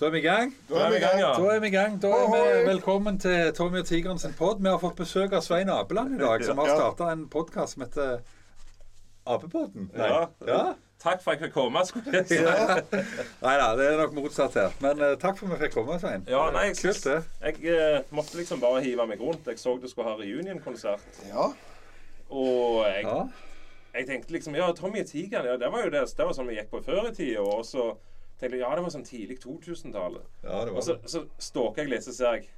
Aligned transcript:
Da 0.00 0.06
er 0.06 0.10
vi 0.10 0.18
i 0.18 0.22
gang. 0.24 0.54
Da 0.68 0.74
er 0.86 0.90
vi 0.90 0.96
i 0.96 1.00
gang, 1.00 1.18
ja. 1.20 1.32
Da 1.38 1.50
er 1.54 1.60
vi 1.60 1.66
i 1.66 1.70
gang. 1.70 1.98
Da 2.02 2.08
er 2.08 2.30
vi 2.32 2.68
Velkommen 2.68 3.18
til 3.22 3.52
Tommy 3.54 3.78
og 3.78 3.86
Tigeren 3.86 4.18
sin 4.18 4.32
pod. 4.38 4.58
Vi 4.62 4.68
har 4.68 4.78
fått 4.82 4.96
besøk 4.98 5.32
av 5.36 5.42
Svein 5.46 5.68
Apeland 5.70 6.16
i 6.16 6.18
dag, 6.18 6.44
som 6.44 6.58
har 6.58 6.66
Ja. 6.68 6.76
starta 6.76 7.10
en 7.12 7.28
podkast 7.28 7.74
som 7.76 7.82
heter 7.84 8.18
Apepodden. 9.26 9.90
Ja. 9.96 10.26
ja? 10.46 10.62
Takk 11.04 11.22
for 11.22 11.30
at 11.32 11.40
jeg 11.40 11.46
fikk 11.48 11.54
komme. 11.54 11.84
skulle 11.86 12.12
jeg 12.12 12.26
si. 12.28 12.38
Nei 13.44 13.54
da, 13.60 13.68
det 13.76 13.86
er 13.92 14.00
nok 14.00 14.14
motsatt 14.16 14.54
her. 14.58 14.72
Men 14.80 15.00
uh, 15.00 15.14
takk 15.20 15.38
for 15.38 15.46
at 15.46 15.52
vi 15.60 15.66
fikk 15.66 15.74
komme, 15.78 15.98
Svein. 16.00 16.24
Ja, 16.28 16.48
nei, 16.50 16.64
jeg, 16.72 16.76
Kult, 16.80 17.04
det. 17.04 17.20
jeg 17.44 17.76
uh, 17.76 18.00
måtte 18.16 18.36
liksom 18.40 18.60
bare 18.64 18.82
hive 18.82 19.06
meg 19.06 19.20
rundt. 19.20 19.46
Jeg 19.46 19.58
så 19.62 19.76
du 19.82 19.86
skulle 19.88 20.08
ha 20.10 20.16
reunion-konsert. 20.18 21.04
Ja. 21.28 21.50
Og 22.30 22.82
jeg, 22.88 23.04
Ja. 23.04 23.20
jeg 23.94 24.06
tenkte 24.08 24.32
liksom 24.32 24.56
Ja, 24.56 24.72
Tommy 24.72 25.00
og 25.04 25.06
Tigeren, 25.06 25.46
ja, 25.46 25.56
det 25.60 25.70
var 25.72 25.84
jo 25.84 25.90
det, 25.94 26.02
det 26.16 26.26
var 26.26 26.32
sånn 26.34 26.48
vi 26.50 26.56
gikk 26.58 26.70
på 26.74 26.82
før 26.84 27.10
i 27.12 27.14
tida. 27.14 27.40
Og 27.44 27.62
så 27.68 27.92
tenkte 28.44 28.58
jeg 28.60 28.66
ja, 28.66 28.74
det 28.78 28.84
var 28.86 28.92
sånn 28.94 29.08
tidlig 29.08 29.38
2000-tallet. 29.44 30.28
ja, 30.44 30.60
det 30.64 30.70
Og 30.74 30.76
var 30.78 30.84
så, 30.90 30.98
det. 31.00 31.10
så 31.16 31.24
stalker 31.50 31.82
jeg 31.84 31.90
litt, 31.96 32.04
så 32.06 32.12
ser 32.14 32.38
jeg 32.38 32.50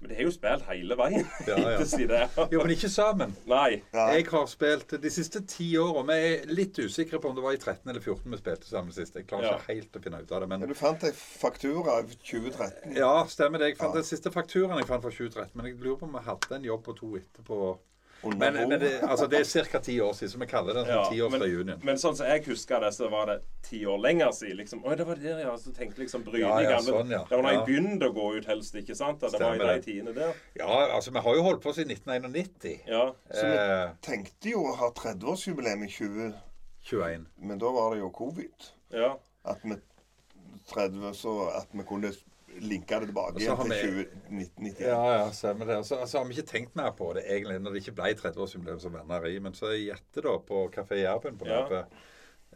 Men 0.00 0.08
det 0.08 0.16
har 0.16 0.24
jo 0.24 0.30
spilt 0.32 0.62
hele 0.64 0.96
veien. 0.96 1.26
Ja, 1.50 1.56
ja. 1.74 1.84
Si. 1.90 2.06
Jo, 2.08 2.62
men 2.62 2.70
ikke 2.72 2.88
sammen. 2.88 3.34
Nei. 3.50 3.82
ja. 3.92 4.06
Jeg 4.16 4.24
har 4.32 4.46
spilt 4.48 4.94
de 5.02 5.10
siste 5.12 5.42
ti 5.44 5.66
åra. 5.76 6.00
Vi 6.08 6.14
er 6.30 6.46
litt 6.48 6.78
usikre 6.80 7.20
på 7.20 7.28
om 7.28 7.36
det 7.36 7.44
var 7.44 7.52
i 7.52 7.58
13 7.60 7.84
eller 7.92 8.00
14 8.00 8.32
vi 8.32 8.38
spilte 8.40 8.64
sammen 8.70 8.94
sist. 8.96 9.12
Jeg 9.20 9.26
klarer 9.28 9.44
Ja. 9.50 9.58
ikke 9.58 9.74
helt 9.76 9.98
å 10.00 10.02
finne 10.06 10.22
ut 10.22 10.32
av 10.32 10.40
det. 10.40 10.48
Men 10.54 10.64
du 10.64 10.72
fant 10.74 11.04
ei 11.04 11.12
faktura 11.12 11.98
av 12.00 12.08
2013. 12.16 12.96
Ja, 12.96 13.12
stemmer 13.28 13.58
det. 13.60 13.74
Jeg 13.74 13.76
fant 13.82 13.92
Ja. 13.92 14.00
den 14.00 14.08
siste 14.08 14.32
fakturaen 14.32 14.80
jeg 14.80 14.88
fant 14.88 15.04
fra 15.04 15.12
2013. 15.12 15.52
Men 15.54 15.66
jeg 15.68 15.76
lurer 15.84 16.00
på 16.00 16.08
om 16.08 16.16
vi 16.16 16.24
hadde 16.30 16.56
en 16.56 16.64
jobb 16.64 16.82
på 16.88 16.96
to 16.96 17.12
etterpå. 17.20 17.60
Men, 18.22 18.52
men 18.68 18.70
det, 18.80 19.00
altså, 19.02 19.26
det 19.26 19.38
er 19.40 19.64
ca. 19.64 19.78
ti 19.80 19.94
år 20.00 20.12
siden, 20.12 20.30
så 20.32 20.38
vi 20.38 20.46
kaller 20.46 20.74
det 20.74 20.82
en 20.82 20.88
Ja, 20.92 21.04
sånn 21.04 21.30
men, 21.32 21.40
tiårsreunion. 21.40 21.80
men 21.84 21.96
sånn 21.96 22.16
som 22.16 22.26
jeg 22.26 22.44
husker 22.44 22.80
det, 22.80 22.90
så 22.92 23.08
var 23.10 23.26
det 23.30 23.36
ti 23.62 23.80
år 23.86 23.98
lenger 23.98 24.30
siden. 24.36 24.56
Liksom. 24.58 24.82
Oi, 24.84 24.94
det 24.96 25.06
var 25.06 25.14
der, 25.16 25.38
ja. 25.40 25.54
Så 25.56 25.72
tenkte 25.72 26.02
liksom 26.02 26.24
Bryne 26.24 26.40
Ja, 26.44 26.60
ja, 26.60 26.70
gamle- 26.76 26.92
sånn, 26.92 27.10
ja. 27.10 27.24
Det 27.28 27.36
var 27.36 27.42
da 27.42 27.52
Ja. 27.52 27.58
jeg 27.58 27.66
begynte 27.66 28.10
å 28.10 28.14
gå 28.14 28.36
ut, 28.36 28.44
helst. 28.46 28.74
ikke 28.74 28.94
sant? 28.96 29.20
Det 29.20 29.40
var 29.40 29.54
i 29.54 29.58
de 29.58 29.64
tiende 29.64 29.82
tidene 29.82 30.14
der. 30.14 30.34
Ja, 30.56 30.94
altså, 30.96 31.10
vi 31.12 31.18
har 31.20 31.34
jo 31.34 31.42
holdt 31.42 31.62
på 31.62 31.72
siden 31.72 31.90
1991. 31.96 32.80
Ja. 32.86 33.12
Så 33.32 33.46
vi 33.46 33.56
Eh, 33.56 33.90
tenkte 34.02 34.50
jo 34.50 34.64
å 34.66 34.76
ha 34.76 34.90
30-årsjubileum 34.90 35.84
i 35.84 35.88
2021. 35.88 37.26
men 37.38 37.58
da 37.58 37.70
var 37.72 37.94
det 37.94 38.00
jo 38.00 38.10
covid. 38.10 38.70
ja. 38.92 39.14
At 39.44 39.58
vi 39.64 39.76
30, 40.68 41.14
så 41.14 41.48
at 41.56 41.66
vi 41.72 41.82
kunne 41.84 42.12
linke 42.60 43.00
det 43.00 43.08
tilbake 43.10 43.40
igjen 43.40 43.56
til 43.60 43.72
vi- 43.72 44.04
2091. 44.04 44.80
Ja, 44.84 45.00
ja, 45.16 45.26
stemmer 45.34 45.66
det. 45.66 45.76
Og 45.80 45.88
så 45.88 45.98
altså, 46.00 46.18
har 46.18 46.28
vi 46.28 46.36
ikke 46.38 46.50
tenkt 46.52 46.76
mer 46.76 46.90
på 46.96 47.12
det 47.16 47.24
egentlig 47.26 47.58
når 47.60 47.74
det 47.74 47.82
ikke 47.82 47.96
ble 47.98 48.14
30-årsjubileum 48.20 48.80
som 48.82 48.94
venneri. 48.94 49.34
Men 49.42 49.56
så 49.56 49.72
gjette, 49.74 50.22
da, 50.26 50.36
på 50.38 50.68
Kafé 50.74 51.02
Jærben 51.02 51.38
på 51.40 51.48
Ja. 51.48 51.84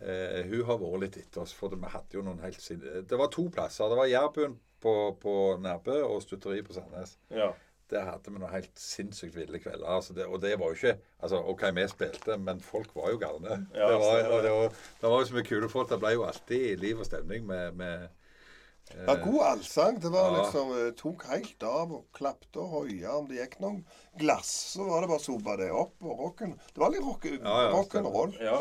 Eh, 0.02 0.40
hun 0.50 0.64
har 0.66 0.78
vært 0.80 1.00
litt 1.04 1.16
etter 1.20 1.44
oss. 1.44 1.52
For 1.54 1.68
vi 1.70 1.90
hadde 1.92 2.16
jo 2.18 2.22
noen 2.26 2.40
helt 2.42 2.60
sin... 2.60 2.80
Det 2.80 3.18
var 3.18 3.30
to 3.30 3.48
plasser. 3.54 3.88
Det 3.88 3.96
var 3.96 4.10
Jærbuen 4.10 4.56
på, 4.82 5.16
på 5.22 5.34
Nærbø 5.62 6.00
og 6.02 6.22
Stutteri 6.22 6.62
på 6.62 6.74
Sandnes. 6.76 7.18
ja. 7.30 7.52
Der 7.92 8.00
hadde 8.08 8.32
vi 8.32 8.40
noen 8.40 8.50
helt 8.50 8.78
sinnssykt 8.80 9.34
ville 9.36 9.58
kvelder. 9.60 9.84
Altså 9.86 10.14
det, 10.16 10.24
og 10.24 10.40
det 10.42 10.54
var 10.58 10.72
jo 10.72 10.76
ikke 10.78 10.94
altså 11.20 11.36
OK, 11.52 11.62
vi 11.76 11.82
spilte, 11.92 12.38
men 12.40 12.60
folk 12.64 12.94
var 12.96 13.10
jo 13.12 13.18
galne. 13.20 13.58
Ja, 13.74 13.90
det, 13.90 13.98
var, 14.00 14.16
det. 14.16 14.38
det, 14.46 14.52
var, 14.52 14.78
det 15.02 15.10
var 15.12 15.20
jo 15.20 15.26
så 15.28 15.34
mye 15.36 15.44
kule 15.44 15.68
folk. 15.68 15.90
Det 15.90 15.98
ble 16.00 16.14
jo 16.14 16.24
alltid 16.24 16.80
liv 16.80 17.02
og 17.04 17.06
stemning 17.06 17.44
med, 17.46 17.76
med 17.76 18.08
Ja, 19.06 19.14
god 19.24 19.40
allsang. 19.42 19.98
Det 20.00 20.10
var 20.12 20.30
Ja. 20.30 20.42
liksom 20.44 20.72
eh, 20.86 20.90
Tok 20.92 21.24
helt 21.30 21.62
av 21.62 21.92
og 21.92 22.04
klapte 22.12 22.60
og 22.62 22.68
hoia. 22.70 23.16
Om 23.18 23.28
det 23.28 23.38
gikk 23.40 23.58
noen 23.60 23.84
glass, 24.20 24.50
så 24.76 24.84
var 24.88 25.00
det 25.02 25.08
bare 25.08 25.18
å 25.22 25.24
sope 25.24 25.56
det 25.60 25.70
opp. 25.72 25.94
Og 26.04 26.18
rocken 26.20 26.52
Det 26.74 26.78
var 26.82 26.90
litt 26.90 27.02
rock, 27.04 27.24
Ja, 27.24 27.62
ja, 27.62 27.70
rock'n'roll. 27.72 28.36
ja. 28.40 28.60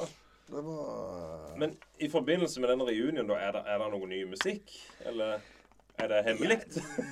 Det 0.50 0.62
var 0.64 1.58
Men 1.58 1.78
i 2.00 2.08
forbindelse 2.10 2.60
med 2.60 2.70
denne 2.70 2.86
reunionen, 2.86 3.28
da, 3.28 3.36
er 3.36 3.52
det, 3.56 3.62
er 3.66 3.80
det 3.80 3.92
noe 3.94 4.08
ny 4.08 4.24
musikk? 4.26 4.74
Eller 5.06 5.40
er 6.00 6.08
det 6.10 6.20
hemmelig? 6.26 6.58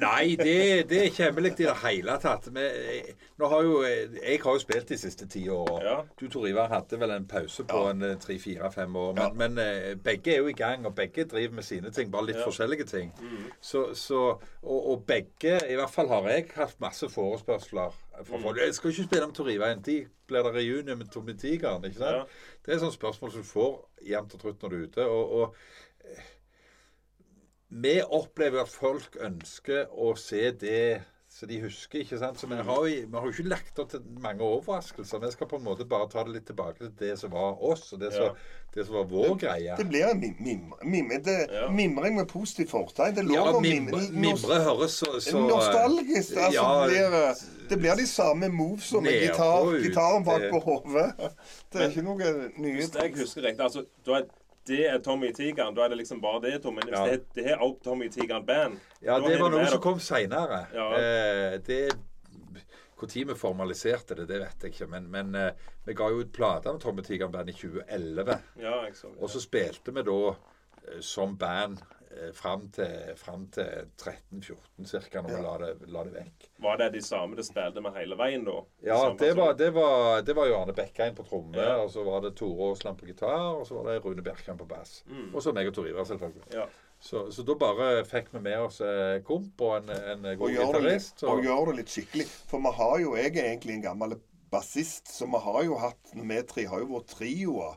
Nei, 0.02 0.36
det, 0.36 0.54
det 0.90 0.98
er 0.98 1.04
ikke 1.12 1.24
hemmelig 1.28 1.52
i 1.54 1.64
det 1.68 1.76
hele 1.84 2.16
tatt. 2.24 2.48
Men 2.52 2.72
nå 3.40 3.50
har 3.52 3.62
jo, 3.68 3.76
jeg 3.86 4.40
har 4.44 4.56
jo 4.58 4.62
spilt 4.64 4.90
de 4.90 4.98
siste 4.98 5.28
ti 5.30 5.44
åra. 5.54 5.78
Ja. 5.86 5.98
Du 6.20 6.26
Tor 6.34 6.48
Ivar 6.50 6.68
hadde 6.74 7.00
vel 7.00 7.14
en 7.16 7.28
pause 7.30 7.64
på 7.70 7.84
Ja. 7.86 7.92
en 7.94 8.02
eh, 8.08 8.16
tre-fire-fem 8.20 8.96
år. 8.96 9.14
Men, 9.14 9.24
Ja. 9.24 9.30
men 9.34 9.58
eh, 9.62 9.96
begge 9.96 10.34
er 10.34 10.38
jo 10.42 10.48
i 10.48 10.58
gang, 10.58 10.86
og 10.90 10.96
begge 10.98 11.26
driver 11.30 11.54
med 11.60 11.64
sine 11.64 11.92
ting. 11.92 12.12
Bare 12.12 12.26
litt 12.32 12.42
forskjellige 12.44 12.86
ting. 12.90 13.14
Så, 13.62 13.94
så, 13.94 14.24
og, 14.64 14.80
og 14.92 15.04
begge, 15.08 15.60
i 15.70 15.76
hvert 15.78 15.94
fall 15.94 16.10
har 16.10 16.28
jeg 16.34 16.50
hatt 16.56 16.76
masse 16.82 17.10
forespørsler 17.10 17.94
folk. 18.24 18.58
Jeg 18.58 18.74
skal 18.76 18.90
ikke 18.92 19.04
spille 19.08 19.28
med 19.28 19.36
Tor 19.36 19.50
Ivar 19.50 19.72
en 19.76 19.84
tid. 19.84 20.10
Blir 20.28 20.44
det 20.48 20.54
reunion 20.56 20.98
med 20.98 21.08
Tommy 21.14 21.34
Tigeren? 21.38 21.86
ikke 21.86 21.98
sant? 22.02 22.18
Ja. 22.18 22.58
Det 22.66 22.74
er 22.76 22.82
sånne 22.82 22.96
spørsmål 22.98 23.32
som 23.34 23.42
du 23.42 23.48
får 23.48 23.72
jevnt 24.08 24.34
og 24.38 24.42
trutt 24.42 24.62
når 24.64 24.70
du 24.70 24.76
er 24.82 24.84
ute. 24.90 25.06
og, 25.08 25.32
og 25.42 25.56
vi 27.72 28.02
opplever 28.04 28.66
at 28.66 28.70
folk 28.70 29.16
ønsker 29.24 29.88
å 29.96 30.12
se 30.20 30.52
det 30.52 31.02
så 31.32 31.48
de 31.48 31.62
husker. 31.64 32.02
ikke 32.04 32.18
sant? 32.20 32.40
Så 32.40 32.48
Vi 32.48 32.56
har 32.60 32.66
jo, 32.66 32.84
vi 33.08 33.16
har 33.18 33.24
jo 33.24 33.32
ikke 33.32 33.48
lagt 33.48 33.78
opp 33.80 33.94
til 33.94 34.02
mange 34.20 34.44
overraskelser. 34.44 35.22
Vi 35.24 35.30
skal 35.32 35.48
på 35.48 35.56
en 35.62 35.64
måte 35.64 35.86
bare 35.88 36.10
ta 36.12 36.26
det 36.28 36.34
litt 36.36 36.46
tilbake 36.50 36.82
til 36.84 36.92
det 37.00 37.14
som 37.22 37.32
var 37.32 37.56
oss, 37.64 37.86
og 37.94 38.02
det 38.02 38.12
som, 38.12 38.26
Ja. 38.26 38.34
det 38.76 38.86
som 38.86 38.96
var 38.96 39.06
vår 39.08 39.38
greie. 39.40 39.78
Det 39.78 39.88
blir 39.88 40.12
mim, 40.14 40.36
mim, 40.40 40.74
mim, 40.84 41.24
det, 41.24 41.48
Ja. 41.50 41.70
mimring 41.70 42.16
med 42.18 42.28
positivt 42.28 42.70
fortegn. 42.72 43.16
Det 43.16 43.24
Ja, 43.32 43.60
mimre, 43.60 44.12
mimre. 44.12 44.60
høres 44.68 44.92
så, 45.00 45.20
så 45.22 45.40
Nostalgisk. 45.40 46.36
Altså, 46.36 46.52
ja, 46.52 46.88
blir, 46.88 47.70
det 47.70 47.80
blir 47.80 47.96
de 47.96 48.08
samme 48.08 48.50
movesene 48.50 49.02
med 49.02 49.12
Ned 49.14 49.30
gitar, 49.30 49.72
gitaren 49.82 50.26
bak 50.26 50.42
på 50.52 50.60
hodet. 50.60 51.16
Det 51.72 51.82
er 51.82 51.90
ikke 51.90 52.04
noe 52.04 52.52
nye 52.58 52.76
Hvis 52.76 52.92
jeg 52.94 53.16
husker 53.16 53.42
riktig, 53.42 53.64
altså, 53.64 53.86
da 54.06 54.12
er 54.20 54.26
det 54.68 54.86
er 54.88 55.00
Tommy 55.04 55.32
Tigeren. 55.34 55.76
Da 55.76 55.86
er 55.86 55.90
det 55.94 55.98
liksom 56.02 56.22
bare 56.22 56.42
det, 56.42 56.62
Tommy. 56.64 56.82
Men 56.86 56.94
hvis 56.94 57.00
Ja. 57.00 57.12
det, 57.12 57.26
det 57.36 57.46
er 57.52 57.62
Out 57.62 57.82
Tommy 57.84 58.10
Tigeren 58.10 58.46
Band 58.46 58.80
Ja, 59.02 59.20
det 59.20 59.40
var 59.42 59.50
noe 59.50 59.66
som 59.68 59.82
kom 59.82 60.00
seinere. 60.00 60.66
Ja. 60.74 60.88
Eh, 60.98 61.60
det 61.68 61.82
Når 63.02 63.08
vi 63.26 63.34
formaliserte 63.36 64.14
det, 64.16 64.28
det 64.30 64.40
vet 64.44 64.62
jeg 64.64 64.72
ikke. 64.76 64.88
Men, 64.88 65.08
men 65.12 65.36
eh, 65.36 65.52
vi 65.86 65.94
ga 65.98 66.10
jo 66.14 66.20
ut 66.22 66.32
plate 66.32 66.72
med 66.72 66.82
Tommy 66.84 67.02
Tigeren 67.02 67.32
Band 67.34 67.50
i 67.50 67.54
2011. 67.54 68.36
Ja, 68.62 68.76
jeg 68.86 68.96
så 68.96 69.08
det. 69.10 69.18
Og 69.22 69.30
så 69.34 69.42
spilte 69.42 69.92
vi 69.96 70.04
da 70.06 70.18
eh, 70.30 71.00
som 71.02 71.34
band 71.38 71.82
fram 72.38 72.68
til, 72.76 73.14
fram 73.20 73.48
til 73.54 73.88
13-14 73.98 74.88
ca. 75.10 75.22
når 75.22 75.30
vi 75.32 75.42
la 75.46 75.54
det, 75.62 75.72
la 75.94 76.04
det 76.08 76.14
vekk. 76.16 76.48
Var 76.66 76.78
det 76.82 76.90
de 76.96 77.02
samme 77.06 77.38
det 77.40 77.46
spilte 77.48 77.84
med 77.84 77.96
hele 77.98 78.18
veien, 78.20 78.46
da? 78.48 78.58
Ja, 78.86 79.00
det 79.20 79.34
var, 79.38 79.54
det 79.60 79.72
var, 79.76 80.22
det 80.28 80.36
var 80.38 80.50
jo 80.52 80.60
Arne 80.60 80.76
Bekkein 80.78 81.16
på 81.18 81.26
tromme, 81.28 81.58
Ja. 81.58 81.78
og 81.84 81.92
så 81.94 82.04
var 82.08 82.22
det 82.26 82.36
Tore 82.40 82.70
Aasland 82.72 83.00
på 83.02 83.10
gitar, 83.10 83.56
og 83.58 83.68
så 83.68 83.80
var 83.80 83.92
det 83.92 84.00
Rune 84.06 84.22
Bjerkan 84.26 84.58
på 84.60 84.68
bass. 84.70 85.04
Mm. 85.10 85.30
Og 85.36 85.44
så 85.44 85.54
meg 85.56 85.68
og 85.68 85.76
Tor 85.78 85.88
Ivar, 85.90 86.08
selvfølgelig. 86.10 86.48
Ja. 86.54 86.66
Så, 87.02 87.32
så 87.34 87.42
da 87.42 87.56
bare 87.58 88.04
fikk 88.06 88.28
vi 88.36 88.40
med 88.46 88.60
oss 88.62 88.78
eh, 88.86 89.22
komp 89.26 89.62
og 89.66 89.80
en, 89.80 89.90
en 89.90 90.28
god 90.38 90.52
gitarist. 90.54 91.24
og 91.24 91.40
Og, 91.40 91.46
gjør 91.48 91.72
det 91.72 91.80
litt 91.80 91.94
skikkelig. 91.96 92.28
For 92.52 92.62
vi 92.62 92.74
har 92.78 93.00
jo 93.02 93.16
Jeg 93.18 93.32
er 93.34 93.48
egentlig 93.48 93.80
en 93.80 93.88
gammel 93.88 94.14
bassist, 94.52 95.10
så 95.10 95.26
vi 95.26 95.40
har 95.42 95.64
jo 95.66 95.80
hatt 95.82 96.12
Vi 96.14 96.42
tre 96.46 96.68
har 96.70 96.84
jo 96.84 96.92
vært 96.92 97.16
trioer 97.16 97.74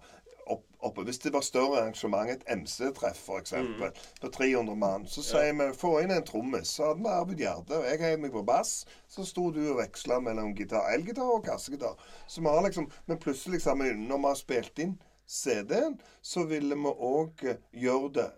oppe. 0.84 1.05
Hvis 1.06 1.19
det 1.25 1.33
var 1.34 1.41
større 1.47 1.81
arrangement, 1.81 2.31
et 2.31 2.45
MC-treff 2.49 3.21
f.eks., 3.28 3.53
Mm. 3.53 3.93
på 4.21 4.28
300 4.33 4.77
mann, 4.77 5.06
så 5.06 5.22
sier 5.25 5.53
vi 5.59 5.71
få 5.77 5.95
inn 6.03 6.11
en 6.11 6.25
trommis. 6.25 6.69
Så 6.77 6.87
hadde 6.91 7.03
vi 7.03 7.09
Arvid 7.09 7.39
Gjerde, 7.43 7.78
og 7.78 7.84
jeg 7.89 8.00
heiv 8.00 8.19
meg 8.21 8.33
på 8.33 8.45
bass. 8.47 8.84
Så 9.09 9.25
sto 9.27 9.50
du 9.50 9.61
og 9.71 9.78
veksla 9.81 10.21
mellom 10.21 10.55
gitar, 10.55 10.91
elgitar 10.95 11.31
og 11.34 11.45
kassegitar. 11.45 11.97
Så 12.28 12.41
vi 12.41 12.49
har 12.49 12.62
liksom 12.62 12.91
Men 13.06 13.19
plutselig, 13.19 13.59
liksom, 13.61 13.78
når 14.09 14.17
vi 14.19 14.27
har 14.27 14.34
spilt 14.34 14.78
inn 14.78 14.99
CD-en, 15.27 15.99
så 16.22 16.45
ville 16.47 16.75
vi 16.77 16.91
òg 17.01 17.56
gjøre 17.72 18.12
det 18.12 18.31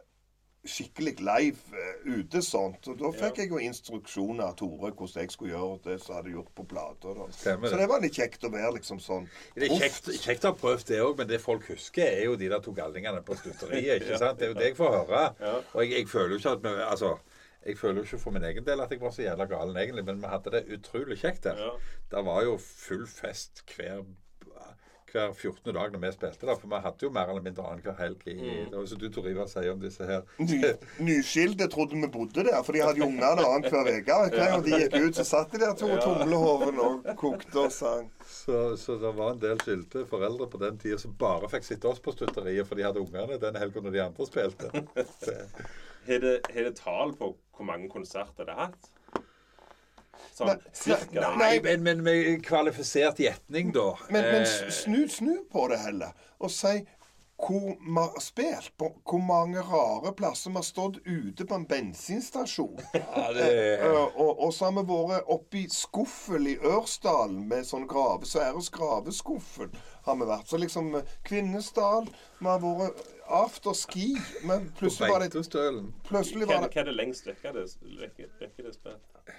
skikkelig 0.71 1.17
live 1.21 1.77
eh, 1.79 2.19
ute 2.19 2.43
sånt. 2.45 2.89
Og 2.91 2.99
da 3.01 3.11
fikk 3.15 3.41
jeg 3.43 3.53
jo 3.53 3.61
instruksjoner 3.63 4.49
av 4.49 4.57
Tore 4.61 4.93
hvordan 4.93 5.25
jeg 5.25 5.35
skulle 5.35 5.55
gjøre 5.55 5.79
det 5.87 5.99
som 6.03 6.13
jeg 6.13 6.21
hadde 6.21 6.35
gjort 6.35 6.53
på 6.59 6.67
plata. 6.73 7.15
da. 7.17 7.29
Så 7.37 7.57
det. 7.77 7.89
var 7.91 8.05
litt 8.05 8.19
kjekt 8.19 8.45
å 8.47 8.53
være 8.53 8.75
liksom 8.79 9.01
sånn 9.03 9.29
det 9.57 9.71
er 9.71 9.81
kjekt, 9.81 10.11
kjekt 10.25 10.45
å 10.47 10.53
ha 10.53 10.59
prøvd 10.61 10.91
det 10.91 11.01
òg, 11.05 11.15
men 11.21 11.31
det 11.31 11.41
folk 11.43 11.67
husker, 11.71 12.07
er 12.07 12.27
jo 12.29 12.37
de 12.41 12.51
der 12.53 12.63
to 12.65 12.75
gallingene 12.77 13.23
på 13.27 13.39
stutteriet. 13.39 14.03
ikke 14.03 14.21
sant? 14.23 14.39
Det 14.41 14.49
er 14.49 14.55
jo 14.55 14.61
det 14.61 14.71
jeg 14.73 14.79
får 14.79 14.95
høre. 15.01 15.25
Og 15.73 15.83
jeg, 15.85 15.95
jeg 16.01 16.13
føler 16.13 16.37
jo 16.37 16.43
ikke 16.43 16.57
at 16.59 16.65
vi 16.67 16.77
Altså 16.87 17.17
jeg 17.67 17.79
føler 17.79 17.99
jo 17.99 18.07
ikke 18.07 18.19
for 18.23 18.31
min 18.31 18.45
egen 18.47 18.67
del 18.67 18.81
at 18.81 18.93
jeg 18.95 19.01
var 19.01 19.11
så 19.11 19.25
jævla 19.25 19.49
galen, 19.51 19.77
egentlig, 19.81 20.05
men 20.07 20.21
vi 20.23 20.31
hadde 20.31 20.53
det 20.55 20.61
utrolig 20.77 21.19
kjekt 21.19 21.49
der. 21.49 21.59
Ja. 21.59 21.73
Det 22.13 22.23
var 22.29 22.45
jo 22.47 22.55
full 22.63 23.07
fest 23.11 23.65
hver 23.73 24.05
hver 25.17 25.33
14. 25.35 25.73
dag 25.75 25.93
når 25.95 26.03
vi 26.05 26.11
spilte 26.15 26.47
der, 26.51 26.59
for 26.61 26.71
vi 26.71 26.81
hadde 26.85 27.07
jo 27.07 27.11
mer 27.17 27.33
eller 27.33 27.45
mindre 27.45 27.65
annenhver 27.71 27.97
helg 28.03 28.27
i 28.29 28.37
Mm. 28.37 28.71
Det 28.75 28.83
som 28.93 29.01
du, 29.01 29.09
Tor 29.11 29.29
Ivar, 29.31 29.49
sier 29.51 29.73
om 29.73 29.81
disse 29.83 30.05
her 30.07 30.23
Ny, 30.39 30.59
Nyskilte 31.09 31.67
trodde 31.73 31.97
vi 31.99 32.09
bodde 32.13 32.45
der, 32.47 32.61
for 32.67 32.77
de 32.77 32.83
hadde 32.85 33.01
jo 33.03 33.09
ungene 33.09 33.31
annenhver 33.33 33.91
uke. 33.97 34.19
Gang 34.37 34.65
de 34.67 34.81
gikk 34.83 34.97
ut, 35.07 35.17
så 35.19 35.25
satt 35.27 35.53
de 35.57 35.63
der 35.65 35.75
to 35.81 35.89
Ja. 35.89 35.99
tumlehoven 36.05 36.79
og 36.85 37.09
kokte 37.17 37.65
og 37.67 37.73
sang. 37.73 38.11
Så, 38.27 38.77
så 38.77 38.97
det 39.01 39.13
var 39.17 39.33
en 39.33 39.41
del 39.43 39.59
skilte 39.63 40.05
foreldre 40.11 40.49
på 40.51 40.59
den 40.63 40.79
tida 40.83 40.99
som 40.99 41.15
bare 41.19 41.49
fikk 41.49 41.65
sitte 41.65 41.89
oss 41.89 42.01
på 42.03 42.13
stutteriet, 42.15 42.67
for 42.67 42.75
de 42.79 42.83
hadde 42.87 43.01
ungene 43.03 43.39
den 43.41 43.57
helga 43.57 43.81
når 43.81 43.95
de 43.97 44.03
andre 44.05 44.27
spilte. 44.27 44.71
Har 46.07 46.21
det, 46.23 46.35
det 46.55 46.77
tall 46.79 47.17
på 47.19 47.33
hvor 47.57 47.67
mange 47.67 47.89
konserter 47.91 48.45
det 48.47 48.55
har 48.55 48.69
hatt? 48.71 48.91
Sånn 50.35 50.53
cirka? 50.73 51.31
nei, 51.37 51.37
Nei, 51.39 51.55
men, 51.65 51.83
men 51.87 52.05
med 52.07 52.43
kvalifisert 52.47 53.21
gjetning, 53.23 53.73
da. 53.77 53.93
Men, 54.11 54.23
men 54.23 54.43
Eh, 54.47 54.69
snu, 54.71 55.09
snu 55.09 55.39
på 55.53 55.69
det 55.73 55.79
heller, 55.85 56.13
og 56.39 56.51
si 56.53 56.81
hvor 57.37 57.75
vi 57.77 57.93
har 58.01 58.21
spilt, 58.21 58.71
på 58.81 58.89
hvor 59.05 59.21
mange 59.21 59.61
rare 59.61 60.13
plasser 60.17 60.51
vi 60.51 60.57
har 60.57 60.65
stått 60.65 60.97
ute 61.05 61.45
på 61.45 61.55
en 61.55 61.67
bensinstasjon. 61.69 62.79
Ja, 62.95 63.33
det 63.37 63.49
Eh, 63.77 63.97
og, 64.17 64.41
og 64.41 64.55
så 64.55 64.71
har 64.71 64.73
vi 64.79 64.85
vært 64.89 65.29
oppe 65.29 65.59
i 65.61 65.67
Skuffel 65.69 66.49
i 66.49 66.57
Ørsdalen 66.65 67.43
med 67.51 67.67
sånn 67.69 67.85
grave, 67.91 68.25
Sværes 68.25 68.71
graveskuffel. 68.73 69.69
har 70.07 70.17
vi 70.17 70.29
vært. 70.31 70.49
Så 70.49 70.57
liksom 70.57 70.95
eh, 70.97 71.13
Kvinesdal 71.29 72.09
Vi 72.39 72.47
har 72.49 72.63
vært 72.65 73.05
afterski. 73.29 74.17
Men 74.49 74.73
plutselig 74.79 75.13
var 75.13 75.21
det. 75.21 75.85
Plutselig 76.09 76.49
var 76.49 76.63
er 76.63 76.69
det 76.69 76.73
hva 76.73 76.81
er 76.81 76.89
det 76.89 76.97
lengst 76.97 77.27
vekke 77.29 77.53
det, 77.53 77.67
vekke 78.01 78.73
spilt? 78.73 79.37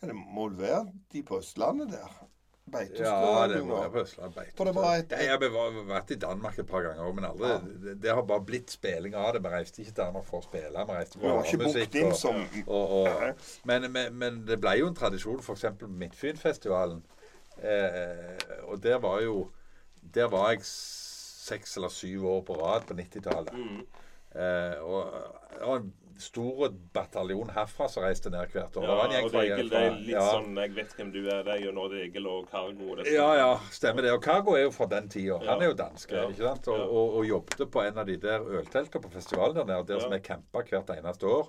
Det 0.00 0.14
må 0.14 0.48
vel 0.48 0.58
være 0.58 0.82
de 1.12 1.22
på 1.22 1.38
Østlandet 1.38 1.90
der. 1.90 2.16
Ja, 3.00 3.46
det 3.48 3.62
må 3.64 3.78
være 3.80 3.90
på 3.90 4.02
Østlandet. 4.04 4.36
Jeg 5.10 5.30
har 5.30 5.84
vært 5.88 6.10
i 6.10 6.18
Danmark 6.20 6.58
et 6.58 6.66
par 6.68 6.82
ganger 6.84 7.12
men 7.16 7.24
aldri 7.24 7.48
det, 7.84 7.94
det 8.02 8.10
har 8.14 8.22
bare 8.28 8.44
blitt 8.44 8.70
spilling 8.70 9.14
av 9.16 9.32
det. 9.34 9.42
Vi 9.42 9.48
reiste 9.48 9.80
ikke 9.82 9.94
til 9.94 10.02
Danmark 10.04 10.24
for 10.28 10.42
å 10.42 10.44
spille. 10.44 10.84
Vi 10.90 10.96
reiste 10.98 11.18
for 11.18 11.28
var 11.38 11.44
ikke 11.48 11.62
musikk 11.64 11.96
og- 12.04 12.16
som 12.16 12.42
og, 12.66 12.90
og, 13.00 13.46
men, 13.64 13.88
men, 13.92 14.14
men 14.14 14.42
det 14.46 14.60
ble 14.60 14.76
jo 14.78 14.90
en 14.92 14.94
tradisjon, 14.98 15.40
f.eks. 15.40 15.64
Midtfynfestivalen. 15.88 17.00
Eh, 17.58 18.36
og 18.68 18.82
der 18.82 18.98
var 19.02 19.20
jo 19.20 19.50
Der 20.14 20.28
var 20.30 20.50
jeg 20.52 20.60
seks 20.62 21.76
eller 21.76 21.88
syv 21.88 22.26
år 22.26 22.42
på 22.46 22.54
rad 22.60 22.84
på 22.86 22.94
90-tallet. 22.94 23.52
Mm. 23.52 23.80
Eh, 24.40 24.76
og 24.82 25.12
det 25.64 25.82
var 26.18 26.68
en 26.68 26.72
stor 26.72 26.72
bataljon 26.94 27.50
herfra 27.54 27.88
som 27.88 28.02
reiste 28.02 28.30
ned 28.30 28.50
hvert 28.52 28.76
år. 28.76 28.84
Ja, 28.84 29.22
og 29.24 29.32
det 29.32 29.42
er 29.78 29.94
litt 29.94 30.08
ja. 30.12 30.24
sånn 30.32 30.56
Jeg 30.58 30.74
vet 30.74 30.94
hvem 30.98 31.12
du 31.14 31.20
er. 31.30 31.42
Det 31.46 31.54
er 31.54 31.62
jo 31.66 31.72
Nord 31.72 31.94
Egil 31.94 32.26
og 32.26 32.48
Cargo. 32.50 32.96
det 32.96 33.06
er 33.06 33.14
Ja, 33.14 33.28
sånn. 33.28 33.38
ja, 33.38 33.60
stemmer 33.70 34.02
det. 34.02 34.12
Og 34.12 34.22
Cargo 34.24 34.54
er 34.56 34.64
jo 34.66 34.70
fra 34.74 34.86
den 34.86 35.08
tida. 35.08 35.38
Han 35.46 35.62
er 35.62 35.70
jo 35.70 35.74
dansk. 35.78 36.10
Ja. 36.12 36.26
ikke 36.28 36.42
sant? 36.48 36.68
Og, 36.68 36.80
og, 36.90 37.14
og 37.20 37.26
jobbet 37.28 37.70
på 37.70 37.82
en 37.86 37.98
av 37.98 38.06
de 38.06 38.16
der 38.16 38.40
ølteltene 38.40 39.02
på 39.02 39.10
festivalen 39.14 39.66
der 39.66 39.82
der 39.84 40.00
som 40.00 40.12
er 40.12 40.18
campa 40.18 40.62
hvert 40.62 40.90
eneste 40.96 41.26
år. 41.26 41.48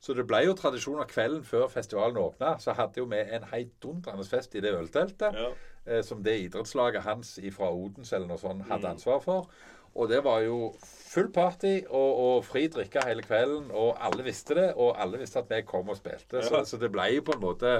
Så 0.00 0.14
det 0.16 0.24
ble 0.26 0.44
jo 0.46 0.54
tradisjon 0.56 1.00
at 1.02 1.10
kvelden 1.12 1.42
før 1.44 1.66
festivalen 1.68 2.16
åpna, 2.16 2.54
så 2.58 2.72
hadde 2.72 3.02
jo 3.02 3.04
vi 3.10 3.18
en 3.20 3.42
heidundrende 3.50 4.24
fest 4.24 4.54
i 4.56 4.60
det 4.64 4.72
ølteltet. 4.72 5.34
Ja. 5.36 5.50
Eh, 5.86 6.00
som 6.04 6.22
det 6.22 6.38
idrettslaget 6.46 7.02
hans 7.04 7.38
fra 7.52 7.68
Odens 7.72 8.12
eller 8.12 8.26
noe 8.28 8.38
sånt 8.40 8.62
hadde 8.68 8.84
Mm. 8.88 8.94
ansvar 8.96 9.20
for. 9.20 9.46
Og 9.94 10.08
det 10.08 10.20
var 10.24 10.40
jo 10.44 10.74
full 11.10 11.32
party 11.34 11.80
og, 11.88 12.10
og 12.24 12.44
fri 12.46 12.68
drikke 12.70 13.02
hele 13.08 13.22
kvelden, 13.26 13.70
og 13.74 13.96
alle 13.98 14.22
visste 14.24 14.54
det. 14.54 14.68
Og 14.76 14.94
alle 15.02 15.18
visste 15.18 15.40
at 15.42 15.50
vi 15.50 15.62
kom 15.66 15.88
og 15.90 15.96
spilte. 15.98 16.44
Så, 16.46 16.62
så 16.64 16.78
det 16.78 16.92
ble 16.94 17.08
jo 17.16 17.24
på 17.26 17.34
en 17.34 17.42
måte 17.42 17.72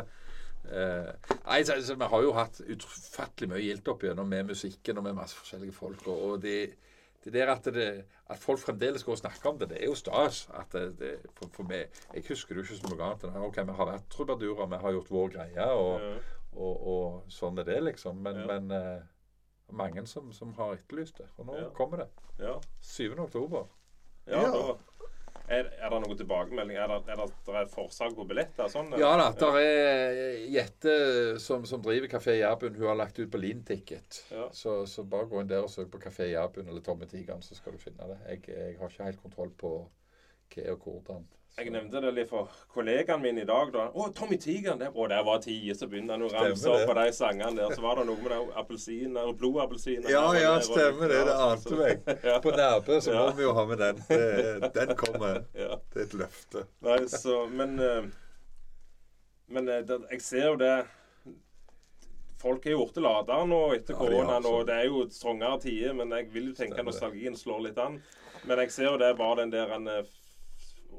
eh, 0.71 1.11
nei, 1.47 1.61
så, 1.65 1.77
så 1.87 1.95
Vi 2.01 2.09
har 2.13 2.23
jo 2.27 2.33
hatt 2.37 2.61
utfattelig 2.67 3.51
mye 3.53 3.63
gildt 3.65 3.89
opp 3.93 4.03
igjennom 4.05 4.29
med 4.29 4.51
musikken 4.51 4.99
og 4.99 5.07
med 5.07 5.15
masse 5.21 5.39
forskjellige 5.39 5.77
folk. 5.77 6.03
Og, 6.11 6.25
og 6.33 6.43
det, 6.43 6.57
det 7.25 7.33
der 7.37 7.53
at, 7.55 7.71
det, 7.75 7.87
at 8.27 8.43
folk 8.43 8.59
fremdeles 8.65 9.07
går 9.07 9.15
og 9.17 9.23
snakker 9.23 9.53
om 9.53 9.63
det, 9.63 9.71
det 9.71 9.79
er 9.83 9.87
jo 9.93 9.95
stas. 9.99 10.43
At 10.59 10.75
det, 10.99 11.15
for, 11.39 11.49
for 11.55 11.71
meg, 11.71 11.95
Jeg 12.17 12.27
husker 12.33 12.55
det 12.59 12.65
jo 12.65 12.67
ikke 12.69 12.81
som 12.83 12.91
noe 12.97 13.07
annet 13.13 13.29
enn 13.31 13.41
ok, 13.47 13.63
vi 13.71 13.79
har 13.79 13.91
vært 13.95 14.11
trubadurer, 14.17 14.67
vi 14.75 14.83
har 14.85 14.99
gjort 14.99 15.15
vår 15.15 15.35
greie. 15.39 15.71
og 15.71 16.11
og, 16.51 16.87
og 16.91 17.29
sånn 17.31 17.61
er 17.63 17.67
det, 17.69 17.77
liksom. 17.87 18.17
Men, 18.25 18.41
Ja. 18.43 18.47
men 18.59 18.73
eh, 18.75 19.03
mange 19.73 20.07
som, 20.07 20.33
som 20.33 20.53
har 20.55 20.75
etterlyst 20.77 21.19
det. 21.19 21.27
Og 21.39 21.47
nå 21.47 21.59
Ja. 21.59 21.69
kommer 21.77 21.97
det. 22.05 22.09
Ja. 22.39 22.61
7. 22.81 23.15
oktober. 23.19 23.67
ja, 24.27 24.41
Ja. 24.43 24.51
da 24.51 24.79
er, 25.51 25.65
er 25.83 25.91
det 25.91 25.99
noen 26.05 26.17
tilbakemelding? 26.17 26.77
Er 26.79 26.87
det, 26.87 26.99
er 27.11 27.17
det, 27.17 27.25
det 27.47 27.55
er 27.59 27.67
forsalg 27.73 28.15
på 28.15 28.25
billetter? 28.29 28.69
Sånn, 28.71 28.93
Ja 28.99 29.17
da. 29.19 29.33
Der 29.41 29.57
er 29.59 30.37
Jette 30.47 31.41
som, 31.43 31.65
som 31.67 31.83
driver 31.83 32.07
Kafé 32.07 32.37
Jærbuen. 32.39 32.77
hun 32.77 32.87
har 32.87 32.95
lagt 32.95 33.19
ut 33.19 33.31
på 33.33 33.39
Linticket. 33.41 34.25
Ja. 34.31 34.49
Så, 34.53 34.87
så 34.87 35.03
bare 35.03 35.27
gå 35.27 35.41
inn 35.41 35.49
der 35.51 35.65
og 35.65 35.71
søk 35.71 35.91
på 35.91 35.99
Kafé 35.99 36.29
Jærbuen 36.31 36.69
eller 36.69 36.81
Tomme 36.87 37.07
Tigeren, 37.11 37.43
så 37.43 37.55
skal 37.59 37.73
du 37.73 37.79
finne 37.79 38.07
det. 38.13 38.19
Jeg, 38.29 38.49
jeg 38.49 38.79
har 38.79 38.89
ikke 38.89 39.05
helt 39.11 39.23
kontroll 39.23 39.51
på 39.59 39.73
hva 40.55 40.71
og 40.73 40.79
hvordan. 40.87 41.27
Jeg 41.61 41.73
nevnte 41.75 42.01
det 42.01 42.11
litt 42.17 42.29
for 42.31 42.49
kollegaen 42.73 43.21
min 43.21 43.39
i 43.39 43.45
dag. 43.45 43.69
da. 43.75 43.83
'Å, 43.93 44.07
Tommy 44.17 44.37
Tigeren!' 44.41 44.79
der. 44.81 44.91
Å, 44.97 45.09
der 45.13 45.25
var 45.27 45.43
tide, 45.45 45.75
så 45.77 45.87
begynte 45.91 46.15
han 46.17 46.23
å 46.25 46.31
ramse 46.33 46.71
opp 46.73 46.87
på 46.89 46.95
de 46.97 47.13
sangene 47.13 47.57
der. 47.59 47.75
Så 47.77 47.83
var 47.85 47.97
det 48.01 48.07
noe 48.09 48.17
med 48.25 48.55
appelsiner 48.63 49.29
og 49.29 49.37
blodappelsiner. 49.43 50.09
Ja, 50.11 50.23
her 50.33 50.41
ja, 50.41 50.55
stemmer 50.65 51.13
det. 51.13 51.19
Det 51.29 51.35
ante 51.37 51.77
meg. 51.77 52.07
Ja. 52.31 52.39
På 52.41 52.51
Nærbø 52.57 52.97
så 53.05 53.13
må 53.13 53.27
Ja. 53.27 53.35
vi 53.37 53.43
jo 53.43 53.53
ha 53.53 53.65
med 53.69 53.79
den. 53.79 54.01
Det, 54.09 54.71
den 54.79 54.95
kommer. 54.97 55.43
Ja. 55.55 55.77
Det 55.93 56.01
er 56.01 56.07
et 56.09 56.15
løfte. 56.23 56.65
Nei, 56.81 56.99
så 57.13 57.43
Men, 57.51 57.77
eh, 57.79 58.09
men 59.49 59.69
eh, 59.69 59.83
det, 59.85 60.01
jeg 60.15 60.23
ser 60.23 60.47
jo 60.53 60.57
det 60.57 60.75
Folk 62.41 62.65
er 62.65 62.73
jo 62.73 62.87
blitt 62.87 63.03
ladere 63.05 63.45
nå 63.45 63.59
etter 63.77 63.93
Ja, 63.93 63.99
koronaen, 64.01 64.43
så. 64.47 64.53
og 64.57 64.67
det 64.71 64.77
er 64.81 64.87
jo 64.89 65.03
strongere 65.13 65.59
tider. 65.61 65.93
Men 65.93 66.09
jeg 66.17 66.31
vil 66.33 66.47
jo 66.49 66.55
tenke 66.57 66.83
nostalgien 66.87 67.37
slår 67.37 67.67
litt 67.67 67.79
an. 67.83 67.99
Men 68.49 68.63
jeg 68.65 68.73
ser 68.73 68.87
jo 68.89 68.97
det 68.97 69.11
bare 69.19 69.43
den 69.43 69.53
der 69.53 69.75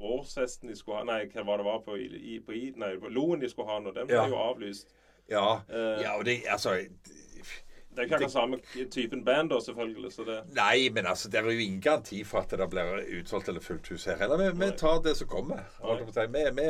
en, 0.02 0.44
eh, 0.44 0.70
de 0.70 0.76
skulle 0.76 0.98
ha 0.98 1.04
Nei, 1.08 1.22
hva 1.34 1.58
det 1.58 1.66
var 1.68 1.80
på, 1.86 1.98
i, 1.98 2.40
på, 2.46 2.56
i, 2.58 2.74
nei, 2.78 2.96
på 3.02 3.12
Loen 3.14 3.42
de 3.42 3.50
skulle 3.50 3.70
ha 3.70 3.80
nå? 3.80 3.94
Den 3.96 4.10
ble 4.10 4.18
Ja. 4.18 4.28
jo 4.28 4.40
avlyst. 4.42 4.94
Ja. 5.32 5.62
Uh, 5.70 6.02
ja 6.02 6.18
og 6.18 6.26
det 6.26 6.42
Altså 6.50 6.76
Det 7.92 8.00
er 8.00 8.04
jo 8.04 8.08
ikke 8.08 8.16
akkurat 8.16 8.32
samme 8.32 8.58
typen 8.92 9.26
band, 9.26 9.50
da, 9.52 9.58
selvfølgelig. 9.60 10.12
Så 10.16 10.24
det 10.24 10.38
Nei, 10.56 10.90
men 10.96 11.08
altså, 11.12 11.28
det 11.30 11.42
er 11.42 11.50
jo 11.52 11.60
ingen 11.60 11.82
garanti 11.84 12.22
for 12.24 12.40
at 12.40 12.54
det 12.56 12.68
blir 12.72 13.02
utsolgt 13.20 13.50
eller 13.52 13.60
fullt 13.60 13.90
hus 13.92 14.06
her 14.08 14.16
heller. 14.16 14.40
Vi, 14.40 14.48
vi 14.62 14.70
tar 14.80 15.02
det 15.04 15.18
som 15.20 15.28
kommer. 15.28 15.66
Vi, 15.84 16.46
vi, 16.56 16.68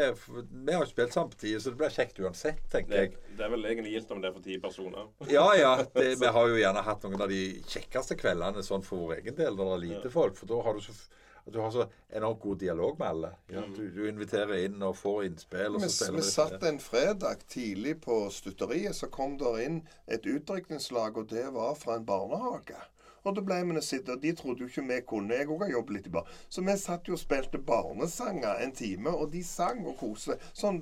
vi 0.66 0.74
har 0.74 0.82
jo 0.82 0.90
spilt 0.90 1.14
samtidig, 1.14 1.62
så 1.62 1.70
det 1.70 1.78
blir 1.78 1.94
kjekt 1.94 2.20
uansett, 2.20 2.66
tenker 2.74 2.96
det, 2.96 3.04
jeg. 3.04 3.38
det 3.38 3.46
er 3.46 3.54
vel 3.54 3.70
egentlig 3.70 3.94
gildt 3.94 4.16
om 4.18 4.24
det 4.24 4.32
er 4.32 4.34
for 4.40 4.50
ti 4.50 4.58
personer. 4.66 5.14
Ja, 5.30 5.46
ja. 5.60 5.76
Det, 5.94 6.08
vi 6.24 6.34
har 6.38 6.50
jo 6.50 6.58
gjerne 6.58 6.86
hatt 6.90 7.06
noen 7.06 7.22
av 7.22 7.30
de 7.30 7.44
kjekkeste 7.70 8.18
kveldene 8.18 8.66
sånn 8.66 8.82
for 8.82 9.06
vår 9.06 9.20
egen 9.22 9.38
del, 9.38 9.54
når 9.54 9.70
det 9.70 9.78
er 9.78 9.86
lite 9.86 10.16
folk. 10.18 10.34
For 10.42 10.50
da 10.50 10.64
har 10.66 10.74
du 10.74 10.82
så 10.82 10.98
at 11.46 11.54
du 11.54 11.60
har 11.60 11.72
så 11.74 11.86
enormt 12.10 12.40
god 12.44 12.60
dialog 12.62 13.00
med 13.00 13.08
alle. 13.08 13.32
Ja, 13.50 13.64
du, 13.76 13.84
du 13.90 14.04
inviterer 14.10 14.66
inn 14.66 14.82
og 14.86 14.96
får 15.00 15.24
innspill. 15.30 15.76
og 15.76 15.84
Vi, 15.86 15.92
vi 16.16 16.26
satt 16.28 16.64
en 16.68 16.80
fredag 16.80 17.46
tidlig 17.50 17.98
på 18.06 18.24
stutteriet, 18.34 18.96
så 18.96 19.10
kom 19.14 19.38
der 19.42 19.62
inn 19.66 19.82
et 20.08 20.26
utdrikningslag, 20.26 21.18
og 21.18 21.30
det 21.34 21.48
var 21.56 21.74
fra 21.80 21.98
en 21.98 22.06
barnehage. 22.06 22.78
Og 23.24 23.36
da 23.38 23.42
ble 23.46 23.60
vi 23.62 23.78
å 23.78 23.84
sitte, 23.86 24.16
og 24.16 24.22
De 24.24 24.32
trodde 24.38 24.64
jo 24.64 24.70
ikke 24.70 24.84
vi 24.88 25.00
kunne. 25.08 25.36
Jeg 25.38 25.50
òg 25.54 25.66
har 25.66 25.74
jobbet 25.76 25.96
litt 25.98 26.08
i 26.10 26.14
bar. 26.16 26.30
Så 26.50 26.64
vi 26.66 26.76
satt 26.82 27.08
jo 27.10 27.14
og 27.18 27.22
spilte 27.22 27.62
barnesanger 27.62 28.64
en 28.64 28.74
time, 28.78 29.14
og 29.14 29.32
de 29.34 29.44
sang 29.46 29.84
og 29.86 29.98
koste. 30.00 30.38
Sånn, 30.58 30.82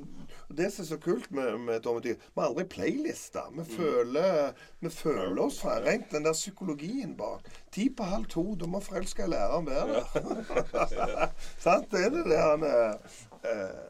det 0.56 0.70
som 0.74 0.86
er 0.86 0.90
så 0.94 1.00
kult 1.04 1.30
med, 1.36 1.58
med 1.68 1.84
Tom 1.84 2.00
og 2.00 2.06
Tyr, 2.06 2.16
vi 2.16 2.40
har 2.42 2.48
aldri 2.50 2.66
playlister. 2.72 3.52
Vi, 3.58 3.66
føler, 3.76 4.54
vi 4.80 4.94
føler 4.94 5.44
oss 5.44 5.62
rent 5.66 6.12
den 6.16 6.28
der 6.28 6.38
psykologien 6.38 7.16
bak. 7.20 7.48
Ti 7.76 7.90
på 7.92 8.08
halv 8.08 8.30
to, 8.32 8.46
da 8.60 8.70
må 8.70 8.82
forelska 8.84 9.28
læreren 9.30 9.68
være 9.70 10.00
der. 10.00 11.30
Sant? 11.66 11.92
Det 11.92 12.06
er 12.08 12.14
det 12.16 12.26
det 12.30 12.40
han 12.40 12.64
er. 12.64 13.00
eh, 13.44 13.89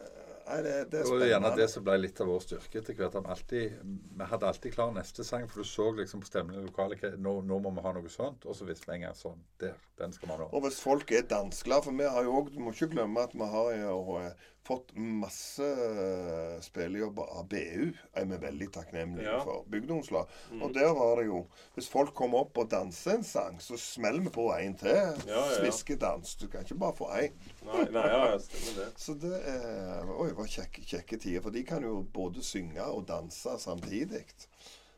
Nei, 0.50 0.60
det, 0.65 0.75
det 0.89 1.01
er 1.03 1.10
var 1.12 1.25
gjerne 1.27 1.51
det 1.60 1.68
som 1.70 1.84
ble 1.86 1.96
litt 2.00 2.20
av 2.24 2.29
vår 2.32 2.41
styrke 2.41 2.82
etter 2.82 2.96
hvert. 2.98 3.15
Vi, 3.15 3.34
alltid, 3.36 3.98
vi 4.18 4.29
hadde 4.32 4.48
alltid 4.50 4.74
klar 4.74 4.94
neste 4.96 5.25
sang, 5.27 5.46
for 5.50 5.62
du 5.62 5.70
så 5.70 5.89
liksom 6.00 6.24
på 6.24 6.29
stemningen 6.29 6.63
i 6.63 6.70
lokalet 6.72 7.20
nå, 7.22 7.36
nå 7.46 7.60
må 7.62 7.74
vi 7.75 7.84
ha 7.86 7.94
noe 7.94 8.13
sånt. 8.13 8.48
Og 8.50 8.58
så 8.58 8.65
visste 8.65 8.89
vi 8.89 8.98
en 8.98 9.06
gang 9.08 9.18
sånn 9.18 9.44
Der, 9.62 9.77
den 10.01 10.15
skal 10.15 10.32
vi 10.32 10.34
ha 10.34 10.39
nå. 10.41 10.50
Og 10.58 10.65
hvis 10.65 10.79
folk 10.82 11.12
er 11.13 11.27
dansklare 11.29 11.86
For 11.86 11.98
vi 12.00 12.08
har 12.10 12.25
jo 12.25 12.38
òg 12.39 12.50
Du 12.53 12.60
må 12.63 12.74
ikke 12.74 12.89
glemme 12.96 13.25
at 13.27 13.36
vi 13.38 13.50
har 13.53 13.70
jo 13.77 14.18
eh, 14.22 14.50
fått 14.70 14.92
masse 14.96 15.66
eh, 15.66 16.60
spillejobber 16.64 17.32
av 17.40 17.48
BU. 17.52 17.90
er 18.14 18.26
vi 18.30 18.38
veldig 18.46 18.68
takknemlige 18.76 19.26
Ja. 19.28 19.40
for. 19.44 19.66
Bygdeungslag. 19.70 20.28
Og 20.62 20.74
der 20.74 20.94
var 20.94 21.16
det 21.20 21.26
jo 21.28 21.42
Hvis 21.76 21.90
folk 21.90 22.14
kommer 22.14 22.46
opp 22.46 22.58
og 22.58 22.70
danser 22.72 23.18
en 23.18 23.24
sang, 23.24 23.60
så 23.62 23.78
smeller 23.78 24.22
vi 24.22 24.30
på 24.30 24.48
en 24.54 24.76
til. 24.78 24.90
Ja, 24.96 25.14
ja. 25.28 25.44
Sviskedans. 25.58 26.36
Du 26.36 26.48
kan 26.48 26.62
ikke 26.62 26.80
bare 26.80 26.96
få 26.96 27.10
én. 27.18 27.34
Nei, 27.66 27.84
nei 27.92 28.08
ja, 28.08 28.38
stemmer 28.40 28.84
det. 28.86 28.90
Så 28.98 29.14
det 29.20 29.34
er, 29.48 30.06
oi, 30.16 30.30
var 30.38 30.46
kjekke, 30.48 30.86
kjekke 30.86 31.18
tider. 31.20 31.42
For 31.42 31.50
de 31.56 31.64
kan 31.64 31.84
jo 31.84 32.04
både 32.14 32.44
synge 32.44 32.84
og 32.86 33.08
danse 33.08 33.58
samtidig. 33.60 34.26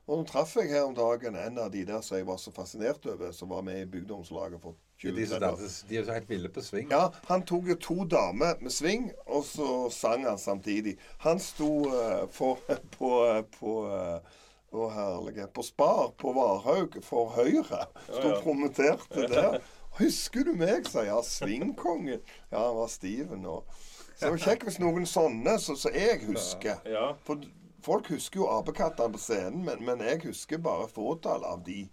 Og 0.08 0.18
nå 0.18 0.24
traff 0.28 0.56
jeg 0.58 0.72
her 0.74 0.84
om 0.90 0.96
dagen 0.98 1.36
en 1.38 1.58
av 1.62 1.70
de 1.72 1.86
der 1.88 2.02
som 2.02 2.18
jeg 2.18 2.26
var 2.28 2.38
så 2.42 2.52
fascinert 2.52 3.06
over, 3.06 3.32
som 3.32 3.50
var 3.54 3.62
med 3.64 3.82
i 3.84 3.86
bygdeungslaget 3.86 4.60
for 4.62 4.76
De, 5.02 5.10
20 5.12 5.28
som 5.28 5.40
30 5.40 5.90
de 5.90 5.96
er 5.96 6.00
jo 6.00 6.06
så 6.06 6.14
helt 6.14 6.30
ville 6.30 6.50
på 6.54 6.62
sving. 6.62 6.92
Ja, 6.94 7.08
han 7.26 7.42
tok 7.50 7.72
jo 7.72 7.76
to 7.82 8.04
damer 8.06 8.60
med 8.62 8.74
sving, 8.74 9.10
og 9.26 9.46
så 9.48 9.90
sang 9.94 10.28
han 10.28 10.38
samtidig. 10.38 10.98
Han 11.26 11.42
sto 11.42 11.72
uh, 11.90 12.28
på, 12.38 12.54
på, 12.98 13.12
på 13.58 13.76
uh, 13.90 14.42
å 14.72 14.88
herlige 14.94 15.48
På 15.52 15.64
Spar 15.66 16.12
på 16.18 16.34
Varhaug 16.36 17.00
for 17.04 17.34
Høyre. 17.36 17.88
Sto 18.08 18.28
Ja, 18.28 18.36
ja. 18.36 18.42
promoterte 18.44 19.28
der. 19.34 19.58
Husker 20.00 20.46
du 20.48 20.54
meg, 20.56 20.88
sa 20.88 21.04
jeg. 21.04 21.12
Ja, 21.12 21.24
svingkongen. 21.26 22.22
Ja, 22.52 22.68
han 22.70 22.78
var 22.78 22.92
stiv 22.92 23.34
nå. 23.36 23.62
Så 24.16 24.28
det 24.28 24.32
var 24.36 24.44
kjekt 24.46 24.68
hvis 24.68 24.80
noen 24.80 25.08
sånne 25.10 25.58
som 25.60 25.76
så, 25.76 25.92
jeg 25.92 26.22
husker. 26.30 26.80
Ja. 26.88 27.12
For 27.26 27.42
folk 27.84 28.12
husker 28.14 28.44
jo 28.44 28.48
apekattene 28.54 29.18
på 29.18 29.20
scenen, 29.20 29.66
men, 29.66 29.84
men 29.84 30.04
jeg 30.06 30.22
husker 30.30 30.62
bare 30.62 30.88
fåtall 30.92 31.44
av 31.48 31.66
de 31.66 31.84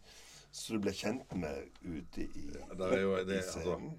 som 0.50 0.76
du 0.76 0.82
ble 0.82 0.92
kjent 0.96 1.34
med 1.36 1.68
ute 1.84 2.24
i, 2.24 2.50
det 2.50 2.92
er 2.92 3.02
jo 3.02 3.16
det, 3.22 3.34
i 3.34 3.42
altså. 3.42 3.64
scenen. 3.64 3.96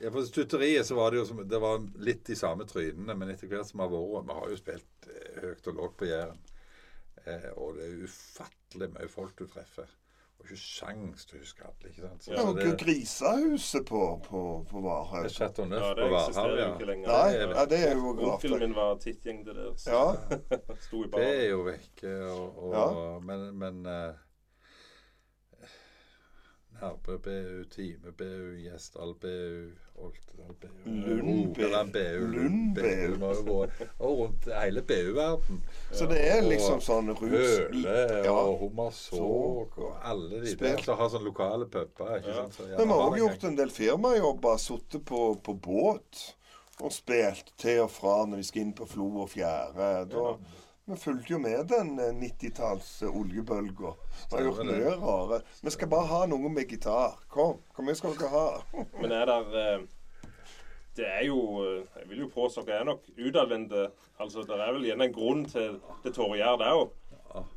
Ja, 0.00 0.10
for 0.10 0.24
stutteriet 0.24 0.86
så 0.86 0.94
var 0.96 1.10
det 1.10 1.20
jo 1.20 1.26
som, 1.28 1.48
det 1.48 1.58
var 1.60 1.82
litt 2.00 2.22
de 2.26 2.36
samme 2.38 2.64
trynene, 2.64 3.14
men 3.20 3.34
etter 3.34 3.50
hvert 3.50 3.68
som 3.68 3.82
har 3.84 3.90
vært 3.92 4.28
Vi 4.30 4.36
har 4.38 4.46
jo 4.48 4.56
spilt 4.56 5.08
eh, 5.12 5.40
høyt 5.42 5.66
og 5.68 5.76
lågt 5.76 5.96
på 6.00 6.08
Jæren. 6.08 6.38
Eh, 7.26 7.50
og 7.56 7.74
det 7.76 7.88
er 7.88 8.04
ufattelig 8.06 8.88
mye 8.94 9.08
folk 9.12 9.34
du 9.36 9.44
treffer. 9.44 9.90
har 10.40 10.46
ikke 10.46 10.56
sjans 10.56 11.26
til 11.28 11.36
å 11.36 11.42
huske 11.42 11.66
alle. 11.68 11.90
ikke 11.90 12.06
sant? 12.06 12.24
Så, 12.24 12.32
Ja, 12.32 12.46
og 12.48 12.56
det, 12.56 12.70
Grisehuset 12.80 13.84
på, 13.90 14.00
på, 14.24 14.40
på 14.70 14.84
Varhaug. 14.86 15.28
Ja, 15.28 15.50
det 15.52 15.68
på 15.68 15.68
eksisterer 15.68 16.56
jo 16.56 16.62
ja. 16.62 16.70
ikke 16.72 16.88
lenger. 16.94 17.12
Nei, 17.12 17.36
ja, 17.36 17.66
det 17.74 17.82
er 17.90 17.94
jo. 18.00 18.16
Onkelen 18.30 18.64
min 18.64 18.78
var 18.80 18.96
tittgjeng 19.04 19.44
til 19.44 19.60
det 19.60 19.68
så 19.84 19.98
Ja. 19.98 20.40
Sto 20.86 21.04
i 21.04 21.12
Det 21.12 21.28
er 21.28 21.46
jo 21.50 21.62
vekke. 21.68 22.16
Og, 22.30 22.64
og, 22.64 22.74
Ja. 22.78 22.88
Men, 23.28 23.46
men 23.60 23.84
eh, 23.84 24.26
Nærbø 26.69 26.69
BU, 26.69 26.69
Time 26.69 26.69
BU, 26.69 26.69
Gjesdal 26.69 26.69
BU, 26.69 26.69
Oltedal 26.69 26.69
BU 26.69 26.69
Lund 26.69 26.69
BU. 26.69 26.69
Rogaland 26.69 26.69
BU, 26.69 26.69
Lund 30.84 31.52
BU. 31.56 31.66
Lund 31.68 31.92
B.U., 31.92 32.26
Lund-BU. 32.32 33.26
Og 33.98 34.18
rundt 34.18 34.48
hele 34.62 34.82
BU-verden. 34.82 35.60
Så 35.92 36.08
det 36.08 36.20
er 36.24 36.40
liksom 36.46 36.80
sånn 36.84 37.12
rus 37.12 37.52
Høle 37.84 38.32
og 38.32 38.56
Hummersåk 38.64 39.78
og 39.78 39.94
alle 40.08 40.40
de 40.44 40.56
der 40.56 40.80
som 40.84 40.98
har 41.00 41.12
sånne 41.12 41.28
lokale 41.28 41.68
puber. 41.68 42.20
Men 42.24 42.86
vi 42.86 42.90
har 42.94 43.06
òg 43.06 43.18
gjort 43.20 43.48
en 43.50 43.60
del 43.60 43.72
firmajobber. 43.74 44.60
Sittet 44.60 45.04
på, 45.08 45.34
på 45.44 45.56
båt 45.60 46.24
og 46.80 46.92
spilt 46.94 47.52
til 47.60 47.82
og 47.84 47.90
fra 47.92 48.22
når 48.24 48.40
vi 48.40 48.46
skal 48.48 48.62
inn 48.64 48.74
på 48.76 48.88
Flo 48.88 49.10
og 49.24 49.30
Fjære. 49.34 49.90
Da, 50.08 50.30
Vi 50.90 50.96
fulgte 50.96 51.32
jo 51.32 51.38
med 51.38 51.68
den 51.70 51.98
eh, 52.02 52.14
90-talls 52.18 53.02
oljebølga. 53.06 53.92
Vi 54.30 54.36
har 54.36 54.42
gjort 54.42 54.64
mye 54.66 54.94
rare. 54.98 55.36
Vi 55.62 55.70
skal 55.70 55.88
bare 55.92 56.08
ha 56.10 56.24
noe 56.26 56.50
med 56.50 56.66
gitar. 56.66 57.14
Kom, 57.30 57.60
hvor 57.76 57.86
mye 57.86 57.94
skal 57.94 58.16
dere 58.18 58.30
ha? 58.32 58.46
Men 59.00 59.14
er 59.14 59.30
der 59.30 59.54
eh, 59.60 59.84
Det 60.98 61.06
er 61.06 61.22
jo 61.28 61.38
eh, 61.62 61.84
Jeg 62.00 62.08
vil 62.10 62.24
jo 62.24 62.30
påstå 62.34 62.64
jeg 62.66 62.80
er 62.80 62.88
nok 62.90 63.06
utadvendte. 63.14 63.84
Altså, 64.18 64.42
det 64.42 64.58
er 64.58 64.74
vel 64.74 64.88
gjerne 64.88 65.06
en 65.06 65.14
grunn 65.14 65.44
til 65.52 65.78
det 66.02 66.14
Tore 66.16 66.40
gjør, 66.40 66.58
det 66.58 66.72
òg. 66.80 66.90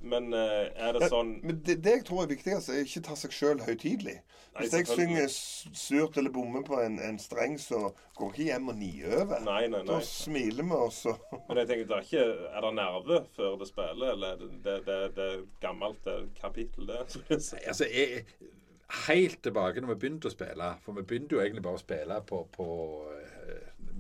Men 0.02 0.34
eh, 0.38 0.70
er 0.76 0.94
det 0.98 1.10
sånn 1.12 1.38
Men 1.44 1.60
det, 1.66 1.80
det 1.86 1.98
jeg 1.98 2.06
tror 2.08 2.24
er 2.24 2.32
viktigst, 2.34 2.70
er 2.70 2.86
ikke 2.86 3.04
ta 3.08 3.18
seg 3.18 3.36
sjøl 3.36 3.64
høytidelig. 3.66 4.20
Hvis 4.54 4.74
jeg 4.78 4.86
synger 4.86 5.30
surt 5.34 6.18
eller 6.22 6.30
bommer 6.34 6.62
på 6.66 6.78
en, 6.78 7.00
en 7.02 7.18
streng, 7.22 7.56
så 7.58 7.88
går 8.20 8.34
ikke 8.36 8.48
hjem 8.52 8.70
og 8.70 8.78
niøver. 8.78 9.40
Nei, 9.48 9.64
nei, 9.74 9.82
Da 9.88 9.98
smiler 10.06 10.68
vi, 10.68 10.78
også. 10.78 11.16
Men 11.48 11.64
jeg 11.64 11.72
tenker, 11.72 11.88
det 11.90 11.98
er 11.98 12.08
ikke 12.08 12.26
Er 12.52 12.68
det 12.68 12.74
nerve 12.78 13.22
før 13.38 13.56
det 13.62 13.70
spiller, 13.72 14.14
eller 14.14 14.36
er 14.36 14.44
det, 14.44 14.52
det, 14.66 14.76
det, 14.90 15.00
det 15.18 15.30
er 15.32 15.40
gammelt 15.64 16.04
det 16.06 16.20
kapittel, 16.38 16.92
det? 16.92 17.24
Nei. 17.32 17.64
Altså, 17.64 17.90
jeg, 17.90 18.26
Helt 19.08 19.40
tilbake 19.42 19.82
når 19.82 19.96
vi 19.96 20.02
begynte 20.04 20.30
å 20.30 20.34
spille 20.34 20.68
For 20.84 20.94
vi 21.00 21.06
begynte 21.08 21.34
jo 21.34 21.42
egentlig 21.42 21.64
bare 21.66 21.80
å 21.80 21.82
spille 21.82 22.20
på, 22.30 22.44
på 22.54 22.68
eh, 23.10 23.33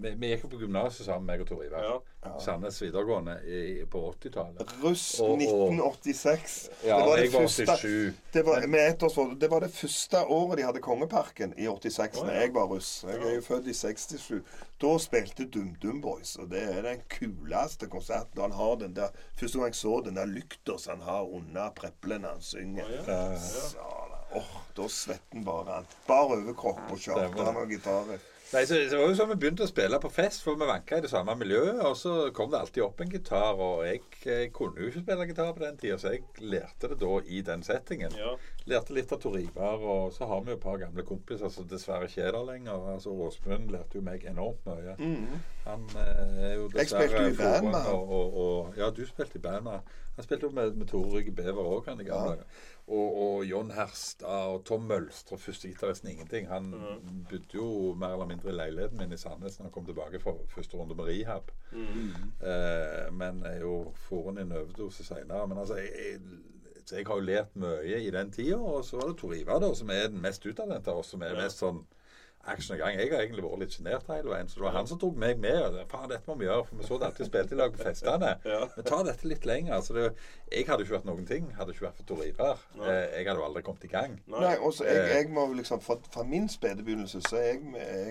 vi, 0.01 0.11
vi 0.19 0.29
gikk 0.33 0.43
jo 0.45 0.49
på 0.53 0.59
gymnaset 0.63 1.05
sammen, 1.05 1.25
meg 1.29 1.41
og 1.43 1.47
Tor 1.49 1.63
Ivar. 1.65 1.83
Ja. 2.23 2.33
Sandnes 2.39 2.77
videregående 2.81 3.35
i, 3.45 3.59
på 3.91 3.99
80-tallet. 4.13 4.73
Russ 4.83 5.19
Og- 5.19 5.29
og- 5.33 5.41
1986. 5.41 6.69
Ja, 6.85 6.97
det 6.97 7.05
var 7.07 7.17
det 7.17 7.23
jeg 7.25 7.33
var 7.33 7.41
første 7.41 7.65
87. 7.77 8.13
det 8.33 8.45
var, 8.45 8.67
med 8.67 8.87
ett 8.89 9.03
års. 9.03 9.17
Det 9.39 9.49
var 9.51 9.59
det 9.59 9.71
første 9.73 10.23
året 10.25 10.57
de 10.57 10.63
hadde 10.63 10.79
Kongeparken, 10.79 11.53
i 11.57 11.67
86, 11.67 12.17
Å, 12.21 12.25
da 12.27 12.33
ja. 12.33 12.41
jeg 12.41 12.53
var 12.53 12.67
russ. 12.71 12.91
Jeg 13.07 13.19
er 13.21 13.35
jo 13.35 13.41
født 13.41 13.67
i 13.67 13.73
67. 13.73 14.41
Da 14.83 14.97
spilte 14.99 15.45
DumDum 15.45 16.01
Boys, 16.01 16.35
og 16.39 16.49
det 16.51 16.63
er 16.63 16.81
den 16.81 17.03
kuleste 17.09 17.87
konserten. 17.87 18.41
Han 18.41 18.51
har 18.51 18.75
den 18.81 18.93
der 18.95 19.09
Første 19.35 19.57
gang 19.59 19.67
jeg 19.71 19.75
så 19.75 19.99
den 20.05 20.15
der 20.15 20.25
lykta 20.25 20.77
som 20.79 20.99
han 20.99 21.07
har 21.07 21.23
under 21.27 21.69
preplene 21.75 22.27
han 22.27 22.41
synger. 22.41 22.87
Å, 22.87 23.07
ja. 23.07 23.21
Ja. 23.77 23.99
Åh, 24.35 24.53
da 24.75 24.87
svetten 24.89 25.43
bare 25.45 25.75
han. 25.79 25.85
Bar 26.07 26.31
overkropp 26.33 26.91
og 26.91 26.97
charter 26.99 27.51
og 27.53 27.69
gitarer. 27.69 28.19
Nei, 28.53 28.65
så, 28.69 28.77
så 28.77 28.93
det 28.93 28.99
var 28.99 29.09
jo 29.09 29.15
sånn 29.17 29.31
Vi 29.31 29.37
begynte 29.41 29.65
å 29.65 29.69
spille 29.69 29.97
på 30.03 30.11
fest, 30.13 30.43
for 30.45 30.59
vi 30.59 30.67
vanka 30.69 30.99
i 30.99 31.03
det 31.05 31.09
samme 31.09 31.33
miljøet. 31.39 31.79
Og 31.87 31.95
så 31.97 32.13
kom 32.35 32.51
det 32.53 32.59
alltid 32.59 32.83
opp 32.85 33.01
en 33.01 33.13
gitar, 33.13 33.57
og 33.57 33.81
jeg, 33.87 34.03
jeg 34.27 34.51
kunne 34.55 34.81
jo 34.83 34.91
ikke 34.91 35.03
spille 35.05 35.27
gitar 35.31 35.53
på 35.57 35.63
den 35.63 35.79
tida, 35.81 35.97
så 36.01 36.13
jeg 36.13 36.45
lærte 36.53 36.91
det 36.91 36.99
da 37.01 37.17
i 37.25 37.41
den 37.49 37.65
settingen. 37.65 38.13
Ja. 38.19 38.35
Lærte 38.69 38.95
litt 38.95 39.11
av 39.15 39.19
Tor 39.23 39.39
Ivar, 39.39 39.81
og 39.95 40.13
så 40.15 40.29
har 40.29 40.43
vi 40.45 40.53
jo 40.53 40.59
et 40.59 40.63
par 40.63 40.77
gamle 40.81 41.05
kompiser 41.07 41.51
som 41.51 41.67
dessverre 41.71 42.07
ikke 42.11 42.27
er 42.27 42.37
der 42.37 42.47
lenger. 42.51 42.85
Altså 42.93 43.15
Åsmund 43.25 43.73
lærte 43.73 43.99
jo 43.99 44.05
meg 44.05 44.27
enormt 44.29 44.63
mye. 44.69 44.95
Han 45.65 45.89
eh, 45.97 46.37
er 46.51 46.55
jo 46.59 46.69
dessverre 46.71 47.09
Jeg 47.09 47.11
spilte 47.11 47.25
i 47.33 47.37
band 47.41 47.69
med 47.71 47.81
han. 47.81 47.91
og, 47.97 48.15
og, 48.19 48.39
og, 48.45 48.79
Ja, 48.79 48.91
du 48.93 49.03
spilte 49.09 49.39
i 49.39 49.43
band 49.43 49.65
med 49.67 49.79
han. 49.79 49.99
Spilte 50.21 50.45
jo 50.45 50.53
med, 50.53 50.75
med 50.77 50.87
Tore 50.91 51.09
Rygge 51.09 51.31
Bever 51.33 51.65
òg, 51.65 51.87
han 51.89 52.01
i 52.01 52.05
gamle 52.05 52.37
Ja. 52.37 52.47
Og, 52.87 53.15
og 53.23 53.45
John 53.47 53.69
Herstad 53.71 54.27
og 54.51 54.65
Tom 54.67 54.81
Mølstre, 54.89 55.37
førstegitaristen 55.39 56.09
Ingenting. 56.11 56.47
Han 56.51 56.73
bodde 57.29 57.55
jo 57.55 57.93
mer 57.95 58.13
eller 58.17 58.25
mindre 58.27 58.49
i 58.51 58.55
leiligheten 58.57 58.97
min 58.99 59.13
i 59.15 59.17
Sandnes 59.17 59.55
når 59.59 59.69
han 59.69 59.71
kom 59.71 59.85
tilbake 59.87 60.19
fra 60.19 60.33
første 60.51 60.77
runde 60.77 60.95
med 60.95 61.05
rehab. 61.07 61.51
Eh, 62.43 63.13
men 63.15 63.43
er 63.45 63.59
jo 63.61 63.93
foran 64.07 64.37
i 64.37 64.41
en 64.41 64.51
overdose 64.51 65.03
seinere. 65.07 65.47
Men 65.47 65.57
altså, 65.63 65.75
jeg, 65.79 65.89
jeg, 65.95 66.19
jeg 66.91 67.05
har 67.07 67.15
jo 67.15 67.27
lært 67.29 67.55
mye 67.55 68.01
i 68.03 68.11
den 68.11 68.31
tida. 68.35 68.57
Og 68.59 68.83
så 68.85 68.99
var 68.99 69.07
det 69.13 69.17
Tor 69.21 69.33
Ivar, 69.33 69.59
da, 69.63 69.71
som 69.75 69.89
er 69.89 70.07
den 70.11 70.21
mest 70.21 70.45
utadvendte 70.45 70.91
av 70.91 70.97
oss, 71.03 71.13
som 71.15 71.21
er 71.23 71.33
Ja. 71.37 71.43
mest 71.45 71.63
sånn 71.63 71.85
action 72.45 72.75
i 72.75 72.79
gang. 72.79 72.97
Jeg 72.99 73.09
har 73.11 73.21
egentlig 73.23 73.43
vært 73.45 73.59
litt 73.63 73.75
sjenert 73.77 74.07
hele 74.11 74.29
veien, 74.33 74.49
så 74.51 74.59
det 74.59 74.63
var 74.65 74.73
han 74.75 74.87
som 74.89 74.99
tok 74.99 75.15
meg 75.15 75.37
med. 75.39 75.77
Faen, 75.91 76.09
dette 76.11 76.27
må 76.27 76.35
vi 76.39 76.45
gjøre, 76.49 76.65
for 76.67 76.75
vi 76.81 76.87
så 76.87 76.97
det 76.99 77.07
alltid 77.07 77.29
spilte 77.29 77.55
i 77.55 77.59
lag 77.61 77.71
på 77.75 77.83
festene. 77.85 78.33
Ja. 78.53 78.59
Men 78.75 78.85
ta 78.85 78.99
dette 79.07 79.27
litt 79.27 79.45
lenger. 79.47 79.75
Altså 79.77 79.93
det, 79.95 80.03
jeg 80.51 80.65
hadde 80.67 80.83
ikke 80.83 80.95
vært 80.97 81.07
noen 81.07 81.25
ting, 81.29 81.47
hadde 81.57 81.71
ikke 81.73 81.85
vært 81.87 82.01
for 82.01 82.09
Tor 82.09 82.23
Ivar. 82.25 82.59
Eh, 82.81 83.05
jeg 83.17 83.27
hadde 83.29 83.39
jo 83.39 83.45
aldri 83.47 83.63
kommet 83.65 83.85
i 83.87 83.91
gang. 83.93 84.17
Nei, 84.27 84.55
også 84.59 84.83
jeg, 84.89 84.97
Eh. 85.03 85.13
jeg 85.17 85.29
må 85.33 85.47
liksom 85.53 85.79
Fra, 85.81 85.95
fra 86.11 86.23
min 86.23 86.49
spede 86.49 86.83
begynnelse 86.83 87.21
så 87.29 87.37
er 87.39 87.47
jeg, 87.53 87.61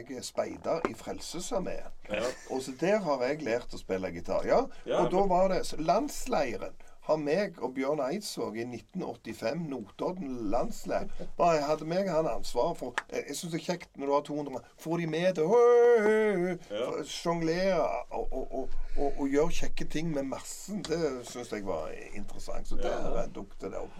jeg 0.08 0.16
er 0.18 0.24
speider 0.26 0.80
i 0.90 0.94
Frelsesarmeen. 0.98 1.92
Ja. 2.10 2.24
Og 2.50 2.62
så 2.64 2.72
der 2.80 2.98
har 3.04 3.22
jeg 3.28 3.42
lært 3.46 3.74
å 3.76 3.78
spille 3.80 4.10
gitar. 4.14 4.46
Ja, 4.48 4.64
Ja, 4.86 5.04
og 5.04 5.10
da 5.12 5.26
var 5.28 5.48
det 5.52 5.62
Landsleiren 5.78 6.74
har 7.08 7.16
meg 7.18 7.56
og 7.62 7.72
Bjørn 7.74 7.98
Eidsvåg 8.04 8.56
i 8.62 8.64
1985, 8.68 9.64
Notodden 9.72 10.36
landslag 10.52 11.10
Bare 11.38 11.64
hadde 11.66 11.88
meg 11.90 12.06
han 12.08 12.28
ansvaret 12.30 12.78
for 12.78 12.94
Jeg, 13.10 13.34
syns 13.34 13.52
det 13.56 13.60
er 13.60 13.66
kjekt 13.72 13.96
når 13.98 14.06
du 14.06 14.12
har 14.14 14.26
200 14.28 14.54
mann. 14.54 14.68
Får 14.78 15.02
de 15.02 15.06
med 15.10 15.34
til 15.34 15.50
å 15.50 17.04
sjonglere 17.08 17.80
og, 18.10 18.26
og, 18.32 18.52
og, 18.60 18.76
og, 18.98 19.08
og 19.24 19.32
gjøre 19.32 19.56
kjekke 19.62 19.88
ting 19.92 20.12
med 20.14 20.28
massen. 20.30 20.82
Det 20.86 21.00
syns 21.28 21.52
jeg 21.54 21.66
var 21.66 21.90
interessant. 22.14 22.68
Så 22.68 22.78
der 22.80 22.92
Ja. 22.92 23.16
ja. 23.22 23.26
dukket 23.34 23.66
det 23.72 23.80
opp. 23.80 23.98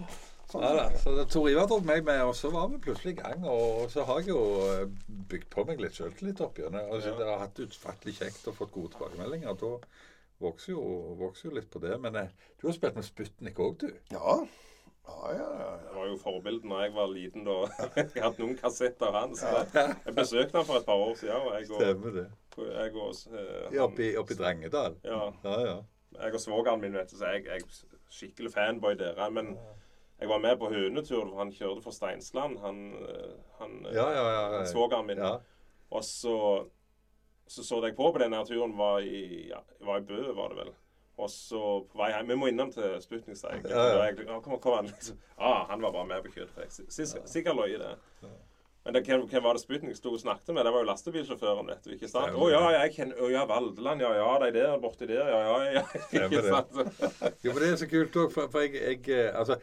Sånn 0.52 0.62
Ja, 0.66 0.72
da. 0.76 0.86
Så 1.00 1.14
Tor 1.32 1.48
Ivar 1.48 1.66
tok 1.70 1.84
meg 1.88 2.04
med, 2.04 2.20
og 2.28 2.34
så 2.36 2.50
var 2.52 2.68
vi 2.68 2.78
plutselig 2.84 3.14
i 3.16 3.20
gang. 3.22 3.44
Og 3.48 3.86
så 3.92 4.04
har 4.04 4.20
jeg 4.20 4.28
jo 4.34 4.40
eh, 4.68 4.86
bygd 5.30 5.48
på 5.54 5.64
meg 5.68 5.80
litt 5.80 5.96
sjøltillit 5.96 6.42
opp 6.44 6.58
gjennom. 6.60 6.90
Altså, 6.92 7.14
Ja. 7.14 7.18
det 7.18 7.28
har 7.30 7.38
hatt 7.46 7.62
utfattelig 7.66 8.18
kjekt 8.18 8.48
og 8.52 8.58
fått 8.58 8.74
gode 8.74 8.92
tilbakemeldinger. 8.94 9.56
Da 9.62 9.72
vokser 10.42 10.74
jo, 10.74 10.82
vokser 11.20 11.48
jo 11.48 11.54
litt 11.56 11.70
på 11.72 11.80
det. 11.82 11.94
Men 12.02 12.18
eh, 12.20 12.50
du 12.60 12.68
har 12.68 12.76
spilt 12.76 12.98
med 12.98 13.06
Sputnik 13.06 13.62
òg, 13.62 13.78
du. 13.82 13.88
Ja. 14.14 14.42
Ja, 15.02 15.32
ja, 15.34 15.46
ja. 15.58 15.70
Det 15.82 15.94
var 15.96 16.06
jo 16.06 16.18
forbildet 16.20 16.68
da 16.70 16.82
jeg 16.84 16.94
var 16.94 17.08
liten. 17.10 17.46
da. 17.48 17.56
Jeg 18.14 18.22
hadde 18.22 18.42
noen 18.44 18.58
kassetter 18.60 19.08
av 19.08 19.16
han. 19.18 19.32
Så 19.38 19.50
det, 19.72 19.86
jeg 20.06 20.14
besøkte 20.14 20.60
han 20.60 20.68
for 20.68 20.78
et 20.78 20.86
par 20.86 21.00
år 21.08 21.16
siden. 21.18 21.40
Og 21.42 21.56
jeg 21.56 21.70
og, 21.70 21.80
Stemmer 21.80 22.14
det. 22.18 22.26
jeg 22.68 22.94
og, 22.94 23.22
eh, 23.32 23.64
han, 23.64 23.80
Oppi, 23.88 24.10
oppi 24.20 24.36
Drengedal. 24.38 24.98
Ja. 25.04 25.24
ja. 25.44 25.56
ja. 25.66 25.76
jeg 26.20 26.38
og 26.38 26.44
svogeren 26.44 26.84
min, 26.84 26.94
vet 26.94 27.10
du, 27.10 27.16
så 27.18 27.32
jeg, 27.34 27.48
jeg 27.50 27.66
er 27.66 28.12
skikkelig 28.12 28.52
fanboy 28.54 28.94
dere. 29.00 29.30
Men 29.34 29.56
jeg 30.22 30.30
var 30.30 30.38
med 30.38 30.56
på 30.60 30.70
hønetur. 30.70 31.26
for 31.26 31.38
Han 31.42 31.50
kjørte 31.52 31.82
for 31.82 31.90
Steinsland, 31.90 32.58
han, 32.62 32.78
eh, 33.02 33.34
han, 33.58 33.86
eh, 33.86 33.94
Ja, 33.98 34.06
ja, 34.14 34.26
ja, 34.30 34.64
svogeren 34.70 35.06
min. 35.06 35.18
Ja. 35.18 35.36
Og 35.90 36.04
så 36.04 36.36
så 37.46 37.64
så 37.64 37.80
jeg 37.84 37.96
på 37.96 38.12
på 38.12 38.22
denne 38.22 38.44
turen, 38.46 38.76
var 38.78 39.00
i, 39.00 39.48
ja, 39.50 39.60
var 39.86 40.00
i 40.00 40.06
Bø, 40.08 40.22
var 40.36 40.52
det 40.52 40.62
vel. 40.62 40.72
Og 41.22 41.28
så 41.30 41.58
på 41.90 41.98
vei 42.00 42.08
hjem 42.14 42.30
Vi 42.32 42.36
må 42.40 42.48
innom 42.48 42.70
til 42.72 42.94
Sputnik. 43.02 43.42
Ja, 43.44 43.58
ja. 43.68 44.06
Jeg 44.08 44.24
kom, 44.26 44.56
kom 44.62 44.78
han, 44.78 44.88
ah, 45.36 45.66
han 45.68 45.82
var 45.82 45.92
bare 45.92 46.08
med 46.08 46.24
på 46.24 46.32
kjøttet. 46.38 46.80
Sikkert, 46.88 47.58
løye, 47.58 47.78
det. 47.78 48.30
Men 48.82 48.96
det, 48.96 49.04
hvem, 49.06 49.26
hvem 49.30 49.44
var 49.44 49.54
det 49.54 49.62
Sputnik 49.62 49.94
sto 49.94 50.10
og 50.16 50.22
snakket 50.22 50.54
med? 50.54 50.64
Det 50.66 50.72
var 50.74 50.82
jo 50.82 50.88
lastebilsjåføren, 50.88 51.68
vet 51.70 51.84
du. 51.84 51.92
ikke 51.94 52.08
sant? 52.10 52.34
Å 52.34 52.48
ja, 52.50 52.62
jeg 52.80 52.94
kjenner 52.96 53.20
Å 53.22 53.28
ja, 53.30 53.44
Valdeland. 53.46 54.02
Ja 54.02 54.10
ja, 54.16 54.32
de 54.42 54.48
der 54.56 54.80
borti 54.82 55.06
der. 55.06 55.28
Ja 55.30 55.42
ja. 55.46 55.60
ja. 55.76 55.84
Ikke 56.24 56.40
det. 56.40 56.48
sant? 56.48 57.36
Jo, 57.44 57.52
for 57.52 57.62
det 57.62 57.68
er 57.68 57.78
så 57.84 57.90
kult 57.92 58.18
òg, 58.24 58.32
for, 58.34 58.50
for 58.50 58.66
jeg, 58.66 58.80
jeg 58.82 59.04
eh, 59.14 59.30
Altså 59.38 59.60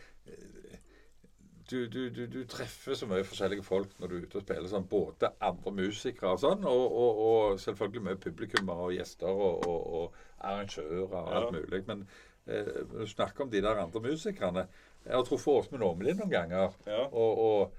du, 1.70 1.88
du, 1.88 2.10
du, 2.10 2.24
du 2.28 2.40
treffer 2.50 2.96
så 2.98 3.08
mye 3.10 3.24
forskjellige 3.28 3.64
folk 3.64 3.92
når 4.00 4.08
du 4.12 4.16
er 4.18 4.24
ute 4.26 4.40
og 4.40 4.46
spiller. 4.46 4.70
sånn, 4.72 4.88
Både 4.90 5.30
andre 5.46 5.72
musikere 5.78 6.32
og 6.34 6.42
sånn, 6.42 6.64
og, 6.66 6.96
og, 7.04 7.20
og 7.26 7.60
selvfølgelig 7.62 8.04
mye 8.08 8.20
publikummer 8.24 8.82
og 8.88 8.96
gjester 8.96 9.30
og, 9.30 9.68
og, 9.70 10.18
arrangører 10.40 11.06
og 11.06 11.32
alt 11.36 11.50
Ja. 11.50 11.52
mulig. 11.60 11.84
Men 11.88 12.04
eh, 12.48 12.74
når 12.90 13.06
du 13.06 13.12
snakker 13.14 13.44
om 13.46 13.52
de 13.54 13.62
der 13.62 13.82
andre 13.84 14.02
musikerne 14.02 14.68
Jeg 15.06 15.16
har 15.16 15.24
truffet 15.24 15.54
Åsmund 15.54 15.84
Åmelin 15.84 16.18
noen 16.20 16.32
ganger. 16.34 16.74
Ja. 16.88 17.06
Og, 17.12 17.72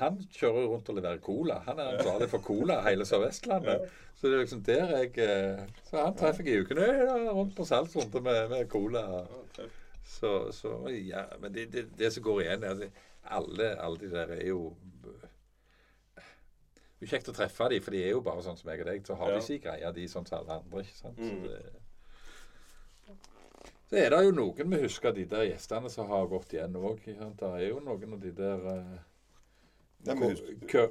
han 0.00 0.20
kjører 0.30 0.68
rundt 0.70 0.88
og 0.88 0.94
leverer 1.00 1.18
cola. 1.18 1.56
Han 1.66 1.80
er 1.82 1.96
ansvarlig 1.96 2.28
for 2.30 2.38
cola 2.46 2.76
hele 2.84 3.02
Sør-Vestlandet. 3.08 3.88
Så 4.14 4.28
det 4.28 4.36
er 4.36 4.42
liksom 4.44 4.60
der 4.62 4.92
jeg 4.96 5.16
eh, 5.24 5.62
Så 5.88 5.96
han 6.04 6.14
treffer 6.14 6.46
jeg 6.46 6.60
i 6.60 6.60
ukene 6.62 6.86
rundt 7.32 7.56
på 7.56 7.64
salgsrunder 7.66 8.22
med, 8.22 8.48
med 8.52 8.68
cola. 8.70 9.02
Så, 10.06 10.52
så 10.52 10.76
ja, 10.90 11.24
men 11.42 11.54
det, 11.54 11.72
det, 11.72 11.88
det 11.98 12.12
som 12.12 12.22
går 12.22 12.40
igjen, 12.44 12.62
er 12.64 12.70
at 12.70 13.00
alle, 13.24 13.74
alle 13.80 13.98
de 13.98 14.10
der 14.10 14.30
er 14.36 14.46
jo 14.46 14.76
Det 17.00 17.06
er 17.08 17.12
kjekt 17.16 17.28
å 17.30 17.32
treffe 17.32 17.68
dem, 17.72 17.80
for 17.82 17.90
de 17.96 18.02
er 18.04 18.10
jo 18.12 18.20
bare 18.20 18.42
sånn 18.44 18.58
som 18.60 18.68
meg 18.68 18.80
og 18.82 18.86
deg. 18.90 19.06
Så 19.06 19.14
har 19.16 19.30
Ja. 19.30 19.36
de 19.38 19.42
sin 19.42 19.60
greie, 19.60 19.92
de 19.92 20.02
sånn 20.08 20.26
som 20.28 20.38
alle 20.38 20.52
andre. 20.60 20.80
ikke 20.84 20.96
sant? 20.98 21.16
Mm. 21.18 21.46
Så 21.46 21.48
det, 21.48 21.72
Så 23.90 23.96
er 23.96 24.10
det 24.10 24.24
jo 24.24 24.30
noen 24.32 24.70
vi 24.70 24.82
husker 24.82 25.12
de 25.12 25.24
der 25.24 25.46
gjestene 25.48 25.90
som 25.90 26.06
har 26.08 26.26
gått 26.26 26.52
igjen 26.52 26.76
òg. 26.76 27.00
Det 27.04 27.42
er 27.48 27.68
jo 27.70 27.80
noen 27.80 28.12
av 28.12 28.20
de 28.20 28.30
der 28.30 28.66
eh, 28.68 28.98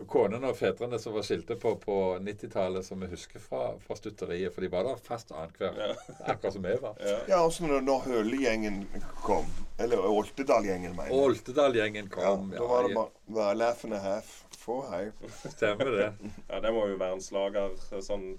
Konene 0.07 0.51
og 0.51 0.57
fedrene 0.57 0.99
som 1.01 1.15
var 1.15 1.23
skilte 1.25 1.55
på 1.59 1.71
på 1.81 1.95
90-tallet, 2.21 2.85
som 2.85 2.99
vi 3.01 3.07
husker 3.09 3.41
fra, 3.41 3.71
fra 3.81 3.95
stutteriet. 3.97 4.53
For 4.53 4.61
de 4.61 4.69
var 4.69 4.85
der 4.85 4.99
fast 5.01 5.31
annenhver. 5.31 5.79
Ja. 5.81 5.95
Akkurat 6.33 6.53
som 6.53 6.63
vi 6.63 6.75
var. 6.81 6.99
Ja. 7.01 7.15
Ja, 7.31 7.39
også 7.45 7.65
når, 7.67 7.81
når 7.87 8.05
Høle-gjengen 8.05 8.83
kom. 9.23 9.49
Eller 9.79 10.05
Oltedal-gjengen, 10.05 10.93
mener 10.93 11.09
jeg. 11.09 11.23
Oltedal-gjengen 11.23 12.11
Ja, 12.17 12.35
da 12.37 12.67
var 12.69 12.87
det 12.87 12.95
bare 12.95 13.09
var 13.39 13.57
laugh 13.57 13.85
and 13.85 13.93
a 13.93 14.03
half. 14.03 14.45
Få 14.57 14.81
hei. 14.91 15.07
Stemmer 15.49 15.91
det. 15.95 16.13
ja, 16.49 16.59
det 16.61 16.73
må 16.73 16.85
jo 16.89 16.99
være 17.01 17.17
en 17.17 17.23
slager 17.23 17.75
sånn 18.01 18.29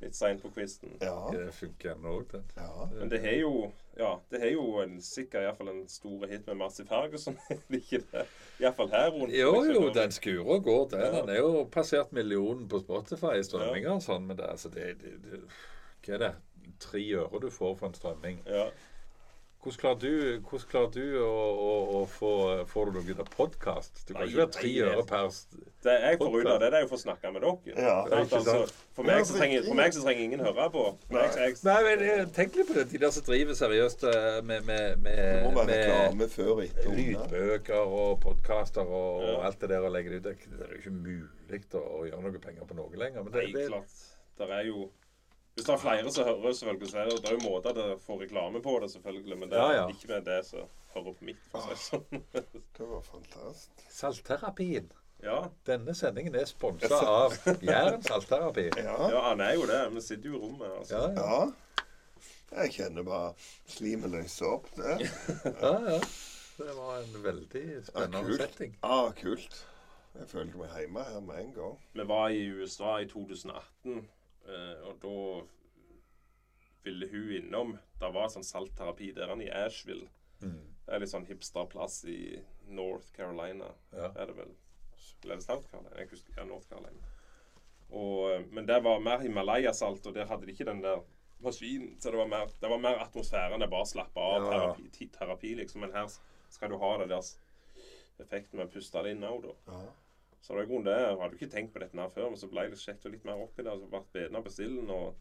litt 0.00 0.14
seint 0.14 0.42
på 0.42 0.50
kvisten. 0.54 0.96
Ja. 1.02 1.28
Det 1.34 1.50
funker 1.54 1.94
ennå 1.96 2.18
òg, 2.20 2.28
den. 2.32 2.44
ja. 2.56 2.88
Men 2.92 3.10
det 3.10 3.22
har 3.24 3.38
jo 3.40 3.52
ja, 3.98 4.10
det 4.30 4.40
har 4.40 4.52
jo 4.52 4.64
en, 4.82 4.98
sikkert 5.02 5.42
iallfall 5.42 5.72
en 5.72 5.80
store 5.90 6.28
hit 6.30 6.46
med 6.46 6.80
i 6.80 6.84
Ferguson. 6.86 7.38
er 7.50 7.78
ikke 7.80 7.98
det? 8.12 8.26
Iallfall 8.60 8.92
her 8.92 9.08
rundt. 9.10 9.34
Jo, 9.34 9.64
jo, 9.66 9.88
den 9.94 10.12
skura 10.14 10.58
går, 10.58 10.84
den. 10.92 11.00
Ja. 11.00 11.10
Den 11.16 11.32
er 11.34 11.40
jo 11.40 11.64
passert 11.72 12.12
millionen 12.12 12.68
på 12.70 12.78
Spotify 12.84 13.34
i 13.40 13.46
strømminger 13.46 13.96
og 13.96 14.04
sånn, 14.04 14.28
men 14.30 14.38
det, 14.38 14.46
altså, 14.54 14.70
det, 14.74 14.92
det, 15.02 15.16
det 15.24 15.42
Hva 16.06 16.14
er 16.14 16.24
det? 16.26 16.34
Tre 16.78 17.02
øre 17.18 17.40
du 17.42 17.48
får 17.50 17.74
for 17.80 17.88
en 17.88 17.96
strømming. 17.96 18.42
Ja. 18.46 18.68
Hvordan 19.58 19.78
klarer 19.80 19.98
du, 19.98 20.40
hvordan 20.48 20.68
klarer 20.70 20.90
du 20.94 21.16
å, 21.18 21.30
å, 21.50 21.70
å 21.98 22.02
få 22.06 22.28
Får 22.70 22.90
du 22.92 22.98
noe 22.98 23.10
ut 23.10 23.22
av 23.24 23.30
podkast? 23.32 24.04
Du 24.06 24.12
kan 24.12 24.22
Nei, 24.22 24.28
ikke 24.30 24.44
være 24.44 24.52
tre 24.54 24.70
øre 24.86 25.02
per 25.08 25.32
Det 25.82 25.94
jeg 26.04 26.18
får 26.20 26.36
ut 26.36 26.50
av 26.52 26.60
det, 26.62 26.68
det 26.70 26.78
er 26.78 26.84
jo 26.84 26.90
for 26.92 26.98
å 26.98 27.02
snakke 27.02 27.32
med 27.34 27.42
dere. 27.42 27.74
Ja, 27.74 27.96
Sant? 28.06 28.12
ikke 28.12 28.40
sant? 28.44 28.50
Altså, 28.52 28.84
for, 28.94 29.08
meg 29.08 29.26
så 29.26 29.38
trenger, 29.40 29.64
for 29.66 29.80
meg 29.80 29.96
så 29.96 30.04
trenger 30.04 30.22
ingen 30.28 30.44
høre 30.46 30.68
på. 30.76 30.84
Nei. 31.10 31.24
jeg, 31.24 31.40
jeg, 31.42 31.56
Nei, 31.66 31.76
men 31.88 32.04
eh, 32.06 32.22
Tenk 32.38 32.60
litt 32.60 32.70
på 32.70 32.76
det. 32.78 32.84
De 32.92 33.00
der 33.02 33.14
som 33.16 33.26
driver 33.26 33.58
seriøst 33.58 34.06
eh, 34.12 34.28
med, 34.46 34.62
med, 34.70 35.02
med, 35.02 35.18
Det 35.24 35.42
må 35.42 35.52
være 35.58 35.68
med 35.72 35.82
reklame 35.82 36.30
før 36.36 36.62
etter. 36.68 36.94
lydbøker 37.00 37.98
og 37.98 38.14
podkaster 38.22 38.94
og, 39.02 39.26
og 39.26 39.44
alt 39.50 39.58
det 39.64 39.72
der 39.74 39.90
og 39.90 39.94
legge 39.96 40.14
det 40.14 40.22
ut. 40.22 40.30
Det, 40.30 40.54
det 40.54 40.68
er 40.68 40.76
jo 40.76 40.80
ikke 40.84 40.94
mulig 41.00 41.62
å, 41.82 42.06
gjøre 42.12 42.24
noe 42.28 42.46
penger 42.46 42.70
på 42.70 42.78
noe 42.78 43.04
lenger. 43.04 43.26
Men 43.26 43.34
det, 43.34 43.44
Nei, 43.48 43.52
det, 43.58 43.68
klart. 43.74 44.00
Der 44.38 44.54
er 44.60 44.70
jo 44.70 44.86
Hvis 45.58 45.66
det 45.66 45.72
er 45.74 45.80
flere 45.82 46.10
som 46.14 46.24
hører, 46.28 46.52
selvfølgelig, 46.54 46.90
så 46.92 46.98
er 47.02 47.08
det, 47.10 47.16
det 47.24 47.30
er 47.32 47.34
jo 47.34 47.42
måter 47.48 47.74
det 47.74 47.86
får 48.06 48.20
reklame 48.22 48.60
på 48.62 48.76
det, 48.82 48.90
selvfølgelig. 48.94 49.38
Men 49.40 49.50
det 49.50 49.58
er 49.58 49.72
Ja, 49.72 49.80
ja. 49.82 49.88
ikke 49.90 50.08
med 50.12 50.22
det 50.30 50.38
som 50.46 50.68
hører 50.94 51.12
på 51.18 51.24
mitt, 51.26 51.40
for 51.50 51.66
seg 51.66 51.74
det 51.74 51.82
sånn. 51.82 52.22
Det 52.78 52.86
var 52.92 53.02
fantastisk. 53.08 53.82
Saltterapien. 53.90 54.92
Ja, 55.22 55.40
Denne 55.66 55.94
sendingen 55.98 56.36
er 56.38 56.44
sponsa 56.46 56.94
av 57.02 57.34
Jæren 57.66 58.04
saltterapi. 58.06 58.68
Ja. 58.86 58.94
ja, 59.10 59.22
han 59.32 59.40
er 59.42 59.56
jo 59.58 59.64
det. 59.66 59.80
Vi 59.96 60.00
sitter 60.06 60.30
jo 60.30 60.36
i 60.38 60.42
rommet. 60.44 60.76
altså. 60.78 60.94
Ja, 60.94 61.08
ja. 61.18 61.40
ja. 61.42 62.62
Jeg 62.62 62.70
kjenner 62.78 63.02
bare 63.04 63.32
slimet 63.68 64.10
løse 64.14 64.46
opp. 64.46 64.70
Det. 64.78 64.94
ja, 65.64 65.72
ja. 65.90 65.98
Det 66.58 66.76
var 66.76 67.00
en 67.02 67.18
veldig 67.24 67.64
spennende 67.90 68.22
kult. 68.28 68.40
setting. 68.46 68.78
Ah, 68.86 69.10
kult. 69.18 69.58
Jeg 70.18 70.30
følte 70.30 70.58
meg 70.62 70.70
hjemme 70.78 71.02
her 71.10 71.20
med 71.26 71.42
en 71.42 71.50
gang. 71.58 71.74
Vi 71.98 72.06
var 72.08 72.30
i 72.34 72.46
USA 72.54 72.94
i 73.02 73.10
2018, 73.10 73.98
eh, 73.98 74.06
og 74.48 75.00
da 75.02 75.14
ville 76.86 77.08
hun 77.10 77.32
innom 77.36 77.74
Det 78.00 78.08
var 78.14 78.30
sånn 78.32 78.46
saltterapi 78.46 79.10
der 79.16 79.28
han 79.32 79.42
i 79.44 79.50
Asheville. 79.52 80.08
Mm. 80.40 80.62
Det 80.86 80.94
er 80.94 81.02
litt 81.02 81.12
sånn 81.12 81.26
hipsterplass 81.28 82.00
i 82.08 82.38
North 82.72 83.10
Carolina. 83.16 83.72
Ja. 83.92 84.12
Er 84.14 84.30
det 84.30 84.38
vel? 84.38 84.54
Eller 85.24 85.36
er 85.36 85.44
South 85.44 85.66
Carolina? 85.70 85.96
Jeg 85.98 86.12
husker, 86.14 86.32
ja, 86.36 86.46
North 86.48 86.68
Carolina. 86.70 87.10
Og, 87.88 88.30
eh, 88.30 88.46
men 88.54 88.66
det 88.68 88.78
var 88.84 89.02
mer 89.02 89.20
Himalaya-salt, 89.24 90.06
og 90.06 90.14
der 90.14 90.28
hadde 90.30 90.46
de 90.46 90.54
ikke 90.54 90.68
den 90.68 90.82
der 90.84 91.02
maskinen. 91.44 91.96
Så 92.00 92.12
det 92.12 92.20
var 92.20 92.30
mer, 92.30 92.46
det 92.60 92.70
var 92.70 92.80
mer 92.82 93.02
atmosfæren. 93.02 93.60
Det 93.60 93.70
bare 93.70 93.86
slappe 93.86 94.20
av. 94.20 94.44
Ja. 94.44 94.50
Terapi, 94.50 95.10
terapi, 95.18 95.54
liksom. 95.60 95.80
Men 95.84 95.92
her 95.92 96.08
skal 96.48 96.70
du 96.70 96.78
ha 96.80 96.92
det 97.02 97.10
der 97.12 97.32
effekten 98.22 98.58
med 98.58 98.68
å 98.68 98.72
puste 98.72 99.02
det 99.04 99.14
inn 99.14 99.26
òg, 99.26 99.44
da. 99.46 99.82
Så 100.40 100.54
det 100.54 100.62
er 100.62 100.68
grunn 100.70 100.84
det. 100.86 100.94
Jeg 101.00 101.18
hadde 101.20 101.34
ikke 101.38 101.50
tenkt 101.52 101.72
på 101.74 101.80
dette 101.82 101.98
her 101.98 102.08
før, 102.14 102.28
men 102.30 102.38
så 102.40 102.48
ble 102.48 102.62
jeg 102.68 102.78
sjekket 102.78 103.10
litt 103.12 103.24
mer 103.24 103.40
oppi 103.42 103.62
det. 103.62 103.72
og 103.72 103.80
så 103.80 103.88
ble 103.90 104.02
bedre 104.12 104.42
på 104.44 104.50
stillen. 104.54 104.90
og 104.90 105.16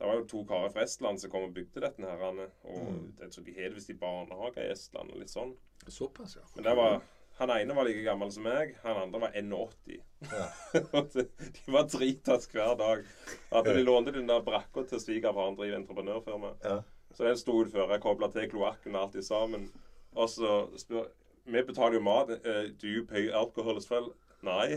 det 0.00 0.06
var 0.08 0.14
jo 0.16 0.24
to 0.24 0.44
karer 0.48 0.70
fra 0.72 0.82
Estland 0.82 1.20
som 1.20 1.30
kom 1.30 1.42
og 1.44 1.54
bygde 1.54 1.80
dette 1.84 2.00
her. 2.00 2.22
Og 2.64 2.90
Mm. 2.90 3.12
jeg 3.20 3.30
tror 3.30 3.44
de 3.44 3.52
har 3.54 3.68
det 3.68 3.74
visst 3.74 3.90
i 3.90 3.94
barnehage 4.00 4.56
i 4.64 4.70
Estland 4.72 5.10
og 5.12 5.18
litt 5.18 5.28
sånn. 5.28 5.56
Såpass, 5.88 6.36
ja. 6.36 6.42
Men 6.56 6.64
det 6.64 6.76
var, 6.76 7.02
han 7.38 7.50
ene 7.50 7.74
var 7.74 7.84
like 7.84 8.02
gammel 8.04 8.32
som 8.32 8.42
meg. 8.42 8.76
Han 8.82 8.96
andre 8.96 9.20
var 9.20 9.30
81. 9.34 10.00
Ja. 10.22 10.48
De 11.14 11.72
var 11.72 11.84
dritas 11.84 12.48
hver 12.48 12.74
dag. 12.78 13.04
At 13.52 13.64
de 13.64 13.82
lånte 13.84 14.12
den 14.12 14.26
der 14.26 14.40
brakka 14.40 14.86
til 14.88 14.98
svigerfaren 15.00 15.56
driver 15.56 15.76
entreprenørfirma. 15.76 16.54
Ja. 16.64 16.80
Så 17.12 17.24
den 17.24 17.36
sto 17.36 17.52
utfører, 17.64 17.90
Jeg 17.92 18.00
kobla 18.00 18.28
til 18.32 18.48
kloakken 18.50 18.94
og 18.96 19.02
alt 19.02 19.14
i 19.16 19.22
sammen. 19.22 19.70
Og 20.14 20.28
så 20.28 20.68
spør 20.78 21.08
Vi 21.46 21.62
betaler 21.62 21.94
jo 21.94 22.00
mat. 22.00 22.28
Uh, 22.46 22.68
do 22.80 22.86
you 22.86 23.04
pay 23.06 23.28
alcohol 23.30 23.76
as 23.76 23.90
well? 23.90 24.12
Nei. 24.46 24.68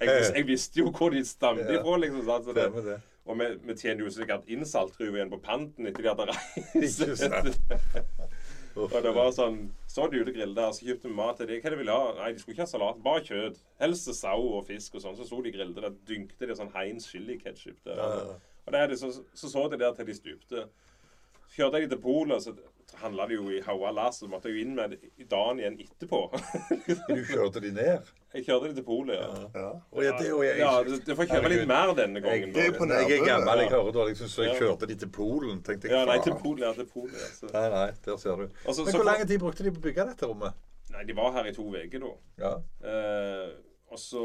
Jeg, 0.00 0.08
jeg 0.34 0.46
visste 0.48 0.80
jo 0.80 0.90
hvor 0.90 1.12
de 1.14 1.20
stammet 1.26 1.68
Ja. 1.70 1.80
ifra, 1.80 1.96
liksom. 2.02 2.24
Så 2.26 2.54
det, 2.56 2.64
det. 2.84 2.96
og 3.24 3.38
vi, 3.38 3.46
vi 3.68 3.76
tjener 3.78 4.04
jo 4.04 4.10
sikkert 4.10 4.48
inn 4.50 4.64
saltruer 4.66 5.14
igjen 5.14 5.30
på 5.30 5.38
panten 5.44 5.86
etter 5.86 6.02
de 6.02 6.10
hadde 6.10 6.26
reist. 6.34 7.04
og 8.74 8.96
det 9.04 9.12
var 9.14 9.30
sånn 9.36 9.60
Så 9.86 10.08
de 10.10 10.24
grillet 10.26 10.56
der, 10.58 10.72
så 10.74 10.82
kjøpte 10.88 11.06
vi 11.10 11.14
mat 11.14 11.38
til 11.38 11.46
dem. 11.52 11.60
Hva 11.62 11.70
de 11.70 11.78
ville 11.78 11.94
ha? 11.94 12.08
Nei, 12.18 12.32
de 12.34 12.42
skulle 12.42 12.56
ikke 12.56 12.66
ha 12.66 12.72
salat, 12.72 12.98
bare 13.04 13.22
kjøtt. 13.28 13.60
Helst 13.82 14.10
sau 14.18 14.40
og 14.58 14.66
fisk 14.66 14.96
og 14.98 15.04
sånn. 15.04 15.14
Så 15.20 15.28
sto 15.28 15.38
de 15.46 15.52
grillet 15.54 15.78
der, 15.78 15.94
dynkte 16.10 16.48
de 16.50 16.56
sånn 16.58 16.72
Heinz 16.74 17.06
chili 17.12 17.38
ketchup 17.38 17.78
der. 17.86 18.00
Ja, 18.02 18.08
ja. 18.32 18.34
Og 18.64 18.72
det 18.72 18.80
er 18.80 18.90
det, 18.90 18.98
så, 18.98 19.12
så 19.36 19.50
så 19.52 19.68
de 19.68 19.78
der 19.78 19.94
til 19.94 20.06
de 20.08 20.14
stupte. 20.16 20.66
Kjørte 21.54 21.80
de 21.84 21.88
til 21.92 22.00
polet, 22.02 22.42
så 22.42 22.54
handla 23.00 23.26
det 23.28 23.36
jo 23.36 23.48
i 23.50 23.60
haua 23.66 23.90
lass, 23.94 24.20
så 24.22 24.28
måtte 24.30 24.48
jeg 24.50 24.56
jo 24.58 24.64
inn 24.64 24.74
med 24.78 24.94
dagen 25.30 25.60
igjen 25.60 25.76
etterpå. 25.84 26.20
Du 27.08 27.20
kjørte 27.28 27.60
de 27.62 27.70
ned? 27.74 28.10
Jeg 28.34 28.44
kjørte 28.48 28.70
de 28.70 28.74
til 28.80 28.84
polet, 28.86 29.14
ja. 29.20 29.28
Ja. 29.54 29.68
Og 29.94 30.02
ja, 30.02 30.12
det, 30.18 30.32
og 30.34 30.42
jeg, 30.46 30.58
Ja, 30.58 30.72
du, 30.86 30.94
du 31.06 31.12
får 31.14 31.28
kjøre 31.30 31.50
litt 31.52 31.68
mer 31.70 31.92
denne 31.94 32.22
gangen. 32.24 32.52
det 32.54 32.64
er 32.66 32.74
bare. 32.78 33.00
jeg 33.06 33.20
er 33.20 33.26
gammel, 33.28 33.62
jeg 33.62 33.70
hører 33.74 33.92
dårlig, 33.94 34.14
liksom, 34.16 34.30
så 34.34 34.46
jeg 34.48 34.58
kjørte 34.58 34.88
de 34.90 34.96
til 35.04 35.10
Polen. 35.14 35.62
tenkte 35.66 35.88
jeg. 35.90 35.94
Ja, 35.94 36.04
nei, 36.10 36.18
til 36.26 36.34
Polen. 36.42 36.64
Ja, 36.66 36.72
til 36.74 36.88
Polen, 36.90 37.14
ja. 37.14 37.50
Nei, 37.54 37.64
nei, 37.76 37.86
der 38.08 38.18
ser 38.24 38.42
du. 38.42 38.46
Også, 38.64 38.84
Men 38.84 38.92
så- 38.92 38.98
hvor 38.98 39.08
lang 39.10 39.22
tid 39.28 39.38
brukte 39.44 39.64
de 39.68 39.70
på 39.76 39.82
å 39.82 39.86
bygge 39.88 40.08
dette 40.10 40.26
rommet? 40.30 40.58
Nei, 40.94 41.04
de 41.06 41.14
var 41.18 41.32
her 41.38 41.46
i 41.50 41.54
to 41.54 41.64
uker 41.70 41.98
da. 42.02 42.12
Ja. 42.42 42.52
Eh, 42.90 43.48
og 43.94 43.98
så 43.98 44.24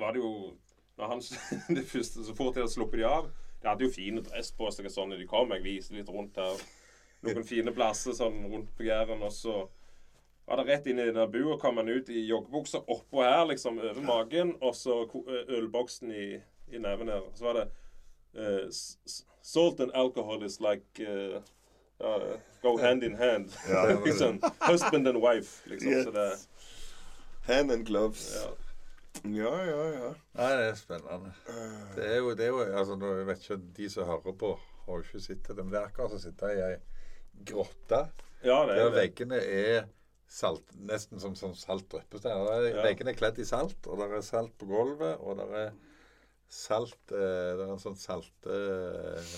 var 0.00 0.12
det 0.16 0.20
jo 0.24 0.32
når 0.98 1.08
han, 1.12 1.20
det 1.76 1.84
første, 1.90 2.24
Så 2.24 2.34
fort 2.36 2.54
jeg 2.56 2.62
hadde 2.64 2.72
sluppet 2.74 3.00
de 3.02 3.08
av 3.08 3.28
De 3.64 3.70
hadde 3.72 3.86
jo 3.86 3.90
fine 3.94 4.20
dress 4.20 4.50
på 4.52 4.68
seg 4.74 4.90
sånn 4.92 5.08
når 5.14 5.22
de 5.22 5.26
kom. 5.30 5.52
Jeg 5.56 5.64
viste 5.64 5.94
litt 5.96 6.10
rundt 6.12 6.36
her. 6.36 6.58
Noen 7.24 7.46
fine 7.48 7.72
plasser 7.72 8.12
sånn 8.12 8.42
rundt 8.52 8.74
på 8.76 8.84
Jæren. 8.84 9.22
Og 9.24 9.32
så 9.32 9.54
var 10.44 10.60
det 10.60 10.66
rett 10.68 10.86
inn 10.92 11.00
i 11.00 11.06
den 11.08 11.30
bua. 11.32 11.56
Kom 11.62 11.80
han 11.80 11.88
ut 11.88 12.10
i 12.12 12.26
joggebuksa 12.28 12.82
oppå 12.92 13.22
her, 13.24 13.46
liksom 13.48 13.78
over 13.80 14.04
magen. 14.04 14.52
Og 14.60 14.76
så 14.76 14.98
ølboksen 15.48 16.12
i, 16.12 16.26
i 16.76 16.82
neven 16.84 17.08
her. 17.08 17.24
Så 17.38 17.48
var 17.48 17.62
det 17.62 17.64
eh, 18.36 18.68
s- 18.68 19.24
Salt 19.44 19.80
and 19.80 19.92
alcohol 19.94 20.42
is 20.44 20.58
like 20.60 21.00
uh, 21.04 21.40
uh, 22.04 22.36
Go 22.62 22.76
hand 22.80 23.02
in 23.04 23.16
hand. 23.16 23.48
Ja, 23.68 23.86
liksom, 24.04 24.38
husband 24.68 25.08
and 25.08 25.18
wife. 25.24 25.64
Liksom. 25.68 25.90
Yes. 25.92 26.04
Så 26.04 26.10
det, 26.10 26.28
Hand 27.48 27.70
and 27.72 27.86
gloves. 27.86 28.28
ja. 28.36 28.50
Ja, 29.24 29.52
ja, 29.64 29.84
ja. 29.94 30.08
Nei, 30.36 30.48
det 30.58 30.64
er 30.68 30.74
spennende. 30.76 31.30
Det 31.96 32.04
er 32.04 32.18
jo, 32.20 32.34
det 32.36 32.44
er 32.44 32.50
jo 32.52 32.58
altså, 32.76 32.96
nå, 33.00 33.12
Jeg 33.22 33.26
vet 33.30 33.44
ikke, 33.46 33.56
De 33.78 33.86
som 33.90 34.04
hører 34.10 34.34
på, 34.42 34.50
har 34.84 34.98
jo 35.00 35.04
ikke 35.06 35.22
sett 35.24 35.46
det, 35.48 35.56
men 35.62 35.70
det 35.72 35.80
er 35.80 35.86
akkurat 35.88 36.12
som 36.12 36.20
å 36.20 36.24
sitte 36.26 36.50
i 36.52 36.60
ei 36.60 36.74
grotte 37.48 38.02
ja, 38.44 38.58
det 38.68 38.74
er 38.74 38.76
der 38.76 38.90
det. 38.90 38.98
veggene 39.00 39.38
er 39.40 39.86
salt, 40.28 40.68
nesten 40.76 41.18
som, 41.22 41.32
som 41.38 41.54
salt 41.56 41.86
dryppestein. 41.92 42.36
Er- 42.52 42.68
Ja. 42.74 42.82
Veggene 42.84 43.14
er 43.14 43.16
kledd 43.18 43.38
i 43.40 43.46
salt, 43.48 43.86
og 43.88 43.98
det 44.02 44.10
er 44.18 44.24
salt 44.26 44.52
på 44.60 44.68
gulvet, 44.68 45.16
og 45.24 45.38
det 45.40 45.46
er 45.62 45.70
salt 46.52 47.14
eh, 47.16 47.54
Det 47.56 47.64
er 47.64 47.72
en 47.72 47.80
sånn 47.82 47.96
salte 47.98 48.52
eh, 48.52 49.32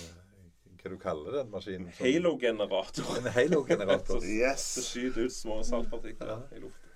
Hva 0.77 0.91
du 0.91 0.97
kaller 1.01 1.39
den 1.39 1.49
maskinen? 1.49 1.87
Halo-generator. 1.97 3.07
En 3.21 3.31
halo-generator. 3.39 4.19
Det 4.25 4.35
Yes. 4.43 4.67
skyter 4.91 5.25
ut 5.25 5.33
små 5.33 5.61
saltpartikler 5.65 6.35
Ja. 6.35 6.41
i 6.51 6.59
luften. 6.65 6.86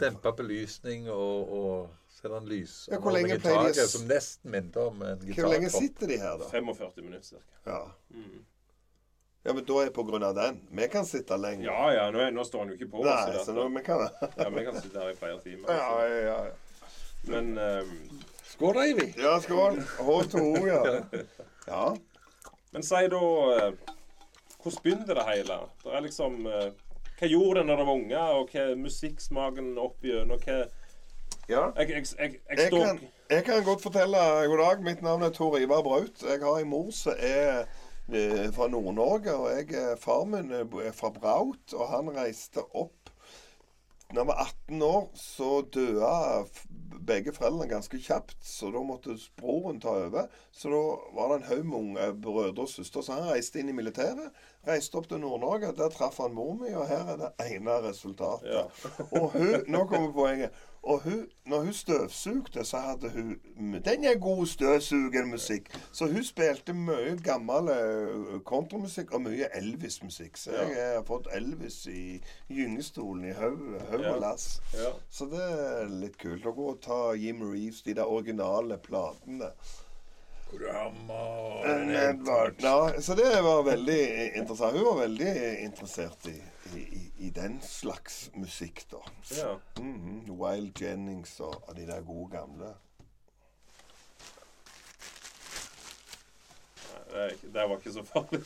Dempa 0.00 0.32
belysning 0.36 1.10
og, 1.10 1.52
og 1.58 2.12
så 2.12 2.26
er 2.26 2.32
det 2.32 2.38
en 2.38 2.48
lys 2.48 2.76
Ja, 2.92 2.98
hvor 3.02 3.14
lenge 3.16 3.38
pleier 3.42 3.74
de 3.74 3.84
å 3.84 3.90
som 3.90 4.08
nesten 4.08 4.52
minner 4.54 4.88
om 4.88 5.04
en 5.06 5.22
Hvor 5.28 5.50
lenge 5.52 5.70
sitter 5.74 6.10
de 6.12 6.18
her, 6.22 6.40
da? 6.40 6.48
45 6.52 7.04
minutter 7.04 7.26
cirka. 7.26 7.60
Ja. 7.66 7.80
Mm. 8.14 8.42
ja, 9.44 9.54
men 9.54 9.64
da 9.68 9.78
er 9.82 9.90
det 9.90 9.94
på 9.96 10.04
grunn 10.06 10.26
av 10.26 10.34
den. 10.38 10.60
Vi 10.70 10.88
kan 10.92 11.06
sitte 11.08 11.38
lenge. 11.40 11.66
Ja 11.66 11.88
ja, 11.94 12.10
nå, 12.14 12.20
er, 12.26 12.34
nå 12.34 12.44
står 12.46 12.64
han 12.64 12.74
jo 12.74 12.78
ikke 12.78 12.90
på. 12.92 13.06
Nei, 13.06 13.38
så 13.38 13.46
så 13.48 13.56
nå 13.56 13.68
vi 13.76 13.84
kan 13.86 14.04
ja, 14.06 14.50
vi 14.54 14.66
kan 14.68 14.78
sitte 14.80 15.02
her 15.02 15.10
i 15.14 15.18
flere 15.18 15.40
timer. 15.42 15.72
Ja, 15.72 15.88
Altså. 15.96 16.20
ja, 16.20 16.36
ja. 16.44 16.70
Men 17.32 17.58
um... 17.58 18.22
Skål, 18.52 18.74
Davy! 18.74 19.12
Ja, 19.16 19.36
skål. 19.40 19.78
H2O, 19.98 20.66
ja. 20.66 20.82
Ja. 21.66 21.84
Men 22.72 22.82
si 22.82 23.02
da 23.12 23.20
eh, 23.56 23.72
Hvordan 24.62 24.82
begynte 24.82 25.14
det 25.14 25.24
hele? 25.26 25.58
Det 25.82 25.94
er 25.96 26.04
liksom 26.04 26.46
eh, 26.46 26.68
Hva 27.22 27.28
gjorde 27.30 27.60
det 27.60 27.68
når 27.68 27.76
det 27.78 27.84
var 27.86 27.94
unge, 27.94 28.20
og 28.34 28.48
hva 28.50 28.62
musikksmaken 28.74 29.66
opp 29.78 30.02
gjennom? 30.02 30.40
Hva 30.42 30.64
ja. 31.46 31.60
Jeg, 31.76 31.90
jeg, 32.18 32.32
jeg, 32.50 32.70
kan, 32.72 32.98
jeg 33.30 33.44
kan 33.46 33.62
godt 33.62 33.82
fortelle 33.84 34.22
God 34.50 34.58
dag. 34.58 34.82
Mitt 34.82 35.04
navn 35.06 35.22
er 35.22 35.30
Tor 35.30 35.54
Ivar 35.58 35.84
Braut. 35.86 36.18
Jeg 36.22 36.40
har 36.42 36.58
en 36.58 36.72
mor 36.72 36.90
som 36.90 37.14
er 37.14 37.60
eh, 38.10 38.48
fra 38.50 38.66
Nord-Norge. 38.74 39.36
Og 39.36 39.46
jeg, 39.54 39.70
er 39.70 39.94
far 40.02 40.24
min 40.26 40.50
er 40.50 40.66
fra 40.98 41.12
Braut, 41.14 41.76
og 41.78 41.86
han 41.94 42.10
reiste 42.16 42.66
opp 42.74 43.14
Når 44.10 44.18
han 44.18 44.32
var 44.32 44.42
18 44.66 44.82
år, 44.82 45.06
så 45.14 45.52
døde 45.74 46.12
begge 47.06 47.32
foreldrene 47.34 47.70
ganske 47.70 47.98
kjapt. 48.00 48.36
Så 48.44 48.70
da 48.74 48.82
måtte 48.86 49.16
broren 49.40 49.80
ta 49.82 49.94
over. 50.06 50.28
Så 50.52 50.72
da 50.72 50.82
var 51.16 51.32
det 51.32 51.38
en 51.40 51.48
haug 51.50 51.64
med 51.66 51.78
unge 51.78 52.08
brødre 52.24 52.66
og 52.66 52.70
søstre. 52.72 53.02
Så 53.02 53.16
han 53.16 53.30
reiste 53.30 53.60
inn 53.60 53.70
i 53.72 53.76
militæret. 53.76 54.30
Reiste 54.66 54.98
opp 55.00 55.08
til 55.10 55.22
Nord-Norge. 55.22 55.72
Der 55.78 55.92
traff 55.94 56.20
han 56.22 56.34
mor 56.36 56.54
mi, 56.60 56.74
og 56.74 56.86
her 56.90 57.14
er 57.14 57.22
det 57.24 57.32
ene 57.50 57.78
resultatet. 57.88 58.52
Ja. 58.54 58.66
Og 59.18 59.32
hun, 59.34 59.56
nå 59.68 59.86
kommer 59.90 60.12
poenget. 60.16 60.62
Og 60.82 61.00
hun, 61.02 61.28
når 61.46 61.60
hun 61.60 61.72
støvsugde, 61.72 62.64
så 62.64 62.76
hadde 62.76 63.10
hun 63.10 63.38
Den 63.84 64.04
er 64.04 64.18
god 64.18 64.46
støvsugermusikk. 64.46 65.70
Så 65.92 66.06
hun 66.10 66.24
spilte 66.24 66.72
mye 66.74 67.14
gammel 67.24 67.68
eh, 67.70 68.40
kontramusikk 68.44 69.12
og 69.14 69.22
mye 69.22 69.46
Elvis-musikk. 69.56 70.36
Så 70.36 70.50
jeg 70.50 70.88
har 70.96 71.04
fått 71.06 71.28
Elvis 71.32 71.86
i 71.86 72.18
gyngestolen 72.50 73.28
i 73.30 73.36
haug 73.38 73.62
og 74.10 74.20
lass. 74.20 74.58
Så 75.10 75.30
det 75.30 75.44
er 75.44 75.94
litt 76.02 76.18
kult. 76.18 76.46
Å 76.46 76.56
gå 76.56 76.68
og 76.74 76.82
ta 76.82 77.00
Jim 77.14 77.44
Reeves, 77.46 77.82
de 77.86 77.94
der 77.94 78.10
originale 78.10 78.78
platene. 78.82 79.52
En 81.64 81.90
Edward. 81.96 82.54
Ja, 82.60 82.90
så 83.00 83.14
det 83.14 83.30
var 83.42 83.62
veldig 83.62 84.00
interessant. 84.34 84.76
Hun 84.76 84.84
var 84.84 84.98
veldig 85.06 85.30
interessert 85.64 86.26
i, 86.28 86.34
i, 86.76 87.12
i, 87.26 87.30
den 87.30 87.60
slags 87.62 88.30
musikk, 88.34 88.84
da. 88.90 89.00
ja. 89.36 89.52
Mhm, 89.80 90.30
Wild 90.40 90.80
Jennings 90.80 91.40
og 91.40 91.68
og 91.68 91.76
de 91.76 91.86
der 91.86 92.02
gode 92.02 92.30
gamle. 92.30 92.74
Nei, 97.12 97.28
Det, 97.28 97.52
det 97.54 97.68
var 97.68 97.76
ikke 97.76 97.92
så 97.92 98.04
farlig. 98.08 98.40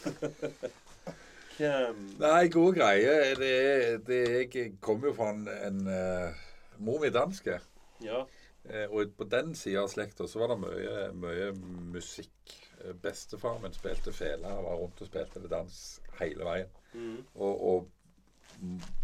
Nei, 2.20 2.48
gode 2.52 2.74
greier. 2.80 3.34
Det, 3.38 4.06
det, 4.06 4.20
jeg 4.54 4.72
kommer 4.80 5.08
jo 5.08 5.14
fra 5.14 5.30
en, 5.32 5.46
en 5.48 5.86
uh, 5.86 6.42
Mor 6.78 7.00
mi 7.00 7.10
danske. 7.10 7.60
ja. 8.04 8.24
Eh, 8.66 8.90
og 8.90 9.12
på 9.14 9.24
den 9.30 9.52
sida 9.54 9.84
av 9.84 9.90
slekta 9.92 10.26
så 10.26 10.40
var 10.40 10.50
det 10.50 10.56
mye, 10.58 11.02
mye 11.14 11.52
musikk. 11.92 12.56
Bestefaren 13.02 13.62
min 13.62 13.74
spilte 13.74 14.10
fele 14.12 14.50
og 14.58 14.64
var 14.66 14.80
rundt 14.80 15.02
og 15.04 15.06
spilte 15.10 15.42
dans 15.50 15.76
hele 16.18 16.44
veien. 16.48 16.72
Mm. 16.92 17.20
Og, 17.34 17.62
og 17.70 17.86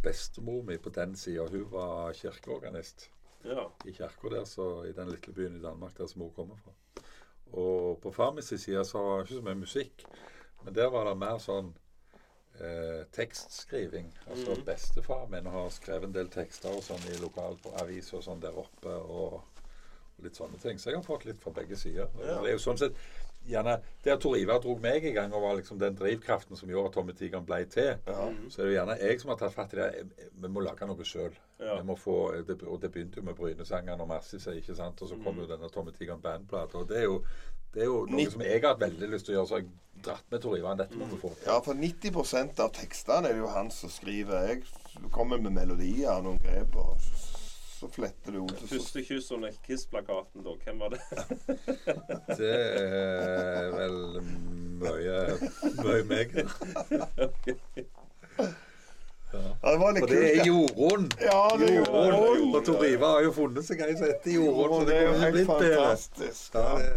bestemor 0.03 0.63
mi 0.67 0.79
på 0.79 0.91
den 0.91 1.17
sida, 1.17 1.47
hun 1.51 1.67
var 1.73 2.13
kirkeorganist 2.17 3.11
ja. 3.45 3.67
i 3.85 3.93
kirka 3.93 4.29
der, 4.31 4.45
så 4.45 4.85
i 4.85 4.93
den 4.93 5.11
lille 5.11 5.35
byen 5.35 5.57
i 5.57 5.63
Danmark 5.63 5.99
der 5.99 6.07
som 6.07 6.23
hun 6.23 6.33
kommer 6.33 6.57
fra. 6.57 6.73
Og 7.53 8.01
på 8.01 8.13
far 8.13 8.33
min 8.33 8.43
side 8.43 8.85
så 8.85 8.99
var 8.99 9.17
det 9.17 9.31
ikke 9.31 9.41
så 9.41 9.47
mye 9.47 9.61
musikk, 9.61 10.05
men 10.65 10.75
der 10.75 10.91
var 10.91 11.09
det 11.09 11.17
mer 11.21 11.41
sånn 11.43 11.73
eh, 12.61 13.03
tekstskriving. 13.13 14.13
Altså 14.31 14.57
bestefar 14.67 15.27
min 15.29 15.51
har 15.53 15.69
skrevet 15.75 16.09
en 16.09 16.17
del 16.17 16.31
tekster 16.33 16.73
og 16.73 16.85
sånn 16.87 17.11
i 17.11 17.19
lokalaviser 17.21 18.21
og 18.21 18.27
sånn 18.29 18.45
der 18.45 18.57
oppe. 18.65 18.95
og 18.95 19.43
og 20.23 20.27
litt 20.27 20.39
sånne 20.39 20.59
ting. 20.61 20.79
Så 20.79 20.91
jeg 20.91 20.99
har 20.99 21.07
fått 21.07 21.27
litt 21.29 21.41
fra 21.43 21.53
begge 21.57 21.77
sider. 21.79 22.11
Ja. 22.21 22.39
Det 22.43 22.53
er 22.53 22.57
jo 22.57 22.63
sånn 22.63 22.81
sett 22.81 22.99
gjerne 23.49 23.79
Der 24.05 24.19
Tor 24.23 24.37
Ivar 24.39 24.61
dro 24.63 24.75
meg 24.83 25.05
i 25.07 25.13
gang 25.15 25.33
og 25.35 25.43
var 25.45 25.57
liksom 25.59 25.79
den 25.79 25.97
drivkraften 25.99 26.59
som 26.59 26.71
gjorde 26.71 26.91
at 26.91 26.97
Tommy 26.99 27.15
Tigeren 27.19 27.47
ble 27.47 27.63
til, 27.71 27.95
så 28.51 28.63
er 28.63 28.69
det 28.69 28.77
gjerne 28.77 28.99
jeg 29.01 29.23
som 29.23 29.33
har 29.33 29.41
tatt 29.41 29.55
fatt 29.55 29.75
i 29.77 29.81
det. 29.81 29.89
Vi 30.43 30.51
må 30.51 30.63
lage 30.65 30.87
noe 30.87 31.07
sjøl. 31.07 31.35
Ja. 31.63 31.77
Og 31.79 32.79
det 32.83 32.91
begynte 32.91 33.21
jo 33.21 33.27
med 33.27 33.37
Brynesangerne 33.39 34.03
og 34.03 34.11
Massis, 34.11 34.47
ikke 34.51 34.75
sant. 34.75 35.03
Og 35.03 35.13
så 35.13 35.19
kom 35.23 35.39
jo 35.39 35.47
denne 35.47 35.71
Tommy 35.71 35.95
Tigeren 35.95 36.23
bandplata. 36.23 36.83
Og 36.83 36.89
det 36.91 37.05
er 37.05 37.07
jo 37.07 37.21
det 37.73 37.87
er 37.87 37.89
jo 37.89 38.03
noe 38.05 38.29
som 38.29 38.43
jeg 38.45 38.61
har 38.61 38.75
hatt 38.75 38.83
veldig 38.83 39.07
lyst 39.15 39.25
til 39.27 39.33
å 39.33 39.39
gjøre, 39.39 39.49
så 39.49 39.59
jeg 39.63 39.69
har 39.69 40.03
dratt 40.05 40.27
med 40.35 40.43
Tor 40.45 40.57
Ivan. 40.59 40.81
Dette 40.83 40.99
må 40.99 41.07
vi 41.09 41.21
få 41.23 41.31
til. 41.33 41.47
Ja, 41.49 41.55
for 41.65 41.79
90% 41.79 42.61
av 42.61 42.73
tekstene 42.77 43.31
er 43.31 43.39
det 43.39 43.41
jo 43.41 43.53
han 43.55 43.71
som 43.73 43.93
skriver. 43.93 44.51
Jeg 44.51 45.13
kommer 45.15 45.41
med 45.41 45.55
melodier 45.57 46.19
og 46.19 46.27
noen 46.27 46.43
grep, 46.45 46.77
og 46.77 46.99
så 47.83 47.89
fletter 47.91 48.37
du 48.37 48.41
og 48.45 48.53
Første 48.71 49.03
kyss 49.07 49.31
under 49.35 49.51
Kiss-plakaten, 49.67 50.45
da. 50.47 50.53
Hvem 50.65 50.79
var 50.83 50.95
det? 50.95 51.01
Det 52.39 52.53
er 52.53 53.73
vel 53.75 53.97
mye 54.83 55.19
mye 55.83 56.05
meg. 56.11 56.29
Ja, 59.33 59.71
det 59.73 59.79
var 59.81 59.95
litt 59.97 60.05
Og 60.05 60.11
det 60.11 60.19
er 60.29 60.35
kult. 60.43 60.47
Jorunn. 60.51 61.07
Ja, 61.23 61.39
det 61.57 61.69
er 61.71 61.77
Jorunn. 61.79 62.11
Jorunn. 62.13 62.51
Og 62.59 62.65
Tor 62.67 62.83
Ivar 62.85 63.15
har 63.17 63.23
jo 63.25 63.31
funnet 63.33 63.65
seg 63.65 63.81
ei 63.87 63.95
som 63.97 64.05
heter 64.11 64.35
Jorunn, 64.35 64.75
så 64.75 64.81
det 64.85 64.91
det 64.91 64.99
er 64.99 65.07
jo 65.07 65.15
helt 65.23 65.37
blitt 65.39 65.49
fantastisk. 65.49 66.59
Ja, 66.59 66.67
Ja. 66.83 66.91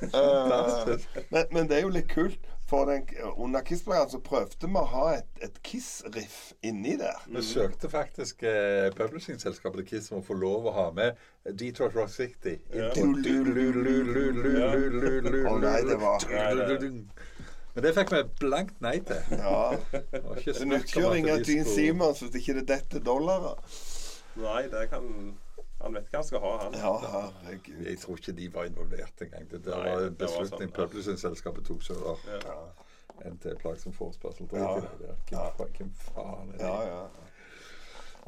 det, 0.00 0.10
fantastisk. 0.16 1.20
men, 1.30 1.44
men 1.54 1.70
det 1.70 1.76
er 1.78 1.84
jo 1.86 1.92
litt 1.94 2.10
kult. 2.10 2.50
For 2.72 2.86
den, 2.88 3.02
under 3.36 3.60
Kiss-programmet 3.60 4.14
så 4.14 4.18
prøvde 4.24 4.64
vi 4.64 4.78
å 4.80 4.84
ha 4.94 5.02
et, 5.18 5.26
et 5.44 5.58
Kiss-riff 5.66 6.54
inni 6.64 6.94
der. 6.96 7.18
vi 7.28 7.42
søkte 7.44 7.90
faktisk 7.92 8.42
eh, 8.48 8.88
publishingselskapet 8.96 9.82
til 9.82 9.88
Kiss 9.90 10.08
om 10.12 10.22
å 10.22 10.24
få 10.24 10.32
lov 10.40 10.70
å 10.70 10.72
ha 10.78 10.86
med 10.96 11.20
Detroit 11.60 11.92
Rock 11.98 12.08
City. 12.14 12.54
Ja. 12.72 12.88
Å 12.96 13.04
nei, 15.60 15.80
det 15.90 15.98
var 16.00 16.24
Men 17.74 17.84
det 17.84 17.92
fikk 17.98 18.14
vi 18.16 18.22
blankt 18.40 18.80
nei 18.80 18.96
til. 19.04 19.20
Ja. 19.36 19.76
Det 19.92 20.24
var 20.24 20.40
ikke 20.40 20.56
Det 20.62 20.72
nytter 20.72 21.04
å 21.04 21.12
ringe 21.12 21.36
de 21.44 21.60
Simons 21.68 22.24
hvis 22.24 22.40
ikke 22.40 22.56
det 22.62 22.66
detter 22.72 23.04
dollarer. 23.04 23.60
Nei, 24.40 24.62
det 24.72 24.88
kan 24.88 25.04
Han 25.82 25.94
vet 25.96 26.08
hva 26.12 26.20
han 26.20 26.26
skal 26.28 26.40
ha, 26.44 26.52
han. 26.62 26.74
Ja, 26.78 26.92
herregud. 27.42 27.80
Jeg 27.88 27.98
tror 27.98 28.20
ikke 28.20 28.32
de 28.38 28.48
var 28.54 28.68
involvert 28.70 29.22
engang. 29.26 29.48
Det 29.50 29.62
det 29.66 29.72
var 29.74 30.04
en 30.06 30.16
beslutning 30.20 30.68
sånn, 30.68 30.68
ja. 30.70 30.76
publishingselskapet 30.78 31.66
tok 31.66 31.82
seg 31.86 32.02
over 32.02 32.42
Ja. 32.46 32.58
NT 33.28 33.56
plagsom 33.60 33.92
forespørsel. 33.94 34.48
Drit 34.50 34.62
Ja. 34.62 34.76
i 34.78 35.00
det. 35.02 35.16
Hvem, 35.30 35.72
hvem 35.78 35.90
faen 36.06 36.52
er 36.54 36.58
det? 36.58 36.66
Ja, 36.66 36.76
ja. 36.86 37.08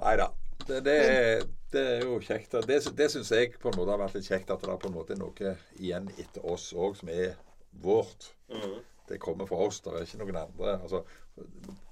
Nei 0.03 0.17
da. 0.21 0.29
Det, 0.67 0.81
det, 0.87 0.95
er, 1.05 1.45
det 1.73 1.81
er 1.97 2.05
jo 2.07 2.19
kjekt. 2.23 2.55
Det, 2.67 2.81
det 2.97 3.09
syns 3.11 3.31
jeg 3.35 3.55
på 3.61 3.71
en 3.71 3.79
måte 3.79 3.91
har 3.95 3.99
vært 4.03 4.15
litt 4.19 4.29
kjekt, 4.29 4.51
at 4.55 4.63
det 4.63 4.71
er 4.71 4.79
på 4.83 4.89
en 4.91 4.95
måte 4.97 5.17
noe 5.19 5.55
igjen 5.77 6.07
etter 6.19 6.45
oss 6.47 6.73
òg 6.75 6.97
som 7.01 7.11
er 7.15 7.35
vårt. 7.83 8.33
Mhm. 8.51 8.83
Det 9.05 9.19
kommer 9.21 9.45
fra 9.45 9.59
oss, 9.67 9.83
det 9.85 9.93
er 9.93 10.07
ikke 10.07 10.19
noen 10.23 10.37
andre. 10.47 10.79
Altså, 10.81 11.03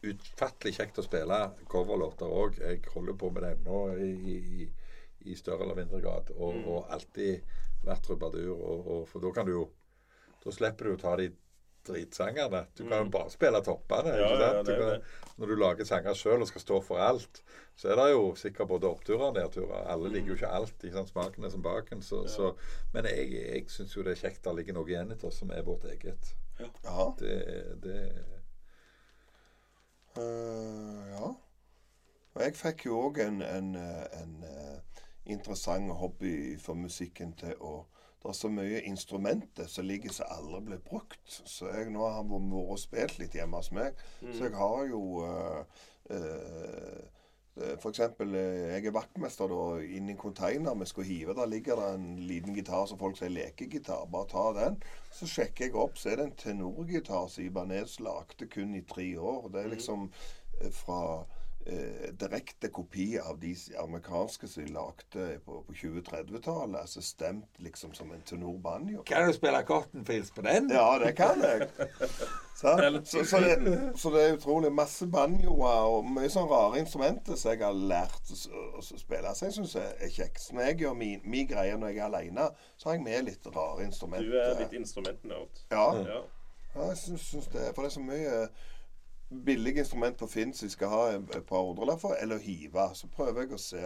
Utfattelig 0.06 0.72
kjekt 0.76 0.98
å 0.98 1.04
spille 1.04 1.38
coverlåter 1.70 2.30
òg. 2.30 2.56
Jeg 2.62 2.80
holder 2.94 3.16
på 3.18 3.28
med 3.34 3.42
det 3.44 3.50
ennå 3.56 3.80
i, 3.98 4.10
i, 4.32 4.68
i 5.24 5.36
større 5.38 5.66
eller 5.66 5.78
mindre 5.78 6.00
grad. 6.00 6.32
Og, 6.36 6.58
og 6.66 6.92
alltid 6.92 7.40
vært 7.86 8.04
trubadur. 8.06 8.52
Og, 8.56 8.90
og, 8.96 9.06
for 9.10 9.24
da 9.24 9.32
kan 9.36 9.48
du 9.48 9.56
jo 9.56 9.70
Da 10.42 10.50
slipper 10.50 10.88
du 10.88 10.96
å 10.96 10.98
ta 10.98 11.12
de 11.20 11.28
dritsangerne. 11.86 12.64
Du 12.74 12.82
kan 12.88 13.04
jo 13.04 13.10
bare 13.14 13.30
spille 13.30 13.60
toppene. 13.62 14.14
Ja, 14.18 14.30
ja, 14.30 14.48
er 14.48 14.64
Du 14.66 14.72
kan, 14.74 15.04
når 15.38 15.52
du 15.52 15.54
lager 15.60 15.86
sanger 15.86 16.16
sjøl 16.18 16.42
og 16.42 16.48
skal 16.50 16.64
stå 16.64 16.80
for 16.82 17.02
alt, 17.02 17.42
så 17.78 17.92
er 17.92 18.00
det 18.00 18.08
jo 18.10 18.24
sikkert 18.38 18.70
både 18.72 18.90
oppturer 18.90 19.28
og 19.28 19.36
nedturer. 19.38 19.86
Alle 19.90 20.10
liker 20.10 20.32
jo 20.32 20.38
ikke 20.38 20.50
alt. 20.50 20.74
ikke 20.82 20.96
sant? 20.96 21.12
Smaken 21.14 21.46
er 21.46 21.54
som 21.54 21.62
baken. 21.62 22.02
Så, 22.02 22.24
så, 22.30 22.52
men 22.94 23.06
jeg, 23.10 23.30
jeg 23.38 23.70
syns 23.70 23.96
jo 23.96 24.02
det 24.06 24.16
er 24.16 24.22
kjekt 24.24 24.42
det 24.44 24.56
ligger 24.58 24.78
noe 24.78 24.90
igjen 24.90 25.14
etter 25.14 25.30
oss 25.30 25.38
som 25.42 25.54
er 25.54 25.62
vårt 25.66 25.86
eget. 25.90 26.34
ja. 26.58 27.06
Det, 27.18 27.38
det 27.86 28.00
uh, 30.18 31.06
ja. 31.14 31.32
Og 32.32 32.40
jeg 32.42 32.56
fikk 32.56 32.86
jo 32.88 33.00
òg 33.08 33.18
en, 33.26 33.42
en, 33.44 33.74
eh, 33.76 34.04
en 34.22 34.44
eh, 34.48 34.91
interessant 35.26 35.92
hobby 35.92 36.58
for 36.58 36.74
musikken 36.74 37.34
til 37.38 37.56
å 37.60 37.86
Det 38.22 38.28
er 38.30 38.36
så 38.38 38.48
mye 38.54 38.80
instrumenter 38.86 39.66
som 39.66 39.82
ligger 39.84 40.12
som 40.14 40.28
aldri 40.30 40.60
blir 40.62 40.82
brukt. 40.86 41.24
Så 41.26 41.66
jeg 41.72 41.90
nå 41.90 42.04
har 42.06 42.22
vært 42.22 42.52
og 42.54 42.78
spilt 42.78 43.16
litt 43.18 43.34
hjemme 43.34 43.58
hos 43.58 43.72
meg. 43.74 43.98
Så 44.20 44.44
jeg 44.44 44.54
har 44.54 44.84
jo 44.86 45.00
uh, 45.26 45.64
uh, 46.06 47.00
for 47.52 47.90
eksempel, 47.90 48.34
eh, 48.34 48.72
jeg 48.72 48.86
er 48.86 48.94
vaktmester 48.96 49.50
da, 49.50 49.64
inni 49.84 50.14
en 50.14 50.18
container 50.18 50.74
vi 50.74 50.86
skulle 50.88 51.06
hive. 51.08 51.34
Der 51.36 51.46
ligger 51.46 51.76
det 51.76 51.88
en 51.94 52.06
liten 52.16 52.54
gitar 52.56 52.86
som 52.88 52.98
folk 52.98 53.18
sier 53.18 53.28
lekegitar. 53.28 54.06
Bare 54.12 54.28
ta 54.30 54.44
den. 54.56 54.78
Så 55.12 55.28
sjekker 55.28 55.66
jeg 55.66 55.76
opp, 55.76 55.98
så 56.00 56.10
er 56.10 56.16
det 56.16 56.24
en 56.30 56.38
tenorgitar 56.40 57.28
som 57.28 57.44
Ibanez 57.44 57.98
lagde 58.00 58.48
kun 58.48 58.74
i 58.74 58.80
tre 58.88 59.04
år. 59.18 59.50
Det 59.52 59.64
er 59.64 59.74
liksom 59.74 60.08
eh, 60.60 60.70
fra 60.72 61.02
eh, 61.66 62.12
direkte 62.20 62.68
kopi 62.68 63.18
av 63.18 63.38
de 63.40 63.54
amerikanske 63.82 64.48
som 64.48 64.64
de 64.64 64.72
lagde 64.72 65.38
på, 65.44 65.62
på 65.66 65.72
20-30-tallet. 65.72 66.80
Altså 66.80 67.02
stemt 67.02 67.58
liksom 67.58 67.94
som 67.94 68.12
en 68.12 68.22
tenor 68.26 68.58
banjo. 68.58 69.02
Kan 69.06 69.26
du 69.26 69.32
spille 69.32 69.62
Cottonfields 69.62 70.30
på 70.30 70.42
den? 70.42 70.70
Ja, 70.70 70.98
det 70.98 71.12
kan 71.16 71.42
jeg. 71.42 71.68
så, 72.60 72.76
Så, 73.04 73.24
så, 73.24 73.40
det, 73.40 73.92
så 73.96 74.10
det 74.10 74.24
er 74.24 74.36
utrolig 74.36 74.72
masse 74.72 75.06
banjoer 75.06 75.88
og 75.96 76.06
mye 76.06 76.30
sånn 76.30 76.50
rare 76.50 76.82
instrumenter 76.82 77.36
som 77.36 77.54
jeg 77.54 77.64
har 77.64 77.74
lært 77.74 78.34
å 78.34 78.82
spille. 78.82 79.34
Så 79.34 79.48
jeg 79.48 79.56
syns 79.58 79.74
det 79.78 79.88
er 79.98 80.12
kjekt. 80.18 80.50
Når 80.52 80.68
jeg 80.68 80.78
gjør 80.84 80.94
min, 80.98 81.24
min 81.24 81.48
greie 81.50 81.78
når 81.78 81.94
jeg 81.94 82.02
er 82.04 82.10
alene, 82.10 82.50
så 82.76 82.90
har 82.90 82.98
jeg 82.98 83.06
med 83.08 83.26
litt 83.30 83.50
rare 83.54 83.88
instrumenter. 83.88 84.30
Du 84.30 84.38
er 84.38 84.62
litt 84.62 84.78
instrumentnerd. 84.78 85.66
Ja, 85.70 85.88
Ja. 86.02 86.22
ja 86.74 86.86
jeg 86.88 86.96
syns 87.02 87.50
det. 87.52 87.66
For 87.74 87.82
det 87.82 87.90
er 87.90 87.96
så 87.98 88.04
mye 88.04 88.36
billige 89.44 89.82
instrument 89.84 90.16
på 90.18 90.26
Finn 90.30 90.54
som 90.54 90.66
jeg 90.68 90.76
skal 90.76 90.90
ha 90.92 91.02
et 91.16 91.44
par 91.48 91.64
hundrelapper 91.66 92.08
for, 92.08 92.16
eller 92.20 92.38
hive. 92.42 92.88
Så 92.98 93.10
prøver 93.12 93.46
jeg 93.46 93.56
å 93.56 93.60
se 93.60 93.82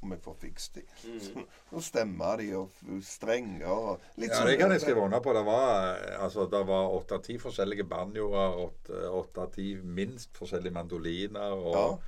om 0.00 0.14
jeg 0.14 0.22
får 0.24 0.36
fikset 0.40 0.78
de. 0.78 0.84
Mm. 1.10 1.48
så 1.72 1.82
stemmer 1.90 2.40
de, 2.40 2.46
og 2.56 3.02
strenger 3.04 3.66
og 3.68 4.06
litt 4.20 4.32
Ja, 4.32 4.44
det 4.48 4.56
kan 4.60 4.72
jeg 4.72 4.84
skrive 4.84 5.04
under 5.04 5.20
på. 5.24 5.34
Det 5.36 5.42
var 5.44 6.00
altså, 6.24 6.46
åtte-ti 6.46 7.36
forskjellige 7.42 7.84
banjoer, 7.90 8.56
åtte- 8.64 9.02
åtte-ti 9.20 9.74
minst 9.84 10.32
forskjellige 10.40 10.76
mandoliner 10.78 11.52
og 11.58 12.00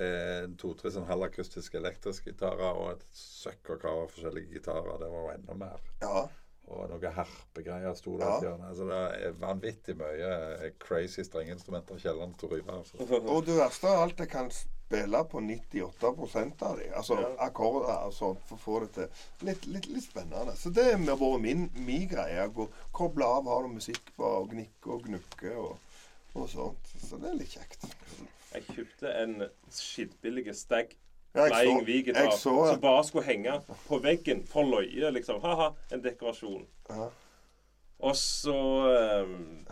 eh, 0.00 0.48
to-tre 0.60 0.92
sånn 0.94 1.08
halvakustiske 1.10 1.78
elektriske 1.80 2.32
gitarer 2.32 2.72
og 2.72 2.94
et 2.94 3.06
søkk 3.16 3.74
og 3.76 3.84
kar 3.84 4.02
av 4.06 4.10
forskjellige 4.16 4.58
gitarer. 4.58 4.96
Det 5.02 5.12
var 5.12 5.28
jo 5.28 5.36
enda 5.36 5.60
mer. 5.66 5.86
Ja. 6.02 6.26
Og 6.66 6.88
noe 6.90 7.10
harpegreier 7.14 7.94
sto 7.94 8.16
der. 8.18 8.40
Ja. 8.42 8.54
Altså, 8.68 8.86
det 8.90 8.96
er 9.28 9.36
vanvittig 9.38 9.94
mye 10.00 10.30
eh, 10.66 10.72
crazy 10.82 11.22
strengeinstrumenter 11.22 11.94
i 11.94 12.02
kjelleren 12.02 12.32
til 12.40 12.50
Ryva. 12.50 12.80
Altså. 12.80 12.98
Og 13.22 13.44
det 13.46 13.54
verste 13.60 13.86
av 13.92 14.02
alt, 14.08 14.18
jeg 14.24 14.32
kan 14.32 14.50
spille 14.50 15.20
på 15.30 15.42
98% 15.44 16.64
av 16.66 16.80
de. 16.80 16.88
Altså 16.98 17.20
Ja. 17.20 17.28
akkorder 17.46 17.94
og 18.08 18.12
sånt, 18.14 18.42
for 18.48 18.56
å 18.58 18.64
få 18.64 18.80
det 18.82 18.90
til. 18.98 19.22
Litt, 19.46 19.66
litt, 19.70 19.86
litt 19.94 20.08
spennende. 20.08 20.56
Så 20.58 20.74
det 20.74 20.88
har 20.90 20.98
vært 21.22 21.40
min, 21.46 21.68
min 21.86 22.08
greie. 22.10 22.48
Gå, 22.54 22.66
koble 22.92 23.24
av, 23.30 23.46
ha 23.46 23.60
noe 23.62 23.76
musikk 23.78 24.10
på, 24.16 24.26
og 24.42 24.50
gnikke 24.50 24.90
og 24.96 25.06
gnukke 25.06 25.54
og, 25.62 25.78
og 26.34 26.50
sånt. 26.50 26.94
Så 26.98 27.22
det 27.22 27.30
er 27.30 27.38
litt 27.44 27.54
kjekt. 27.54 27.86
Jeg 28.56 28.66
kjøpte 28.74 29.10
en 29.22 29.38
skittbillig 29.70 30.54
stag 30.56 30.94
Flying 31.36 31.86
V-gitar 31.86 32.30
som 32.30 32.80
bare 32.80 33.04
skulle 33.04 33.24
henge 33.26 33.60
på 33.88 33.98
veggen 34.02 34.42
for 34.48 34.64
løye, 34.64 35.10
liksom. 35.12 35.40
Ha-ha, 35.44 35.70
en 35.92 36.04
dekorasjon. 36.04 36.66
Ja. 36.90 37.08
Og 37.98 38.16
så 38.16 38.56
um, 39.24 39.66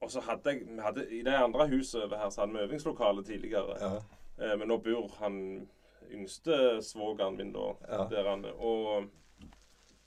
Og 0.00 0.10
så 0.10 0.20
hadde 0.20 0.50
jeg 0.50 0.82
hadde, 0.82 1.06
I 1.10 1.22
det 1.22 1.34
andre 1.34 1.68
huset 1.68 2.02
over 2.02 2.18
her 2.18 2.30
så 2.30 2.40
hadde 2.44 2.52
vi 2.52 2.64
øvingslokale 2.66 3.24
tidligere. 3.24 3.76
Ja. 3.80 3.96
Eh, 4.44 4.58
men 4.58 4.68
nå 4.68 4.76
bor 4.84 5.08
han 5.18 5.68
yngste 6.12 6.82
svogeren 6.84 7.36
min 7.36 7.52
da 7.52 7.72
Ja. 7.88 8.04
der 8.10 8.28
han 8.30 8.44
Og 8.44 9.06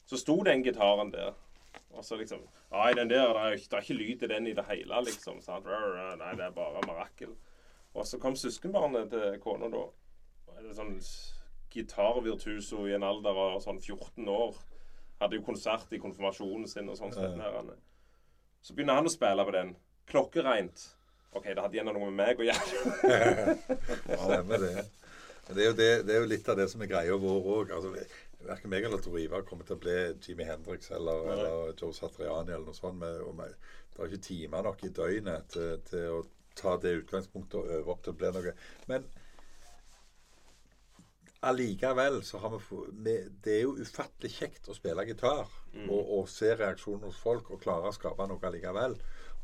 så 0.06 0.18
sto 0.18 0.44
den 0.44 0.64
gitaren 0.64 1.12
der. 1.12 1.34
Og 1.92 2.06
så 2.06 2.16
liksom 2.16 2.40
Nei, 2.72 2.94
den 2.94 3.10
der, 3.10 3.34
er, 3.34 3.56
det 3.58 3.74
er 3.74 3.82
ikke 3.82 3.94
lyd 3.94 4.24
i 4.24 4.28
den 4.28 4.48
i 4.48 4.54
det 4.54 4.66
hele, 4.70 5.02
liksom. 5.06 5.42
Sant? 5.42 5.66
Nei, 5.66 6.36
det 6.38 6.46
er 6.46 6.52
bare 6.54 6.84
mirakel. 6.86 7.32
Og 7.98 8.06
så 8.08 8.20
kom 8.22 8.38
søskenbarnet 8.38 9.10
til 9.14 9.40
kona 9.44 9.70
da. 9.74 9.86
Det 10.60 10.70
er 10.70 10.78
sånn 10.78 10.98
gitarvirtuso 11.74 12.86
i 12.90 12.96
en 12.98 13.06
alder 13.06 13.38
av 13.46 13.60
sånn 13.64 13.80
14 13.82 14.30
år. 14.30 14.58
Hadde 15.20 15.40
jo 15.40 15.46
konsert 15.46 15.92
i 15.94 16.02
konfirmasjonen 16.02 16.68
sin 16.70 16.90
og 16.90 16.98
sånn. 17.00 17.14
sånn. 17.16 17.74
Så 18.62 18.76
begynner 18.76 19.00
han 19.00 19.10
å 19.10 19.14
spille 19.14 19.46
på 19.46 19.56
den. 19.56 19.76
Klokkereint. 20.10 20.86
OK, 21.38 21.46
det 21.46 21.62
hadde 21.62 21.78
gjerne 21.78 21.94
noe 21.94 22.10
med 22.10 22.18
meg 22.18 22.40
å 22.42 22.48
gjøre. 22.48 23.58
Stemmer 24.24 24.64
det. 24.64 24.88
Det 25.50 25.66
er, 25.66 25.76
det, 25.78 25.88
det 26.06 26.14
er 26.14 26.24
jo 26.24 26.30
litt 26.30 26.50
av 26.50 26.58
det 26.60 26.68
som 26.70 26.82
er 26.86 26.90
greia 26.90 27.18
vår 27.18 27.48
òg. 27.56 27.72
Altså, 27.78 27.94
Verken 28.40 28.72
meg 28.72 28.86
eller 28.88 29.02
Tor 29.04 29.18
Ivar 29.20 29.44
kommer 29.44 29.68
til 29.68 29.76
å 29.76 29.82
bli 29.84 29.96
Jimmy 30.24 30.46
Hendrix 30.48 30.94
eller, 30.96 31.26
eller 31.34 31.74
Joe 31.74 31.92
Satriani 31.96 32.54
eller 32.54 32.70
noe 32.70 32.78
sånt. 32.78 33.02
Med, 33.02 33.20
med, 33.36 33.56
det 33.92 34.00
er 34.00 34.14
ikke 34.14 34.28
timer 34.30 34.64
nok 34.70 34.84
i 34.88 34.92
døgnet 34.96 35.50
til, 35.52 35.74
til 35.90 36.14
å 36.16 36.22
ta 36.58 36.76
det 36.82 36.98
utgangspunktet 37.04 37.60
og 37.60 37.74
øve 37.78 37.94
opp 37.94 38.04
til 38.06 38.14
å 38.14 38.20
bli 38.20 38.32
noe. 38.36 38.54
Men 38.90 39.08
allikevel 41.50 42.20
så 42.28 42.42
har 42.44 42.58
vi, 42.92 43.16
Det 43.32 43.54
er 43.54 43.62
jo 43.64 43.78
ufattelig 43.80 44.34
kjekt 44.36 44.68
å 44.68 44.76
spille 44.76 45.06
gitar 45.08 45.48
og, 45.88 46.02
og 46.02 46.26
se 46.28 46.52
reaksjonen 46.56 47.08
hos 47.08 47.22
folk 47.22 47.52
og 47.54 47.62
klare 47.64 47.92
å 47.92 47.96
skape 47.96 48.28
noe 48.28 48.50
allikevel. 48.50 48.98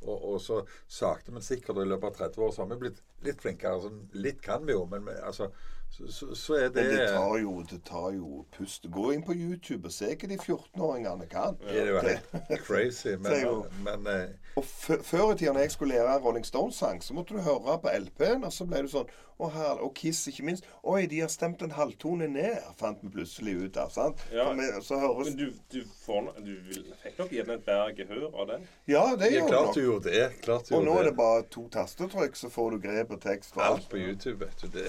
Og, 0.06 0.18
og 0.34 0.42
så 0.44 0.60
sakte, 0.92 1.32
men 1.32 1.46
sikkert, 1.46 1.78
og 1.78 1.86
i 1.86 1.90
løpet 1.90 2.12
av 2.12 2.18
30 2.30 2.44
år 2.46 2.52
så 2.52 2.64
har 2.64 2.74
vi 2.74 2.82
blitt 2.84 3.00
litt 3.26 3.42
flinkere. 3.42 3.78
Altså, 3.78 4.20
litt 4.20 4.42
kan 4.44 4.66
vi 4.68 4.76
jo, 4.76 4.84
men 4.92 5.08
vi, 5.08 5.16
altså, 5.24 5.50
så, 5.96 6.08
så, 6.12 6.28
så 6.36 6.54
er 6.60 6.70
det 6.76 6.84
Men 6.84 6.92
det 6.98 7.08
tar 7.10 7.38
jo, 7.40 7.52
det 7.72 7.78
tar 7.88 8.10
jo 8.18 8.46
pust. 8.58 8.88
Gå 8.92 9.06
inn 9.16 9.24
på 9.24 9.36
YouTube 9.36 9.88
og 9.88 9.94
se 9.96 10.10
hva 10.12 10.28
de 10.32 10.38
14-åringene 10.38 11.28
kan. 11.32 11.56
er 11.64 11.86
det 11.86 11.86
jo 11.94 12.02
helt 12.04 12.66
crazy. 12.68 13.14
Men, 13.16 13.32
er 13.32 13.42
jo- 13.46 13.66
men 13.86 14.08
eh, 14.12 14.34
Og 14.60 14.66
Før 14.66 15.32
i 15.32 15.38
tida 15.40 15.54
når 15.56 15.66
jeg 15.66 15.72
skulle 15.72 15.96
lære 15.96 16.18
Rolling 16.26 16.46
Stones-sang, 16.46 17.04
så 17.04 17.14
måtte 17.16 17.36
du 17.38 17.42
høre 17.46 17.80
på 17.84 17.90
LP-en, 18.00 18.44
og 18.44 18.54
så 18.54 18.68
ble 18.68 18.84
du 18.86 18.92
sånn 18.92 19.08
Og, 19.38 19.50
her, 19.52 19.82
og 19.84 19.90
Kiss, 19.96 20.22
ikke 20.32 20.46
minst. 20.48 20.64
Oi, 20.88 21.06
de 21.12 21.18
har 21.20 21.28
stemt 21.28 21.62
en 21.66 21.74
halvtone 21.76 22.28
ned, 22.32 22.56
fant 22.80 23.02
vi 23.04 23.10
plutselig 23.12 23.56
ut 23.66 23.78
av. 23.82 23.90
sant? 23.92 24.22
Ja. 24.32 24.46
Vi- 24.56 24.82
Så 24.82 25.00
høres 25.00 25.28
Men 25.28 25.38
du, 25.38 25.52
du, 25.74 25.82
får, 26.06 26.30
du 26.40 26.54
vil, 26.70 26.86
fikk 27.04 27.20
nok 27.20 27.34
gjerne 27.36 27.58
et 27.58 27.66
bedre 27.66 27.96
gehør 27.98 28.30
av 28.42 28.48
den. 28.54 28.68
Ja, 28.88 29.04
det 29.20 29.34
gjorde 29.34 29.50
klart 29.52 29.74
du 29.76 29.82
du 29.82 29.86
gjorde 29.86 30.12
det. 30.14 30.30
Klart 30.46 30.70
du 30.70 30.76
Og 30.76 30.86
nå 30.86 30.94
gjorde 30.94 31.00
er 31.00 31.10
det 31.10 31.18
bare 31.18 31.44
to 31.52 31.66
tastetrykk, 31.70 32.36
så 32.36 32.50
får 32.50 32.72
du 32.72 32.80
grep 32.88 33.12
og 33.12 33.22
tekst 33.22 33.54
for 33.54 33.62
alt 33.62 33.82
alt. 33.82 33.90
på 33.90 33.98
YouTube, 33.98 34.46
vet 34.46 34.62
du. 34.62 34.68
Det, 34.78 34.88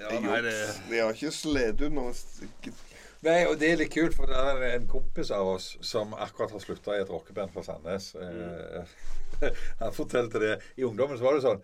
ja, 0.00 0.08
Det 0.10 0.22
nei, 0.22 0.40
det, 0.42 0.56
Vi 0.90 0.98
har 0.98 1.12
ikke 1.14 1.30
slet 1.30 1.80
ut 1.80 1.92
noe 1.92 2.12
Nei, 3.24 3.46
og 3.48 3.54
det 3.60 3.70
er 3.72 3.78
litt 3.80 3.92
kult, 3.94 4.12
for 4.12 4.26
det 4.28 4.36
er 4.36 4.74
en 4.74 4.88
kompis 4.90 5.30
av 5.32 5.46
oss 5.54 5.70
som 5.80 6.12
akkurat 6.12 6.50
har 6.52 6.60
slutta 6.60 6.92
i 6.98 7.00
et 7.00 7.08
rockeband 7.08 7.54
fra 7.54 7.62
Sandnes. 7.64 8.10
Mm. 8.20 8.84
han 9.80 9.94
fortalte 9.96 10.42
det. 10.42 10.58
I 10.76 10.84
ungdommen 10.84 11.16
så 11.18 11.24
var 11.24 11.38
det 11.38 11.46
sånn 11.46 11.62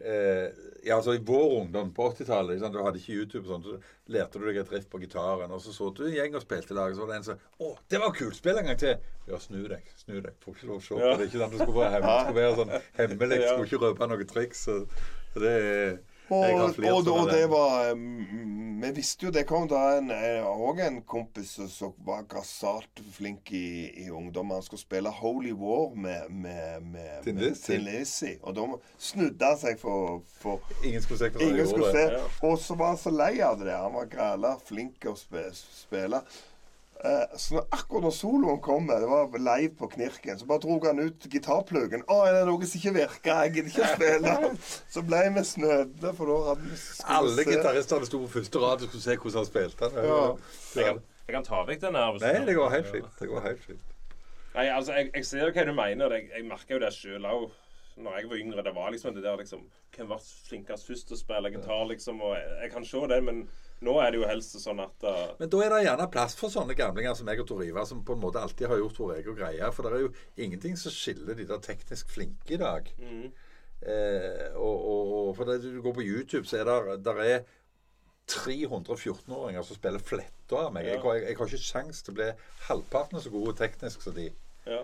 eh, 0.00 0.48
Ja, 0.84 0.96
altså 0.98 1.14
I 1.16 1.22
vår 1.24 1.54
ungdom 1.60 1.92
på 1.96 2.10
80-tallet, 2.12 2.54
liksom, 2.58 2.72
du 2.74 2.80
hadde 2.84 3.00
ikke 3.00 3.14
YouTube, 3.16 3.46
sånn, 3.48 3.62
så 3.64 3.78
lærte 4.12 4.40
du 4.40 4.44
deg 4.48 4.58
et 4.60 4.72
riff 4.74 4.88
på 4.92 5.00
gitaren. 5.00 5.52
Og 5.54 5.62
så 5.64 5.72
så 5.72 5.88
du 5.96 6.02
en 6.04 6.12
gjeng 6.16 6.34
og 6.36 6.42
spilte 6.44 6.74
i 6.74 6.76
lag, 6.76 6.92
så 6.92 7.04
var 7.04 7.12
det 7.14 7.20
en 7.22 7.28
som 7.30 7.44
Å, 7.64 7.70
det 7.88 8.00
var 8.02 8.12
kult! 8.18 8.36
Spill 8.36 8.60
en 8.60 8.68
gang 8.68 8.80
til! 8.80 8.98
Ja, 9.30 9.38
snu 9.40 9.62
deg. 9.70 9.86
Snu 10.02 10.18
deg. 10.20 10.34
Får 10.44 10.58
ikke 10.58 10.68
lov 10.68 10.80
å 10.82 10.84
se 10.84 10.98
på 10.98 11.00
det. 11.04 11.28
ikke 11.30 11.40
sant, 11.40 11.54
Du 11.54 11.62
skulle 11.62 11.78
være, 11.78 11.94
hemmelig, 11.96 12.18
skulle 12.26 12.42
være 12.42 12.58
sånn 12.60 12.74
hemmelig. 12.98 13.38
Skulle 13.46 13.70
ikke 13.70 13.82
røpe 13.86 14.10
noe 14.10 14.26
triks. 14.34 14.66
Så, 14.68 14.80
så 15.32 15.44
det 15.46 15.54
er 15.62 15.96
Og, 16.28 16.54
og, 16.80 17.08
og, 17.08 17.28
det 17.28 17.46
var 17.52 17.90
um, 17.92 18.80
Vi 18.80 18.90
visste 18.96 19.26
jo 19.26 19.32
det 19.32 19.42
kom 19.48 19.66
da 19.68 19.80
en, 19.98 20.08
òg 20.48 20.80
en 20.84 21.02
kompis 21.08 21.52
som 21.72 21.92
var 22.06 22.24
grassat 22.28 23.02
flink 23.12 23.52
i, 23.52 23.90
i 24.04 24.08
ungdom. 24.10 24.54
Han 24.56 24.64
skulle 24.64 24.80
spille 24.80 25.12
Holy 25.12 25.52
War 25.52 25.94
med, 25.96 26.30
med, 26.30 26.82
med, 26.82 27.28
med 27.34 27.84
Lizzy. 27.84 28.34
Og 28.42 28.56
da 28.56 28.66
snudde 28.98 29.52
han 29.52 29.60
seg 29.60 29.78
for, 29.80 30.22
for 30.40 30.64
Ingen 30.84 31.04
skulle 31.04 31.20
se 31.20 31.30
hva 31.34 31.44
han 31.44 31.60
gjorde 31.60 31.92
se. 31.92 32.08
Ja. 32.16 32.24
Og 32.48 32.58
så 32.60 32.76
var 32.80 32.94
han 32.94 33.00
så 33.04 33.14
lei 33.14 33.34
av 33.44 33.60
det. 33.60 33.72
Han 33.76 33.96
var 33.96 34.10
græla 34.12 34.56
flink 34.64 35.08
å 35.08 35.16
spe, 35.18 35.46
spille. 35.52 36.24
Eh, 37.04 37.36
så 37.36 37.58
akkurat 37.74 38.06
når 38.06 38.12
soloen 38.14 38.60
kommer, 38.64 39.00
det 39.02 39.08
var 39.10 39.32
live 39.34 39.74
på 39.76 39.88
Knirken, 39.92 40.38
så 40.38 40.46
bare 40.48 40.62
dro 40.62 40.76
han 40.86 41.02
ut 41.02 41.26
gitarpluggen. 41.28 42.04
'Å, 42.08 42.18
er 42.24 42.36
det 42.38 42.44
noe 42.48 42.68
som 42.70 42.78
ikke 42.80 42.94
virker? 42.96 43.40
Jeg 43.42 43.54
gidder 43.56 43.72
ikke 43.72 43.82
å 43.82 43.90
spille.' 43.96 44.52
Så 44.94 45.02
ble 45.04 45.24
vi 45.34 45.42
snødde, 45.48 46.12
for 46.16 46.30
da 46.30 46.38
hadde 46.50 46.68
vi 46.70 46.78
Alle 47.16 47.48
gitaristene 47.50 48.08
sto 48.08 48.22
på 48.22 48.30
første 48.36 48.62
rad 48.62 48.86
og 48.86 48.88
skulle 48.92 49.04
se 49.04 49.18
hvordan 49.18 49.42
han 49.42 49.50
spilte. 49.50 49.90
Ja. 49.98 50.22
Jeg 50.76 50.86
kan, 50.88 51.02
jeg 51.26 51.36
kan 51.36 51.50
ta 51.50 51.64
vekk 51.68 51.82
den 51.82 51.98
her. 51.98 52.22
Nei, 52.24 52.38
det 52.46 52.56
går 52.60 52.72
helt 52.78 52.88
fint. 52.94 53.12
Det 53.18 53.28
går 53.32 53.44
helt 53.50 53.66
fint. 53.66 53.92
Nei, 54.54 54.68
altså, 54.70 54.94
jeg, 54.94 55.10
jeg 55.18 55.26
ser 55.26 55.50
hva 55.50 55.66
du 55.66 55.74
mener. 55.74 56.14
Jeg, 56.14 56.30
jeg 56.30 56.46
merker 56.46 56.78
jo 56.78 56.82
det 56.86 56.94
sjøl 56.94 57.26
òg. 57.26 57.46
Når 58.00 58.16
jeg 58.18 58.30
var 58.30 58.40
yngre, 58.42 58.62
det 58.66 58.74
var 58.74 58.88
liksom 58.90 59.14
det 59.14 59.22
der 59.22 59.36
liksom 59.38 59.68
Hvem 59.94 60.08
var 60.10 60.22
flinkest 60.48 60.88
først 60.88 61.06
til 61.06 61.14
å 61.14 61.18
spille 61.20 61.50
gitar, 61.54 61.84
liksom? 61.86 62.22
Og 62.26 62.32
jeg, 62.34 62.48
jeg 62.64 62.72
kan 62.72 62.86
se 62.88 63.02
det, 63.12 63.20
men 63.22 63.44
nå 63.84 63.94
er 64.02 64.10
det 64.14 64.20
jo 64.22 64.26
helst 64.28 64.56
sånn 64.62 64.80
at 64.84 65.04
uh, 65.06 65.34
Men 65.38 65.50
da 65.52 65.60
er 65.66 65.74
det 65.74 65.82
gjerne 65.86 66.06
plass 66.14 66.34
for 66.40 66.52
sånne 66.52 66.74
gamlinger 66.78 67.14
som 67.18 67.28
meg 67.28 67.40
og 67.44 67.48
Tor 67.50 67.62
Ivar, 67.66 67.84
som 67.88 68.00
på 68.04 68.16
en 68.16 68.22
måte 68.24 68.40
alltid 68.42 68.68
har 68.72 68.80
gjort 68.80 68.98
vår 69.04 69.14
egen 69.20 69.36
greie. 69.38 69.70
For 69.76 69.86
det 69.86 69.92
er 69.98 70.06
jo 70.06 70.12
ingenting 70.46 70.76
som 70.80 70.94
skiller 70.94 71.36
de 71.38 71.46
der 71.52 71.60
teknisk 71.64 72.10
flinke 72.16 72.56
i 72.58 72.62
dag. 72.64 72.90
mm, 72.98 73.26
Eh, 73.84 74.54
og, 74.56 74.76
og, 74.88 75.08
og 75.28 75.32
for 75.36 75.44
det, 75.44 75.58
du 75.60 75.82
går 75.84 75.92
på 75.98 76.04
YouTube, 76.06 76.46
så 76.48 76.56
er 76.62 76.68
det 76.70 76.94
der 77.04 77.18
er 77.20 77.42
300 78.32 78.94
14-åringer 78.96 79.62
som 79.66 79.76
spiller 79.76 80.00
fletta 80.00 80.56
av 80.62 80.70
meg. 80.72 80.86
Jeg, 80.88 81.00
har- 81.02 81.18
jeg, 81.18 81.26
jeg 81.28 81.36
har 81.36 81.50
ikke 81.50 81.60
sjans 81.60 82.00
til 82.06 82.14
å 82.14 82.16
bli 82.16 82.28
halvparten 82.70 83.20
så 83.20 83.32
god 83.34 83.58
teknisk 83.60 84.00
som 84.06 84.14
de. 84.16 84.30
Ja. 84.66 84.82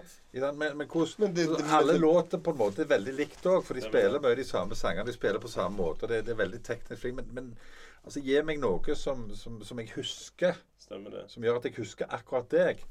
Men, 0.53 0.77
men 0.79 0.87
hvordan 0.87 1.15
Men 1.19 1.35
det- 1.35 1.47
det- 1.59 1.65
Alle 1.73 1.93
det- 1.93 2.01
låter 2.01 2.39
på 2.39 2.51
en 2.51 2.57
måte 2.59 2.83
er 2.83 2.91
veldig 2.91 3.15
likt 3.17 3.47
òg, 3.47 3.63
for 3.65 3.75
de 3.75 3.81
spiller 3.81 4.21
mye 4.21 4.37
de 4.37 4.45
samme 4.45 4.75
sangene. 4.75 5.07
De 5.07 5.13
spiller 5.13 5.39
på 5.41 5.49
samme 5.49 5.77
måte. 5.77 6.07
Det, 6.09 6.25
det 6.27 6.33
er 6.35 6.45
veldig 6.45 6.63
teknisk 6.63 7.01
flink. 7.01 7.17
Men, 7.17 7.29
men 7.35 7.57
altså, 8.05 8.21
gi 8.21 8.43
meg 8.43 8.61
noe 8.61 8.95
som, 8.95 9.29
som, 9.37 9.61
som 9.65 9.79
jeg 9.79 9.91
husker, 9.97 10.55
Stemmer 10.79 11.11
det. 11.11 11.25
som 11.31 11.43
gjør 11.43 11.57
at 11.57 11.65
jeg 11.65 11.75
husker 11.79 12.07
akkurat 12.11 12.49
deg. 12.51 12.85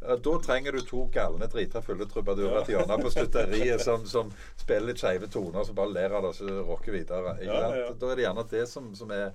Da 0.00 0.16
trenger 0.40 0.72
du 0.72 0.80
to 0.80 1.02
galne, 1.12 1.46
drita 1.52 1.80
fulle 1.84 2.06
trubadurer 2.08 2.64
til 2.64 2.74
hjørnet 2.78 3.02
på 3.04 3.10
stutteriet 3.12 3.80
som, 3.84 4.06
som 4.08 4.30
spiller 4.56 4.86
litt 4.88 4.98
skeive 5.02 5.28
toner, 5.28 5.64
som 5.68 5.74
bare 5.76 5.92
ler 5.92 6.14
av 6.16 6.22
det 6.24 6.30
og 6.30 6.34
så 6.38 6.54
rocker 6.64 6.92
videre. 6.96 7.36
Ja, 7.44 7.58
ja, 7.60 7.76
ja. 7.84 7.90
Da 7.92 8.08
er 8.10 8.16
det 8.16 8.24
gjerne 8.24 8.46
det 8.50 8.62
som, 8.68 8.94
som 8.96 9.10
er 9.12 9.32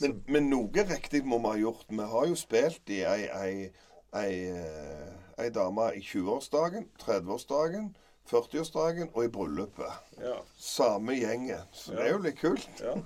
Men, 0.00 0.22
men 0.28 0.46
noe 0.50 0.84
riktig 0.88 1.24
må 1.24 1.38
vi 1.40 1.48
ha 1.48 1.56
gjort. 1.60 1.86
Vi 1.88 2.04
har 2.12 2.26
jo 2.28 2.36
spilt 2.38 2.88
i 2.92 3.00
ei, 3.04 3.24
ei, 3.28 3.72
ei, 4.16 4.30
eh, 4.52 5.10
ei 5.40 5.50
dame 5.54 5.90
i 5.96 6.02
20-årsdagen, 6.04 6.86
30-årsdagen, 7.02 7.90
40-årsdagen 8.30 9.10
og 9.14 9.24
i 9.24 9.32
bryllupet. 9.32 10.14
Ja. 10.20 10.36
Samme 10.56 11.16
gjengen. 11.18 11.66
Så 11.72 11.96
det 11.96 12.06
er 12.06 12.14
jo 12.14 12.22
litt 12.24 12.40
kult. 12.40 12.68
ja. 12.82 12.96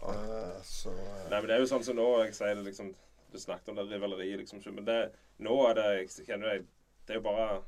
uh, 0.00 0.60
så 0.76 0.94
uh. 0.94 1.26
Nei, 1.30 1.38
men 1.40 1.48
det 1.48 1.56
er 1.56 1.64
jo 1.64 1.70
sånn 1.72 1.86
som 1.86 1.98
nå 1.98 2.08
jeg 2.24 2.36
sier 2.36 2.56
det 2.58 2.66
liksom 2.68 2.94
Du 3.30 3.38
snakket 3.38 3.68
om 3.70 3.76
det 3.78 3.84
rivaleriet, 3.86 4.40
liksom. 4.40 4.62
Men 4.74 4.86
det, 4.88 5.00
nå 5.38 5.54
er 5.68 5.76
det 5.78 5.90
jeg 6.00 6.26
kjenner 6.26 6.56
jeg, 6.56 6.64
Det 7.06 7.14
er 7.14 7.20
jo 7.20 7.26
bare 7.28 7.60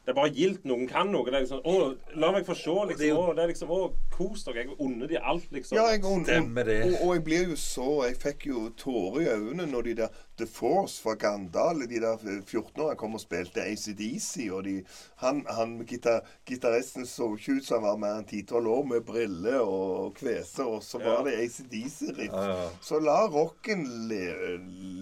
Det 0.00 0.14
er 0.14 0.16
bare 0.16 0.30
gildt. 0.32 0.62
Noen 0.64 0.86
kan 0.88 1.10
noe. 1.12 1.26
Det 1.28 1.34
er 1.36 1.42
liksom, 1.44 1.60
å, 1.68 2.14
la 2.18 2.30
meg 2.32 2.46
få 2.48 2.54
se, 2.56 2.72
liksom. 2.88 2.98
Det 3.02 3.08
er 3.10 3.18
Å, 3.20 3.34
det 3.36 3.42
er 3.44 3.50
liksom, 3.52 3.70
å, 3.70 3.80
kos 4.14 4.46
dere. 4.46 4.62
Jeg 4.64 4.78
unner 4.80 5.10
de 5.10 5.18
alt, 5.20 5.44
liksom. 5.52 5.76
Ja, 5.76 5.84
jeg, 5.92 6.00
og, 6.08 6.24
Stemmer 6.24 6.64
det. 6.70 6.78
Og, 6.86 6.94
og 7.04 7.12
jeg 7.18 7.24
blir 7.26 7.52
jo 7.52 7.58
så 7.60 7.88
Jeg 8.08 8.16
fikk 8.22 8.46
jo 8.48 8.62
tårer 8.80 9.20
i 9.26 9.28
øynene 9.34 9.68
når 9.70 9.86
de 9.90 9.94
der 10.00 10.16
The 10.40 10.48
Force 10.48 11.02
fra 11.04 11.14
Gandal, 11.20 11.84
de 11.84 12.00
der 12.00 12.16
14-åra, 12.24 12.96
kom 12.96 13.18
og 13.18 13.20
spilte 13.20 13.60
ACDC, 13.60 14.48
og 14.56 14.64
de 14.64 14.78
Han, 15.20 15.44
han 15.52 15.76
gitar, 15.84 16.24
gitaristen 16.48 17.04
så 17.06 17.28
ikke 17.36 17.58
ut 17.60 17.68
som 17.68 17.84
han 17.84 17.90
var 17.90 18.00
mer 18.00 18.18
enn 18.22 18.28
10-12 18.30 18.72
år, 18.72 18.84
med 18.94 19.04
briller 19.04 19.60
og 19.60 20.14
kvese, 20.16 20.64
og 20.64 20.80
så 20.86 21.02
var 21.04 21.20
Ja. 21.20 21.24
det 21.28 21.36
ACDC-riff. 21.44 22.32
Ja, 22.32 22.46
ja. 22.56 22.68
Så 22.80 22.98
la 23.04 23.20
rocken 23.28 23.84
le, 24.08 24.24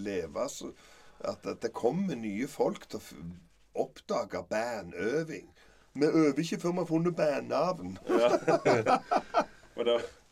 leve. 0.03 0.49
Så 0.51 0.73
at, 1.23 1.39
at 1.47 1.61
det 1.63 1.71
kommer 1.75 2.19
nye 2.19 2.47
folk 2.51 2.83
til 2.91 2.99
å 2.99 3.23
oppdage 3.75 4.43
bandøving. 4.49 5.49
Vi 5.99 6.05
øver 6.05 6.39
ikke 6.39 6.59
før 6.61 6.71
vi 6.71 6.83
har 6.83 6.89
funnet 6.89 7.15
bandnavn. 7.15 7.97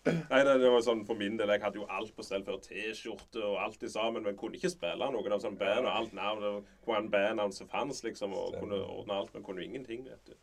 Nei, 0.07 0.39
det, 0.45 0.53
det 0.61 0.69
var 0.71 0.83
sånn 0.85 1.03
for 1.07 1.19
min 1.19 1.35
del. 1.39 1.51
Jeg 1.51 1.63
hadde 1.63 1.79
jo 1.81 1.87
alt 1.91 2.13
på 2.15 2.23
stell 2.23 2.43
før. 2.47 2.59
T-skjorte 2.63 3.41
og 3.43 3.57
alt 3.63 3.83
i 3.83 3.89
sammen. 3.91 4.23
Men 4.23 4.37
kunne 4.39 4.59
ikke 4.59 4.71
spille 4.71 5.09
noen 5.11 5.35
av 5.35 5.43
sånne 5.43 5.59
band 5.59 5.87
og 5.87 5.93
alt 5.93 6.15
navn. 6.15 6.61
Var 6.87 7.01
en 7.01 7.11
bandnavn 7.11 7.55
som 7.55 7.69
fantes, 7.71 8.03
liksom. 8.05 8.35
Og 8.37 8.55
kunne 8.61 8.79
ordne 8.85 9.19
alt, 9.19 9.33
men 9.35 9.45
kunne 9.45 9.65
ingenting, 9.65 10.05
vet 10.07 10.31
du. 10.31 10.35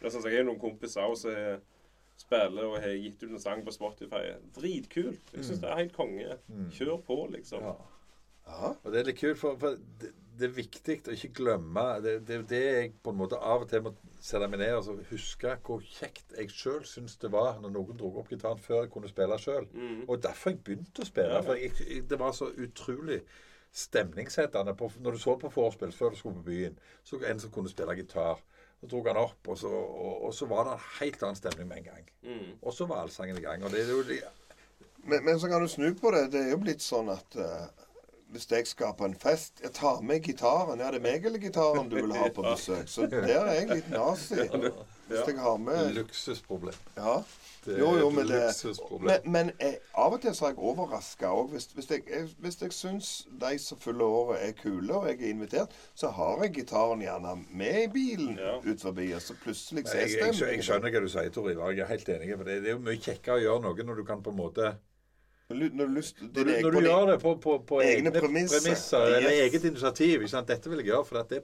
Det 0.00 0.08
er 0.08 0.12
sånn, 0.14 0.24
så 0.24 0.32
jeg 0.32 0.42
har 0.42 0.48
noen 0.48 0.60
kompiser 0.60 1.06
også 1.06 1.32
som 1.32 1.64
spiller 2.16 2.64
og 2.64 2.78
har 2.80 2.94
gitt 2.96 3.20
ut 3.22 3.30
en 3.30 3.42
sang 3.42 3.62
på 3.64 3.74
Spotify. 3.74 4.22
Dritkult. 4.56 5.34
Jeg 5.34 5.44
syns 5.44 5.60
det 5.62 5.70
er 5.70 5.82
helt 5.82 5.96
konge. 5.96 6.38
Kjør 6.74 6.96
på, 7.06 7.18
liksom. 7.34 7.64
Ja. 7.66 7.76
Ja. 8.46 8.72
Og 8.72 8.92
det 8.94 9.00
er 9.00 9.10
litt 9.10 9.20
kult, 9.20 9.38
for, 9.40 9.58
for 9.60 9.76
det, 10.36 10.40
det 10.40 10.46
er 10.48 10.54
viktig 10.56 10.96
å 11.08 11.14
ikke 11.16 11.32
glemme 11.40 11.84
Det 12.04 12.14
det 12.26 12.34
er 12.34 12.40
jo 12.40 12.46
det 12.50 12.62
jeg 12.64 12.92
på 13.02 13.12
en 13.12 13.18
måte 13.20 13.38
av 13.38 13.64
og 13.64 13.70
til 13.70 13.84
må 13.86 13.92
sette 14.20 14.48
meg 14.50 14.60
ned 14.60 14.74
og 14.74 14.78
altså, 14.80 14.96
huske 15.10 15.56
hvor 15.66 15.82
kjekt 15.86 16.36
jeg 16.36 16.52
sjøl 16.52 16.84
syns 16.88 17.16
det 17.22 17.30
var 17.32 17.60
når 17.62 17.74
noen 17.74 17.98
dro 18.00 18.12
opp 18.20 18.30
gitaren 18.32 18.62
før 18.62 18.84
jeg 18.84 18.92
kunne 18.94 19.10
spille 19.10 19.38
sjøl. 19.40 19.68
Og 20.06 20.22
derfor 20.22 20.52
jeg 20.52 20.62
begynte 20.66 21.04
å 21.04 21.08
spille. 21.08 21.38
Ja. 21.38 21.44
For 21.46 21.60
jeg, 21.60 21.74
jeg, 21.82 22.04
det 22.10 22.18
var 22.20 22.34
så 22.36 22.50
utrolig 22.50 23.20
stemningssettende. 23.76 24.74
På, 24.76 24.90
når 25.04 25.16
du 25.16 25.22
så 25.22 25.36
på 25.40 25.52
vorspiel 25.52 25.92
før 25.92 26.14
du 26.14 26.20
skulle 26.20 26.40
på 26.40 26.48
byen, 26.50 26.78
så 27.04 27.20
en 27.20 27.42
som 27.42 27.52
kunne 27.54 27.72
spille 27.72 27.96
gitar. 27.98 28.42
Så 28.80 28.90
dro 28.92 29.00
han 29.06 29.16
opp, 29.16 29.48
og 29.48 29.56
så, 29.58 29.70
og, 29.72 30.24
og 30.28 30.34
så 30.36 30.48
var 30.50 30.66
det 30.66 30.74
en 30.76 30.88
helt 30.98 31.22
annen 31.24 31.38
stemning 31.38 31.68
med 31.68 31.78
en 31.80 31.86
gang. 31.90 32.10
Mm. 32.26 32.50
Og 32.60 32.74
så 32.76 32.88
var 32.88 33.04
allsangen 33.04 33.38
i 33.38 33.44
gang. 33.44 33.64
Og 33.64 33.72
det 33.72 33.84
er 33.84 33.92
jo 33.92 34.02
Det, 34.02 34.20
Men, 35.06 35.24
men 35.24 35.40
så 35.40 35.48
kan 35.48 35.62
du 35.62 35.68
snu 35.68 35.94
på 35.94 36.10
det. 36.10 36.32
Det 36.32 36.40
er 36.42 36.50
jo 36.50 36.60
blitt 36.60 36.82
sånn 36.82 37.08
at 37.12 37.36
eh, 37.40 37.85
hvis 38.36 38.50
jeg 38.52 38.68
skal 38.68 38.92
på 38.98 39.08
en 39.08 39.16
fest 39.16 39.62
Jeg 39.64 39.72
tar 39.76 40.02
med 40.04 40.20
gitaren. 40.24 40.80
Ja, 40.80 40.90
det 40.92 41.00
er 41.00 41.06
meg 41.08 41.24
eller 41.26 41.40
gitaren 41.42 41.88
du 41.90 41.96
vil 41.98 42.12
ha 42.14 42.28
på 42.34 42.44
besøk. 42.44 42.88
Så 42.92 43.08
der 43.10 43.24
er 43.24 43.52
jeg 43.56 43.68
litt 43.72 43.90
nazi. 43.90 44.38
Hvis 45.06 45.22
jeg 45.26 45.38
har 45.38 45.56
med 45.62 45.92
luksusproblem. 45.96 46.74
Ja. 46.96 47.20
Jo, 47.66 47.96
jo, 47.98 48.10
men 48.14 48.28
det. 48.28 48.54
Men, 49.00 49.32
men 49.32 49.50
jeg, 49.60 49.78
av 49.98 50.14
og 50.14 50.20
til 50.22 50.34
så 50.38 50.46
er 50.46 50.52
jeg 50.52 50.62
overraska 50.70 51.30
òg. 51.34 51.48
Hvis, 51.54 51.66
hvis 51.74 51.88
jeg, 51.90 52.04
jeg, 52.10 52.28
hvis 52.38 52.60
jeg 52.62 52.74
syns 52.74 53.10
de 53.40 53.52
som 53.58 53.80
fyller 53.82 54.04
året 54.06 54.44
er 54.48 54.52
kule, 54.60 54.94
og 54.94 55.08
jeg 55.10 55.18
er 55.20 55.32
invitert, 55.34 55.74
så 55.94 56.12
har 56.14 56.44
jeg 56.44 56.54
gitaren 56.60 57.02
gjerne 57.02 57.34
med 57.50 57.80
i 57.82 57.88
bilen 57.94 58.38
Ja. 58.38 58.58
ut 58.62 58.82
forbi, 58.82 59.08
og 59.12 59.22
så 59.22 59.34
plutselig 59.42 59.88
så 59.88 59.98
Jeg, 59.98 60.12
er 60.20 60.26
jeg, 60.26 60.40
jeg, 60.56 60.64
skjønner 60.64 60.94
hva 60.94 61.02
du 61.02 61.08
sier, 61.10 61.30
Tor 61.34 61.50
Ivar. 61.50 61.74
Jeg 61.74 61.86
er 61.86 61.94
helt 61.94 62.08
enig. 62.08 62.36
For 62.36 62.44
det, 62.50 62.60
det 62.62 62.70
er 62.70 62.78
jo 62.78 62.84
mye 62.86 63.02
kjekkere 63.02 63.40
å 63.40 63.44
gjøre 63.46 63.64
noe 63.66 63.88
når 63.90 64.02
du 64.02 64.04
kan 64.12 64.22
på 64.22 64.34
en 64.34 64.38
måte 64.44 64.76
Når 65.48 65.56
du, 65.60 65.76
når 65.78 65.86
du, 65.86 65.92
lyst, 65.94 66.20
Når 66.22 66.44
du, 66.44 66.52
når 66.62 66.70
du 66.70 66.80
gjør 66.80 67.06
det 67.12 67.20
på, 67.22 67.34
på, 67.38 67.52
på 67.68 67.80
Egne 67.80 68.10
egne, 68.10 68.12
premisser. 68.20 68.60
premisser, 68.64 69.06
eller 69.20 69.30
eget 69.30 69.64
initiativ 69.64 70.20
ikke 70.24 70.32
sant? 70.32 70.48
Dette 70.50 70.70
vil 70.72 70.80
jeg 70.82 70.88
gjøre, 70.90 71.04
for 71.06 71.20
at 71.20 71.28
det, 71.30 71.42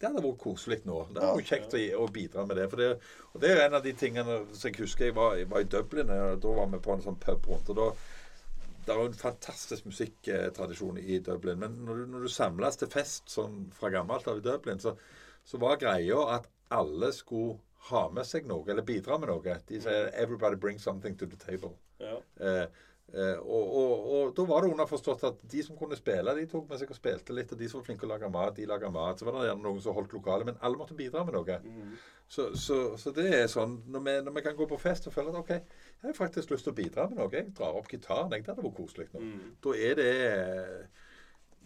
det 0.00 0.08
hadde 0.10 0.22
vært 0.26 0.38
koselig 0.42 0.80
nå. 0.84 0.98
Det 1.08 1.22
hadde 1.22 1.30
Ja. 1.30 1.36
vært 1.38 1.52
kjekt 1.54 1.76
å, 1.78 1.80
å 2.04 2.08
bidra 2.12 2.44
med 2.46 2.56
det. 2.60 2.66
For 2.70 2.76
det. 2.82 2.90
Og 3.32 3.40
det 3.40 3.50
er 3.54 3.62
en 3.66 3.74
av 3.80 3.82
de 3.86 3.92
tingene 3.96 4.36
som 4.52 4.68
jeg 4.68 4.76
husker 4.84 5.08
jeg 5.08 5.14
var, 5.16 5.36
jeg 5.40 5.48
var 5.48 5.60
i 5.64 5.70
Dublin. 5.72 6.10
og 6.10 6.40
Da 6.44 6.52
var 6.58 6.66
vi 6.74 6.78
på 6.84 6.92
en 6.98 7.02
sånn 7.06 7.18
pub 7.20 7.48
rundt. 7.48 7.70
og 7.72 7.76
da 7.80 7.90
det 8.80 8.94
er 8.94 9.00
jo 9.02 9.08
en 9.10 9.18
fantastisk 9.20 9.84
musikktradisjon 9.86 10.98
i 10.98 11.18
Dublin. 11.24 11.58
Men 11.60 11.74
når 11.84 11.96
du, 12.00 12.06
når 12.14 12.22
du 12.26 12.28
samles 12.32 12.76
til 12.80 12.88
fest 12.90 13.28
sånn 13.30 13.66
fra 13.76 13.90
gammelt 13.92 14.26
av 14.28 14.38
i 14.40 14.44
Dublin, 14.44 14.80
så, 14.80 14.94
så 15.44 15.60
var 15.60 15.76
greia 15.80 16.16
at 16.36 16.48
alle 16.72 17.12
skulle 17.12 17.58
ha 17.90 18.06
med 18.12 18.26
seg 18.26 18.48
noe, 18.48 18.64
eller 18.68 18.82
bidra 18.84 19.16
med 19.20 19.28
noe. 19.30 19.56
De 19.68 19.80
sier 19.80 20.10
'everybody 20.12 20.56
bring 20.56 20.78
something 20.78 21.16
to 21.16 21.26
the 21.26 21.36
table'. 21.36 21.76
Ja. 22.00 22.16
Eh, 22.40 22.66
eh, 23.14 23.38
og, 23.40 23.74
og, 23.80 24.06
og 24.16 24.32
da 24.36 24.46
var 24.48 24.64
det 24.64 24.70
underforstått 24.74 25.26
at 25.28 25.42
de 25.52 25.64
som 25.66 25.78
kunne 25.78 25.98
spille, 25.98 26.34
de 26.36 26.46
tok 26.50 26.70
med 26.70 26.80
seg 26.80 26.92
og 26.92 26.98
spilte 26.98 27.36
litt. 27.36 27.52
Og 27.52 27.60
de 27.60 27.68
som 27.70 27.80
var 27.80 27.88
flinke 27.88 28.06
å 28.08 28.12
lage 28.12 28.30
mat, 28.32 28.54
de 28.56 28.68
laga 28.70 28.90
mat. 28.94 29.18
Så 29.20 29.28
var 29.28 29.38
det 29.38 29.50
gjerne 29.50 29.66
noen 29.66 29.84
som 29.84 29.96
holdt 29.96 30.16
lokale. 30.16 30.46
Men 30.48 30.58
alle 30.60 30.80
måtte 30.80 30.98
bidra 30.98 31.24
med 31.26 31.38
noe. 31.38 31.60
Så, 32.30 32.50
så, 32.54 32.80
så 33.00 33.10
det 33.14 33.26
er 33.34 33.48
sånn 33.50 33.80
når 33.90 34.02
vi, 34.06 34.16
når 34.26 34.34
vi 34.36 34.42
kan 34.46 34.58
gå 34.58 34.66
på 34.70 34.78
fest 34.78 35.08
og 35.10 35.14
føle 35.16 35.32
at 35.34 35.40
OK, 35.40 35.48
jeg 35.50 36.06
har 36.06 36.14
faktisk 36.14 36.52
lyst 36.54 36.68
til 36.68 36.74
å 36.74 36.78
bidra 36.78 37.08
med 37.10 37.18
noe. 37.18 37.30
Jeg 37.34 37.50
drar 37.58 37.78
opp 37.78 37.90
gitaren. 37.90 38.30
Jeg, 38.36 38.46
det 38.46 38.54
hadde 38.54 38.66
vært 38.68 38.78
koselig 38.78 39.08
nå. 39.14 39.24
Da 39.66 39.74
er 39.74 39.98
det 39.98 40.10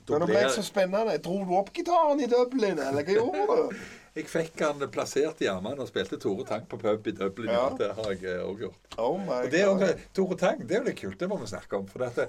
Men 0.08 0.20
nå 0.20 0.26
ble 0.28 0.40
det 0.44 0.50
så 0.52 0.62
spennende. 0.66 1.18
Dro 1.24 1.38
du 1.48 1.54
opp 1.56 1.70
gitaren 1.72 2.20
i 2.20 2.26
Dublin, 2.28 2.78
eller 2.78 3.04
hva 3.06 3.14
gjorde 3.16 3.58
du? 3.70 3.76
Jeg 4.14 4.28
fikk 4.30 4.60
han 4.62 4.78
plassert 4.94 5.40
i 5.42 5.48
armene 5.50 5.82
og 5.82 5.88
spilte 5.90 6.20
Tore 6.22 6.44
Tang 6.46 6.68
på 6.70 6.78
pub 6.78 7.06
i 7.10 7.14
Dublin. 7.18 7.50
Ja. 7.50 7.64
Det 7.74 7.88
har 7.96 8.12
jeg 8.14 8.36
òg 8.46 8.60
gjort. 8.62 8.92
Oh 9.02 9.16
my 9.18 9.40
Og 9.42 9.50
det 9.50 9.64
God. 9.66 9.80
også, 9.82 9.96
Tore 10.14 10.36
Tang, 10.38 10.60
det 10.68 10.76
er 10.76 10.82
jo 10.84 10.86
litt 10.86 11.00
kult. 11.00 11.16
Det 11.18 11.26
må 11.32 11.38
vi 11.40 11.48
snakke 11.50 11.80
om. 11.80 11.88
For 11.90 12.04
dette, 12.04 12.28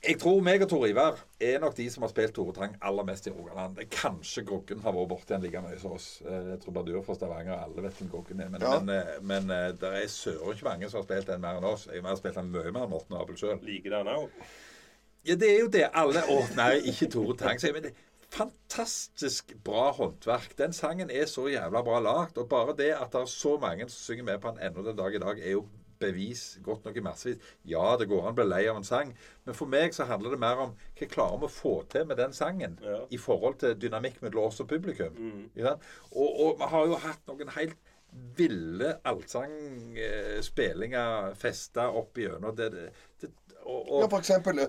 jeg 0.00 0.16
tror 0.18 0.40
meg 0.42 0.62
og 0.64 0.70
Tor 0.72 0.86
Ivar 0.88 1.20
er 1.44 1.60
nok 1.62 1.76
de 1.76 1.86
som 1.92 2.02
har 2.02 2.10
spilt 2.10 2.32
Tore 2.34 2.54
Tang 2.56 2.74
aller 2.88 3.06
mest 3.06 3.28
i 3.28 3.34
Rogaland. 3.34 3.76
Det 3.78 3.84
er 3.86 3.90
Kanskje 3.94 4.42
Groggen 4.48 4.80
har 4.82 4.96
vært 4.96 5.10
borti 5.12 5.36
han 5.36 5.44
like 5.44 5.62
mye 5.62 5.78
som 5.78 5.92
oss. 5.94 6.08
Eh, 6.24 6.48
Jeg 6.54 6.58
tror 6.64 6.74
Badur 6.80 7.02
fra 7.06 7.14
Stavanger, 7.20 7.54
alle 7.68 7.84
vet 7.86 8.00
hvem 8.00 8.10
Groggen 8.16 8.40
er. 8.42 8.48
Men, 8.56 8.64
Ja. 8.66 8.72
men, 8.80 8.96
eh, 8.96 9.20
men 9.22 9.50
eh, 9.54 9.68
det 9.78 9.92
er 10.02 10.08
søren 10.10 10.56
ikke 10.56 10.66
mange 10.66 10.90
som 10.90 10.98
har 10.98 11.06
spilt 11.06 11.30
den 11.30 11.40
mer 11.46 11.60
enn 11.60 11.68
oss. 11.70 11.86
Jeg 11.92 12.02
har 12.02 12.16
spilt 12.18 12.34
den 12.40 12.50
mye 12.50 12.72
mer 12.74 12.88
enn 12.88 12.94
Morten 12.96 13.20
Abel 13.20 13.36
sjøl. 13.38 13.60
Liker 13.62 13.90
det 13.94 14.02
han 14.02 14.10
òg. 14.16 14.30
Ja, 15.26 15.34
det 15.34 15.50
er 15.54 15.60
jo 15.60 15.68
det. 15.68 15.90
Alle 15.94 16.22
Å, 16.32 16.38
nei, 16.56 16.78
ikke 16.92 17.06
Tore 17.12 17.36
Tang. 17.36 17.58
jeg, 17.60 17.72
Men 17.76 17.82
det 17.82 17.94
fantastisk 18.30 19.54
bra 19.64 19.90
håndverk. 19.96 20.52
Den 20.58 20.72
sangen 20.72 21.10
er 21.10 21.26
så 21.26 21.48
jævla 21.50 21.82
bra 21.84 21.98
lagd. 22.00 22.38
Og 22.38 22.48
bare 22.48 22.76
det 22.78 22.92
at 22.96 23.12
det 23.12 23.20
er 23.24 23.30
så 23.30 23.56
mange 23.60 23.88
som 23.90 23.98
synger 24.14 24.24
med 24.30 24.40
på 24.40 24.48
den 24.54 24.62
ennå 24.70 24.82
den 24.86 24.96
dag 24.96 25.14
i 25.14 25.18
dag, 25.22 25.38
er 25.40 25.50
jo 25.56 25.64
bevis 26.00 26.58
godt 26.64 26.84
nok 26.86 26.96
i 26.96 27.00
massevis. 27.04 27.38
Ja, 27.68 27.96
det 28.00 28.06
går 28.08 28.22
an 28.24 28.32
å 28.32 28.36
bli 28.38 28.46
lei 28.48 28.62
av 28.70 28.76
en 28.80 28.86
sang, 28.88 29.10
men 29.44 29.54
for 29.58 29.66
meg 29.68 29.92
så 29.92 30.04
handler 30.08 30.30
det 30.32 30.40
mer 30.40 30.56
om 30.62 30.70
hva 30.96 31.06
klarer 31.12 31.38
vi 31.42 31.46
å 31.50 31.52
få 31.52 31.74
til 31.92 32.04
med 32.08 32.16
den 32.16 32.32
sangen 32.32 32.78
Ja. 32.80 33.02
i 33.12 33.18
forhold 33.20 33.58
til 33.60 33.74
dynamikk 33.76 34.16
mellom 34.22 34.46
oss 34.48 34.60
og 34.64 34.68
publikum. 34.72 35.12
Mm. 35.18 35.50
Ja, 35.60 35.74
Og, 36.12 36.56
vi 36.56 36.64
har 36.72 36.86
jo 36.86 36.94
hatt 37.04 37.20
noen 37.28 37.52
helt 37.58 37.76
ville 38.36 38.96
allsangspillinger 39.06 41.34
festa 41.38 41.84
opp 41.94 42.18
igjennom. 42.18 42.56
Det, 42.56 42.90
og, 43.62 43.78
og, 43.78 44.00
Ja, 44.00 44.06
for 44.06 44.18
eksempel 44.18 44.62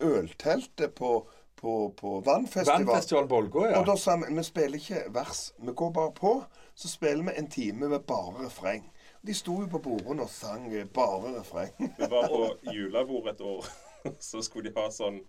ølteltet 0.00 0.94
på, 0.94 1.12
på, 1.60 1.76
på 1.96 2.20
Vannfestival. 2.26 2.84
Vannfestival 2.84 3.28
Bolgå, 3.28 3.66
ja. 3.66 3.80
Og 3.80 3.86
da 3.88 3.96
sa 4.00 4.16
vi 4.20 4.34
vi 4.34 4.44
spiller 4.46 4.80
ikke 4.80 5.04
vers. 5.14 5.46
Vi 5.58 5.72
går 5.72 5.94
bare 5.96 6.12
på. 6.16 6.34
Så 6.74 6.88
spiller 6.88 7.24
vi 7.24 7.38
en 7.38 7.50
time 7.50 7.88
med 7.88 8.00
bare 8.08 8.46
refreng. 8.46 8.90
De 9.26 9.34
sto 9.34 9.60
jo 9.62 9.68
på 9.72 9.80
bordene 9.80 10.26
og 10.26 10.30
sang 10.30 10.66
eh, 10.74 10.84
bare 10.84 11.38
refreng. 11.38 11.72
Vi 11.98 12.08
var 12.10 12.28
på 12.28 12.72
julebord 12.72 13.30
et 13.30 13.40
år, 13.40 13.68
så 14.30 14.42
skulle 14.44 14.68
de 14.68 14.76
ha 14.76 14.90
sånn 14.92 15.22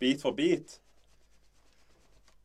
bit 0.00 0.22
for 0.24 0.32
bit. 0.32 0.78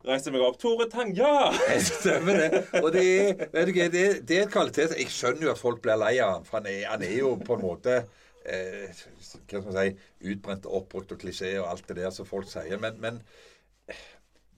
Reiste 0.04 0.34
meg 0.36 0.44
opp. 0.44 0.58
Tore 0.60 0.90
Tang, 0.92 1.14
ja! 1.16 1.54
Stemmer 1.88 2.42
det. 2.42 2.64
Og 2.82 2.90
det 2.92 3.04
er, 3.06 3.46
vet 3.54 3.70
du, 3.70 3.80
det, 3.94 4.04
det 4.28 4.38
er 4.42 4.50
et 4.50 4.52
kvalitet 4.52 4.98
Jeg 5.00 5.14
skjønner 5.14 5.48
jo 5.48 5.54
at 5.54 5.62
folk 5.62 5.80
blir 5.86 5.96
lei 6.02 6.18
av 6.20 6.34
han, 6.34 6.50
for 6.50 6.60
han 6.60 6.68
er, 6.68 6.82
han 6.92 7.06
er 7.08 7.16
jo 7.22 7.38
på 7.40 7.56
en 7.56 7.64
måte 7.64 8.02
eh, 8.46 8.90
Hva 8.90 9.28
skal 9.28 9.64
man 9.64 9.78
si 9.78 10.32
Utbrent 10.34 10.66
og 10.66 10.82
oppbrukt 10.82 11.12
og 11.16 11.22
klisjé 11.22 11.56
og 11.62 11.70
alt 11.72 11.88
det 11.88 11.98
der 12.02 12.12
som 12.16 12.26
folk 12.30 12.48
sier. 12.52 12.80
Men, 12.82 13.00
men 13.04 13.22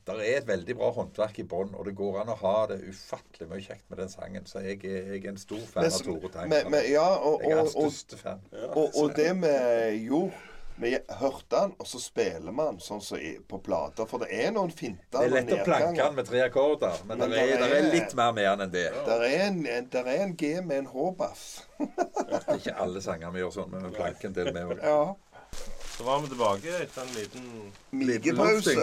det 0.06 0.16
er 0.22 0.38
et 0.38 0.48
veldig 0.48 0.76
bra 0.78 0.92
håndverk 0.94 1.40
i 1.42 1.46
bånn, 1.50 1.72
og 1.74 1.88
det 1.88 1.96
går 1.98 2.20
an 2.22 2.30
å 2.30 2.38
ha 2.44 2.56
det 2.70 2.82
ufattelig 2.86 3.48
mye 3.50 3.64
kjekt 3.66 3.88
med 3.90 3.98
den 4.04 4.12
sangen. 4.14 4.46
Så 4.46 4.62
jeg, 4.62 4.84
jeg 4.86 5.24
er 5.24 5.30
en 5.32 5.40
stor 5.42 5.64
fan 5.72 5.88
av 5.90 5.96
Tore 6.06 6.30
Tang. 6.34 6.50
Men- 6.52 6.70
men- 6.72 6.92
ja, 6.92 7.08
og, 7.18 7.42
jeg 7.42 7.52
er 7.56 7.64
hans 7.64 7.74
største 7.74 8.20
fan. 8.22 8.44
og, 8.76 8.92
og 8.94 9.16
det 9.18 9.32
vi 9.42 9.56
gjorde 10.06 10.34
Vi 10.78 10.90
hørte 11.22 11.46
den, 11.56 11.74
og 11.80 11.88
så 11.88 12.00
spiller 12.04 12.52
man 12.52 12.80
sånn 12.84 13.00
som 13.02 13.20
på 13.48 13.60
plater. 13.64 14.08
For 14.12 14.20
det 14.26 14.28
er 14.36 14.50
noen 14.52 14.74
finter 14.76 15.22
Det 15.22 15.30
er 15.30 15.32
lett 15.32 15.54
å 15.56 15.60
planke 15.64 15.96
den 16.02 16.16
med 16.18 16.28
tre 16.28 16.42
akkorder, 16.50 16.98
men, 17.08 17.22
Men 17.22 17.32
det, 17.32 17.44
er, 17.46 17.62
er 17.64 17.76
er- 17.78 17.92
litt 17.94 18.16
mer 18.20 18.34
med 18.36 18.50
han 18.50 18.64
enn 18.66 18.74
det. 18.74 18.90
Der 19.08 19.24
er 19.24 19.36
en, 19.46 19.62
en- 19.72 19.88
der 19.94 20.10
er 20.12 20.24
en 20.26 20.34
G 20.36 20.50
med 20.62 20.82
en 20.84 20.90
H-bass. 20.92 21.46
Det 21.80 22.42
er 22.42 22.60
ikke 22.60 22.76
alle 22.84 23.02
sanger 23.06 23.32
vi 23.32 23.40
gjør 23.40 23.54
sånn, 23.56 23.72
men 23.72 23.88
vi 23.88 23.94
planker 23.96 24.28
en 24.28 24.36
del 24.36 24.52
med 24.52 24.74
òg. 24.74 24.84
Ja. 24.84 25.16
Så 25.96 26.04
var 26.04 26.20
vi 26.26 26.28
tilbake 26.34 26.76
etter 26.82 27.06
en 27.06 27.14
liten 27.16 27.48
Migepause. 27.96 28.76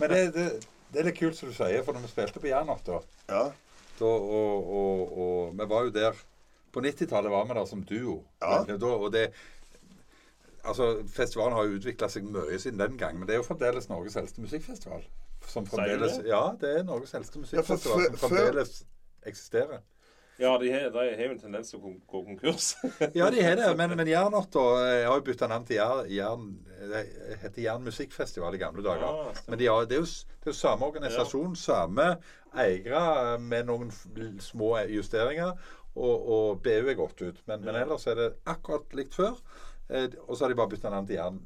Men 0.00 0.10
det, 0.12 0.20
det, 0.36 0.46
det 0.92 1.00
er 1.00 1.08
litt 1.08 1.18
kult 1.22 1.38
som 1.38 1.48
du 1.48 1.56
sier, 1.56 1.80
for 1.86 1.96
når 1.96 2.04
vi 2.04 2.12
spilte 2.12 2.42
på 2.44 2.50
Janot 2.52 2.84
da, 2.84 3.00
Ja. 3.32 3.46
da 4.02 4.10
og, 4.10 4.68
og, 4.82 5.16
og 5.16 5.56
vi 5.56 5.68
var 5.72 5.88
jo 5.88 5.94
der 5.96 6.20
På 6.72 6.80
90-tallet 6.84 7.32
var 7.32 7.44
vi 7.48 7.56
der 7.56 7.66
som 7.68 7.82
duo. 7.84 8.18
Ja. 8.40 8.62
Men 8.68 8.84
og 8.84 9.10
det 9.12 9.26
Altså, 10.62 11.02
Festivalen 11.10 11.56
har 11.56 11.66
jo 11.66 11.78
utvikla 11.80 12.08
seg 12.12 12.26
mye 12.30 12.58
siden 12.62 12.78
den 12.78 12.98
gang, 12.98 13.18
men 13.18 13.26
det 13.28 13.34
er 13.34 13.40
jo 13.42 13.46
fremdeles 13.46 13.88
Norges 13.90 14.16
eldste 14.20 14.44
musikkfestival. 14.44 15.02
som 15.46 15.66
Sier 15.66 15.70
du 15.70 15.76
fremdeles 15.76 16.18
det? 16.20 16.28
Ja, 16.30 16.42
det 16.60 16.76
er 16.78 16.84
Norges 16.86 17.14
eldste 17.18 17.42
musikkfestival 17.42 18.04
ja, 18.04 18.12
som 18.12 18.28
fremdeles 18.28 18.76
eksisterer. 19.26 19.82
Ja, 20.40 20.58
de 20.58 20.72
har, 20.72 20.80
jo 20.96 21.30
en 21.30 21.40
tendens 21.40 21.70
til 21.70 21.78
å 21.78 21.90
gå 22.08 22.22
konkurs. 22.24 22.72
Ja, 23.18 23.28
de 23.30 23.42
har 23.44 23.58
det, 23.58 23.68
men, 23.76 23.92
men 23.98 24.08
Jernotta 24.08 24.62
Jeg 24.88 25.04
har 25.06 25.18
jo 25.20 25.26
bytta 25.26 25.48
navn 25.50 25.66
til 25.68 25.76
Jern, 25.76 26.08
Jern 26.10 26.46
Det 26.88 27.02
heter 27.42 27.62
Jern 27.66 27.84
musikkfestival 27.84 28.56
i 28.56 28.62
gamle 28.62 28.84
dager. 28.86 29.04
Ja, 29.04 29.34
men 29.50 29.60
de 29.60 29.68
har, 29.68 29.84
det, 29.90 29.98
er 29.98 30.06
jo, 30.06 30.08
det 30.40 30.48
er 30.48 30.54
jo 30.54 30.56
samme 30.56 30.88
organisasjon, 30.88 31.54
samme 31.58 32.08
eiere 32.58 33.38
med 33.42 33.68
noen 33.68 33.92
små 34.42 34.74
justeringer. 34.90 35.52
Og, 35.92 36.28
og 36.34 36.62
BU 36.64 36.88
er 36.88 36.96
gått 36.96 37.20
ut. 37.20 37.42
Men, 37.46 37.66
men 37.66 37.76
ellers 37.82 38.08
er 38.08 38.16
det 38.16 38.30
akkurat 38.48 38.96
likt 38.96 39.18
før. 39.18 39.36
Eh, 39.92 40.08
og 40.28 40.36
så 40.36 40.44
har 40.44 40.48
de 40.48 40.56
bare 40.56 40.68
bytta 40.72 40.90
navn 40.90 41.06
til 41.06 41.16
Jern. 41.16 41.40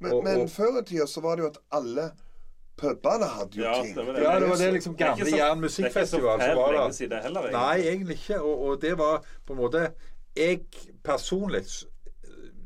Men, 0.00 0.12
Og- 0.12 0.24
men 0.24 0.48
før 0.48 0.80
i 0.80 0.84
tida 0.84 1.06
så 1.06 1.20
var 1.22 1.36
det 1.36 1.42
jo 1.44 1.46
at 1.52 1.58
alle 1.72 2.10
pubene 2.76 3.28
hadde 3.30 3.56
jo 3.58 3.62
Ja, 3.62 3.74
ting. 3.82 3.94
stemmer 3.94 4.12
det. 4.16 4.22
Ja, 4.24 4.40
det 4.40 4.48
var 4.48 4.56
det 4.56 4.72
liksom 4.74 4.96
Det 4.96 5.06
gamle 5.06 5.24
så- 5.30 5.36
Jern 5.36 5.60
Det 5.62 5.78
er 5.78 5.84
ikke 5.84 6.06
så 6.06 6.06
som 6.06 6.20
fælt 6.20 6.56
var 6.56 6.72
lenge 6.72 6.84
der. 6.84 6.90
siden 6.90 7.22
heller, 7.22 7.40
egentlig. 7.40 7.52
Nei, 7.52 7.78
egentlig 7.80 8.16
ikke. 8.18 8.40
Og, 8.42 8.58
og 8.66 8.80
det 8.82 8.98
var 8.98 9.22
på 9.46 9.52
en 9.52 9.58
måte 9.58 9.92
Jeg 10.36 10.60
personlig 11.04 11.62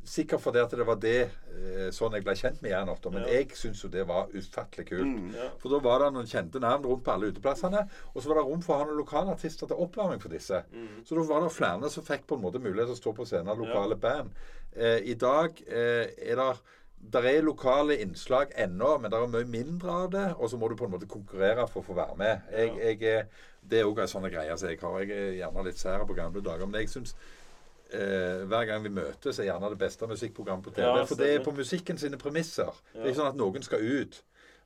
Sikkert 0.09 0.41
fordi 0.41 0.61
at 0.63 0.73
det 0.73 0.87
var 0.89 0.97
det 1.03 1.17
eh, 1.27 1.89
sånn 1.93 2.15
jeg 2.17 2.25
ble 2.25 2.35
kjent 2.39 2.63
med 2.65 2.73
Jernåtta. 2.73 3.11
Men 3.13 3.27
Ja. 3.27 3.35
jeg 3.39 3.51
syns 3.59 3.83
jo 3.85 3.91
det 3.93 4.07
var 4.09 4.31
ufattelig 4.33 4.87
kult. 4.89 5.05
Mm. 5.19 5.35
Ja. 5.37 5.49
For 5.61 5.69
da 5.75 5.81
var 5.85 6.01
det 6.05 6.13
noen 6.17 6.31
kjente 6.31 6.63
navn 6.65 6.87
rundt 6.89 7.05
på 7.05 7.13
alle 7.13 7.29
uteplassene. 7.33 7.83
Og 8.15 8.23
så 8.23 8.31
var 8.31 8.41
det 8.41 8.47
rom 8.49 8.63
for 8.65 8.75
å 8.75 8.79
ha 8.81 8.89
noen 8.89 9.03
lokale 9.03 9.35
artister 9.37 9.69
til 9.69 9.77
oppvarming 9.85 10.23
for 10.23 10.33
disse. 10.33 10.63
Mm. 10.73 11.05
Så 11.05 11.19
da 11.19 11.27
var 11.29 11.45
det 11.45 11.53
flere 11.53 11.91
som 11.93 12.07
fikk 12.09 12.25
på 12.27 12.39
en 12.39 12.47
måte 12.47 12.63
mulighet 12.63 12.89
til 12.89 12.97
å 12.97 13.03
stå 13.03 13.15
på 13.21 13.29
scenen 13.29 13.53
av 13.53 13.61
lokale 13.61 13.97
band. 14.01 14.33
Eh, 14.75 14.99
I 15.13 15.15
dag 15.15 15.61
eh, 15.69 16.09
er 16.33 16.37
det 16.41 16.51
der 16.99 17.23
er 17.31 17.43
lokale 17.47 17.95
innslag 18.03 18.51
ennå, 18.59 18.97
men 18.99 19.11
det 19.13 19.19
er 19.21 19.29
mye 19.31 19.47
mindre 19.47 19.93
av 20.05 20.09
det. 20.11 20.25
Og 20.43 20.51
så 20.51 20.59
må 20.59 20.67
du 20.69 20.75
på 20.75 20.89
en 20.89 20.91
måte 20.97 21.07
konkurrere 21.07 21.69
for 21.71 21.79
å 21.81 21.87
få 21.87 21.95
være 21.95 22.17
med. 22.19 22.41
Jeg, 22.51 22.73
jeg, 22.99 23.27
det 23.71 23.79
er 23.79 23.87
òg 23.87 24.01
en 24.03 24.11
sånn 24.11 24.27
greie 24.27 24.57
som 24.59 24.67
jeg 24.69 24.81
har. 24.83 24.97
Jeg 25.05 25.13
er 25.15 25.37
gjerne 25.39 25.65
litt 25.69 25.79
sær 25.79 26.03
på 26.09 26.17
gamle 26.19 26.43
dager. 26.43 26.67
Men 26.67 26.81
jeg 26.83 26.91
syns 26.91 27.15
eh, 27.93 28.45
hver 28.49 28.65
gang 28.69 28.85
vi 28.85 28.93
møtes, 28.93 29.39
er 29.39 29.49
gjerne 29.49 29.71
det 29.73 29.79
beste 29.81 30.09
musikkprogrammet 30.11 30.65
på 30.65 30.75
TV. 30.77 30.87
Ja, 30.87 31.05
for 31.09 31.21
det 31.21 31.31
er 31.35 31.45
på 31.45 31.55
musikken 31.57 31.99
sine 32.01 32.21
premisser. 32.21 32.73
Det 32.93 33.03
er 33.03 33.13
ikke 33.13 33.21
sånn 33.23 33.33
at 33.33 33.41
noen 33.41 33.65
skal 33.67 33.85
ut. 33.85 34.23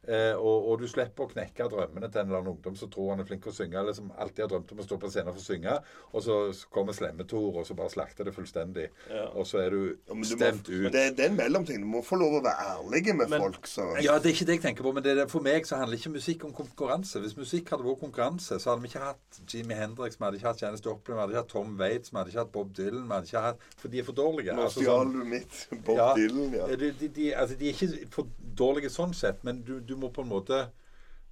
Eh, 0.08 0.34
og, 0.34 0.64
og 0.72 0.80
du 0.82 0.88
slipper 0.90 1.22
å 1.22 1.30
knekke 1.30 1.68
drømmene 1.70 2.08
til 2.10 2.20
en 2.24 2.26
eller 2.26 2.40
annen 2.40 2.56
ungdom 2.56 2.74
som 2.74 2.88
tror 2.90 3.12
han 3.12 3.20
er 3.22 3.26
flink 3.28 3.44
til 3.44 3.52
å 3.52 3.54
synge, 3.54 3.76
eller 3.78 3.94
som 3.94 4.08
alltid 4.18 4.40
har 4.42 4.48
drømt 4.50 4.72
om 4.74 4.80
å 4.82 4.86
stå 4.88 4.96
på 4.98 5.10
scenen 5.14 5.30
for 5.30 5.38
å 5.38 5.44
synge, 5.44 5.74
og 6.10 6.24
så 6.26 6.38
kommer 6.74 6.96
Slemmetor 6.96 7.60
og 7.60 7.66
så 7.68 7.76
bare 7.78 7.92
slakter 7.92 8.26
det 8.26 8.32
fullstendig. 8.34 8.88
Ja. 9.12 9.28
Og 9.38 9.46
så 9.46 9.60
er 9.62 9.70
du 9.70 9.82
Ja, 10.08 10.16
du 10.18 10.24
stemt 10.26 10.66
må, 10.72 10.80
ut. 10.88 10.92
det, 10.96 11.04
det 11.20 11.22
er 11.22 11.30
en 11.30 11.36
mellomting. 11.38 11.78
Du 11.84 11.86
må 11.86 12.02
få 12.02 12.18
lov 12.18 12.34
å 12.40 12.42
være 12.42 12.66
ærlig 12.72 13.14
med 13.14 13.30
Men- 13.30 13.44
folk. 13.46 13.68
Så. 13.70 13.86
Ja, 14.02 14.16
det 14.18 14.32
er 14.32 14.34
ikke 14.34 14.48
det 14.50 14.56
jeg 14.58 14.64
tenker 14.66 14.82
på, 14.88 14.92
men 14.98 15.06
det 15.06 15.14
er, 15.22 15.30
for 15.30 15.40
meg 15.46 15.70
så 15.70 15.78
handler 15.78 15.96
ikke 16.02 16.12
musikk 16.16 16.48
om 16.50 16.56
konkurranse. 16.58 17.22
Hvis 17.22 17.36
musikk 17.38 17.70
hadde 17.70 17.86
vært 17.86 18.02
konkurranse, 18.02 18.58
så 18.58 18.72
hadde 18.72 18.82
vi 18.82 18.90
ikke 18.90 19.04
hatt 19.06 19.40
Jimmy 19.54 19.78
Hendrix, 19.78 20.18
vi 20.18 20.26
hadde 20.26 20.42
ikke 20.42 20.50
hatt 20.50 20.64
Janis 20.66 20.82
Joplin, 20.82 21.14
vi 21.14 21.22
hadde 21.22 21.36
ikke 21.36 21.44
hatt 21.44 21.54
Tom 21.54 21.78
Waits, 21.78 22.10
vi 22.10 22.18
hadde 22.18 22.34
ikke 22.34 22.42
hatt 22.42 22.52
Bob 22.58 22.74
Dylan, 22.74 23.06
vi 23.06 23.14
hadde 23.14 23.30
ikke 23.30 23.46
hatt 23.46 23.64
For 23.78 23.88
de 23.94 24.02
er 24.02 24.10
for 24.10 24.18
dårlige. 24.18 24.58
Nå 24.58 24.66
Altså, 24.66 24.82
stjal 24.82 25.06
sånn- 25.06 25.14
du 25.14 25.24
mitt. 25.36 25.62
Bob 25.86 25.96
Ja, 26.02 26.10
Dylan, 26.18 26.52
ja. 26.58 26.66
De, 26.74 26.90
de, 26.90 27.08
de, 27.20 27.30
altså, 27.38 27.54
de 27.62 27.70
er 27.70 27.78
ikke 27.78 28.10
for 28.18 28.26
dårlige 28.58 28.90
sånn 28.90 29.14
sett, 29.14 29.44
men 29.46 29.62
du, 29.62 29.78
du 29.80 29.91
må 29.96 30.10
på 30.14 30.22
en 30.24 30.28
måte 30.30 30.58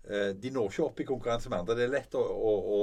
eh, 0.05 0.31
De 0.37 0.51
når 0.51 0.69
ikke 0.71 0.85
opp 0.87 1.01
i 1.01 1.07
konkurranse 1.09 1.49
med 1.53 1.59
andre. 1.61 1.77
Det 1.79 1.85
er 1.89 1.93
lett 1.95 2.15
å, 2.19 2.23
å, 2.23 2.53
å 2.77 2.81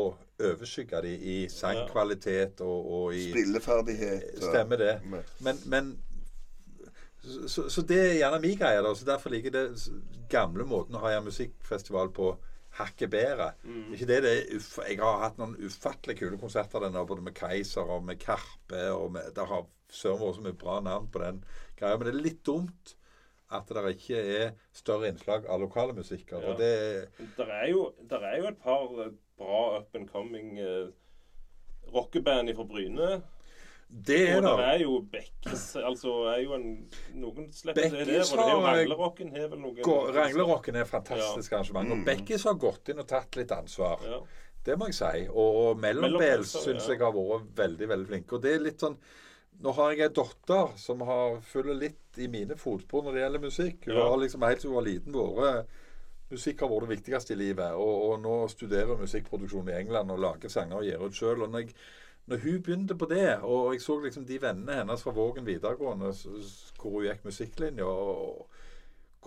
overskygge 0.52 1.02
dem 1.06 1.22
i 1.22 1.38
sangkvalitet 1.52 2.62
og, 2.66 2.92
og 3.00 3.16
i 3.18 3.30
Spilleferdighet. 3.32 4.28
Stemmer 4.44 4.78
det. 4.84 4.94
Men- 5.42 5.64
Men, 5.66 5.94
så, 7.48 7.66
så 7.70 7.82
det 7.84 7.98
er 8.00 8.14
gjerne 8.22 8.40
min 8.44 8.58
greie. 8.60 8.82
da, 8.86 8.94
så 8.96 9.06
Derfor 9.08 9.34
liker 9.34 9.52
jeg 9.52 9.74
det 9.74 10.28
gamle 10.32 10.64
måten 10.68 10.96
å 10.96 11.02
ha 11.04 11.16
musikkfestival 11.26 12.12
på 12.16 12.30
hakket 12.78 13.10
bedre. 13.10 13.50
Mm. 13.66 13.88
Ikke 13.96 14.06
det 14.06 14.20
det 14.24 14.32
er 14.38 14.62
Jeg 14.92 15.00
har 15.02 15.24
hatt 15.24 15.40
noen 15.42 15.56
ufattelig 15.66 16.18
kule 16.20 16.38
konserter 16.38 16.84
denne, 16.86 17.02
både 17.10 17.24
med 17.26 17.34
Keiser 17.36 17.90
og 17.90 18.04
med 18.06 18.20
Karpe. 18.22 18.84
og 18.94 19.12
med, 19.16 19.32
Det 19.36 19.48
har 19.50 19.66
søren 19.90 20.20
vært 20.22 20.36
så 20.38 20.46
mye 20.46 20.54
bra 20.62 20.80
navn 20.86 21.08
på 21.12 21.20
den 21.24 21.44
greia. 21.80 21.98
Men 21.98 22.06
det 22.08 22.14
er 22.16 22.22
litt 22.28 22.44
dumt 22.46 22.94
at 23.52 23.70
det 23.72 23.94
ikke 23.96 24.20
er 24.20 24.50
større 24.76 25.08
innslag 25.12 25.48
av 25.48 25.62
lokale 25.62 25.96
musikker. 25.96 26.42
Ja. 26.42 26.52
Og 26.52 26.60
det 26.60 27.32
Der 27.38 27.54
er 27.62 27.70
jo, 27.72 27.94
der 28.10 28.26
er 28.28 28.38
jo 28.42 28.48
et 28.48 28.62
par 28.64 29.02
eh, 29.06 29.14
bra 29.38 29.80
up 29.80 29.96
and 29.96 30.10
coming 30.10 30.60
uh, 30.60 30.90
rockeband 31.94 32.56
fra 32.56 32.64
Bryne. 32.64 33.22
Det 33.88 34.30
er 34.30 34.42
og 34.44 34.58
det. 34.60 34.66
er 34.66 34.82
jo 34.82 34.98
Bekkes 35.12 35.62
Altså 35.80 36.10
er 36.28 36.42
jo 36.42 36.58
en 36.58 36.66
Noen 37.16 37.46
slipper 37.56 37.86
det 37.88 37.92
der. 37.92 38.02
Og 38.02 38.34
det 38.36 38.44
er 38.44 38.52
jo 38.52 38.60
har- 38.60 38.76
Ranglerocken 38.76 39.30
har 39.32 39.48
vel 39.48 39.62
noen 39.62 39.80
Ranglerocken 40.18 40.76
er 40.76 40.84
fantastisk 40.84 41.54
arrangement. 41.54 41.88
Mm. 41.88 42.02
Og 42.02 42.06
Bekkis 42.10 42.44
har 42.44 42.58
gått 42.60 42.90
inn 42.90 43.00
og 43.00 43.08
tatt 43.08 43.40
litt 43.40 43.52
ansvar. 43.52 44.04
Ja. 44.04 44.20
Det 44.66 44.76
må 44.78 44.90
jeg 44.90 44.98
si. 45.00 45.28
Og, 45.30 45.56
og 45.62 45.80
Mellombels 45.80 46.54
ja. 46.58 46.66
syns 46.66 46.90
jeg 46.90 47.00
har 47.00 47.16
vært 47.16 47.48
veldig 47.56 47.88
veldig 47.94 48.08
flinke. 48.12 48.36
Og 48.36 48.44
det 48.44 48.54
er 48.58 48.66
litt 48.66 48.84
sånn 48.84 48.98
Nå 49.64 49.72
har 49.74 49.92
jeg 49.92 50.06
ei 50.06 50.14
datter 50.14 50.74
som 50.78 51.02
har 51.08 51.40
følger 51.42 51.78
litt 51.82 52.20
i 52.22 52.28
mine 52.30 52.56
fotspor 52.60 53.04
når 53.08 53.14
det 53.18 53.22
gjelder 53.24 53.46
musikk. 53.48 53.86
Hun 53.88 53.96
Ja. 53.96 54.10
har 54.10 54.18
liksom 54.22 54.46
helt 54.46 54.62
siden 54.62 54.74
hun 54.76 54.84
var 54.84 54.90
liten 54.92 55.14
vært 55.14 55.68
Musikk 56.30 56.60
har 56.60 56.68
vært 56.68 56.90
det 56.90 56.98
viktigste 56.98 57.34
i 57.34 57.38
livet. 57.40 57.72
Og, 57.80 58.12
og 58.12 58.20
nå 58.22 58.48
studerer 58.52 58.90
hun 58.92 59.00
musikkproduksjon 59.06 59.70
i 59.70 59.78
England 59.80 60.12
og 60.12 60.20
lager 60.20 60.50
sanger 60.52 60.76
og 60.82 60.84
gir 60.84 61.00
ut 61.06 61.16
sjøl. 61.16 61.46
Når, 61.48 61.60
jeg, 61.60 61.76
når 62.28 62.38
hun 62.44 62.62
begynte 62.62 62.98
på 63.00 63.08
det, 63.08 63.38
og 63.48 63.74
jeg 63.74 63.82
så 63.82 63.96
liksom 64.04 64.26
de 64.28 64.42
vennene 64.44 64.76
hennes 64.82 65.04
fra 65.04 65.14
Vågen 65.16 65.48
videregående 65.48 66.12
hvor 66.12 66.98
hun 66.98 67.08
gikk 67.08 67.24
musikklinja, 67.30 67.86
og 67.88 68.50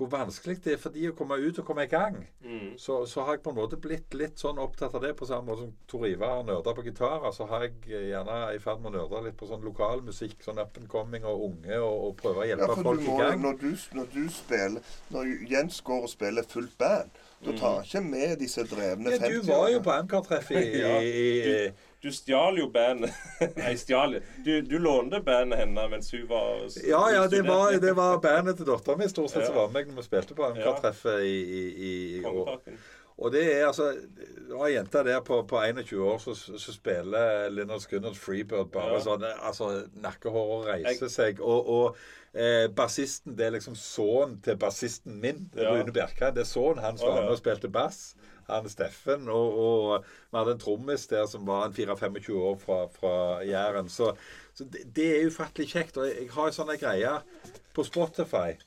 hvor 0.01 0.09
vanskelig 0.14 0.57
det 0.64 0.72
er 0.74 0.78
for 0.80 0.94
de 0.94 1.11
å 1.11 1.14
komme 1.16 1.36
ut 1.42 1.59
og 1.61 1.66
komme 1.68 1.84
i 1.84 1.90
gang 1.92 2.16
Mm. 2.40 2.72
så, 2.80 3.03
så 3.07 3.22
har 3.26 3.36
jeg 3.36 3.42
på 3.44 3.51
en 3.53 3.57
måte 3.61 3.76
blitt 3.78 4.14
litt 4.16 4.40
sånn 4.40 4.59
opptatt 4.59 4.94
av 4.96 5.03
det, 5.05 5.11
på 5.18 5.26
samme 5.28 5.46
måte 5.53 5.66
som 5.66 5.74
Tor 5.86 6.07
Ivar 6.09 6.38
har 6.40 6.46
nerda 6.48 6.72
på 6.74 6.82
gitarer. 6.86 7.30
Så 7.36 7.46
har 7.46 7.66
jeg 7.66 7.74
gjerne 8.09 8.38
i 8.57 8.59
ferd 8.64 8.80
med 8.80 8.90
å 8.90 8.94
nerde 8.96 9.20
litt 9.28 9.36
på 9.38 9.46
sånn 9.51 9.62
lokal 9.62 10.01
musikk, 10.07 10.40
sånn 10.42 10.59
up 10.59 10.76
and 10.80 10.88
coming 10.90 11.22
og 11.28 11.44
unge, 11.51 11.76
og, 11.78 12.07
og 12.09 12.16
prøve 12.22 12.42
å 12.42 12.46
Ja, 12.48 12.55
hjelpe 12.57 12.70
for 12.74 12.88
folk 12.88 13.05
du 13.05 13.11
i 13.12 13.18
gang. 13.20 13.42
når, 13.44 13.61
du, 13.61 13.68
når 14.01 14.09
du 14.16 14.24
spiller 14.32 14.96
Når 15.14 15.30
Jens 15.53 15.80
går 15.86 16.09
og 16.09 16.12
spiller 16.16 16.48
fullt 16.48 16.74
band, 16.80 17.20
da 17.44 17.55
tar 17.61 17.84
ikke 17.86 18.03
med 18.05 18.34
disse 18.42 18.64
drevne 18.68 19.14
Ja, 19.14 19.28
du 19.28 19.38
var 19.53 19.68
jo 19.72 19.78
på 19.84 19.94
Amcar-treff 19.94 20.51
i, 20.57 20.64
Ja, 20.82 20.96
i, 21.01 21.12
i 21.68 21.70
Du 22.03 22.09
stjal 22.12 22.57
jo 22.62 22.68
bandet 22.72 23.12
Nei, 23.61 23.74
stjal 23.76 24.14
du, 24.44 24.53
du 24.64 24.78
lånte 24.80 25.20
bandet 25.26 25.59
hennes 25.61 25.90
mens 25.92 26.12
hun 26.14 26.24
var 26.30 26.62
Ja, 26.88 27.03
ja, 27.12 27.26
det 27.28 27.42
var, 27.48 27.74
det 27.82 27.92
var 27.98 28.20
bandet 28.24 28.57
til 28.61 28.68
dattera 28.70 28.96
mi 28.96 29.09
stort 29.12 29.30
sett 29.34 29.46
som 29.51 29.59
var 29.59 29.68
med 29.68 29.82
meg 29.82 29.92
når 29.92 30.01
vi 30.03 30.09
spilte 30.09 30.38
på 30.38 30.48
MK-treffet 30.55 31.26
i, 31.28 31.36
i, 31.61 31.61
i, 31.90 31.92
i 32.22 32.24
år. 32.24 32.57
Og 33.20 33.28
det 33.34 33.42
er 33.53 33.66
altså 33.68 33.90
Det 33.92 34.55
var 34.57 34.64
ei 34.70 34.78
jente 34.78 35.03
der 35.05 35.20
på, 35.20 35.42
på 35.44 35.61
21 35.61 36.01
år 36.09 36.22
som 36.24 36.57
spiller 36.72 37.51
Leonard 37.53 37.84
Skinners 37.84 38.16
Freebird 38.18 38.70
bare 38.72 38.96
Ja. 38.96 39.03
sånn 39.05 39.26
altså 39.28 39.68
Nakkehåret 40.01 40.70
reiser 40.86 41.12
seg. 41.12 41.42
Og, 41.44 41.68
og 41.68 42.01
eh, 42.32 42.64
bassisten 42.72 43.36
Det 43.36 43.44
er 43.51 43.55
liksom 43.59 43.76
sønnen 43.76 44.38
til 44.40 44.57
bassisten 44.57 45.20
min, 45.20 45.51
Ja. 45.53 45.68
Rune 45.76 45.92
Bjerkreim. 45.92 46.32
Det 46.38 46.46
er 46.46 46.48
sønnen 46.48 46.80
hans 46.80 47.05
som 47.05 47.12
var 47.12 47.26
med 47.26 47.36
og 47.36 47.42
spilte 47.42 47.68
bass. 47.68 48.14
Han 48.51 48.70
Steffen. 48.72 49.28
Og, 49.28 49.59
og 49.64 50.09
vi 50.30 50.38
hadde 50.38 50.57
en 50.57 50.62
trommis 50.62 51.07
der 51.11 51.26
som 51.30 51.46
var 51.48 51.68
en 51.68 51.76
24-25 51.76 52.32
år 52.38 52.57
fra, 52.61 52.80
fra 52.94 53.14
Jæren. 53.46 53.88
Så, 53.88 54.12
så 54.55 54.64
det, 54.64 54.86
det 54.96 55.11
er 55.12 55.28
ufattelig 55.30 55.70
kjekt. 55.74 56.01
Og 56.01 56.09
jeg, 56.09 56.16
jeg 56.24 56.34
har 56.34 56.51
en 56.51 56.59
sånn 56.59 56.74
greie 56.80 57.14
på 57.76 57.86
Spotify. 57.86 58.59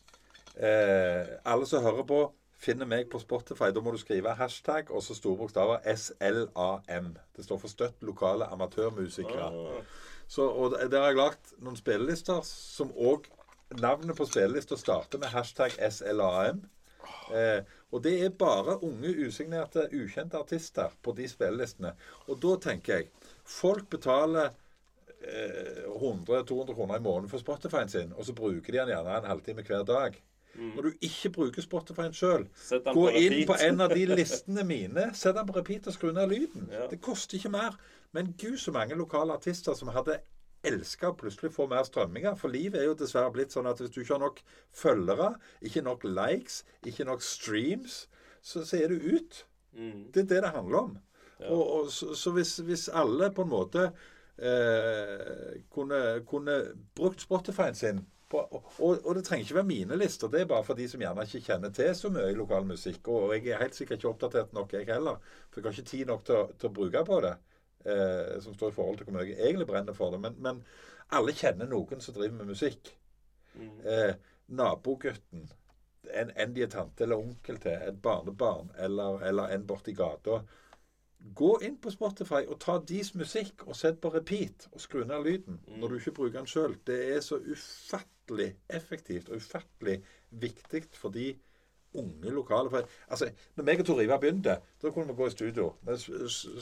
Eh, 0.53 1.35
alle 1.49 1.67
som 1.69 1.83
hører 1.83 2.07
på, 2.07 2.23
finner 2.63 2.87
meg 2.87 3.09
på 3.11 3.19
Spotify. 3.19 3.71
Da 3.75 3.83
må 3.83 3.93
du 3.93 3.99
skrive 4.01 4.35
hashtag 4.39 4.91
og 4.93 5.03
så 5.03 5.17
store 5.17 5.41
bokstaver 5.41 5.83
SLAM. 5.99 7.13
Det 7.35 7.45
står 7.45 7.61
for 7.61 7.71
Støtt 7.71 8.03
lokale 8.05 8.47
amatørmusikere. 8.55 9.83
Så, 10.27 10.47
og 10.47 10.77
der 10.79 10.99
har 11.01 11.11
jeg 11.11 11.19
lagt 11.19 11.55
noen 11.61 11.77
spillelister 11.79 12.43
som 12.47 12.93
òg 12.95 13.29
Navnet 13.73 14.13
på 14.13 14.25
spillelista 14.29 14.77
starter 14.77 15.17
med 15.17 15.31
hashtag 15.33 15.73
SLAM. 15.89 16.59
Eh, 17.33 17.61
og 17.93 18.03
det 18.05 18.13
er 18.25 18.35
bare 18.37 18.77
unge, 18.85 19.13
usignerte, 19.25 19.87
ukjente 19.93 20.37
artister 20.37 20.93
på 21.01 21.13
de 21.17 21.27
spillelistene. 21.29 21.93
Og 22.27 22.37
da 22.41 22.57
tenker 22.69 22.99
jeg 22.99 23.31
Folk 23.43 23.89
betaler 23.91 24.53
eh, 25.19 25.87
100-200 25.89 26.75
kroner 26.77 26.99
i 26.99 27.03
måneden 27.03 27.31
for 27.31 27.41
Spotify-en 27.41 27.91
sin, 27.91 28.13
og 28.15 28.25
så 28.25 28.35
bruker 28.37 28.71
de 28.71 28.79
den 28.79 28.93
gjerne 28.93 29.17
en 29.17 29.27
halvtime 29.27 29.65
hver 29.67 29.83
dag. 29.87 30.21
Når 30.53 30.81
du 30.85 30.91
ikke 31.01 31.31
bruker 31.33 31.65
Spotify-en 31.65 32.13
sjøl, 32.13 32.45
gå 32.93 33.03
inn 33.17 33.39
på 33.49 33.55
en 33.65 33.81
av 33.81 33.93
de 33.93 34.05
listene 34.19 34.63
mine, 34.69 35.07
sett 35.17 35.35
den 35.35 35.49
på 35.49 35.55
repeat 35.57 35.89
og 35.89 35.95
skru 35.95 36.11
ned 36.13 36.29
lyden. 36.29 36.67
Ja. 36.71 36.85
Det 36.91 37.01
koster 37.01 37.39
ikke 37.39 37.51
mer. 37.55 37.77
Men 38.13 38.35
gud, 38.37 38.59
så 38.61 38.71
mange 38.71 38.95
lokale 38.95 39.33
artister 39.33 39.73
som 39.73 39.89
hadde 39.95 40.19
elska 40.67 41.11
å 41.11 41.17
plutselig 41.19 41.53
få 41.55 41.67
mer 41.71 41.85
strømminger. 41.87 42.37
For 42.39 42.53
livet 42.53 42.81
er 42.81 42.89
jo 42.89 42.97
dessverre 42.99 43.31
blitt 43.35 43.55
sånn 43.55 43.69
at 43.69 43.81
hvis 43.81 43.93
du 43.93 44.01
ikke 44.01 44.15
har 44.15 44.23
nok 44.23 44.41
følgere, 44.83 45.33
ikke 45.65 45.83
nok 45.85 46.05
likes, 46.07 46.61
ikke 46.87 47.07
nok 47.09 47.25
streams, 47.25 48.03
så, 48.41 48.63
så 48.63 48.79
er 48.79 48.93
du 48.93 49.17
ut. 49.17 49.43
Mm. 49.73 50.09
Det 50.13 50.25
er 50.25 50.31
det 50.31 50.41
det 50.45 50.55
handler 50.55 50.79
om. 50.85 50.97
Og, 51.49 51.61
og, 51.61 51.91
så 51.91 52.15
så 52.15 52.31
hvis, 52.31 52.57
hvis 52.63 52.87
alle 52.93 53.31
på 53.35 53.43
en 53.43 53.51
måte 53.51 53.87
eh, 54.37 55.61
kunne, 55.73 56.01
kunne 56.29 56.59
brukt 56.95 57.21
Spotify-en 57.21 57.75
sin 57.75 58.03
på, 58.33 58.41
og, 58.79 59.05
og 59.05 59.15
det 59.15 59.23
trenger 59.27 59.45
ikke 59.45 59.59
være 59.59 59.69
mine 59.69 59.97
lister. 59.99 60.31
Det 60.31 60.41
er 60.41 60.49
bare 60.49 60.65
for 60.65 60.79
de 60.79 60.87
som 60.89 61.01
gjerne 61.01 61.25
ikke 61.27 61.43
kjenner 61.47 61.73
til 61.75 61.91
så 61.97 62.09
mye 62.13 62.33
lokal 62.37 62.65
musikk. 62.69 63.09
Og 63.13 63.35
jeg 63.35 63.51
er 63.51 63.61
helt 63.61 63.77
sikkert 63.77 64.01
ikke 64.01 64.13
oppdatert 64.13 64.53
nok, 64.57 64.73
jeg 64.73 64.89
heller. 64.89 65.19
For 65.51 65.61
jeg 65.61 65.67
har 65.67 65.77
ikke 65.77 65.91
tid 65.91 66.05
nok 66.09 66.25
til, 66.29 66.55
til 66.59 66.71
å 66.71 66.77
bruke 66.79 67.03
på 67.09 67.19
det. 67.25 67.35
Eh, 67.85 68.39
som 68.41 68.53
står 68.53 68.69
i 68.69 68.75
forhold 68.75 68.97
til 68.97 69.09
hvor 69.09 69.17
mye 69.17 69.29
jeg 69.29 69.39
egentlig 69.43 69.67
brenner 69.67 69.95
for 69.97 70.13
det. 70.13 70.21
Men, 70.23 70.37
men 70.39 70.61
alle 71.11 71.35
kjenner 71.35 71.67
noen 71.67 72.01
som 72.01 72.15
driver 72.15 72.37
med 72.39 72.53
musikk. 72.53 72.93
Eh, 73.59 74.13
nabogutten, 74.47 75.49
en, 76.13 76.31
en 76.35 76.53
de 76.55 76.63
er 76.63 76.71
tante 76.71 77.03
eller 77.03 77.19
onkel 77.19 77.59
til, 77.63 77.75
et 77.75 78.01
barnebarn 78.01 78.71
eller, 78.79 79.19
eller 79.27 79.53
en 79.55 79.65
borti 79.67 79.95
gata. 79.97 80.41
Gå 81.35 81.51
inn 81.63 81.77
på 81.79 81.91
Spotify 81.93 82.41
og 82.43 82.59
ta 82.63 82.77
deres 82.83 83.13
musikk 83.15 83.63
og 83.67 83.77
sett 83.79 84.01
på 84.03 84.11
repeat 84.11 84.67
og 84.73 84.81
skru 84.83 85.05
ned 85.07 85.23
lyden 85.23 85.61
når 85.79 85.93
du 85.93 85.99
ikke 85.99 86.15
bruker 86.17 86.39
den 86.39 86.49
sjøl. 86.51 86.75
Det 86.87 86.99
er 87.15 87.21
så 87.23 87.39
ufattelig 87.39 88.49
effektivt 88.67 89.31
og 89.31 89.39
ufattelig 89.39 90.01
viktig 90.43 90.83
for 90.99 91.15
de 91.15 91.31
unge 91.99 92.33
lokale. 92.33 92.71
For, 92.73 92.89
altså, 93.07 93.29
når 93.57 93.67
meg 93.69 93.83
og 93.83 93.89
Tor 93.89 94.01
Ivar 94.01 94.21
begynte, 94.23 94.57
da 94.81 94.91
kunne 94.91 95.11
vi 95.11 95.19
gå 95.19 95.29
i 95.29 95.35
studio. 95.35 95.69
Vi 95.87 95.97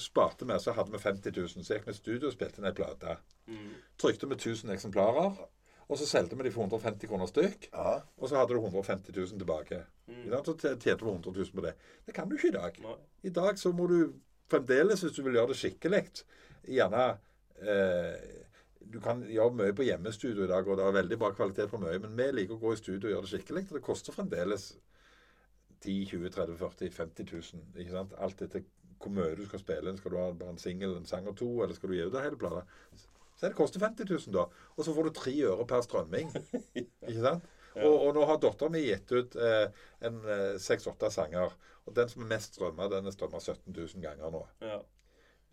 sparte 0.02 0.46
med, 0.50 0.60
så 0.64 0.76
hadde 0.78 0.94
vi 0.94 1.02
50 1.02 1.38
000. 1.38 1.66
Så 1.66 1.78
gikk 1.78 1.88
vi 1.88 1.96
i 1.96 2.02
studio 2.02 2.30
og 2.30 2.36
spilte 2.36 2.62
inn 2.62 2.70
ei 2.70 2.76
plate. 2.78 3.18
Trykte 4.02 4.30
vi 4.30 4.40
1000 4.40 4.76
eksemplarer. 4.76 5.42
Og 5.92 5.98
så 6.00 6.08
solgte 6.08 6.38
vi 6.40 6.48
de 6.48 6.52
for 6.56 6.64
150 6.64 7.10
kroner 7.12 7.28
stykk. 7.28 7.68
Ja. 7.74 7.98
Og 8.18 8.30
så 8.30 8.38
hadde 8.40 8.56
du 8.56 8.62
150 8.62 9.12
000 9.18 9.40
tilbake. 9.42 9.82
Mm. 10.08 10.30
Så 10.46 10.54
tjente 10.56 10.96
du 11.02 11.10
100 11.10 11.32
000 11.36 11.56
på 11.56 11.66
det. 11.66 11.74
Det 12.06 12.16
kan 12.16 12.30
du 12.30 12.38
ikke 12.38 12.48
i 12.48 12.56
dag. 12.56 12.78
Nei. 12.84 12.94
I 13.28 13.34
dag 13.36 13.60
så 13.60 13.74
må 13.76 13.88
du 13.92 14.14
fremdeles, 14.52 15.04
hvis 15.04 15.18
du 15.18 15.26
vil 15.26 15.36
gjøre 15.36 15.52
det 15.52 15.58
skikkelig, 15.60 16.06
gjerne 16.68 17.10
eh, 17.60 18.40
Du 18.92 19.00
kan 19.00 19.22
gjøre 19.24 19.54
mye 19.56 19.74
på 19.76 19.86
hjemmestudio 19.86 20.44
i 20.44 20.50
dag, 20.50 20.68
og 20.68 20.80
det 20.80 20.86
er 20.86 20.96
veldig 20.96 21.18
bra 21.20 21.30
kvalitet 21.36 21.70
på 21.70 21.80
mye, 21.80 22.00
men 22.02 22.16
vi 22.18 22.26
liker 22.34 22.58
å 22.58 22.64
gå 22.64 22.72
i 22.74 22.80
studio 22.80 23.08
og 23.08 23.14
gjøre 23.14 23.28
det 23.28 23.34
skikkelig. 23.34 23.66
Og 23.70 23.78
det 23.78 23.84
koster 23.86 24.16
fremdeles 24.16 24.72
10 25.82 26.06
20 26.12 26.34
30 26.36 26.58
40 26.60 26.92
50 26.98 27.32
000. 27.32 27.64
Ikke 27.82 27.96
sant? 27.96 28.14
Alt 28.18 28.44
etter 28.46 28.66
hvor 29.02 29.14
mye 29.16 29.34
du 29.38 29.46
skal 29.48 29.64
spille. 29.64 29.96
Skal 29.98 30.14
du 30.14 30.20
ha 30.20 30.28
bare 30.38 30.54
en 30.56 30.62
singel, 30.62 30.94
en 30.98 31.10
sang 31.10 31.30
og 31.30 31.38
to, 31.40 31.50
eller 31.64 31.78
skal 31.78 31.90
du 31.90 31.98
gi 31.98 32.04
ut 32.06 32.14
hele 32.14 32.28
hel 32.30 32.38
plate? 32.42 32.66
Så 33.40 33.48
det 33.48 33.58
koster 33.58 33.82
50 33.82 34.10
000, 34.10 34.36
da. 34.36 34.46
Og 34.78 34.86
så 34.86 34.94
får 34.94 35.10
du 35.10 35.16
tre 35.18 35.34
øre 35.50 35.66
per 35.68 35.82
strømming. 35.86 36.30
Ikke 36.82 37.18
sant? 37.24 37.50
Og, 37.80 37.94
og 37.96 38.10
nå 38.18 38.26
har 38.28 38.40
dattera 38.44 38.70
mi 38.70 38.84
gitt 38.84 39.12
ut 39.16 39.38
eh, 39.40 39.84
en 40.06 40.18
seks-åtte 40.60 41.10
sanger. 41.14 41.56
Og 41.88 41.96
den 41.98 42.10
som 42.12 42.26
er 42.26 42.34
mest 42.36 42.58
strømma, 42.58 42.90
den 42.92 43.08
er 43.10 43.16
strømma 43.16 43.40
17 43.42 43.72
000 43.74 44.04
ganger 44.04 44.34
nå. 44.36 44.44
Ja. 44.62 44.82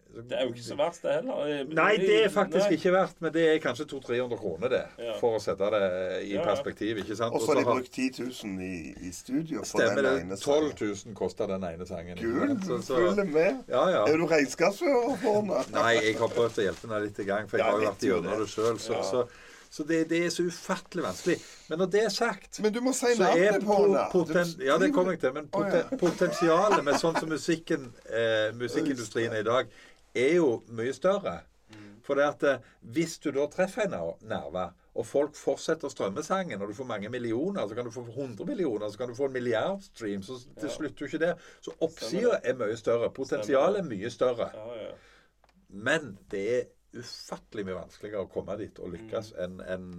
Det 0.08 0.34
er 0.38 0.44
jo 0.46 0.52
ikke 0.54 0.62
så 0.64 0.74
verst, 0.78 1.02
det 1.04 1.12
heller. 1.18 1.64
Nei, 1.76 1.90
det 2.00 2.14
er 2.24 2.30
faktisk 2.32 2.64
Nei. 2.70 2.76
ikke 2.78 2.92
verdt, 2.94 3.18
men 3.22 3.32
det 3.34 3.42
er 3.52 3.58
kanskje 3.62 3.84
200-300 3.92 4.38
kroner, 4.40 4.68
det. 4.72 4.80
Ja. 5.04 5.14
For 5.20 5.36
å 5.36 5.40
sette 5.42 5.68
det 5.74 5.80
i 6.24 6.32
Ja, 6.32 6.40
ja. 6.40 6.44
perspektiv, 6.48 6.98
ikke 7.04 7.16
sant? 7.18 7.36
Og 7.36 7.44
så 7.44 7.52
har 7.52 7.60
de 7.60 7.66
brukt 7.68 7.92
10 7.92 8.24
000 8.24 8.62
i, 8.64 8.94
i 9.06 9.12
studio 9.14 9.62
for 9.68 9.84
den 9.84 10.00
det. 10.00 10.14
ene 10.24 10.36
12 10.40 10.72
000 10.80 11.14
koster 11.18 11.46
den 11.52 11.62
ene 11.68 11.86
sangen. 11.86 12.18
Gull, 12.18 12.56
følger 12.88 13.24
med. 13.28 13.60
Ja, 13.68 13.84
ja. 13.92 14.06
Er 14.08 14.16
du 14.16 14.26
regnskapsfører 14.26 15.18
for 15.22 15.42
henne? 15.42 15.60
Nei, 15.78 15.92
jeg 16.08 16.16
har 16.18 16.32
prøvd 16.34 16.58
å 16.64 16.66
hjelpe 16.70 16.88
henne 16.88 17.04
litt 17.04 17.20
i 17.22 17.28
gang, 17.28 17.46
for 17.52 17.60
jeg 17.60 17.66
Ja, 17.66 17.70
har 17.76 17.84
jo 17.84 17.92
vært 17.92 18.08
gjennom 18.08 18.42
det. 18.42 18.48
sjøl. 18.56 18.80
Så, 18.82 19.02
så, 19.12 19.26
så 19.68 19.84
det, 19.84 19.98
det 20.08 20.22
er 20.24 20.30
så 20.32 20.46
ufattelig 20.48 21.04
vanskelig. 21.04 21.34
Men 21.68 21.82
når 21.82 21.88
det 21.92 22.00
er 22.06 22.12
sagt 22.14 22.58
Men 22.64 22.72
du 22.72 22.78
må 22.80 22.94
si 22.96 23.10
så 23.18 23.26
er 23.36 23.58
navnet 23.60 24.06
på 24.14 24.22
henne. 24.30 24.44
ja, 24.64 24.78
det 24.80 24.88
kommer 24.96 25.12
jeg 25.12 25.20
til. 25.26 25.34
Men 25.36 25.50
Å, 25.52 25.64
ja. 25.68 25.82
potensialet 26.00 26.80
med 26.86 26.96
sånn 26.98 27.18
som 27.20 27.28
musikken, 27.28 27.90
eh, 28.08 28.48
musikkindustrien 28.56 29.36
er 29.36 29.44
i 29.44 29.48
dag, 29.50 29.68
er 30.14 30.34
jo 30.38 30.50
mye 30.74 30.94
større. 30.96 31.40
For 32.08 32.16
det 32.16 32.24
at 32.24 32.44
eh, 32.48 32.68
hvis 32.94 33.18
du 33.20 33.28
da 33.36 33.44
treffer 33.52 33.84
en 33.84 33.96
nerve, 34.24 34.70
og 34.98 35.06
folk 35.06 35.36
fortsetter 35.36 35.86
å 35.86 35.92
strømme 35.92 36.24
sangen, 36.26 36.62
og 36.62 36.70
du 36.70 36.74
får 36.74 36.88
mange 36.88 37.10
millioner, 37.12 37.68
så 37.68 37.76
kan 37.76 37.86
du 37.86 37.92
få 37.94 38.06
100 38.08 38.46
millioner, 38.48 38.88
så 38.88 39.02
kan 39.02 39.12
du 39.12 39.14
få 39.18 39.28
en 39.28 39.36
milliard 39.36 39.84
stream, 39.84 40.24
så 40.26 40.38
til 40.40 40.70
ja. 40.70 40.72
slutt 40.74 41.02
jo 41.02 41.10
ikke 41.10 41.20
det. 41.22 41.34
Så 41.62 41.74
oppsida 41.84 42.40
er 42.42 42.56
mye 42.58 42.78
større. 42.80 43.12
Potensialet 43.14 43.82
er 43.82 43.90
mye 43.90 44.10
større. 44.10 44.48
Ja, 44.56 44.80
ja. 44.80 44.96
Men 45.68 46.14
det 46.32 46.42
er 46.56 46.66
ufattelig 46.96 47.66
mye 47.68 47.76
vanskeligere 47.82 48.24
å 48.24 48.32
komme 48.32 48.56
dit 48.58 48.80
og 48.80 48.94
lykkes 48.94 49.34
enn 49.44 49.60
en, 49.68 49.90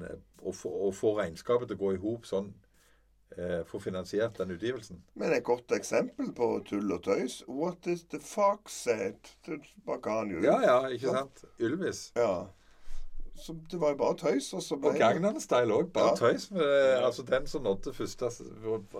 å, 0.41 0.51
få, 0.51 0.71
å 0.87 0.89
få 0.95 1.13
regnskapet 1.19 1.69
til 1.69 1.77
å 1.77 1.83
gå 1.83 1.93
i 1.93 2.01
hop 2.01 2.25
sånn. 2.27 2.49
Eh, 3.37 3.63
få 3.65 3.77
finansiert 3.79 4.37
den 4.39 4.51
utgivelsen. 4.55 5.03
Men 5.15 5.33
et 5.35 5.43
godt 5.45 5.69
eksempel 5.75 6.31
på 6.33 6.47
tull 6.65 6.91
og 6.95 7.03
tøys. 7.05 7.43
What 7.47 7.85
is 7.87 8.03
the 8.09 8.19
fox 8.19 8.71
said? 8.83 9.19
Det 9.45 9.59
jo. 9.85 10.41
Ja, 10.41 10.55
ja, 10.65 10.79
ikke 10.89 11.13
sant? 11.13 11.43
Ylvis. 11.61 12.11
Ja. 12.17 12.47
Så 13.39 13.53
det 13.71 13.77
var 13.79 13.93
jo 13.93 13.95
bare 14.01 14.17
tøys, 14.19 14.49
og 14.53 14.59
så 14.65 14.75
ble 14.75 14.89
Og 14.89 14.97
Gangnam 14.99 15.37
Style 15.39 15.71
òg. 15.71 15.91
Bare 15.93 16.09
Ja. 16.09 16.15
tøys. 16.15 16.49
Med, 16.51 17.03
altså 17.05 17.23
Den 17.23 17.47
som 17.47 17.63
nådde 17.63 17.93
første 17.93 18.25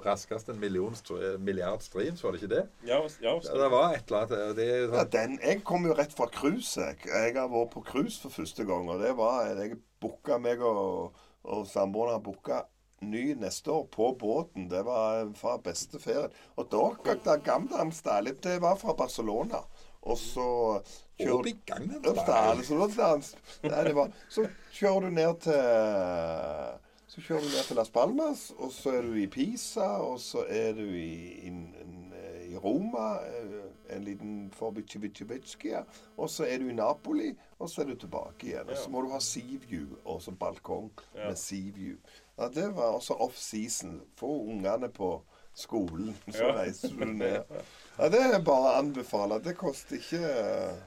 raskest 0.06 0.50
en 0.50 0.60
million, 0.60 0.94
str- 0.94 1.38
milliard 1.38 1.82
streams, 1.82 2.24
var 2.24 2.32
det 2.32 2.42
ikke 2.44 2.56
det? 2.56 2.68
Ja, 2.88 3.02
ja, 3.22 3.34
Ja, 3.44 3.64
det 3.64 3.72
var 3.72 3.94
et 3.94 4.04
eller 4.08 4.18
annet. 4.22 4.56
Det 4.56 4.70
er 4.70 4.80
Ja, 4.86 5.04
sånn, 5.04 5.10
den, 5.12 5.40
jeg 5.44 5.64
kom 5.64 5.86
jo 5.86 5.94
rett 5.94 6.14
fra 6.14 6.28
cruise. 6.28 6.78
Jeg. 6.80 6.98
jeg 7.06 7.34
har 7.36 7.50
vært 7.50 7.72
på 7.72 7.84
cruise 7.84 8.22
for 8.22 8.30
første 8.30 8.64
gang. 8.66 8.90
Og 8.90 9.02
det 9.02 9.18
var 9.18 9.46
Jeg 9.56 9.78
booka 10.00 10.38
meg 10.40 10.62
og, 10.62 11.14
og 11.44 11.66
samboeren 11.68 12.12
har 12.14 12.20
booka 12.22 12.64
ny 13.02 13.34
neste 13.36 13.72
år 13.72 13.86
på 13.92 14.12
båten. 14.20 14.68
Det 14.70 14.82
var 14.86 15.30
fra 15.36 15.58
beste 15.58 16.00
ferien. 16.00 16.32
Og 16.58 16.68
da 16.72 17.16
da 17.26 17.36
Gamdam 17.38 17.92
Style, 17.92 18.34
det 18.44 18.60
var 18.62 18.76
fra 18.76 18.94
Barcelona. 18.94 19.64
Og 20.02 20.18
så. 20.18 20.82
Style, 22.24 22.64
så, 22.64 22.78
nei, 23.68 23.94
var, 23.94 24.12
så 24.32 24.46
kjører 24.72 25.02
du 25.02 25.10
ned 25.10 25.42
til 25.44 26.80
Så 27.10 27.22
kjører 27.26 27.42
du 27.42 27.50
ned 27.50 27.64
til 27.68 27.76
Las 27.80 27.90
Palmas, 27.90 28.44
og 28.62 28.72
så 28.72 28.92
er 29.00 29.02
du 29.08 29.16
i 29.18 29.26
Pisa, 29.28 29.88
og 30.06 30.20
så 30.22 30.44
er 30.48 30.76
du 30.78 30.84
i, 30.86 31.40
in- 31.48 31.74
in- 31.82 32.14
i 32.50 32.56
Roma, 32.58 33.16
eh, 33.26 33.96
en 33.96 34.04
liten 34.06 34.52
forbi 34.54 34.84
Civicivicchia, 34.90 35.82
og 36.18 36.30
så 36.30 36.46
er 36.46 36.58
du 36.62 36.70
i 36.70 36.74
Napoli, 36.78 37.32
og 37.60 37.70
så 37.70 37.82
er 37.82 37.86
du 37.92 37.96
tilbake 37.96 38.48
igjen. 38.52 38.70
Og 38.70 38.78
så 38.78 38.90
må 38.94 39.02
du 39.02 39.10
ha 39.12 39.20
sea 39.20 39.58
view, 39.68 39.98
og 40.06 40.22
så 40.22 40.32
balkong 40.32 40.92
med 41.16 41.36
sea 41.38 41.72
view. 41.76 41.98
Ja, 42.40 42.48
det 42.56 42.70
var 42.76 42.94
også 42.96 43.14
off 43.20 43.36
season. 43.38 44.02
Få 44.20 44.30
ungene 44.48 44.90
på 44.90 45.22
skolen, 45.54 46.14
så 46.32 46.44
Ja. 46.46 46.54
reiser 46.62 46.94
du 46.96 47.06
ned. 47.06 47.44
Ja, 47.98 48.10
det 48.10 48.22
er 48.22 48.40
bare 48.40 48.70
å 48.72 48.78
anbefale. 48.80 49.42
Det 49.44 49.58
koster 49.60 49.98
ikke 50.00 50.22
eh, 50.24 50.78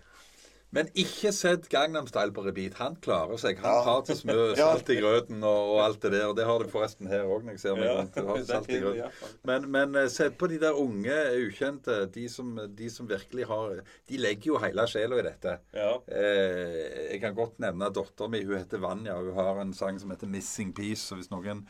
Men 0.73 0.89
ikke 0.97 1.29
sett 1.37 1.67
Gangnam 1.69 2.07
Style 2.09 2.33
på 2.33 2.43
repeat. 2.47 2.79
Han 2.81 2.95
klarer 3.05 3.37
seg. 3.41 3.59
Han 3.61 3.75
Ja. 3.75 3.83
har 3.85 4.03
til 4.09 4.17
smør, 4.17 4.55
salt 4.57 4.89
i 4.89 4.97
grøten 5.03 5.43
og, 5.45 5.73
og 5.75 5.81
alt 5.85 6.01
det 6.01 6.13
der. 6.15 6.27
Og 6.31 6.37
det 6.39 6.47
har 6.49 6.59
du 6.65 6.71
forresten 6.73 7.11
her 7.13 7.27
òg, 7.29 7.45
når 7.45 7.59
jeg 7.59 7.61
ser 7.61 7.77
meg 7.77 7.85
Ja, 7.91 7.99
rundt. 7.99 8.17
Har 8.31 8.45
salt 8.53 8.73
i 8.73 8.79
grøten. 8.81 9.29
Men, 9.45 9.69
men 9.75 9.95
eh, 10.01 10.09
sett 10.09 10.39
på 10.41 10.49
de 10.49 10.57
der 10.63 10.79
unge, 10.81 11.19
ukjente. 11.45 11.99
De 12.15 12.25
som, 12.33 12.55
de 12.79 12.89
som 12.91 13.09
virkelig 13.11 13.45
har 13.53 13.83
De 14.09 14.17
legger 14.21 14.55
jo 14.55 14.61
hele 14.65 14.87
sjela 14.89 15.21
i 15.21 15.27
dette. 15.29 15.59
Ja. 15.77 15.93
Eh, 16.09 17.13
jeg 17.13 17.21
kan 17.27 17.37
godt 17.37 17.61
nevne 17.61 17.93
dattera 17.93 18.33
mi. 18.33 18.41
Hun 18.49 18.57
heter 18.63 18.81
Vanja. 18.81 19.19
Hun 19.21 19.35
har 19.37 19.61
en 19.61 19.75
sang 19.77 20.01
som 20.01 20.11
heter 20.11 20.27
'Missing 20.27 20.73
Peace'. 20.73 21.05
Så 21.13 21.21
hvis 21.21 21.31
noen 21.31 21.67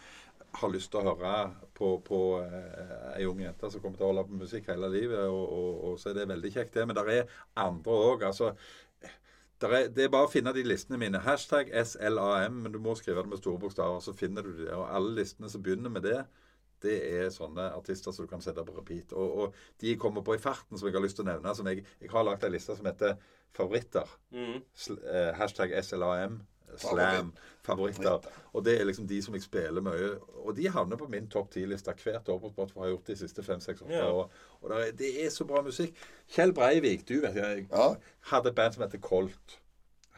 har 0.54 0.68
lyst 0.68 0.90
til 0.92 1.00
å 1.00 1.14
høre 1.16 1.50
på, 1.74 1.94
på 2.04 2.18
eh, 2.44 3.18
ei 3.18 3.24
ung 3.26 3.38
jente 3.40 3.70
som 3.72 3.80
kommer 3.80 3.96
til 3.96 4.04
å 4.04 4.10
holde 4.12 4.24
på 4.28 4.40
musikk 4.42 4.66
hele 4.68 4.90
livet, 4.92 5.22
og, 5.26 5.46
og, 5.48 5.84
og 5.90 5.94
så 5.98 6.10
er 6.10 6.18
det 6.20 6.28
veldig 6.28 6.50
kjekt, 6.52 6.74
det. 6.76 6.86
Men 6.86 6.98
det 6.98 7.04
er 7.14 7.30
andre 7.56 7.92
òg. 8.12 8.26
Altså, 8.28 8.50
er, 9.68 9.88
det 9.92 10.04
er 10.04 10.12
bare 10.12 10.26
å 10.26 10.32
finne 10.32 10.52
de 10.56 10.64
listene 10.66 10.98
mine. 11.00 11.20
Hashtag 11.22 11.70
SLAM, 11.86 12.62
men 12.64 12.72
du 12.74 12.78
må 12.82 12.94
skrive 12.98 13.22
det 13.22 13.32
med 13.32 13.42
store 13.42 13.60
bokstaver, 13.62 14.00
så 14.04 14.14
finner 14.16 14.46
du 14.46 14.54
det. 14.64 14.70
Og 14.74 14.86
alle 14.88 15.14
listene 15.20 15.50
som 15.52 15.62
begynner 15.62 15.92
med 15.92 16.06
det, 16.06 16.20
det 16.82 16.96
er 17.14 17.28
sånne 17.30 17.68
artister 17.76 18.14
som 18.14 18.26
du 18.26 18.30
kan 18.30 18.42
sette 18.42 18.64
på 18.66 18.74
repeat. 18.76 19.14
Og, 19.14 19.36
og 19.44 19.82
de 19.82 19.94
kommer 20.00 20.24
på 20.26 20.36
i 20.36 20.42
farten, 20.42 20.78
som 20.78 20.88
jeg 20.88 20.96
har 20.96 21.04
lyst 21.04 21.20
til 21.20 21.26
å 21.26 21.30
nevne 21.30 21.54
som 21.54 21.68
Jeg, 21.70 21.84
jeg 22.02 22.10
har 22.10 22.26
lagd 22.26 22.46
ei 22.46 22.54
liste 22.56 22.76
som 22.78 22.88
heter 22.88 23.20
Favoritter. 23.52 24.08
Mm. 24.32 24.62
Eh, 24.98 25.30
hashtag 25.38 25.76
SLAM. 25.84 26.40
Slam. 26.80 27.32
Favoritter. 27.62 28.18
Og 28.52 28.64
det 28.64 28.80
er 28.80 28.84
liksom 28.84 29.06
de 29.08 29.22
som 29.22 29.34
jeg 29.34 29.42
spiller 29.42 29.80
mye. 29.80 30.18
Og 30.44 30.56
de 30.56 30.68
havner 30.68 30.96
på 30.96 31.06
min 31.08 31.28
topp 31.30 31.50
ti-liste 31.54 31.92
hvert 32.02 32.28
år 32.28 32.38
på 32.42 32.50
Spotify. 32.50 32.78
Har 32.78 32.88
gjort 32.88 33.06
de 33.06 33.16
siste 33.16 33.42
fem-seks 33.42 33.82
åtte 33.82 33.94
Ja. 33.94 34.10
år. 34.12 34.30
Og 34.62 34.70
det 34.70 34.88
er, 34.88 34.92
det 34.92 35.10
er 35.26 35.30
så 35.30 35.44
bra 35.44 35.62
musikk. 35.62 35.94
Kjell 36.28 36.52
Breivik, 36.52 37.06
du 37.08 37.20
vet 37.20 37.34
jeg 37.34 37.66
Ja. 37.72 37.94
hadde 38.32 38.48
et 38.48 38.54
band 38.54 38.72
som 38.74 38.82
heter 38.82 38.98
Colt. 38.98 39.58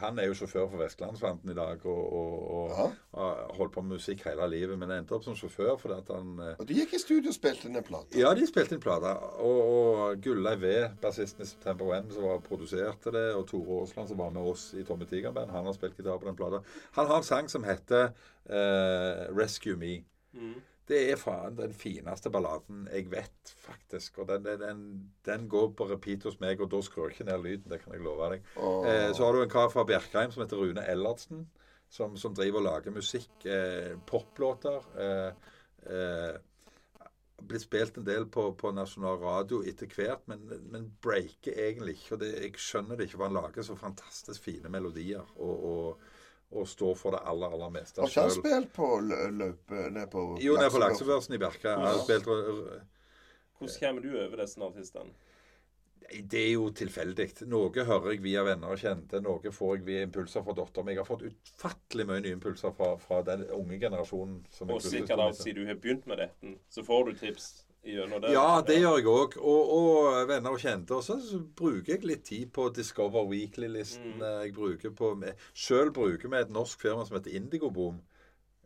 Han 0.04 0.18
er 0.20 0.26
jo 0.28 0.34
sjåfør 0.38 0.68
for 0.70 0.80
Vestlandsfanten 0.82 1.50
i 1.50 1.56
dag 1.56 1.84
og, 1.86 2.02
og, 2.20 2.34
og 2.56 2.70
Ja. 2.74 2.86
har 3.18 3.40
holdt 3.58 3.72
på 3.74 3.82
med 3.84 3.96
musikk 3.96 4.24
hele 4.28 4.46
livet. 4.50 4.78
Men 4.78 4.90
endte 4.94 5.14
opp 5.16 5.24
som 5.26 5.36
sjåfør 5.38 5.76
fordi 5.80 5.96
at 6.00 6.12
han 6.14 6.34
eh, 6.44 6.54
Og 6.58 6.68
de 6.68 6.74
gikk 6.80 6.94
i 6.94 7.00
studio 7.02 7.32
og 7.32 7.36
spilte 7.36 7.68
ned 7.72 7.82
plata. 7.86 8.18
ja, 8.18 8.32
de 8.34 8.46
spilte 8.46 8.74
inn 8.76 8.82
plate. 8.84 9.14
Og, 9.44 9.60
og 9.74 10.22
Gullei 10.24 10.54
V, 10.60 10.74
bassisten 11.02 11.42
i 11.44 11.48
September 11.48 11.88
When, 11.90 12.10
som 12.14 12.26
var 12.28 12.42
produserte 12.44 13.12
det, 13.14 13.26
og 13.34 13.46
Tore 13.50 13.80
Aasland, 13.82 14.08
som 14.08 14.18
var 14.18 14.30
med 14.34 14.42
oss 14.54 14.68
i 14.74 14.84
Tommy 14.84 15.04
Tiger 15.10 15.32
Band, 15.32 15.50
han 15.50 15.66
har 15.66 15.76
spilt 15.76 15.96
gitar 15.96 16.18
på 16.18 16.28
den 16.28 16.36
plata. 16.36 16.60
Han 16.98 17.06
har 17.06 17.16
en 17.22 17.26
sang 17.32 17.50
som 17.50 17.64
heter 17.64 18.10
uh, 18.50 19.34
'Rescue 19.34 19.76
Me'. 19.76 20.02
Mm. 20.34 20.54
Det 20.88 20.98
er 21.10 21.16
faen 21.16 21.56
den 21.56 21.72
fineste 21.72 22.28
balladen 22.32 22.84
jeg 22.92 23.08
vet, 23.12 23.52
faktisk. 23.64 24.18
Og 24.20 24.28
den, 24.28 24.44
den, 24.60 24.80
den, 25.24 25.48
går 25.48 25.70
på 25.78 25.88
repeat 25.88 26.26
hos 26.28 26.36
meg, 26.42 26.60
og 26.60 26.68
da 26.72 26.80
skrur 26.84 27.08
jeg 27.08 27.16
ikke 27.16 27.28
ned 27.30 27.44
lyden. 27.44 27.70
Det 27.72 27.80
kan 27.80 27.96
jeg 27.96 28.04
love 28.04 28.30
deg. 28.34 28.48
Oh. 28.56 28.84
Eh, 28.88 29.10
så 29.16 29.24
har 29.24 29.32
du 29.32 29.44
en 29.44 29.52
kar 29.52 29.70
fra 29.72 29.86
Bjerkreim 29.88 30.34
som 30.34 30.44
heter 30.44 30.60
Rune 30.60 30.84
Ellertsen. 30.84 31.46
som, 31.94 32.16
som 32.18 32.34
driver 32.34 32.58
og 32.58 32.66
lager 32.66 32.94
musikk. 32.94 33.46
Eh, 33.46 33.94
poplåter. 34.06 34.88
Eh, 34.98 35.52
eh, 35.94 36.34
blitt 37.44 37.64
spilt 37.64 37.98
en 37.98 38.06
del 38.06 38.26
på, 38.32 38.48
på 38.58 38.72
nasjonal 38.74 39.18
radio 39.20 39.60
etter 39.66 39.90
hvert, 39.90 40.24
men, 40.30 40.44
men 40.72 40.88
breaker 41.02 41.56
egentlig 41.68 41.98
ikke. 41.98 42.14
og 42.16 42.20
det, 42.24 42.32
Jeg 42.42 42.60
skjønner 42.60 42.98
det 42.98 43.08
ikke, 43.08 43.18
for 43.18 43.28
han 43.28 43.38
lager 43.38 43.66
så 43.66 43.76
fantastisk 43.78 44.44
fine 44.44 44.72
melodier. 44.72 45.24
og, 45.36 45.64
og 45.70 46.13
og 46.52 46.68
står 46.68 46.94
for 46.94 47.10
det 47.16 47.20
aller 47.26 47.54
aller 47.56 47.70
meste 47.74 48.00
Har 48.00 48.08
ikke 48.08 48.20
han 48.20 48.30
spilt 48.30 48.72
på 48.76 48.88
løpet 49.00 49.38
løpe 49.38 49.90
ned 49.90 50.10
på 50.12 50.24
Jo, 50.42 50.54
nede 50.58 50.70
på 50.70 50.78
Laksebørsen? 50.78 51.34
I 51.34 51.38
r- 51.42 52.82
Hvordan 53.58 53.78
kommer 53.80 54.02
du 54.02 54.10
over 54.18 54.36
disse 54.42 54.60
artistene? 54.62 55.10
Det 56.14 56.34
er 56.38 56.50
jo 56.52 56.68
tilfeldig. 56.70 57.30
Noe 57.48 57.84
hører 57.88 58.10
jeg 58.12 58.20
via 58.22 58.42
venner 58.44 58.68
og 58.74 58.78
kjente. 58.78 59.22
Noe 59.24 59.50
får 59.50 59.76
jeg 59.78 59.84
via 59.86 60.02
impulser 60.04 60.44
fra 60.44 60.52
dattera 60.52 60.84
mi. 60.84 60.92
Jeg 60.92 61.00
har 61.00 61.08
fått 61.08 61.22
utfattelig 61.30 62.04
mye 62.06 62.20
nye 62.20 62.34
impulser 62.36 62.74
fra, 62.76 62.90
fra 63.00 63.22
den 63.24 63.46
unge 63.56 63.78
generasjonen. 63.80 64.42
som 64.52 64.70
Og 64.70 64.82
sikkert 64.84 65.16
da, 65.18 65.30
siden 65.32 65.62
du 65.64 65.66
har 65.72 65.74
begynt 65.80 66.06
med 66.06 66.18
dette, 66.20 66.52
så 66.68 66.84
får 66.84 67.04
du 67.08 67.12
tips 67.18 67.63
gjennom 67.84 68.22
det. 68.22 68.32
Ja, 68.34 68.62
det 68.66 68.78
gjør 68.80 68.98
jeg 68.98 69.10
òg. 69.12 69.36
Og, 69.42 69.74
og 69.76 70.30
venner 70.30 70.56
og 70.56 70.62
kjente. 70.62 70.96
Og 70.96 71.04
så, 71.06 71.18
bruker 71.58 71.94
jeg 71.94 72.08
litt 72.08 72.24
tid 72.28 72.50
på 72.54 72.70
Discover 72.74 73.28
Weekly-listen. 73.30 74.18
Jeg 74.22 74.56
bruker 74.56 74.96
på 74.96 75.14
Sjøl 75.52 75.92
bruker 75.94 76.32
vi 76.32 76.42
et 76.42 76.52
norsk 76.54 76.80
firma 76.86 77.06
som 77.06 77.18
heter 77.18 77.36
Indigoboom. 77.38 78.02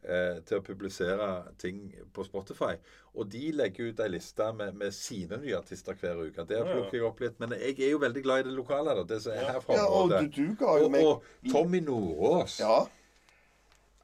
Eh, 0.08 0.36
til 0.46 0.60
å 0.60 0.62
publisere 0.62 1.26
ting 1.58 1.88
på 2.14 2.22
Spotify. 2.24 2.76
Og 3.18 3.26
de 3.28 3.50
legger 3.52 3.90
ut 3.90 3.98
ei 4.00 4.06
liste 4.12 4.46
med, 4.54 4.76
med 4.78 4.94
sine 4.94 5.40
nye 5.42 5.56
artister 5.58 5.98
hver 5.98 6.22
uke. 6.22 6.44
Der 6.46 6.62
plukker 6.68 6.96
jeg 6.96 7.06
opp 7.08 7.18
litt. 7.20 7.34
Men 7.42 7.56
jeg 7.58 7.74
er 7.82 7.90
jo 7.96 7.98
veldig 8.04 8.22
glad 8.22 8.44
i 8.44 8.46
det 8.46 8.54
lokale. 8.54 8.94
Da, 8.94 9.04
det 9.10 9.18
som 9.24 9.34
er 9.34 9.50
her 9.50 9.58
fra 9.64 9.76
Ja, 9.76 9.88
og 9.90 10.14
du, 10.14 10.30
du 10.32 10.54
ga 10.60 10.78
jo 10.78 10.86
Og, 10.86 10.94
meg 10.94 11.08
og 11.08 11.26
Tommy 11.50 11.82
Nordås. 11.84 12.60
Ja. 12.62 12.78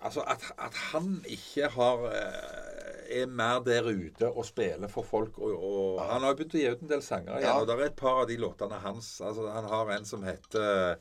Altså, 0.04 0.26
at, 0.28 0.44
at 0.58 0.76
han 0.90 1.22
ikke 1.30 1.70
har 1.78 2.04
eh, 2.10 2.73
er 3.10 3.26
mer 3.26 3.60
der 3.64 3.88
ute 3.88 4.30
og 4.30 4.46
spiller 4.46 4.90
for 4.92 5.06
folk. 5.06 5.38
Og, 5.38 5.56
og 5.58 6.00
Han 6.02 6.22
har 6.22 6.32
jo 6.32 6.38
begynt 6.38 6.56
å 6.56 6.62
gi 6.62 6.70
ut 6.70 6.84
en 6.84 6.92
del 6.94 7.04
sanger 7.04 7.36
igjen. 7.38 7.48
Ja. 7.50 7.58
Og 7.60 7.68
det 7.68 7.76
er 7.76 7.84
et 7.88 7.98
par 7.98 8.22
av 8.22 8.30
de 8.30 8.38
låtene 8.40 8.80
hans 8.84 9.10
altså, 9.24 9.48
Han 9.54 9.68
har 9.70 9.92
en 9.96 10.08
som 10.08 10.24
heter 10.26 10.96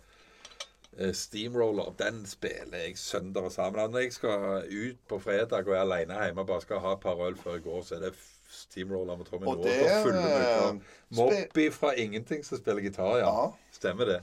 eh, 0.97 1.13
Steamroller. 1.17 1.93
Den 1.99 2.23
spiller 2.29 2.85
jeg 2.85 2.99
søndag 3.01 3.51
sammen. 3.55 3.91
Når 3.91 4.07
jeg 4.07 4.17
skal 4.19 4.67
ut 4.67 5.01
på 5.09 5.19
fredag 5.23 5.67
og 5.67 5.75
er 5.75 5.83
alene 5.85 6.21
hjemme 6.25 6.45
og 6.45 6.53
bare 6.53 6.65
skal 6.65 6.83
ha 6.83 6.95
et 6.97 7.03
par 7.03 7.27
øl 7.27 7.39
før 7.39 7.59
jeg 7.59 7.67
går, 7.67 7.81
så 7.87 7.99
er 7.99 8.07
det 8.07 8.15
Steamroller 8.53 9.17
med 9.17 9.25
Tommy 9.25 9.45
det, 9.63 9.77
og 10.05 10.13
eh. 10.13 10.75
Moppy 11.17 11.71
fra 11.73 11.93
Ingenting 11.97 12.43
som 12.45 12.57
spiller 12.57 12.85
gitar, 12.85 13.17
ja. 13.17 13.29
Ja. 13.29 13.47
Stemmer 13.71 14.05
det. 14.05 14.19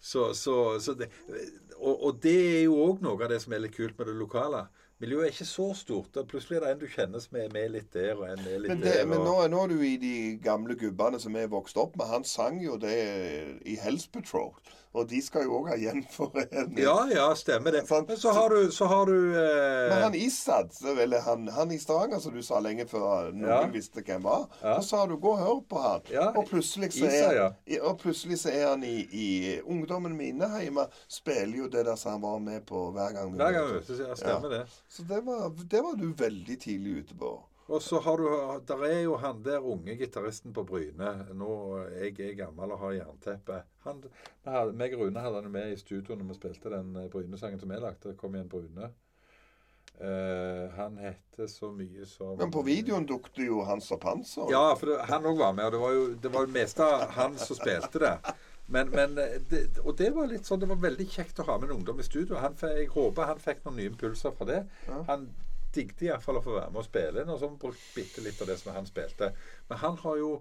Så, 0.00 0.34
så, 0.34 0.80
så 0.80 0.94
det, 0.98 1.08
og, 1.76 2.04
og 2.04 2.18
det 2.22 2.38
er 2.56 2.62
jo 2.64 2.78
òg 2.82 3.02
noe 3.04 3.18
av 3.22 3.30
det 3.30 3.38
som 3.42 3.54
er 3.54 3.62
litt 3.62 3.76
kult 3.76 3.98
med 3.98 4.10
det 4.10 4.16
lokale. 4.18 4.66
Miljøet 5.02 5.24
er 5.24 5.32
ikke 5.32 5.44
så 5.48 5.64
stort. 5.74 6.16
og 6.16 6.28
Plutselig 6.30 6.60
er 6.60 6.64
det 6.64 6.74
en 6.76 6.82
du 6.84 6.90
kjenner 6.90 7.22
som 7.24 7.38
er 7.42 7.48
med 7.50 7.72
litt 7.74 7.88
der, 7.94 8.12
og 8.14 8.28
en 8.28 8.44
er 8.46 8.60
litt 8.62 8.70
Men, 8.70 8.84
det, 8.84 8.92
der. 9.00 9.08
men 9.10 9.18
og, 9.18 9.26
nå, 9.26 9.34
nå 9.50 9.62
er 9.64 9.72
du 9.72 9.80
i 9.82 9.96
de 9.98 10.14
gamle 10.44 10.76
gubbene 10.78 11.18
som 11.22 11.34
er 11.36 11.50
vokst 11.50 11.80
opp 11.82 11.96
med. 11.98 12.06
Han 12.12 12.26
sang 12.28 12.60
jo 12.62 12.78
det 12.78 12.94
i 13.66 13.74
Hells 13.82 14.06
Patrol. 14.06 14.54
Og 14.92 15.06
de 15.08 15.22
skal 15.24 15.46
jo 15.46 15.54
òg 15.62 15.70
ha 15.72 15.76
gjenforening. 15.80 16.76
ja, 16.82 16.96
ja, 17.08 17.28
stemmer 17.38 17.72
det. 17.72 17.84
Men 17.88 18.16
så 18.20 18.32
har 18.36 18.52
du, 18.52 18.70
så 18.72 18.84
har 18.90 19.06
du 19.08 19.14
eh, 19.32 19.88
Men 19.88 20.02
han 20.02 20.14
Isad, 20.14 20.72
så 20.76 20.92
han, 21.24 21.48
han 21.48 21.72
i 21.72 21.78
Stavanger 21.80 22.20
som 22.20 22.34
du 22.34 22.42
sa 22.44 22.60
lenge 22.60 22.84
før 22.90 23.30
noen 23.32 23.48
Ja. 23.48 23.62
visste 23.72 24.02
hvem 24.04 24.22
var, 24.22 24.48
Ja. 24.62 24.76
så 24.80 24.82
sa 24.88 25.06
du 25.06 25.16
'gå 25.16 25.32
og 25.32 25.38
hør 25.38 25.60
på 25.68 25.78
han'. 25.80 26.12
Ja, 26.12 26.26
og, 26.36 26.44
plutselig 26.48 26.92
så 26.92 27.06
er, 27.08 27.32
ja. 27.66 27.80
og 27.82 27.98
plutselig 27.98 28.38
så 28.38 28.50
er 28.52 28.68
han 28.68 28.84
i, 28.84 29.08
i 29.12 29.60
Ungdommen 29.64 30.16
mine 30.16 30.48
hjemme 30.60 30.86
spiller 31.08 31.56
jo 31.58 31.68
det 31.68 31.86
der 31.86 31.96
som 31.96 32.12
han 32.12 32.20
var 32.22 32.38
med 32.38 32.66
på 32.66 32.90
hver 32.92 33.12
gang. 33.12 33.32
vi 33.32 33.36
Hver 33.38 33.52
gang 33.52 33.72
møtes. 33.72 33.98
ja, 33.98 34.14
stemmer 34.14 34.48
det. 34.48 34.66
Så 34.88 35.02
det 35.08 35.24
var, 35.24 35.48
det 35.70 35.82
var 35.82 35.94
du 35.96 36.12
veldig 36.12 36.60
tidlig 36.60 36.98
ute 37.04 37.14
på. 37.14 37.38
Og 37.68 37.82
så 37.82 38.00
har 38.00 38.16
du 38.16 38.26
Der 38.66 38.84
er 38.84 39.00
jo 39.02 39.16
han 39.16 39.42
der 39.44 39.58
unge 39.58 39.96
gitaristen 39.96 40.52
på 40.52 40.64
Bryne. 40.64 41.26
Nå 41.34 41.78
Jeg 41.92 42.20
er 42.20 42.34
gammel 42.34 42.72
og 42.72 42.78
har 42.78 42.92
jernteppe. 42.92 43.62
Han, 43.84 44.02
meg 44.74 44.94
og 44.94 45.06
Rune 45.06 45.20
hadde 45.20 45.42
han 45.42 45.52
med 45.52 45.72
i 45.72 45.76
studio 45.76 46.14
når 46.14 46.32
vi 46.32 46.34
spilte 46.34 46.70
den 46.70 46.96
eh, 46.96 47.08
Bryne-sangen 47.10 47.60
som 47.60 47.70
vi 47.70 47.80
lagde. 47.80 48.16
Kom 48.16 48.34
igjen, 48.34 48.48
Bryne. 48.48 48.92
Uh, 50.02 50.70
han 50.74 50.96
heter 50.98 51.46
så 51.46 51.68
mye 51.70 52.06
som 52.08 52.38
Men 52.38 52.50
på 52.50 52.62
videoen 52.66 53.04
dukket 53.06 53.44
jo 53.44 53.60
Hans 53.62 53.90
og 53.92 54.00
Panser. 54.00 54.48
Ja, 54.50 54.72
for 54.78 54.88
det, 54.88 54.96
han 55.10 55.26
òg 55.28 55.38
var 55.38 55.52
med. 55.52 55.64
Og 55.68 55.72
det 55.72 55.80
var 55.82 55.92
jo 55.92 56.06
det 56.22 56.32
var 56.32 56.46
jo 56.46 56.54
meste 56.54 56.86
av 56.86 57.04
han 57.18 57.38
som 57.38 57.58
spilte 57.58 58.02
det. 58.02 58.16
Men, 58.66 58.90
men 58.90 59.14
det, 59.50 59.62
Og 59.84 59.94
det 59.98 60.10
var 60.14 60.30
litt 60.30 60.48
sånn, 60.48 60.62
det 60.62 60.70
var 60.70 60.80
veldig 60.82 61.06
kjekt 61.10 61.42
å 61.42 61.46
ha 61.46 61.58
med 61.58 61.70
en 61.70 61.76
ungdom 61.76 62.00
i 62.00 62.06
studio. 62.06 62.38
Han, 62.40 62.56
jeg 62.62 62.88
håper 62.94 63.30
han 63.30 63.42
fikk 63.42 63.64
noen 63.66 63.78
nye 63.78 63.92
impulser 63.92 64.34
fra 64.38 64.48
det. 64.48 64.60
Han 65.10 65.28
digget 65.74 66.02
iallfall 66.06 66.40
å 66.40 66.44
få 66.44 66.56
være 66.58 66.70
med 66.72 66.82
og 66.82 66.88
spille 66.88 67.22
inn, 67.22 67.30
og 67.32 67.38
så 67.38 67.46
har 67.46 67.52
han 67.54 67.60
brukt 67.62 67.86
bitte 67.96 68.24
litt 68.24 68.40
av 68.42 68.50
det 68.50 68.58
som 68.60 68.74
han 68.76 68.88
spilte. 68.88 69.32
Men 69.68 69.82
han 69.82 70.00
har 70.04 70.18
jo 70.20 70.32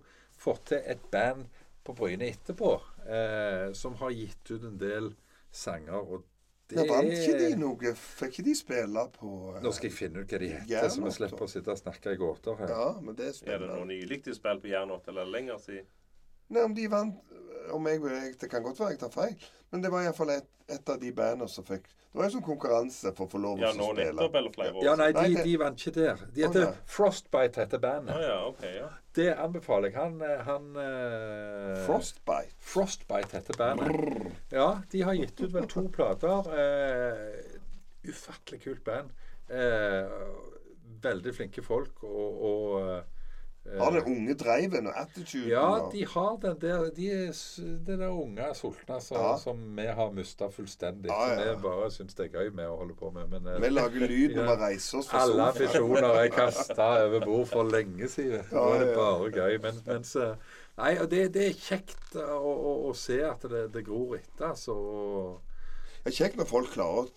fått 0.41 0.65
til 0.71 0.82
et 0.93 1.03
band 1.13 1.47
på 1.84 1.95
Bryne 1.97 2.27
etterpå 2.29 2.73
eh, 3.07 3.71
som 3.77 3.95
har 4.01 4.13
gitt 4.13 4.51
ut 4.51 4.67
en 4.67 4.77
del 4.82 5.13
sanger. 5.51 5.97
og 5.97 6.27
det 6.71 6.77
Ja, 6.79 6.86
vant 6.88 7.11
ikke 7.11 7.38
de 7.39 7.49
noe? 7.59 7.93
Fikk 7.99 8.38
ikke 8.38 8.45
de 8.47 8.53
spille 8.55 9.05
på 9.17 9.32
eh, 9.55 9.61
Nå 9.63 9.71
skal 9.75 9.89
jeg 9.89 9.97
finne 9.97 10.21
ut 10.21 10.32
hva 10.32 10.39
de 10.39 10.51
heter, 10.53 10.91
så 10.93 11.03
vi 11.03 11.15
slipper 11.17 11.47
å 11.47 11.49
sitte 11.51 11.73
og 11.73 11.82
snakke 11.82 12.13
i 12.15 12.19
gåter 12.21 12.61
her. 12.61 12.71
Ja, 12.75 12.86
men 13.03 13.17
det 13.17 13.32
er 13.32 13.55
Er 13.55 13.65
det 13.65 13.71
noe 13.73 13.89
nylig 13.89 14.21
de 14.27 14.36
spilte 14.38 14.63
på 14.67 14.71
Jernått, 14.71 15.09
eller 15.11 15.27
lenger 15.27 15.59
siden? 15.63 15.89
Nei, 16.51 16.63
om 16.67 16.73
de 16.75 16.88
vant 16.91 17.34
om 17.76 17.88
jeg, 17.88 18.01
jeg, 18.03 18.36
Det 18.41 18.49
kan 18.51 18.64
godt 18.64 18.80
være 18.80 18.95
jeg 18.95 18.99
tar 19.03 19.12
feil, 19.14 19.49
men 19.72 19.84
det 19.84 19.91
var 19.93 20.05
iallfall 20.05 20.34
et, 20.34 20.47
et 20.72 20.89
av 20.89 20.99
de 21.01 21.12
bandene 21.16 21.49
som 21.51 21.66
fikk 21.68 21.86
Det 21.88 22.20
var 22.20 22.28
en 22.28 22.34
sånn 22.34 22.43
konkurranse 22.45 23.14
for 23.16 23.28
å 23.28 23.32
få 23.32 23.41
lov 23.43 23.62
Ja, 23.62 23.72
til 23.72 23.80
nå 23.82 23.88
å 23.88 23.93
spille. 23.95 24.16
nettopp, 24.16 24.38
eller 24.41 24.55
flere 24.55 24.74
år 24.76 24.88
Ja, 24.88 24.95
nei, 24.99 25.09
de, 25.16 25.22
Nei, 25.22 25.45
de 25.47 25.55
vant 25.62 25.86
ikke 25.86 25.93
der. 25.97 26.26
De 26.36 26.45
heter 26.45 26.66
ja. 26.66 26.74
Frostbite, 26.95 27.62
heter 27.64 27.84
bandet. 27.84 28.18
Ja, 28.20 28.34
ja, 28.34 28.41
ok, 28.49 28.66
ja. 28.76 28.89
Det 29.16 29.28
anbefaler 29.36 29.91
jeg. 29.91 29.97
Han, 29.99 30.18
eh, 30.24 30.43
han 30.47 30.68
uh, 30.76 31.80
Frostbite. 31.86 32.55
Frostbite 32.64 33.39
heter 33.39 33.57
bandet. 33.59 34.36
Ja, 34.51 34.70
de 34.91 35.01
har 35.07 35.18
gitt 35.20 35.39
ut 35.41 35.53
vel 35.55 35.68
to 35.72 35.84
plater. 35.91 36.47
Uh, 36.51 37.57
ufattelig 38.07 38.62
kult 38.64 38.84
band. 38.88 39.12
Uh, 39.51 40.07
veldig 41.03 41.34
flinke 41.36 41.64
folk 41.66 42.03
og, 42.07 42.45
og 42.51 43.20
Har 43.78 43.91
den 43.93 44.03
unge 44.09 44.34
driven 44.34 44.88
og 44.89 44.95
attituden. 44.97 45.49
Ja, 45.51 45.89
de 45.93 46.05
har 46.09 46.38
den 46.41 46.55
der 46.62 46.88
De 46.95 47.05
er 47.12 47.28
der 47.86 48.07
unge 48.09 48.47
sultne 48.57 48.97
som, 49.01 49.18
Ja. 49.18 49.36
som 49.38 49.59
vi 49.78 49.86
har 49.86 50.09
mista 50.12 50.47
fullstendig. 50.49 51.12
Ja, 51.12 51.28
ja, 51.30 51.36
Som 51.38 51.62
vi 51.62 51.62
bare 51.68 51.91
syns 51.93 52.16
det 52.18 52.26
er 52.26 52.39
gøy 52.39 52.49
med 52.57 52.66
å 52.68 52.80
holde 52.80 52.95
på 52.97 53.12
med. 53.14 53.30
Men 53.30 53.45
eh, 53.47 53.59
Vi 53.62 53.70
lager 53.70 54.07
lyd 54.14 54.36
når 54.36 54.49
vi 54.49 54.57
reiser 54.64 54.97
oss 55.03 55.14
alle 55.14 55.38
sofaen. 55.38 55.47
ambisjoner 55.53 56.20
er 56.24 56.34
kasta 56.34 56.89
over 57.05 57.26
bord 57.26 57.47
for 57.53 57.64
lenge 57.70 58.09
siden. 58.09 58.43
Nå 58.51 58.66
er 58.74 58.86
det 58.86 58.91
bare 58.97 59.32
gøy. 59.38 59.57
Men, 59.68 59.82
mens, 59.86 60.16
eh, 60.16 60.36
nei, 60.82 60.91
og 60.97 61.09
det, 61.14 61.24
det 61.38 61.47
er 61.51 61.53
kjekt 61.70 62.16
å, 62.18 62.41
å, 62.41 62.76
å 62.89 62.93
se 62.97 63.22
at 63.30 63.45
det, 63.53 63.68
det 63.78 63.86
gror 63.86 64.18
etter. 64.18 64.49
Altså. 64.55 64.76
Det 66.03 66.09
er 66.16 66.18
kjekt 66.24 66.41
når 66.41 66.49
folk 66.49 66.74
klarer 66.74 67.05
å 67.05 67.09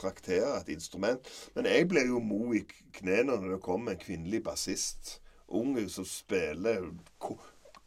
traktere 0.00 0.56
et 0.62 0.68
instrument. 0.72 1.28
Men 1.54 1.68
jeg 1.68 1.88
blir 1.92 2.08
jo 2.08 2.20
mo 2.24 2.54
i 2.56 2.64
knærne 2.98 3.36
når 3.36 3.58
det 3.58 3.62
kommer 3.64 3.92
en 3.94 4.00
kvinnelig 4.00 4.42
bassist. 4.48 5.18
Unge 5.52 5.88
som 5.92 6.04
spiller 6.08 6.90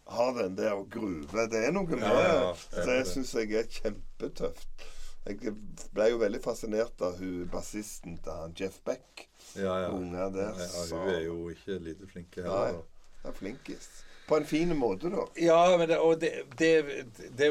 Har 0.06 0.34
den 0.38 0.58
der 0.58 0.72
og 0.78 0.90
gruver. 0.94 1.48
Det 1.50 1.64
er 1.66 1.72
noe 1.74 1.88
med 1.90 2.04
Ja, 2.06 2.20
ja, 2.22 2.52
det. 2.52 2.76
det 2.76 2.84
er 2.84 3.00
Det 3.04 3.08
syns 3.10 3.34
jeg 3.36 3.54
er 3.58 3.70
kjempetøft. 3.78 4.86
Jeg 5.26 5.56
ble 5.94 6.10
jo 6.12 6.18
veldig 6.22 6.42
fascinert 6.44 7.02
av 7.02 7.16
hun 7.18 7.48
bassisten 7.50 8.20
til 8.22 8.32
han 8.32 8.54
Jeff 8.60 8.78
Beck. 8.86 9.24
Ja, 9.58 9.80
ja. 9.82 9.88
Unger 9.90 10.30
der, 10.30 10.52
ja, 10.60 10.68
ja, 10.70 10.98
hun 11.00 11.10
er 11.10 11.24
jo 11.26 11.38
ikke 11.50 11.80
lite 11.82 12.08
flink 12.12 12.38
Nei, 12.38 12.76
hun 12.76 13.32
er 13.32 13.34
flinkest. 13.34 14.04
På 14.28 14.38
en 14.38 14.46
fin 14.46 14.76
måte, 14.78 15.10
da. 15.10 15.26
Ja, 15.42 15.78
men 15.78 15.90
det, 15.90 15.98
og 15.98 16.22
det, 16.22 16.32
det, 16.60 16.86
det 17.18 17.38
det 17.38 17.50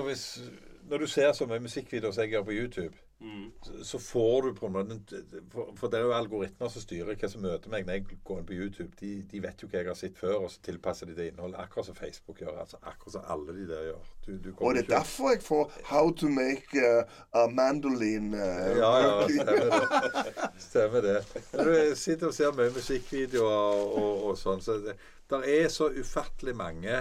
Når 0.90 0.98
du 0.98 1.06
ser 1.06 1.32
så 1.32 1.46
mye 1.46 1.62
musikkvideoer 1.64 2.12
som 2.12 2.22
jeg 2.22 2.30
gjør 2.36 2.42
på 2.44 2.52
YouTube, 2.52 2.94
Mm. 3.20 3.52
så- 3.82 3.98
får 3.98 4.42
du 4.42 4.54
på 4.54 4.66
en 4.66 4.72
måte 4.72 5.24
For, 5.52 5.72
for 5.76 5.88
det 5.88 5.98
er 5.98 6.02
jo 6.02 6.12
algoritmer 6.12 6.68
som 6.68 6.82
styrer 6.82 7.14
hva 7.14 7.28
som 7.30 7.40
møter 7.40 7.70
meg 7.70 7.86
når 7.86 7.92
jeg 7.94 8.18
går 8.24 8.38
inn 8.38 8.46
på 8.46 8.52
YouTube. 8.52 8.92
De, 9.00 9.22
de 9.30 9.40
vet 9.40 9.62
jo 9.62 9.68
hva 9.68 9.78
jeg 9.78 9.86
har 9.86 9.94
sett 9.94 10.18
før, 10.18 10.34
og 10.44 10.50
så 10.50 10.60
tilpasser 10.66 11.06
de 11.06 11.14
det 11.14 11.28
innholdet. 11.30 11.60
Akkurat 11.62 11.86
som 11.86 11.94
Facebook 11.94 12.42
gjør. 12.42 12.58
altså 12.60 12.76
Akkurat 12.82 13.12
som 13.12 13.24
alle 13.28 13.54
de 13.56 13.68
der 13.68 13.86
gjør. 13.88 14.10
Du, 14.26 14.32
du 14.38 14.52
Og 14.58 14.74
det 14.74 14.84
er 14.84 14.96
derfor 14.96 15.30
jeg 15.30 15.42
får 15.42 15.72
How 15.84 16.10
to 16.10 16.28
make 16.28 16.74
uh, 16.74 17.04
a 17.32 17.46
mandolin 17.46 18.34
uh, 18.34 18.76
Ja, 18.76 18.92
ja, 18.98 19.28
stemmer 19.38 19.70
det. 19.70 20.52
Stemmer 20.58 21.00
det. 21.00 21.18
Du 21.52 21.96
sitter 21.96 22.26
og 22.26 22.34
ser 22.34 22.52
mye 22.52 22.74
musikkvideoer 22.74 23.50
og, 23.50 23.98
og, 23.98 24.24
og 24.24 24.38
sånn, 24.38 24.60
så 24.60 24.80
det 24.84 24.98
der 25.30 25.42
er 25.48 25.68
så 25.68 25.88
ufattelig 25.88 26.56
mange 26.56 26.96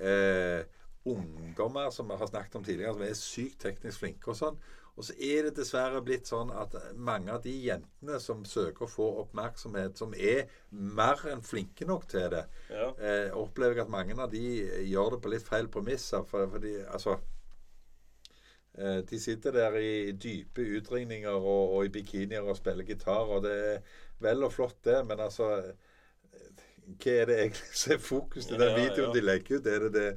eh, 0.00 0.64
ungdommer 1.04 1.90
som 1.90 2.08
vi 2.10 2.16
har 2.18 2.26
snakket 2.26 2.56
om 2.56 2.64
tidligere, 2.64 2.92
som 2.92 3.02
er 3.02 3.18
sykt 3.18 3.60
teknisk 3.62 4.02
flinke 4.02 4.32
og 4.32 4.38
sånn. 4.38 4.58
Og 4.94 5.08
så 5.08 5.14
er 5.18 5.48
det 5.48 5.56
dessverre 5.56 5.98
blitt 6.06 6.28
sånn 6.30 6.52
at 6.54 6.76
mange 6.94 7.32
av 7.34 7.42
de 7.42 7.50
jentene 7.64 8.20
som 8.22 8.44
søker 8.46 8.86
å 8.86 8.90
få 8.90 9.08
oppmerksomhet, 9.24 9.98
som 9.98 10.14
er 10.14 10.46
mer 10.70 11.18
enn 11.32 11.42
flinke 11.42 11.86
nok 11.88 12.06
til 12.12 12.28
det, 12.30 12.44
Ja. 12.70 12.92
eh, 12.98 13.30
opplever 13.34 13.80
jeg 13.80 13.86
at 13.88 13.90
mange 13.90 14.14
av 14.22 14.30
de 14.30 14.44
gjør 14.86 15.16
det 15.16 15.22
på 15.22 15.32
litt 15.34 15.48
feil 15.48 15.66
premisser. 15.68 16.22
For, 16.30 16.58
de 16.62 16.84
altså 16.86 17.18
Eh, 18.78 18.96
de 19.10 19.20
sitter 19.20 19.52
der 19.52 19.76
i 19.78 20.12
dype 20.12 20.62
utringninger 20.78 21.30
og, 21.30 21.74
og 21.76 21.84
i 21.86 21.92
bikinier 21.94 22.42
og 22.42 22.56
spiller 22.58 22.86
gitar, 22.88 23.28
og 23.30 23.44
det 23.44 23.52
er 23.54 24.00
vel 24.24 24.42
og 24.42 24.50
flott, 24.52 24.80
det, 24.84 24.96
men 25.06 25.20
altså 25.22 25.50
eh, 25.60 26.64
hva 26.98 27.12
er 27.20 27.30
det 27.30 27.36
egentlig 27.38 27.78
som 27.82 27.94
er 27.94 28.02
fokus 28.02 28.50
i 28.50 28.58
den 28.58 28.74
videoen 28.74 29.12
ja. 29.12 29.12
de 29.14 29.22
legger 29.22 29.60
ut? 29.60 29.68
Det 29.68 29.92
det, 29.94 30.08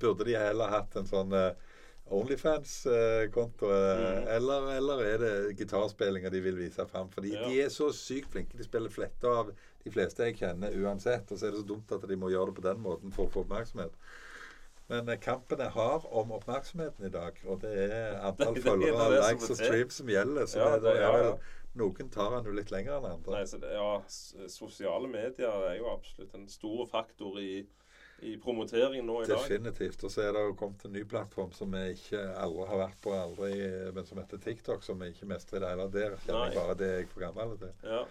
burde 0.00 0.26
de 0.26 0.34
heller 0.38 0.74
hatt 0.74 0.98
en 0.98 1.06
sånn 1.06 1.38
eh, 1.38 1.63
Onlyfans-konto? 2.10 3.70
eh, 3.70 3.98
Mm. 3.98 4.28
eller, 4.28 4.70
eller 4.76 5.02
er 5.04 5.18
det 5.18 5.56
gitarspillinger 5.56 6.30
de 6.30 6.40
vil 6.40 6.56
vise 6.56 6.86
fram? 6.86 7.08
Fordi 7.10 7.32
Ja. 7.32 7.48
de 7.48 7.60
er 7.62 7.68
så 7.68 7.88
sykt 7.92 8.30
flinke. 8.30 8.56
De 8.58 8.64
spiller 8.64 8.90
flette 8.90 9.24
av 9.24 9.52
de 9.84 9.90
fleste 9.90 10.18
jeg 10.24 10.36
kjenner 10.36 10.70
uansett. 10.76 11.30
Og 11.32 11.38
så 11.38 11.46
er 11.46 11.50
det 11.52 11.60
så 11.60 11.66
dumt 11.66 11.92
at 11.92 12.08
de 12.08 12.16
må 12.16 12.28
gjøre 12.30 12.46
det 12.52 12.54
på 12.62 12.68
den 12.68 12.82
måten 12.82 13.12
for 13.12 13.26
å 13.26 13.30
få 13.30 13.44
oppmerksomhet. 13.46 13.92
Men 14.88 15.08
eh, 15.08 15.16
kampen 15.16 15.60
er 15.60 15.70
hard 15.70 16.04
om 16.12 16.30
oppmerksomheten 16.32 17.06
i 17.06 17.10
dag. 17.10 17.32
Og 17.46 17.60
det 17.60 17.72
er 17.90 18.20
antall 18.20 18.56
er 18.56 18.60
følgere, 18.60 19.30
likes 19.32 19.50
og 19.50 19.56
streams 19.56 19.94
som 19.94 20.06
gjelder. 20.06 20.44
Så 20.46 20.56
Ja, 20.58 20.74
det, 20.76 20.82
det 20.82 21.00
er 21.00 21.12
vel, 21.22 21.38
noen 21.74 22.10
tar 22.10 22.30
han 22.30 22.44
jo 22.44 22.52
litt 22.52 22.70
lenger 22.70 22.98
enn 22.98 23.06
andre. 23.14 23.32
Nei, 23.32 23.44
så 23.46 23.58
det, 23.60 23.72
ja, 23.72 24.02
sosiale 24.46 25.08
medier 25.08 25.48
er 25.70 25.78
jo 25.78 25.88
absolutt 25.88 26.34
en 26.34 26.46
stor 26.48 26.86
faktor 26.86 27.38
i, 27.40 27.66
i 28.22 28.36
promoteringen 28.40 29.06
nå 29.06 29.22
i 29.22 29.26
dag. 29.26 29.38
Definitivt. 29.38 30.04
Og 30.04 30.10
så 30.10 30.22
er 30.28 30.32
det 30.32 30.44
jo 30.46 30.54
kommet 30.54 30.84
en 30.84 30.92
ny 30.92 31.04
plattform 31.04 31.52
som 31.52 31.72
vi 31.72 31.82
ikke 31.96 32.22
aldri 32.40 32.66
har 32.70 32.78
vært 32.86 33.00
på, 33.04 33.12
aldri, 33.12 33.50
men 33.96 34.06
som 34.06 34.18
heter 34.22 34.38
TikTok, 34.38 34.82
som 34.86 34.98
vi 35.00 35.10
ikke 35.12 35.26
mestrer 35.28 35.58
i 35.58 35.60
det 35.64 35.70
hele. 35.74 35.88
Der 35.92 36.16
kjenner 36.24 36.46
jeg 36.50 36.56
bare 36.60 36.74
det 36.80 36.88
er 36.88 36.98
jeg 37.02 37.08
for 37.12 37.20
gammel 37.26 37.58
til. 37.58 37.72
Ja. 37.82 38.04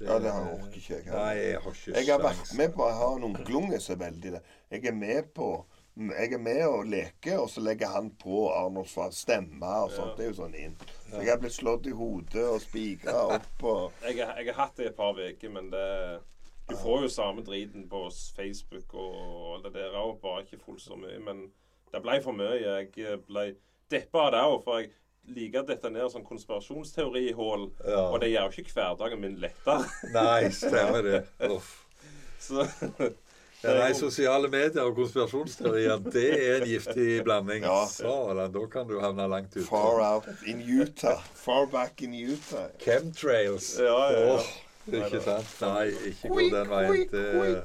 Ja, 0.00 0.14
det 0.18 0.30
har 0.32 0.46
orker 0.54 0.76
ikke 0.78 0.94
jeg. 0.96 1.04
Nei, 1.12 1.34
jeg 1.36 1.58
har 1.60 1.74
ikke 1.76 1.92
Jeg 1.98 2.06
har 2.08 2.22
vært 2.24 2.54
med 2.56 2.70
på 2.72 2.86
Jeg 2.88 2.96
har 2.96 3.16
en 3.18 3.24
onkelunge 3.26 3.80
som 3.84 3.92
er 3.98 4.04
veldig 4.06 4.30
det. 4.32 4.40
Jeg 4.72 4.86
er 4.88 4.96
med 4.96 5.34
på 5.36 5.50
jeg 6.00 6.32
er 6.32 6.38
med 6.40 6.60
og 6.64 6.86
leker, 6.86 7.40
og 7.42 7.50
så 7.50 7.60
legger 7.60 7.90
han 7.92 8.06
på 8.16 8.46
Arnold 8.54 8.86
Schwarz 8.88 9.18
stemme 9.26 9.66
og 9.82 9.90
sånt. 9.92 10.14
Ja. 10.14 10.16
Det 10.16 10.24
er 10.24 10.28
jo 10.30 10.36
sånn 10.38 10.54
inn. 10.56 10.76
Så 11.10 11.18
jeg 11.20 11.28
har 11.28 11.40
blitt 11.42 11.52
slått 11.52 11.86
i 11.90 11.92
hodet 11.92 12.44
og 12.48 12.60
spigra 12.62 13.16
opp 13.34 13.64
og 13.66 13.92
Jeg, 14.06 14.24
har- 14.24 14.38
jeg 14.38 14.54
har 14.54 14.62
hatt 14.62 14.76
det 14.76 14.84
i 14.86 14.88
et 14.88 14.96
par 14.96 15.12
uker, 15.18 15.50
men 15.50 15.68
det 15.70 16.20
Du 16.70 16.76
får 16.78 17.02
jo 17.02 17.08
samme 17.10 17.42
driten 17.42 17.88
på 17.90 18.04
Facebook 18.36 18.94
og 18.94 19.64
det 19.64 19.72
der 19.74 19.96
òg, 19.98 20.20
bare 20.22 20.44
ikke 20.44 20.60
fullt 20.64 20.82
så 20.84 20.98
mye. 20.98 21.18
Men 21.24 21.48
det 21.90 22.02
ble 22.04 22.20
for 22.22 22.36
mye. 22.36 22.60
Jeg 22.62 23.18
ble 23.26 23.46
deppa 23.90 24.28
av 24.28 24.34
det 24.34 24.42
òg, 24.46 24.58
for 24.64 24.82
jeg 24.82 24.92
liker 25.34 25.64
å 25.64 25.68
dette 25.68 25.90
ned 25.90 26.12
sånn 26.12 26.26
konspirasjonsteorihull. 26.28 27.66
Ja. 27.82 28.04
Og 28.06 28.20
det 28.22 28.30
gjør 28.32 28.54
jo 28.54 28.62
ikke 28.64 28.76
hverdagen 28.78 29.24
min 29.24 29.40
lettere. 29.42 29.88
Nei, 30.16 30.52
stemmer 30.54 31.02
det. 31.06 31.24
Uff. 31.50 31.74
Så 32.46 32.64
Ja, 33.60 33.74
nei, 33.76 33.90
sosiale 33.92 34.48
medier 34.48 34.86
og 34.88 34.94
konspirasjonsteorier, 34.96 35.98
det 36.14 36.28
er 36.32 36.62
en 36.62 36.70
giftig 36.70 37.18
blanding. 37.26 37.66
Ja. 37.68 37.82
Så, 37.92 38.14
da 38.32 38.62
kan 38.72 38.88
du 38.88 38.94
havne 39.02 39.26
langt 39.28 39.52
ute. 39.52 39.66
far 39.68 40.00
out 40.00 40.30
in 40.48 40.62
Utah. 40.64 41.20
Far 41.36 41.66
back 41.68 42.00
in 42.00 42.14
Utah. 42.16 42.70
Chemtrails. 42.80 43.74
Ja, 43.76 43.98
ja, 44.14 44.22
ja. 44.30 44.38
Åh, 44.38 44.48
ikke 44.94 45.22
sant? 45.24 45.54
Nei, 45.60 45.86
ikke 46.10 46.28
gå 46.28 46.40
den 46.56 46.70
veien. 46.70 47.08
til 47.08 47.62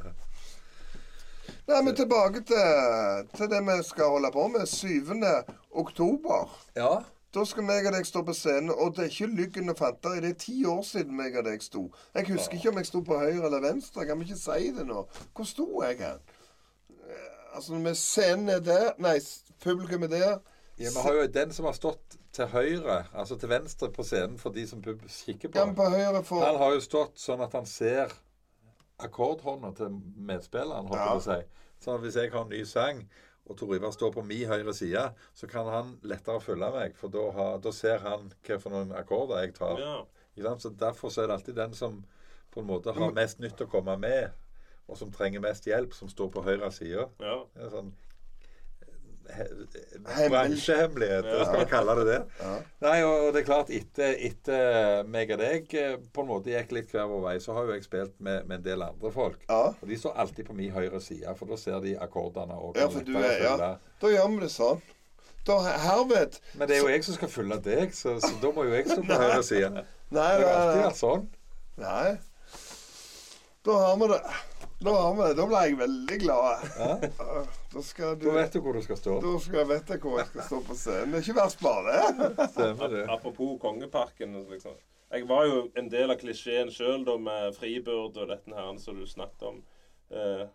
Nei, 1.67 1.81
men 1.81 1.95
tilbake 1.97 2.43
til, 2.45 3.27
til 3.37 3.49
det 3.49 3.61
vi 3.65 3.75
skal 3.83 4.11
holde 4.13 4.29
på 4.33 4.47
med. 4.53 4.65
7. 4.69 5.13
oktober. 5.71 6.57
ja. 6.75 6.95
Da 7.35 7.43
skal 7.43 7.65
meg 7.67 7.83
og 7.83 7.91
deg 7.91 8.05
stå 8.07 8.21
på 8.23 8.31
scenen, 8.31 8.69
og 8.71 8.93
det 8.95 9.01
er 9.03 9.09
ikke 9.11 9.27
lyggen 9.27 9.69
og 9.69 9.75
fanteri. 9.77 10.21
Det 10.23 10.29
er 10.29 10.37
ti 10.39 10.53
år 10.71 10.83
siden 10.87 11.17
meg 11.17 11.33
og 11.35 11.43
deg 11.43 11.63
sto. 11.63 11.81
Jeg 12.15 12.29
husker 12.29 12.55
ikke 12.55 12.69
om 12.71 12.77
jeg 12.79 12.87
sto 12.87 13.01
på 13.03 13.17
høyre 13.19 13.49
eller 13.49 13.59
venstre. 13.65 14.05
Kan 14.07 14.21
vi 14.21 14.29
ikke 14.29 14.37
si 14.39 14.69
det 14.77 14.85
nå? 14.87 15.01
Hvor 15.35 15.43
sto 15.49 15.65
jeg 15.83 15.97
hen? 15.99 16.21
Altså, 16.95 17.33
Altså, 17.55 17.73
med 17.73 17.95
scenen 17.95 18.49
er 18.49 18.59
der 18.59 18.93
Nei, 18.99 19.19
publikum 19.63 20.03
er 20.03 20.07
der. 20.07 20.39
ja, 20.79 20.89
Vi 20.89 21.01
har 21.03 21.13
jo 21.13 21.27
den 21.27 21.51
som 21.53 21.65
har 21.65 21.73
stått 21.75 22.15
til 22.35 22.49
høyre, 22.51 22.97
altså 23.15 23.37
til 23.39 23.49
venstre 23.49 23.89
på 23.95 24.03
scenen 24.03 24.37
for 24.41 24.53
de 24.55 24.65
som 24.67 24.81
kikker 24.83 25.49
på. 25.49 25.57
Ja, 25.57 25.65
men 25.69 25.75
på 25.77 25.87
høyre 25.93 26.21
for 26.27 26.43
Han 26.45 26.57
har 26.61 26.73
jo 26.75 26.81
stått 26.83 27.15
sånn 27.21 27.41
at 27.45 27.53
han 27.57 27.65
ser 27.69 28.11
akkordhånda 29.03 29.73
til 29.75 29.95
medspilleren, 30.15 30.87
holdt 30.87 30.99
jeg 30.99 31.07
Ja. 31.07 31.13
på 31.13 31.21
å 31.21 31.23
si. 31.23 31.47
Så 31.79 31.97
hvis 31.99 32.15
jeg 32.15 32.31
har 32.31 32.41
en 32.45 32.49
ny 32.49 32.63
sang, 32.65 33.09
og 33.47 33.57
Tor 33.57 33.75
Ivar 33.75 33.91
står 33.91 34.11
på 34.13 34.23
min 34.25 34.47
høyre 34.47 34.73
side, 34.73 35.13
så 35.35 35.47
kan 35.47 35.65
han 35.69 35.97
lettere 36.03 36.39
følge 36.41 36.71
meg, 36.71 36.95
for 36.97 37.07
da, 37.09 37.31
har- 37.31 37.57
da 37.59 37.71
ser 37.71 37.99
han 37.99 38.31
noen 38.71 38.91
akkorder 38.91 39.41
jeg 39.43 39.53
tar. 39.55 39.77
ja. 39.79 40.03
Så 40.57 40.69
Derfor 40.77 41.09
så 41.09 41.21
er 41.23 41.27
det 41.27 41.33
alltid 41.33 41.55
den 41.55 41.73
som 41.73 42.05
på 42.51 42.59
en 42.61 42.67
måte 42.67 42.93
har 42.93 43.11
mest 43.11 43.39
nytt 43.39 43.57
å 43.61 43.69
komme 43.69 43.97
med, 43.99 44.31
og 44.87 44.97
som 44.97 45.11
trenger 45.11 45.39
mest 45.41 45.65
hjelp, 45.65 45.93
som 45.93 46.07
står 46.09 46.29
på 46.31 46.43
høyre 46.43 46.71
side. 46.71 47.09
ja. 47.19 47.43
Det 47.55 47.63
er 47.65 47.69
sånn 47.69 47.93
he- 49.33 49.47
ja. 51.25 51.45
Skal 51.45 51.59
vi 51.59 51.65
kalle 51.71 51.95
det 51.99 52.05
det. 52.09 52.17
Ja. 52.41 52.55
Nei, 52.85 52.95
og 53.03 53.25
og 53.27 53.33
det 53.33 53.41
er 53.41 53.47
klart, 53.47 53.69
etter, 53.73 54.15
etter 54.29 55.03
meg 55.09 55.31
og 55.35 55.39
deg 55.41 55.73
eh, 55.79 55.95
på 56.13 56.21
en 56.25 56.29
måte 56.29 56.51
gikk 56.53 56.71
litt 56.77 56.91
hver 56.93 57.07
vår 57.09 57.23
vei, 57.25 57.35
så 57.43 57.53
har 57.57 57.65
jo 57.69 57.73
jeg 57.77 57.83
spilt 57.87 58.19
med, 58.19 58.45
med 58.47 58.59
en 58.59 58.65
del 58.67 58.81
andre 58.85 59.11
folk. 59.11 59.39
Ja. 59.49 59.61
Og 59.73 59.87
de 59.89 59.97
står 59.97 60.15
alltid 60.25 60.45
på 60.49 60.53
min 60.57 60.71
høyre 60.75 61.01
side, 61.01 61.33
for 61.39 61.45
da 61.49 61.57
ser 61.57 61.79
de 61.81 61.95
akkordene. 61.97 62.53
og 62.59 62.77
Ja, 62.77 62.87
for 62.89 63.01
du 63.07 63.15
er 63.17 63.41
Ja. 63.43 63.57
Da 64.01 64.07
gjør 64.13 64.29
vi 64.35 64.39
det 64.45 64.51
sånn. 64.53 64.81
Da 65.45 65.59
herved 65.61 66.39
Men 66.57 66.67
det 66.67 66.77
er 66.77 66.81
jo 66.81 66.87
jeg 66.89 67.03
som 67.05 67.13
skal 67.19 67.29
følge 67.29 67.59
deg, 67.61 67.91
så, 67.93 68.15
så 68.19 68.31
da 68.41 68.49
må 68.51 68.63
jo 68.65 68.73
jeg 68.73 68.87
stå 68.89 69.01
på 69.05 69.13
høyre 69.23 69.43
side. 69.45 69.85
Det 70.11 70.21
har 70.21 70.41
alltid 70.41 70.81
vært 70.85 71.01
sånn. 71.01 71.27
nei. 71.77 72.15
Da 73.65 73.73
har 73.81 73.95
vi 73.97 74.07
det. 74.11 74.19
Da 74.79 74.91
har 74.91 75.15
vi 75.15 75.21
det. 75.21 75.35
Da 75.39 75.45
ble 75.47 75.61
jeg 75.63 75.77
veldig 75.79 76.17
glad. 76.19 76.65
Ja. 76.79 76.97
Da 77.75 77.81
skal 77.83 78.17
du 78.19 78.27
Da 78.29 78.33
vet 78.37 78.53
du 78.53 78.61
hvor 78.63 78.75
du 78.75 78.81
skal 78.83 78.97
stå. 78.97 79.15
Da 79.23 79.31
skal 79.43 79.61
jeg 79.61 79.69
vite 79.71 79.97
hvor 80.03 80.19
jeg 80.19 80.27
skal 80.31 80.45
stå 80.49 80.59
på 80.67 80.75
scenen. 80.79 81.13
Det 81.13 81.19
er 81.19 81.25
ikke 81.25 81.39
verst 81.41 81.63
bare 81.63 82.91
det. 82.91 83.05
Apropos 83.11 83.57
Kongeparken. 83.61 84.35
Liksom. 84.51 84.75
Jeg 85.11 85.27
var 85.29 85.45
jo 85.47 85.63
en 85.79 85.89
del 85.91 86.11
av 86.11 86.19
klisjeen 86.19 86.71
sjøl 86.71 87.03
med 87.19 87.55
fribyrd 87.55 88.19
og 88.19 88.29
dette 88.31 88.55
her 88.55 88.77
som 88.79 88.99
du 88.99 89.05
snakket 89.07 89.47
om. 89.51 89.61
Eh, 90.11 90.45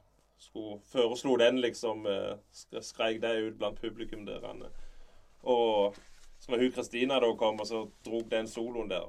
skulle, 0.40 0.80
foreslo 0.92 1.36
den, 1.40 1.60
liksom. 1.60 2.06
Eh, 2.06 2.80
skreik 2.80 3.20
det 3.22 3.36
ut 3.40 3.58
blant 3.60 3.80
publikum 3.80 4.24
der. 4.28 4.44
Og 5.42 5.96
så 6.40 6.52
når 6.52 6.64
hun 6.64 6.72
Kristina 6.72 7.20
da 7.20 7.32
kom, 7.36 7.60
og 7.60 7.66
så 7.66 7.86
drog 8.04 8.30
den 8.30 8.48
soloen 8.48 8.88
der 8.88 9.08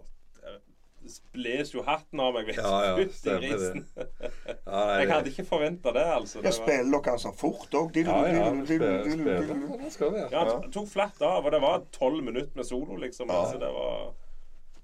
bles 1.33 1.71
jo 1.73 1.81
hatten 1.85 2.19
av 2.21 2.33
meg. 2.35 2.45
vet. 2.51 2.59
Ja, 2.61 2.97
ja, 2.97 3.05
stemmer 3.15 3.57
det. 3.61 3.83
Ja, 3.97 4.05
nei, 4.05 4.99
Jeg 4.99 5.07
det- 5.07 5.13
hadde 5.15 5.31
ikke 5.31 5.45
forventa 5.49 5.93
det, 5.95 6.05
altså. 6.05 6.41
Det 6.41 6.51
var, 6.51 6.57
spiller 6.59 7.01
dere 7.01 7.13
altså 7.17 7.33
fort 7.35 7.77
òg. 7.79 7.95
Ja, 7.95 8.17
ja, 8.27 8.49
det 8.61 9.91
skal 9.93 10.11
vi. 10.13 10.23
ja, 10.31 10.45
han 10.45 10.71
tok 10.71 10.87
flatt 10.87 11.21
av, 11.21 11.45
og 11.45 11.51
det 11.51 11.61
var 11.61 11.85
tolv 11.91 12.23
minutter 12.23 12.55
med 12.55 12.65
solo, 12.65 12.95
liksom. 13.01 13.29
Ja. 13.29 13.41
Altså, 13.41 13.59
det 13.59 13.71
var 13.73 14.13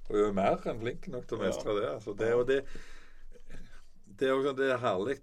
Og 0.10 0.16
er 0.16 0.22
jo 0.26 0.34
mer 0.34 0.62
enn 0.72 0.80
flink 0.80 1.08
nok 1.12 1.28
til 1.28 1.38
å 1.38 1.42
mestre 1.42 1.74
det. 1.82 1.88
Altså, 1.92 2.14
det, 2.18 2.34
og 2.34 2.48
det, 2.48 2.62
det 4.20 4.30
er 4.30 4.34
også 4.34 4.54
det 4.58 4.70
er 4.72 4.78
herlig, 4.82 5.18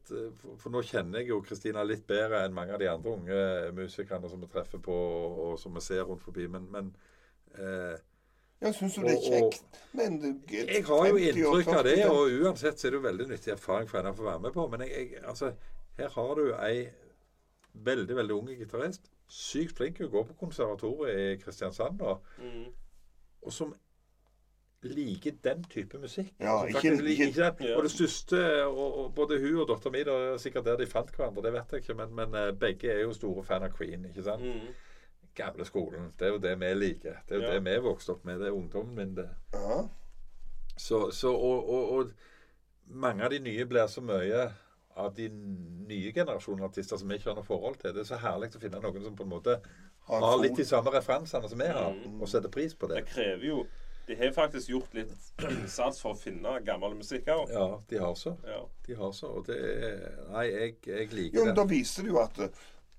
for, 0.61 0.71
nå 0.71 0.83
kjenner 0.85 1.23
jeg 1.23 1.29
jo 1.33 1.41
Kristina 1.43 1.83
litt 1.83 2.07
bedre 2.07 2.45
enn 2.45 2.55
mange 2.55 2.77
av 2.77 2.79
de 2.83 2.91
andre 2.91 3.15
unge 3.17 3.73
musikerne 3.75 4.29
som 4.31 4.41
vi 4.45 4.47
treffer 4.53 4.79
på, 4.85 4.93
og 5.49 5.59
som 5.59 5.75
vi 5.75 5.81
ser 5.81 6.05
rundt 6.05 6.23
forbi. 6.23 6.47
Men, 6.53 6.69
men 6.71 6.93
eh, 7.59 7.97
Jeg 8.65 8.75
syns 8.79 8.97
jo 8.99 9.03
det 9.05 9.15
er 9.15 9.25
kjekt. 9.29 9.81
Men 9.95 10.19
jeg 10.51 10.85
har 10.89 11.07
jo 11.11 11.17
inntrykk 11.21 11.69
av 11.77 11.85
det, 11.87 11.97
og 12.11 12.33
uansett 12.43 12.81
så 12.81 12.89
er 12.89 12.95
det 12.95 12.99
jo 13.01 13.07
veldig 13.07 13.27
nyttig 13.31 13.53
erfaring 13.55 13.89
for 13.91 14.01
henne 14.01 14.11
å 14.15 14.19
få 14.19 14.27
være 14.27 14.41
med 14.47 14.55
på. 14.57 14.67
Men 14.73 14.85
jeg, 14.89 15.11
jeg, 15.12 15.23
altså, 15.25 15.53
her 15.99 16.09
har 16.17 16.35
du 16.41 16.45
ei 16.57 16.89
veldig, 17.75 18.17
veldig 18.17 18.35
ung 18.41 18.49
gitarist. 18.59 19.11
Sykt 19.29 19.77
flink. 19.79 19.99
Hun 20.03 20.11
går 20.12 20.27
på 20.33 20.39
konservatoriet 20.47 21.21
i 21.39 21.43
Kristiansand 21.45 22.01
nå. 22.03 22.19
mm. 22.43 22.65
og 23.45 23.53
som 23.53 23.75
liker 24.85 25.33
den 25.45 25.62
type 25.73 25.99
musikk. 25.99 26.33
Ja, 26.41 26.65
ikke- 26.65 26.75
faktisk 26.81 27.05
ikke- 27.05 27.29
ikke. 27.29 27.77
Og 27.77 27.83
det 27.83 27.91
største 27.91 28.65
og, 28.67 28.99
og 28.99 29.15
Både 29.15 29.39
hun 29.41 29.61
og 29.61 29.69
dattera 29.69 29.93
mi 29.93 29.99
det 30.05 30.09
er 30.12 30.37
sikkert 30.39 30.65
der 30.65 30.77
de 30.77 30.87
fant 30.87 31.11
hverandre, 31.17 31.43
det 31.43 31.53
vet 31.53 31.71
jeg 31.73 31.81
ikke, 31.81 31.95
men, 31.95 32.15
men 32.15 32.35
eh, 32.35 32.53
begge 32.53 32.91
er 32.93 33.01
jo 33.01 33.12
store 33.12 33.45
fan 33.45 33.62
av 33.62 33.71
Queen. 33.77 34.05
ikke 34.05 34.23
sant? 34.23 34.43
Mm. 34.43 34.75
Gamle 35.35 35.64
skolen. 35.66 36.12
Det 36.18 36.26
er 36.28 36.32
jo 36.32 36.39
det 36.39 36.55
vi 36.61 36.72
liker. 36.74 37.16
Det 37.28 37.35
er 37.37 37.41
jo 37.41 37.47
Ja. 37.49 37.53
det 37.59 37.64
vi 37.64 37.78
vokste 37.89 38.12
opp 38.14 38.24
med. 38.24 38.39
Det 38.41 38.47
er 38.49 38.53
ungdommen 38.59 38.95
min, 38.95 39.14
det. 39.16 39.28
Ja. 39.53 39.80
Så, 40.76 41.11
så 41.11 41.32
og, 41.35 41.68
og, 41.68 41.91
og 41.93 42.11
mange 42.87 43.24
av 43.24 43.30
de 43.30 43.39
nye 43.41 43.64
blir 43.66 43.87
så 43.91 44.01
mye 44.05 44.45
av 44.97 45.14
de 45.16 45.28
nye 45.89 46.12
generasjoner 46.14 46.64
artister 46.68 46.97
som 47.01 47.09
vi 47.11 47.14
ikke 47.18 47.30
har 47.32 47.39
noe 47.39 47.47
forhold 47.47 47.76
til. 47.82 47.95
Det 47.95 48.05
er 48.05 48.11
så 48.12 48.18
herlig 48.22 48.53
å 48.55 48.61
finne 48.62 48.80
noen 48.82 49.03
som 49.03 49.16
på 49.18 49.24
en 49.26 49.32
måte 49.35 49.57
Har 50.07 50.20
har 50.20 50.39
litt 50.43 50.57
de 50.61 50.64
samme 50.68 50.91
referansene 50.93 51.49
som 51.49 51.59
vi 51.59 51.66
har, 51.66 51.95
Mm. 51.95 52.20
og 52.22 52.28
setter 52.28 52.49
pris 52.53 52.74
på 52.74 52.87
det. 52.91 52.97
Det 53.05 53.07
krever 53.14 53.45
jo 53.49 53.66
De 54.07 54.14
har 54.20 54.32
faktisk 54.37 54.68
gjort 54.68 54.93
litt 54.95 55.12
innsats 55.49 56.01
for 56.03 56.12
å 56.12 56.18
finne 56.20 56.61
gammel 56.61 56.93
musikk 56.95 57.24
òg. 57.32 57.49
Ja, 57.51 57.78
de 57.89 57.97
har 57.99 58.14
så. 58.14 58.35
Ja. 58.45 58.59
De 58.87 58.95
har 58.95 59.12
så, 59.16 59.26
og 59.39 59.47
det 59.47 59.57
er 59.57 60.26
Nei, 60.30 60.43
jeg, 60.51 60.74
jeg 60.87 61.09
liker 61.14 61.39
Jo, 61.39 61.45
men 61.47 61.55
det. 61.55 61.57
da 61.57 61.64
viser 61.70 62.03
det 62.05 62.11
jo 62.12 62.18
at 62.20 62.39
eh, 62.39 62.49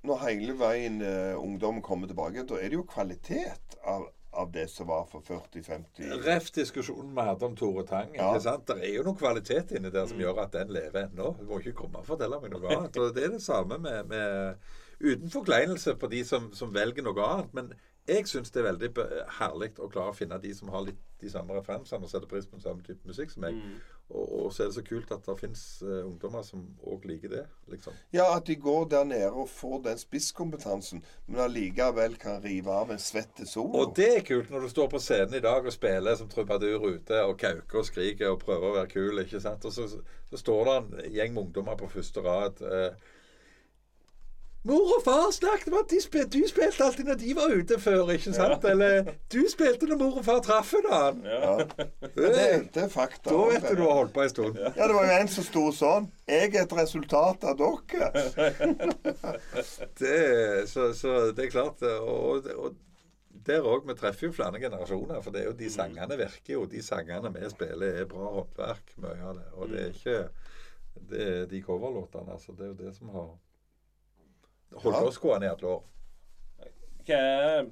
når 0.07 0.21
hele 0.25 0.57
veien 0.59 0.99
uh, 1.03 1.35
ungdommen 1.39 1.83
kommer 1.85 2.09
tilbake, 2.11 2.45
da 2.47 2.59
er 2.59 2.71
det 2.71 2.79
jo 2.79 2.85
kvalitet 2.89 3.77
av, 3.87 4.07
av 4.35 4.51
det 4.53 4.67
som 4.71 4.89
var 4.89 5.07
for 5.11 5.25
40-50 5.25 6.13
Ref 6.25 6.51
diskusjonen 6.55 7.13
vi 7.15 7.25
hadde 7.29 7.49
om 7.49 7.57
Tore 7.59 7.85
Tang. 7.87 8.13
Ja. 8.15 8.31
ikke 8.31 8.45
sant? 8.47 8.67
Det 8.69 8.85
er 8.85 8.97
jo 8.97 9.05
noe 9.07 9.19
kvalitet 9.19 9.75
inni 9.77 9.91
der 9.93 10.07
som 10.11 10.21
gjør 10.21 10.43
at 10.45 10.55
den 10.55 10.73
lever 10.75 11.07
ennå. 11.07 11.33
Du 11.39 11.45
må 11.49 11.61
ikke 11.61 11.77
komme 11.83 12.03
og 12.03 12.09
fortelle 12.09 12.41
meg 12.43 12.53
noe 12.53 12.71
annet. 12.71 13.01
Og 13.01 13.15
det 13.15 13.27
er 13.27 13.35
det 13.37 13.43
samme 13.45 13.79
med, 13.81 14.11
med 14.11 14.71
uten 14.99 15.31
forkleinelse 15.31 15.95
på 15.99 16.11
de 16.11 16.23
som, 16.27 16.51
som 16.55 16.73
velger 16.75 17.05
noe 17.05 17.29
annet. 17.31 17.53
Men 17.57 17.73
jeg 18.05 18.27
syns 18.29 18.53
det 18.53 18.61
er 18.61 18.69
veldig 18.69 18.91
herlig 19.39 19.71
å 19.81 19.89
klare 19.89 20.13
å 20.13 20.17
finne 20.17 20.37
de 20.41 20.51
som 20.53 20.69
har 20.73 20.83
litt 20.85 21.01
de 21.21 21.31
samme 21.31 21.55
referansene 21.57 22.05
og 22.05 22.11
setter 22.11 22.29
pris 22.29 22.45
på 22.45 22.57
den 22.57 22.65
samme 22.65 22.85
type 22.85 23.07
musikk 23.07 23.33
som 23.33 23.45
meg. 23.47 23.57
Og, 24.09 24.45
og 24.45 24.51
så 24.53 24.63
er 24.63 24.69
det 24.69 24.75
så 24.75 24.83
kult 24.85 25.11
at 25.11 25.25
det 25.25 25.37
fins 25.39 25.63
ungdommer 25.81 26.43
som 26.45 26.61
òg 26.85 27.07
liker 27.09 27.31
det, 27.31 27.43
liksom. 27.73 27.95
Ja, 28.13 28.27
at 28.35 28.45
de 28.45 28.55
går 28.61 28.85
der 28.91 29.07
nede 29.09 29.31
og 29.31 29.49
får 29.49 29.79
den 29.87 29.97
spisskompetansen, 29.97 31.01
men 31.25 31.41
allikevel 31.41 32.17
kan 32.21 32.43
rive 32.43 32.71
av 32.71 32.93
en 32.93 33.01
svett 33.01 33.41
solo. 33.49 33.81
Og 33.81 33.95
det 33.97 34.11
er 34.19 34.27
kult 34.27 34.53
når 34.53 34.67
du 34.67 34.73
står 34.75 34.91
på 34.93 35.01
scenen 35.01 35.39
i 35.39 35.43
dag 35.43 35.65
og 35.65 35.73
spiller 35.73 36.19
som 36.19 36.29
trubadur 36.29 36.85
ute 36.85 37.23
og 37.25 37.39
kauker 37.41 37.81
og 37.81 37.89
skriker 37.89 38.33
og 38.35 38.43
prøver 38.45 38.69
å 38.69 38.77
være 38.77 38.93
kul. 38.93 39.23
ikke 39.25 39.41
sant? 39.41 39.65
Og 39.65 39.73
så, 39.73 39.89
så 40.29 40.41
står 40.41 40.69
det 40.69 40.77
en 40.77 41.13
gjeng 41.17 41.33
med 41.33 41.47
ungdommer 41.47 41.79
på 41.79 41.89
første 41.91 42.21
rad. 42.25 42.61
Eh, 42.61 43.13
Mor 44.65 44.95
og 44.95 45.01
far 45.05 45.27
snakket 45.33 45.67
om 45.69 45.77
at 45.77 45.91
de 45.91 45.99
spil, 46.01 46.25
du 46.33 46.39
spilte 46.49 46.83
alltid 46.83 47.05
når 47.05 47.19
de 47.21 47.33
var 47.37 47.51
ute 47.53 47.77
før, 47.81 48.09
ikke 48.15 48.31
sant? 48.33 48.63
Eller 48.65 49.11
du 49.33 49.43
spilte 49.51 49.85
når 49.89 49.99
mor 49.99 50.15
og 50.21 50.25
far 50.25 50.39
traff 50.45 50.73
en 50.79 50.87
annen. 50.89 51.27
Ja. 51.29 51.51
det, 52.15 52.47
det 52.73 52.83
er 52.87 52.89
fakta. 52.89 53.29
Da 53.29 53.43
vet 53.51 53.67
du 53.69 53.75
du 53.77 53.83
har 53.85 53.99
holdt 53.99 54.15
på 54.15 54.23
en 54.25 54.31
stund. 54.33 54.57
Ja, 54.65 54.87
det 54.87 54.95
var 54.97 55.05
jo 55.05 55.19
en 55.19 55.29
som 55.35 55.45
sto 55.45 55.67
sånn. 55.75 56.09
Jeg 56.25 56.55
er 56.55 56.63
et 56.63 56.73
resultat 56.79 57.45
av 57.45 57.61
dere. 57.61 58.09
Det, 59.99 60.67
så, 60.67 60.89
så 60.97 61.11
det 61.35 61.45
er 61.45 61.51
klart. 61.53 61.85
Og, 62.01 62.49
og 62.57 62.73
der 63.45 63.65
òg. 63.69 63.85
Vi 63.87 63.95
treffer 63.99 64.29
jo 64.29 64.35
flere 64.35 64.59
generasjoner. 64.59 65.21
For 65.21 65.35
det 65.35 65.43
er 65.43 65.49
jo 65.51 65.55
de 65.59 65.69
sangene 65.71 66.17
virker 66.19 66.57
jo. 66.57 66.65
De 66.69 66.81
sangene 66.83 67.31
vi 67.35 67.49
spiller, 67.53 68.01
er 68.01 68.09
bra 68.09 68.33
håndverk, 68.39 68.95
mye 69.03 69.21
av 69.21 69.39
det. 69.39 69.47
Og 69.53 69.71
det 69.71 69.81
er 69.83 69.93
ikke 69.93 70.19
det 71.11 71.25
er 71.27 71.49
de 71.51 71.61
coverlåtene. 71.61 72.33
Altså. 72.33 72.55
Det 72.57 72.65
er 72.65 72.73
jo 72.73 72.79
det 72.81 72.95
som 72.97 73.13
har 73.13 73.33
holdt 74.75 74.97
Ja. 74.97 75.03
oss 75.07 75.17
gående 75.23 75.47
i 75.47 75.49
alle 75.49 75.67
år. 75.67 75.83
Hva 77.05 77.17
er, 77.21 77.65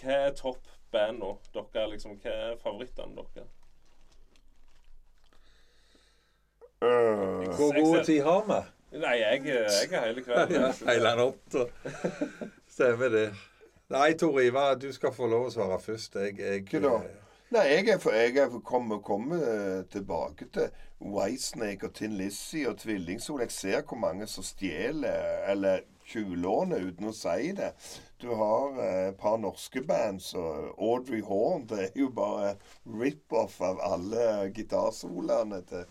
hva 0.00 0.16
er 0.28 0.32
topp 0.38 0.70
band 0.92 1.18
nå? 1.22 1.32
Dere, 1.54 1.88
liksom, 1.90 2.16
hva 2.22 2.30
er 2.30 2.56
favorittene 2.62 3.16
deres? 3.16 3.50
Øh, 6.82 7.48
Hvor 7.56 7.72
god 7.80 8.04
tid 8.04 8.22
har 8.22 8.44
vi? 8.48 8.60
Nei, 8.98 9.14
jeg, 9.18 9.44
jeg 9.46 9.92
er 9.92 10.06
hele 10.06 10.22
kvelden. 10.22 10.54
Ja, 10.54 10.70
hele 10.92 11.14
natta. 11.18 11.64
Stemmer 12.70 13.08
det. 13.10 13.28
Nei, 13.90 14.12
Tor 14.18 14.40
Ivar, 14.40 14.74
du 14.74 14.92
skal 14.94 15.12
få 15.14 15.26
lov 15.30 15.48
å 15.48 15.52
svare 15.54 15.78
først. 15.82 16.14
Jeg, 16.14 16.38
jeg 16.38 16.82
Nei, 17.54 17.64
jeg 17.70 17.88
er, 17.88 17.98
for, 18.02 18.14
jeg 18.16 18.36
er 18.40 18.54
kommet 18.66 19.02
komme 19.06 19.38
tilbake 19.92 20.46
til 20.54 20.70
Whitesnake 21.04 21.88
og 21.88 21.94
Tin 21.98 22.16
Lizzie 22.18 22.68
og 22.70 22.78
Tvillingsol. 22.80 23.42
Jeg 23.44 23.52
ser 23.52 23.82
hvor 23.88 24.00
mange 24.00 24.26
som 24.30 24.46
stjeler 24.46 25.44
eller 25.52 25.84
tjuvlåner 26.08 26.84
uten 26.88 27.08
å 27.08 27.14
si 27.16 27.52
det. 27.56 27.72
Du 28.20 28.30
har 28.36 28.80
eh, 28.80 29.08
et 29.10 29.18
par 29.20 29.38
norske 29.40 29.82
band, 29.84 30.22
så 30.22 30.42
Audrey 30.74 31.22
Horn 31.24 31.66
det 31.70 31.80
er 31.88 32.00
jo 32.04 32.10
bare 32.14 32.54
rip-off 32.84 33.60
av 33.64 33.80
alle 33.84 34.50
gitarsolene 34.56 35.62
til, 35.68 35.86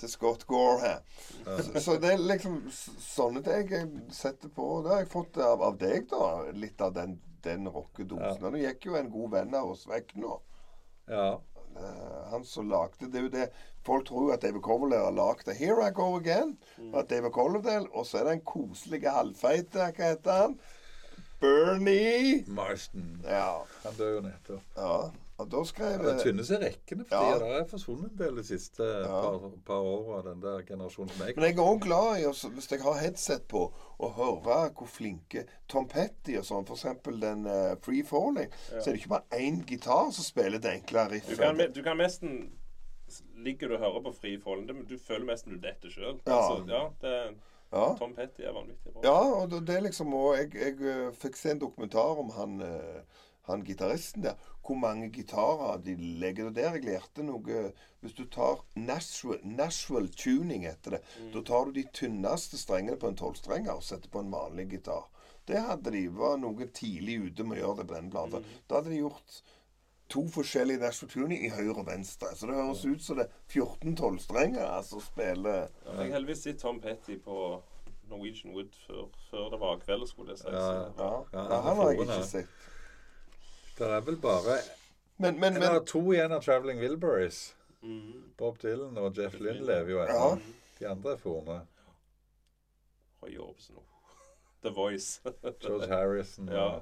til 0.00 0.12
Scott 0.12 0.46
Gore 0.48 0.78
her. 0.84 1.00
Så, 1.44 1.80
så 1.84 1.96
det 2.00 2.14
er 2.14 2.24
liksom 2.24 2.60
sånne 2.72 3.44
ting 3.46 3.72
jeg 3.72 3.88
setter 4.16 4.52
på. 4.52 4.68
Det 4.84 4.94
har 4.94 5.04
jeg 5.04 5.12
fått 5.12 5.40
av, 5.44 5.64
av 5.64 5.80
deg, 5.80 6.08
da. 6.12 6.52
Litt 6.56 6.80
av 6.84 6.94
den, 6.96 7.18
den 7.44 7.68
rockedosen. 7.68 8.44
Ja. 8.44 8.52
Nå 8.52 8.64
gikk 8.64 8.88
jo 8.90 9.00
en 9.00 9.12
god 9.12 9.36
venn 9.38 9.60
av 9.60 9.74
oss 9.74 9.86
vekk 9.90 10.16
nå. 10.20 10.38
Ja. 11.10 11.40
Eh, 11.76 12.30
han 12.30 12.44
som 12.44 12.68
lagde 12.68 13.06
Det 13.12 13.18
er 13.18 13.22
jo 13.22 13.28
det 13.34 13.48
Folk 13.86 14.06
tror 14.06 14.32
at 14.34 14.42
David 14.42 14.60
Coverdale 14.60 15.04
har 15.04 15.12
lagd 15.16 15.46
det. 15.46 15.54
'Here 15.56 15.86
I 15.88 15.90
Go 15.90 16.18
Again'. 16.18 16.56
At 16.94 17.08
David 17.10 17.30
Coverdale, 17.32 17.88
Og 17.94 18.06
så 18.06 18.18
er 18.18 18.24
det 18.24 18.32
en 18.32 18.40
koselig 18.44 19.02
halvfeit 19.08 19.70
Hva 19.72 19.90
heter 19.90 20.32
han? 20.32 20.58
Bernie. 21.40 22.44
Marston. 22.46 23.22
Ja. 23.24 23.62
Han 23.84 23.94
dør 23.98 24.14
jo 24.14 24.20
nettopp. 24.20 24.62
ja. 24.76 25.10
Og 25.40 25.48
da 25.50 25.62
skrev 25.64 26.02
Det 26.04 26.14
tynnes 26.22 26.50
i 26.52 26.58
rekkene 26.60 27.04
for 27.08 27.16
Ja. 27.30 27.38
Det 27.38 27.50
er 27.60 27.64
forsvunnet 27.70 28.10
en 28.12 28.18
del 28.20 28.36
de 28.40 28.44
siste 28.44 28.88
par, 29.06 29.38
par 29.66 29.80
åra, 29.90 30.22
den 30.28 30.40
der 30.44 30.62
generasjonen 30.68 31.10
som 31.14 31.26
jeg 31.26 31.36
Men 31.36 31.44
jeg 31.48 31.56
er 31.58 31.62
òg 31.64 31.80
glad 31.86 32.20
i, 32.20 32.26
også, 32.28 32.50
hvis 32.54 32.70
jeg 32.72 32.82
har 32.84 32.98
headset 33.00 33.46
på, 33.48 33.64
å 34.00 34.10
høre 34.16 34.70
hvor 34.76 34.86
flinke 34.88 35.46
Tom 35.68 35.88
Petty 35.88 36.36
og 36.38 36.44
sånn, 36.44 36.64
f.eks. 36.68 36.86
den 37.20 37.46
uh, 37.46 37.74
Free 37.82 38.02
Falling, 38.04 38.50
så 38.68 38.82
er 38.84 38.92
det 38.92 39.00
ikke 39.02 39.14
bare 39.16 39.40
én 39.40 39.62
gitar 39.66 40.10
som 40.12 40.24
spiller 40.24 40.58
det 40.60 40.74
enkle 40.80 41.06
Du 41.08 41.14
riffet. 41.16 41.38
kan, 41.38 41.56
du 41.72 41.82
kan 41.82 41.96
nesten 41.98 42.50
Ligger 43.40 43.68
du 43.68 43.74
og 43.74 43.80
hører 43.80 44.02
på 44.04 44.12
Free 44.20 44.38
Falling, 44.38 44.66
men 44.70 44.84
du 44.86 44.98
føler 45.00 45.24
nesten 45.32 45.56
du 45.56 45.62
detter 45.64 45.90
sjøl. 45.90 46.20
Ja. 46.28 46.36
Altså, 46.36 46.58
ja, 46.68 46.82
det, 47.02 47.14
ja. 47.72 47.86
Tom 47.98 48.12
Petty 48.14 48.44
er 48.46 48.52
vanvittig 48.54 48.92
bra. 48.92 49.00
Ja, 49.02 49.40
og 49.40 49.50
det- 49.50 49.64
det 49.66 49.76
er 49.76 49.80
liksom 49.88 50.14
og 50.14 50.36
Jeg, 50.36 50.52
jeg 50.54 50.76
eh, 50.82 51.10
fikk 51.16 51.36
se 51.36 51.50
en 51.50 51.58
dokumentar 51.58 52.18
om 52.22 52.30
han, 52.36 52.60
eh, 52.60 53.00
han 53.50 53.64
gitaristen 53.66 54.24
der. 54.24 54.34
Hvor 54.66 54.78
mange 54.78 55.10
gitarer 55.10 55.80
de 55.82 55.94
legger. 56.20 56.50
Der 56.54 56.76
jeg 56.76 56.84
lærte 56.84 57.24
noe 57.26 57.72
Hvis 58.00 58.14
du 58.16 58.24
tar 58.24 58.64
Nashville, 58.76 59.40
Nashville 59.44 60.08
tuning 60.08 60.66
etter 60.66 60.96
det, 60.96 61.00
da 61.34 61.42
tar 61.42 61.64
du 61.66 61.72
de 61.76 61.84
tynneste 61.92 62.58
strengene 62.58 62.96
på 62.96 63.10
en 63.10 63.18
tolvstrenger 63.18 63.72
og 63.76 63.84
setter 63.84 64.08
på 64.08 64.22
en 64.22 64.32
vanlig 64.32 64.68
gitar. 64.70 65.08
Det 65.48 65.60
hadde 65.60 65.90
de 65.90 66.06
var 66.14 66.38
noe 66.38 66.68
tidlig 66.72 67.18
ute 67.26 67.44
med 67.44 67.58
å 67.58 67.64
gjøre 67.64 67.82
det 67.82 67.88
på 67.88 67.96
den 67.98 68.12
platen. 68.12 68.46
Da 68.68 68.78
hadde 68.78 68.92
de 68.94 69.02
gjort 69.02 69.42
to 70.10 70.24
forskjellige 70.28 70.80
Nashville 70.82 71.12
tuning 71.12 71.44
i 71.46 71.50
høyre 71.54 71.82
og 71.82 71.86
venstre. 71.86 72.32
Så 72.36 72.46
det 72.46 72.56
høres 72.58 72.84
ut 72.84 73.02
som 73.02 73.20
det 73.20 73.26
er 73.28 73.34
14 73.52 73.96
tolvstrenger 73.96 74.64
altså 74.66 75.00
spiller 75.04 75.68
Jeg 75.84 75.96
har 75.96 76.14
heldigvis 76.16 76.46
sett 76.46 76.62
Tom 76.62 76.80
Petty 76.80 77.18
på 77.24 77.60
Norwegian 78.10 78.54
Wood 78.54 78.74
før, 78.86 79.06
før 79.30 79.50
det 79.52 79.60
var 79.60 79.78
kveld, 79.84 80.06
skulle 80.10 80.34
jeg 80.34 80.42
si. 80.42 80.50
Ja, 80.50 80.72
Ja, 80.98 81.10
Ja, 81.32 81.44
ja 81.52 81.60
han 81.66 81.76
har 81.76 81.90
jeg 81.92 82.00
ikke 82.00 82.22
sett. 82.26 82.58
Det 83.80 83.88
er 83.96 84.00
vel 84.04 84.16
bare 84.20 84.58
Men, 85.20 85.38
men, 85.40 85.54
men 85.56 85.62
er 85.66 85.80
to 85.88 86.00
igjen 86.12 86.32
av 86.36 86.42
Traveling 86.44 86.80
Wilburys. 86.80 87.40
Mm. 87.82 88.32
Bob 88.36 88.58
Dylan 88.60 88.96
og 89.00 89.16
Jeff 89.16 89.38
Lynn 89.40 89.62
lever 89.64 89.90
jo 89.94 90.02
Ja. 90.04 90.30
De 90.80 90.88
andre 90.88 91.12
er 91.12 91.20
forne. 91.20 91.58
Roy 93.22 93.36
Orbison. 93.36 93.76
The 94.62 94.70
Voice. 94.70 95.20
George 95.62 95.88
Harrison 95.88 96.48
ja. 96.52 96.80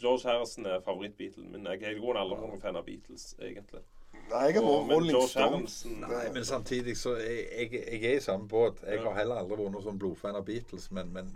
George 0.00 0.26
Harrison 0.28 0.66
er 0.66 0.80
favoritt-Beatlen 0.82 1.50
min. 1.52 1.66
Jeg 1.66 1.82
er 1.82 1.90
i 1.96 1.98
grunnen 2.00 2.22
aldri 2.22 2.38
noen 2.40 2.60
fan 2.62 2.78
av 2.78 2.86
Beatles, 2.86 3.34
egentlig. 3.38 3.82
Nei, 4.30 4.40
jeg 4.48 4.54
har 4.56 4.64
Og- 4.66 4.86
vært 4.88 4.96
Rolling 4.96 5.28
Stones. 5.28 5.76
Nei, 5.86 6.24
men 6.34 6.44
samtidig 6.44 6.96
så 6.98 7.16
jeg, 7.20 7.44
jeg, 7.58 7.82
jeg 7.92 8.04
er 8.12 8.16
i 8.16 8.24
samme 8.24 8.48
båt. 8.48 8.82
Jeg 8.86 8.98
Ja. 8.98 9.04
har 9.08 9.14
heller 9.20 9.42
aldri 9.42 9.56
vært 9.60 9.72
noen 9.76 9.84
sånn 9.86 9.98
blodfan 10.02 10.36
av 10.38 10.44
Beatles, 10.48 10.90
men, 10.90 11.12
men 11.12 11.30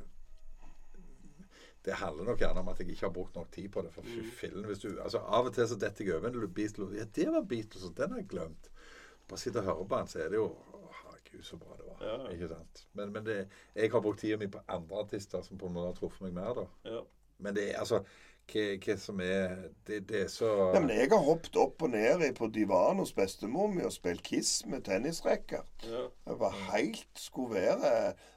det 1.86 1.94
handler 2.00 2.24
nok 2.26 2.38
gjerne 2.42 2.60
om 2.64 2.68
at 2.72 2.78
jeg 2.82 2.90
ikke 2.90 3.06
har 3.06 3.12
brukt 3.14 3.36
nok 3.38 3.50
tid 3.54 3.68
på 3.72 3.82
det. 3.86 3.92
For 3.94 4.02
fy 4.02 4.20
Mm. 4.20 4.30
fillen, 4.40 4.64
hvis 4.66 4.78
du, 4.82 4.88
altså 5.00 5.18
Av 5.22 5.46
og 5.46 5.54
til 5.54 5.68
så 5.70 5.76
detter 5.78 6.04
jeg 6.04 6.16
over 6.16 6.28
en 6.28 6.52
Beatles 6.54 6.96
Ja, 6.98 7.04
det 7.04 7.26
var 7.32 7.44
Beatles, 7.46 7.84
og 7.84 7.96
den 7.96 8.10
har 8.10 8.18
jeg 8.18 8.28
glemt. 8.28 8.70
Bare 9.28 9.38
sitte 9.38 9.58
og 9.62 9.64
høre 9.64 9.86
på 9.88 9.98
den, 9.98 10.06
så 10.10 10.18
er 10.24 10.28
det 10.28 10.36
jo 10.40 10.48
Herregud, 10.96 11.42
så 11.42 11.56
bra 11.56 11.76
det 11.78 11.86
var. 11.86 12.02
Ja. 12.06 12.28
Ikke 12.34 12.48
sant? 12.48 12.86
Men, 12.94 13.12
men 13.12 13.24
det, 13.26 13.48
jeg 13.74 13.90
har 13.92 14.00
brukt 14.00 14.20
tida 14.20 14.36
mi 14.36 14.46
på 14.46 14.58
andre 14.68 14.96
artister 15.04 15.42
som 15.42 15.58
på 15.58 15.66
en 15.66 15.72
måte 15.78 15.86
har 15.92 15.94
truffet 16.00 16.20
meg 16.26 16.32
mer, 16.34 16.54
da. 16.54 16.66
Ja. 16.90 17.00
Men 17.38 17.54
det 17.54 17.70
er 17.74 17.78
altså 17.78 18.02
Hva, 18.46 18.64
hva 18.78 18.94
som 19.02 19.20
er 19.24 19.54
det, 19.88 20.04
det 20.06 20.20
er 20.20 20.28
så 20.30 20.50
Nei, 20.70 20.82
men 20.84 20.92
jeg 20.94 21.10
har 21.10 21.24
hoppet 21.26 21.56
opp 21.58 21.82
og 21.82 21.90
ned 21.90 22.22
på 22.38 22.46
divanen 22.54 23.02
hos 23.02 23.14
bestemor 23.16 23.72
mi 23.72 23.82
og 23.82 23.94
spilt 23.94 24.22
Kiss 24.26 24.60
med 24.70 24.84
tennisrekker. 24.86 25.66
Ja. 25.82 26.04
Jeg 26.30 26.40
var 26.40 26.54
helt 26.70 27.06
skulle 27.18 27.58
være 27.58 27.94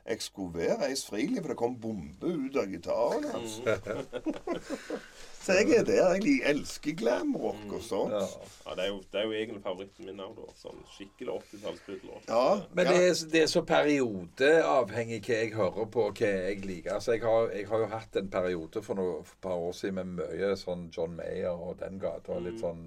Jeg 0.09 0.21
skulle 0.25 0.63
være 0.63 0.89
Eis 0.89 1.05
Friili, 1.05 1.37
for 1.41 1.53
det 1.53 1.59
kom 1.61 1.77
bombe 1.81 2.25
ut 2.25 2.57
av 2.57 2.71
gitaren 2.73 3.29
hans. 3.35 3.59
Så 5.39 5.55
jeg 5.55 5.71
er 5.77 5.85
der. 5.87 6.13
Jeg 6.19 6.41
elsker 6.45 6.95
glamrock 6.99 7.71
og 7.71 7.83
sånt. 7.83 8.11
ja. 8.11 8.25
ja, 8.65 8.75
det 8.75 8.83
er 8.83 8.87
jo, 8.87 8.97
det 9.11 9.19
er 9.21 9.23
jo 9.23 9.31
egentlig 9.31 9.61
favoritten 9.63 10.05
min 10.09 10.19
òg, 10.19 10.33
da. 10.35 10.55
Sånn 10.59 10.81
skikkelig 10.93 11.37
80-tallspuddel. 11.45 12.17
Ja. 12.27 12.41
Men 12.75 12.89
det 12.91 12.97
er, 13.05 13.13
det 13.31 13.43
er 13.45 13.51
så 13.51 13.63
periodeavhengig 13.69 15.21
hva 15.23 15.39
jeg 15.39 15.53
hører 15.55 15.89
på, 15.95 16.05
hva 16.11 16.31
jeg 16.33 16.59
liker. 16.65 16.97
Altså, 16.97 17.15
jeg 17.15 17.23
har, 17.23 17.47
jeg 17.55 17.69
har 17.71 17.85
jo 17.85 17.89
hatt 17.95 18.19
en 18.19 18.31
periode 18.35 18.83
for, 18.85 18.99
noe, 18.99 19.23
for 19.23 19.39
et 19.39 19.45
par 19.47 19.65
år 19.69 19.75
siden 19.79 19.99
med 20.01 20.13
mye 20.19 20.51
sånn 20.59 20.89
John 20.97 21.15
Mayer 21.17 21.55
og 21.55 21.79
den 21.79 22.01
gata. 22.03 22.35
og 22.35 22.45
Litt 22.45 22.59
sånn 22.63 22.85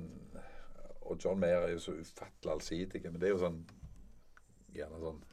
Og 1.09 1.17
John 1.25 1.41
Mayer 1.41 1.67
er 1.67 1.75
jo 1.75 1.83
så 1.83 1.97
ufattelig 1.97 2.53
allsidig. 2.59 3.03
Men 3.09 3.21
det 3.21 3.31
er 3.31 3.37
jo 3.37 3.45
sånn 3.47 3.63
Gjerne 4.73 5.01
sånn 5.03 5.25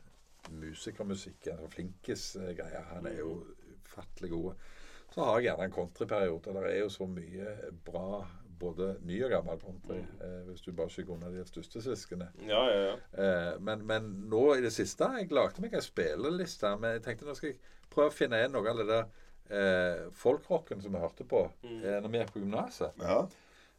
musikermusikk. 0.60 1.46
En 1.52 1.62
sånn 1.62 1.72
flinkis-greie. 1.76 2.82
Han 2.94 3.08
er 3.08 3.22
jo 3.22 3.36
ufattelig 3.76 4.32
god. 4.34 4.70
Så 5.14 5.24
har 5.26 5.40
jeg 5.40 5.50
gjerne 5.50 5.66
en 5.70 5.74
countryperiode. 5.74 6.54
Det 6.54 6.72
er 6.74 6.80
jo 6.84 6.90
så 6.94 7.08
mye 7.10 7.56
bra 7.86 8.26
både 8.60 8.90
ny 9.08 9.22
og 9.24 9.32
gammel 9.32 9.60
country, 9.62 10.02
eh, 10.20 10.40
hvis 10.50 10.62
du 10.66 10.74
bare 10.76 10.92
skygger 10.92 11.14
unna 11.16 11.30
de 11.32 11.46
største 11.48 11.82
søsknene. 11.82 12.28
Ja, 12.48 12.60
ja, 12.68 12.80
ja. 12.90 12.96
Eh, 13.24 13.54
men, 13.64 13.86
men 13.88 14.10
nå 14.30 14.42
i 14.58 14.64
det 14.66 14.74
siste 14.76 15.08
Jeg 15.16 15.30
lagde 15.32 15.64
meg 15.64 15.78
en 15.80 15.86
spilleliste, 15.86 16.74
men 16.82 16.98
jeg 16.98 17.06
tenkte 17.06 17.30
nå 17.30 17.36
skal 17.38 17.54
jeg 17.54 17.62
prøve 17.90 18.12
å 18.12 18.16
finne 18.18 18.42
igjen 18.42 18.52
noe 18.58 18.68
av 18.74 18.82
det 18.82 18.88
der 18.90 19.06
eh, 19.50 20.02
folkrocken 20.12 20.84
som 20.84 20.92
vi 20.94 21.00
hørte 21.06 21.24
på 21.30 21.46
eh, 21.64 21.96
når 22.04 22.10
vi 22.12 22.22
gikk 22.22 22.34
på 22.36 22.44
gymnaset. 22.44 23.00
Ja. 23.00 23.22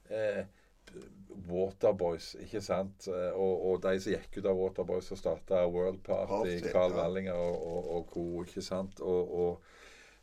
Eh, 0.08 0.40
Waterboys, 1.50 2.32
ikke 2.42 2.62
sant? 2.64 3.04
Eh, 3.12 3.30
Og, 3.36 3.66
og 3.68 3.82
de 3.84 3.92
som 4.00 4.16
gikk 4.16 4.40
ut 4.40 4.48
av 4.50 4.58
Waterboys 4.58 5.12
og 5.12 5.20
starta 5.20 5.60
World 5.70 6.00
Party, 6.06 6.56
Party, 6.56 6.72
Carl 6.72 6.96
ja. 6.96 7.02
Wallinger 7.02 7.36
og, 7.36 7.60
og, 7.68 7.92
og 7.98 8.08
co., 8.14 8.24
ikke 8.48 8.64
sant? 8.64 9.04
Og, 9.04 9.36
og 9.44 9.76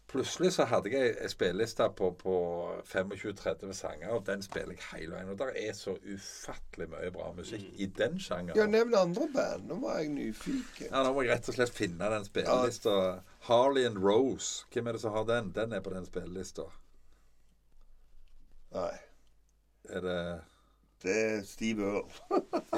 Plutselig 0.07 0.53
så 0.55 0.63
hadde 0.71 0.87
jeg 0.93 1.17
ei 1.19 1.27
spilleliste 1.27 1.83
på, 1.97 2.13
på 2.15 2.33
25-30 2.87 3.73
sanger, 3.75 4.13
og 4.15 4.21
den 4.29 4.39
spiller 4.45 4.77
jeg 4.77 4.85
hele 4.93 5.17
veien. 5.17 5.29
Og 5.33 5.39
der 5.41 5.49
er 5.59 5.73
så 5.75 5.97
ufattelig 5.99 6.87
mye 6.93 7.09
bra 7.11 7.33
musikk 7.35 7.65
i 7.75 7.89
den 7.97 8.15
Ja, 8.55 8.65
nevn 8.71 8.95
andre 8.95 9.27
band. 9.33 9.65
Nå 9.67 9.81
var 9.81 9.99
jeg 9.99 10.13
nyfiken. 10.15 10.87
Ja, 10.93 11.01
Nå 11.03 11.11
må 11.17 11.25
jeg 11.25 11.33
rett 11.33 11.49
og 11.51 11.57
slett 11.59 11.75
finne 11.75 12.07
den 12.13 12.23
spillelista. 12.29 12.93
Harley 13.49 13.83
and 13.89 13.99
Rose. 13.99 14.63
Hvem 14.71 14.87
er 14.87 14.95
det 14.95 15.01
som 15.03 15.11
har 15.17 15.27
den? 15.27 15.51
Den 15.55 15.75
er 15.75 15.83
på 15.83 15.91
den 15.91 16.07
spillelista. 16.07 16.69
Nei. 18.77 18.93
Er 19.89 20.01
det 20.07 20.21
Det 21.03 21.13
er 21.25 21.43
Steve 21.45 21.83
Earl. 21.83 22.07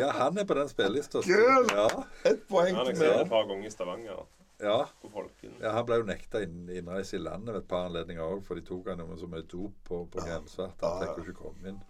Ja, 0.01 0.09
han 0.17 0.37
er 0.37 0.43
på 0.49 0.57
den 0.57 0.69
spillelista. 0.69 1.21
Kult! 1.23 1.71
Ja, 1.71 1.85
Ett 2.25 2.41
poeng 2.49 2.73
Han 2.75 2.81
har 2.81 2.89
til 2.89 2.97
jeg 2.97 3.05
sett 3.05 3.15
meg. 3.15 3.21
et 3.25 3.29
par 3.37 3.47
ganger 3.53 3.67
i 3.69 3.71
Stavanger. 3.77 4.25
Ja. 4.59 4.79
På 5.01 5.09
Folken. 5.13 5.53
Ja, 5.61 5.71
Han 5.77 5.85
ble 5.87 5.99
jo 6.01 6.07
nekta 6.07 6.41
inn, 6.43 6.65
innreise 6.69 7.15
i 7.17 7.21
landet 7.23 7.53
ved 7.55 7.61
et 7.63 7.69
par 7.71 7.87
anledninger 7.89 8.23
òg, 8.25 8.43
for 8.47 8.59
de 8.59 8.63
tok 8.67 8.89
han 8.91 8.99
noe 9.01 9.17
som 9.19 9.31
så 9.35 9.41
dop 9.51 9.75
på, 9.87 10.01
på 10.11 10.25
grensa 10.25 10.69
han 10.81 11.01
fikk 11.03 11.17
jo 11.21 11.25
ikke 11.27 11.37
komme 11.43 11.73
inn. 11.73 11.81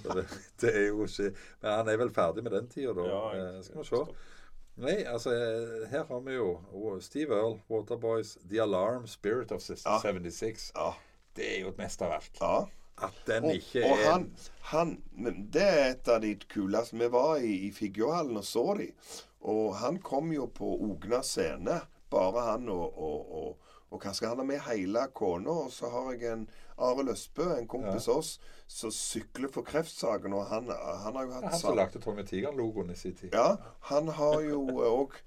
Så 0.00 0.14
det, 0.16 0.24
det 0.62 0.70
er 0.72 0.86
jo 0.88 1.04
ikke 1.04 1.30
Men 1.60 1.70
han 1.70 1.88
er 1.92 1.98
vel 2.00 2.10
ferdig 2.16 2.44
med 2.46 2.54
den 2.56 2.68
tida, 2.72 2.94
da. 2.96 3.08
Ja, 3.10 3.24
Eh, 3.38 3.58
skal 3.66 3.82
vi 3.82 3.88
se. 3.90 4.04
Nei, 4.84 4.94
altså 5.06 5.30
eh, 5.36 5.82
Her 5.92 6.06
har 6.08 6.22
vi 6.26 6.34
jo 6.34 6.46
oh, 6.72 6.94
Steve 7.04 7.34
Earl, 7.36 7.58
Waterboys, 7.70 8.36
The 8.50 8.62
Alarm, 8.64 9.06
Spirit 9.06 9.52
of 9.52 9.62
Ja. 9.70 9.98
76. 10.02 10.72
Ja. 10.74 10.92
Det 11.36 11.46
er 11.56 11.60
jo 11.62 11.68
et 11.74 11.78
mesterverk. 11.78 12.30
ja. 12.40 12.64
At 13.02 13.16
den 13.26 13.44
Og, 13.48 13.54
ikke 13.58 13.82
og 13.84 13.98
er 13.98 14.10
han, 14.10 14.26
han 14.70 14.96
Det 15.52 15.62
er 15.62 15.86
et 15.90 16.08
av 16.08 16.20
de 16.22 16.34
kuleste. 16.48 16.98
Vi 16.98 17.08
var 17.10 17.36
i, 17.42 17.54
i 17.68 17.70
Figgjohallen 17.74 18.38
og 18.38 18.46
så 18.46 18.66
de. 18.78 18.90
Og 19.50 19.74
han 19.76 19.98
kom 20.00 20.32
jo 20.32 20.46
på 20.46 20.68
Ogna 20.86 21.22
scene. 21.26 21.80
Bare 22.10 22.44
han 22.52 22.68
og, 22.70 22.98
og, 22.98 23.32
og, 23.34 23.72
og 23.90 24.02
hva 24.02 24.12
skal 24.14 24.32
han 24.32 24.44
ha 24.44 24.46
med 24.46 24.62
hele 24.68 25.02
kona? 25.12 25.58
Og 25.66 25.72
så 25.74 25.90
har 25.90 26.12
jeg 26.14 26.30
en 26.32 26.46
Are 26.78 27.02
Løsbø, 27.06 27.50
en 27.58 27.68
kompis 27.70 28.08
av 28.08 28.22
oss, 28.22 28.32
som 28.66 28.90
sykler 28.94 29.50
for 29.54 29.66
kreftsaken. 29.66 30.34
Og 30.34 30.46
han, 30.50 30.70
han 30.70 31.18
har 31.18 31.26
jo 31.26 31.34
hatt 31.36 31.48
Han 31.50 31.60
som 31.60 31.78
lagde 31.78 32.02
Tommy 32.02 32.24
Tiger-logoen 32.26 32.94
i 32.94 32.98
sin 32.98 33.14
tid. 33.18 33.34
Ja, 33.34 33.56
han 33.90 34.08
har 34.08 34.40
jo 34.46 34.66
òg 34.88 35.18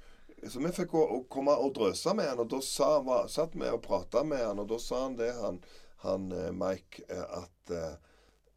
Så 0.47 0.61
vi 0.61 0.69
fikk 0.69 0.91
å, 0.93 1.01
å 1.01 1.23
komme 1.33 1.55
og 1.57 1.71
drøse 1.73 2.11
med 2.13 2.27
han, 2.29 2.43
og 2.43 2.51
da 2.51 2.59
sa, 2.61 2.99
var, 3.01 3.25
satt 3.25 3.55
vi 3.57 3.71
og 3.73 3.81
prata 3.81 4.21
med 4.23 4.43
han, 4.45 4.59
og 4.61 4.67
da 4.69 4.77
sa 4.77 4.99
han 5.07 5.15
det, 5.17 5.31
han, 5.33 5.57
han 6.05 6.31
eh, 6.31 6.51
Mike, 6.53 7.03
eh, 7.09 7.23
at 7.41 7.71
eh, 7.73 7.95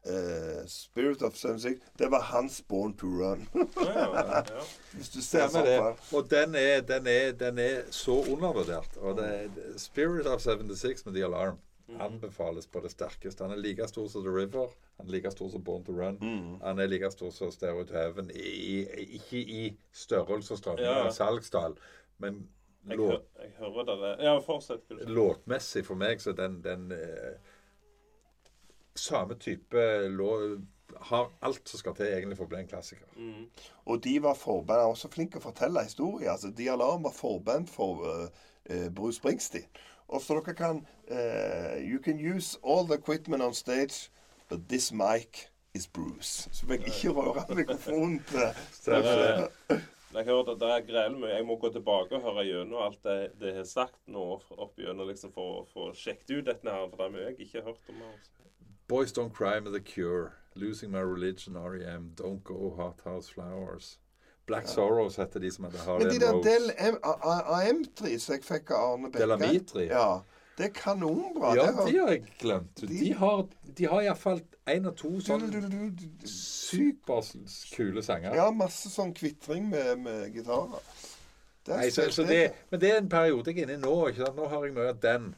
eh, 0.05 0.61
Spirit 0.67 1.21
of 1.21 1.33
76 1.35 1.79
Det 1.97 2.11
var 2.11 2.21
hans 2.21 2.61
Born 2.67 2.93
to 2.97 3.07
Run. 3.07 3.47
Ja, 3.75 4.07
ja, 4.13 4.43
ja. 4.49 4.63
Hvis 4.93 5.09
du 5.09 5.21
ser 5.21 5.47
det. 5.47 5.51
sånn 5.79 5.97
på 6.09 6.17
Og 6.21 6.29
den 6.31 6.55
er, 6.55 6.81
den 6.81 7.07
er, 7.07 7.31
den 7.37 7.57
er 7.59 7.83
så 7.91 8.19
undervurdert. 8.31 8.97
Og 9.01 9.17
det 9.17 9.27
er 9.33 9.77
Spirit 9.77 10.27
of 10.27 10.41
76 10.41 11.05
med 11.05 11.13
The 11.19 11.25
Alarm 11.25 11.59
anbefales 11.99 12.67
på 12.71 12.79
det 12.79 12.91
sterkeste. 12.93 13.43
Han 13.43 13.51
er 13.51 13.59
like 13.59 13.83
stor 13.89 14.05
som 14.07 14.23
The 14.23 14.31
River. 14.31 14.69
Han 14.97 15.07
er 15.09 15.11
like 15.17 15.31
stor 15.33 15.49
som 15.51 15.63
Born 15.63 15.83
to 15.83 15.91
Run. 15.91 16.17
Han 16.63 16.79
er 16.79 16.87
like 16.87 17.09
stor 17.11 17.33
som 17.35 17.51
Stairway 17.51 17.83
to 17.89 17.93
Heaven. 17.97 18.29
I, 18.31 18.85
i- 18.85 19.09
ikke 19.17 19.37
i 19.41 19.63
størrelse 19.91 20.53
og 20.53 20.61
strømning 20.61 20.87
og 20.87 21.11
salgstall, 21.13 21.75
men 22.23 22.47
Jeg, 22.89 22.97
låt, 22.97 23.25
hø 23.37 23.43
jeg 23.43 23.51
hører 23.59 23.95
det. 24.01 24.11
Ja, 24.25 24.35
fortsett. 24.41 24.93
Låtmessig 25.07 25.83
for 25.85 25.99
meg 25.99 26.21
så 26.21 26.33
den, 26.37 26.61
den 26.65 26.91
eh, 26.95 27.35
Samme 28.97 29.37
type 29.39 29.83
låt 30.11 30.59
Har 31.11 31.29
alt 31.39 31.69
som 31.69 31.79
skal 31.79 31.95
til 31.95 32.09
egentlig 32.09 32.35
for 32.37 32.49
å 32.49 32.51
bli 32.51 32.59
en 32.59 32.67
klassiker. 32.67 33.07
Mm. 33.15 33.45
Og 33.85 34.01
de 34.03 34.17
var 34.23 34.35
forband. 34.35 34.89
Også 34.91 35.07
flink 35.13 35.37
å 35.39 35.43
fortelle 35.43 35.85
historier. 35.85 36.33
Altså, 36.33 36.51
De 36.51 36.67
Alarm 36.69 37.05
var 37.07 37.15
forband 37.15 37.69
for 37.71 38.03
uh, 38.03 38.89
Bruce 38.91 39.21
Springsteen. 39.21 39.69
Og 40.11 40.19
så 40.21 40.35
dere 40.35 40.55
kan 40.57 40.81
uh, 41.07 41.79
You 41.79 42.01
can 42.03 42.19
use 42.19 42.59
all 42.63 42.83
the 42.83 42.99
equipment 42.99 43.41
on 43.41 43.53
stage, 43.53 44.11
but 44.49 44.67
this 44.67 44.91
mic 44.91 45.47
is 45.73 45.87
Bruce. 45.87 46.49
Så 46.51 46.67
fikk 46.67 46.83
jeg 46.89 46.95
ikke 46.95 47.15
røre 47.21 47.55
mikrofonen 47.55 48.19
til 48.27 49.79
Stemmer 50.11 50.25
har 50.27 50.35
hørt 50.35 50.49
at 50.51 50.59
det 50.59 50.69
er 50.75 50.85
grell 50.87 51.13
mye. 51.21 51.31
Jeg 51.37 51.45
må 51.47 51.55
gå 51.61 51.69
tilbake 51.71 52.17
og 52.17 52.21
høre 52.25 52.43
gjennom 52.45 52.81
alt 52.83 53.01
det 53.05 53.17
det 53.39 53.53
har 53.55 53.63
sagt 53.69 53.99
nå 54.11 54.25
opp 54.57 54.77
gjennom 54.79 55.07
liksom 55.07 55.31
for 55.31 55.61
å 55.61 55.65
få 55.71 55.91
sjekket 55.95 56.33
ut 56.41 56.45
dette 56.49 56.67
her. 56.69 56.89
For 56.91 56.97
det 56.99 57.05
er 57.05 57.13
mye 57.15 57.27
jeg 57.29 57.39
ikke 57.47 57.61
har 57.61 57.69
hørt 57.71 57.89
om. 57.93 58.01
Her. 58.03 58.19
Boys 58.91 59.13
Don't 59.15 59.31
Cry 59.33 59.59
med 59.63 59.71
The 59.73 59.79
Cure. 59.79 60.31
Losing 60.59 60.91
My 60.91 60.99
Religion, 60.99 61.55
R.E.M. 61.55 62.11
Don't 62.19 62.41
Go, 62.43 62.73
Hot 62.75 62.99
House 63.05 63.29
Flowers. 63.31 63.99
Black 64.47 64.67
Sorrows 64.67 65.15
heter 65.15 65.39
de 65.39 65.51
som 65.51 65.63
hadde 65.69 65.77
Men 66.03 66.19
der 66.19 66.31
Rose. 66.33 66.49
Del 66.49 66.67
de 66.67 66.75
der 66.75 66.97
A- 67.07 67.61
AM3 67.61 68.17
som 68.19 68.33
jeg 68.35 68.43
fikk 68.43 68.71
av 68.75 68.93
Arne 68.97 69.11
Bekke 69.13 69.21
Delamitri? 69.23 69.85
Ja, 69.87 70.19
det 70.57 70.65
er 70.67 70.73
kanonbra. 70.75 71.53
Ja, 71.55 71.65
det 71.67 71.75
har- 71.75 71.87
de 71.91 71.97
har 71.99 72.09
jeg 72.11 72.23
glemt. 72.39 72.81
De 72.89 73.13
har, 73.13 73.45
de 73.77 73.85
har 73.87 74.01
iallfall 74.01 74.41
én 74.69 74.85
og 74.87 74.95
to 74.99 75.09
sånne 75.23 75.49
sånn 75.51 75.95
superkule 76.71 78.03
sanger. 78.05 78.35
Ja, 78.37 78.49
masse 78.55 78.89
sånn 78.91 79.13
kvitring 79.17 79.69
med, 79.71 79.99
med 80.03 80.33
gitarer. 80.35 80.81
Det 81.65 81.75
er 81.75 81.77
Nei, 81.83 81.89
så, 81.93 82.07
så 82.09 82.25
det, 82.25 82.41
men 82.71 82.79
det 82.81 82.89
er 82.91 82.99
en 83.03 83.09
periode 83.11 83.51
jeg 83.53 83.61
er 83.61 83.67
inne 83.69 83.77
i 83.77 83.81
nå. 83.83 83.95
Ikke 84.09 84.23
sant? 84.25 84.37
Nå 84.39 84.47
har 84.49 84.65
jeg 84.65 84.75
mye 84.77 84.89
av 84.95 85.01
den. 85.03 85.31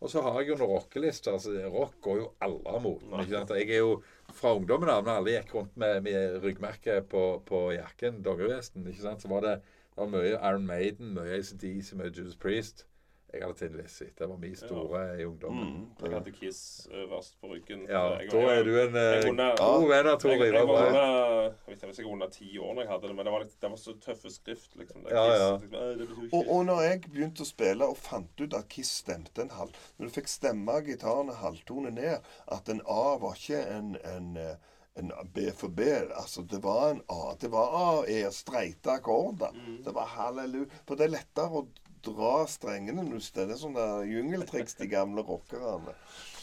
Og 0.00 0.08
så 0.12 0.22
har 0.24 0.38
jeg 0.40 0.50
jo 0.52 0.56
noen 0.60 0.70
rockelister. 0.74 1.34
Altså, 1.36 1.54
rock 1.72 1.98
går 2.04 2.18
jo 2.22 2.26
alle 2.44 2.80
mot. 2.84 3.02
Ikke 3.20 3.34
sant? 3.38 3.52
Jeg 3.56 3.68
er 3.76 3.82
jo 3.82 3.94
fra 4.36 4.54
ungdommen 4.56 4.88
av, 4.92 5.02
når 5.04 5.20
alle 5.20 5.34
gikk 5.38 5.54
rundt 5.56 5.76
med, 5.80 6.02
med 6.06 6.38
ryggmerket 6.44 7.08
på, 7.10 7.24
på 7.48 7.62
jakken, 7.74 8.20
doggevesten, 8.24 8.84
ikke 8.88 9.02
sant? 9.02 9.24
så 9.24 9.28
var 9.32 9.44
det, 9.46 9.54
det 9.90 9.98
var 10.04 10.12
mye 10.12 10.36
Iron 10.38 10.66
Maiden, 10.68 11.14
mye 11.16 11.40
ACDC, 11.40 11.94
mye 11.98 12.12
Judas 12.12 12.36
Priest. 12.40 12.84
Jeg 13.32 13.44
hadde 13.44 13.58
Tin 13.58 13.76
Lizzie. 13.78 14.08
Det 14.18 14.26
var 14.26 14.36
min 14.36 14.56
store 14.56 15.00
i 15.20 15.24
ungdommen. 15.24 15.66
Mm. 15.70 15.82
Jeg 16.02 16.14
hadde 16.16 16.32
Kiss 16.34 16.88
øverst 16.90 17.36
på 17.40 17.52
ryggen. 17.52 17.84
Ja, 17.88 18.00
jeg, 18.18 18.30
da 18.32 18.40
er 18.56 18.64
du 18.66 18.70
en 18.80 18.96
eh, 18.98 19.26
god 19.60 19.84
venn 19.92 20.08
av 20.10 20.16
Tor 20.18 20.32
jeg, 20.34 20.48
jeg, 20.50 20.66
var 20.66 20.88
under, 20.88 21.92
jeg 22.00 22.06
under 22.10 22.32
ti 22.34 22.48
år 22.58 22.72
når 22.74 22.82
jeg 22.82 22.90
hadde 22.90 23.10
det, 23.10 23.16
men 23.18 23.28
det 23.28 23.34
var, 23.34 23.44
litt, 23.44 23.54
det 23.62 23.70
var 23.70 23.78
så 23.78 23.94
tøffe 24.02 24.32
skrift. 24.34 24.74
liksom. 24.80 25.04
Det 25.06 25.14
Ja, 25.14 25.26
Kiss, 25.28 25.44
ja. 25.44 25.52
Liksom, 25.62 26.16
det 26.18 26.32
Og, 26.32 26.50
og 26.56 26.64
når 26.66 26.82
jeg 26.88 27.02
begynte 27.06 27.46
å 27.46 27.50
spille 27.52 27.90
og 27.92 28.00
fant 28.00 28.42
ut 28.42 28.56
at 28.58 28.66
Kiss 28.72 28.90
stemte 29.04 29.44
en 29.44 29.54
halv 29.54 29.78
Når 29.98 30.10
du 30.10 30.16
fikk 30.18 30.30
stemme 30.32 30.80
gitaren 30.88 31.30
en 31.30 31.38
halvtone 31.44 31.94
ned, 31.94 32.26
at 32.50 32.72
en 32.72 32.82
A 32.90 33.04
var 33.22 33.38
ikke 33.38 33.60
en, 33.76 33.92
en, 34.10 34.32
eh, 34.40 34.56
en 34.98 35.12
B 35.30 35.46
for 35.54 35.70
B. 35.70 35.86
Altså, 36.18 36.42
det 36.42 36.64
var 36.66 36.96
en 36.96 37.04
A. 37.06 37.36
Det 37.38 37.52
var 37.54 37.78
A, 37.78 37.86
E, 38.10 38.24
streite 38.34 38.98
akkorder. 38.98 39.54
Det 39.86 39.94
var 39.94 40.10
halleluja. 40.16 40.66
For 40.88 40.98
det 40.98 41.06
er 41.06 41.14
lettere 41.14 41.62
å 41.62 41.68
dra 42.06 42.46
strengene 42.50 43.04
når 43.06 43.26
Det 43.34 43.46
er 43.46 43.60
sånne 43.60 43.86
jungeltriks, 44.08 44.74
de 44.78 44.88
gamle 44.90 45.24
rockerne. 45.26 45.94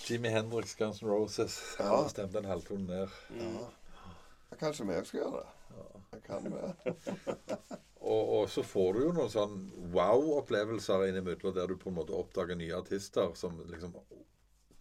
Jimmy 0.07 0.31
Hendrix, 0.31 0.75
Guns 0.75 1.01
N' 1.03 1.09
Roses. 1.09 1.57
Ja. 1.79 1.89
Han 1.95 2.09
Stemte 2.09 2.39
en 2.39 2.45
halvtone 2.45 2.87
ned. 2.87 3.19
Ja, 3.39 4.55
Kanskje 4.59 4.87
vi 4.87 5.01
skal 5.05 5.19
gjøre 5.19 5.41
det. 5.41 5.49
Jeg 6.13 6.23
kan 6.23 6.47
det. 6.51 7.77
Og, 8.07 8.29
og 8.39 8.49
så 8.49 8.63
får 8.63 8.93
du 8.93 9.01
jo 9.01 9.13
noen 9.15 9.31
sånn 9.31 9.55
wow-opplevelser 9.91 11.09
innimellom 11.09 11.55
der 11.55 11.67
du 11.67 11.75
på 11.81 11.89
en 11.91 11.97
måte 11.97 12.15
oppdager 12.15 12.55
nye 12.55 12.77
artister 12.77 13.33
som 13.35 13.57
liksom 13.67 13.97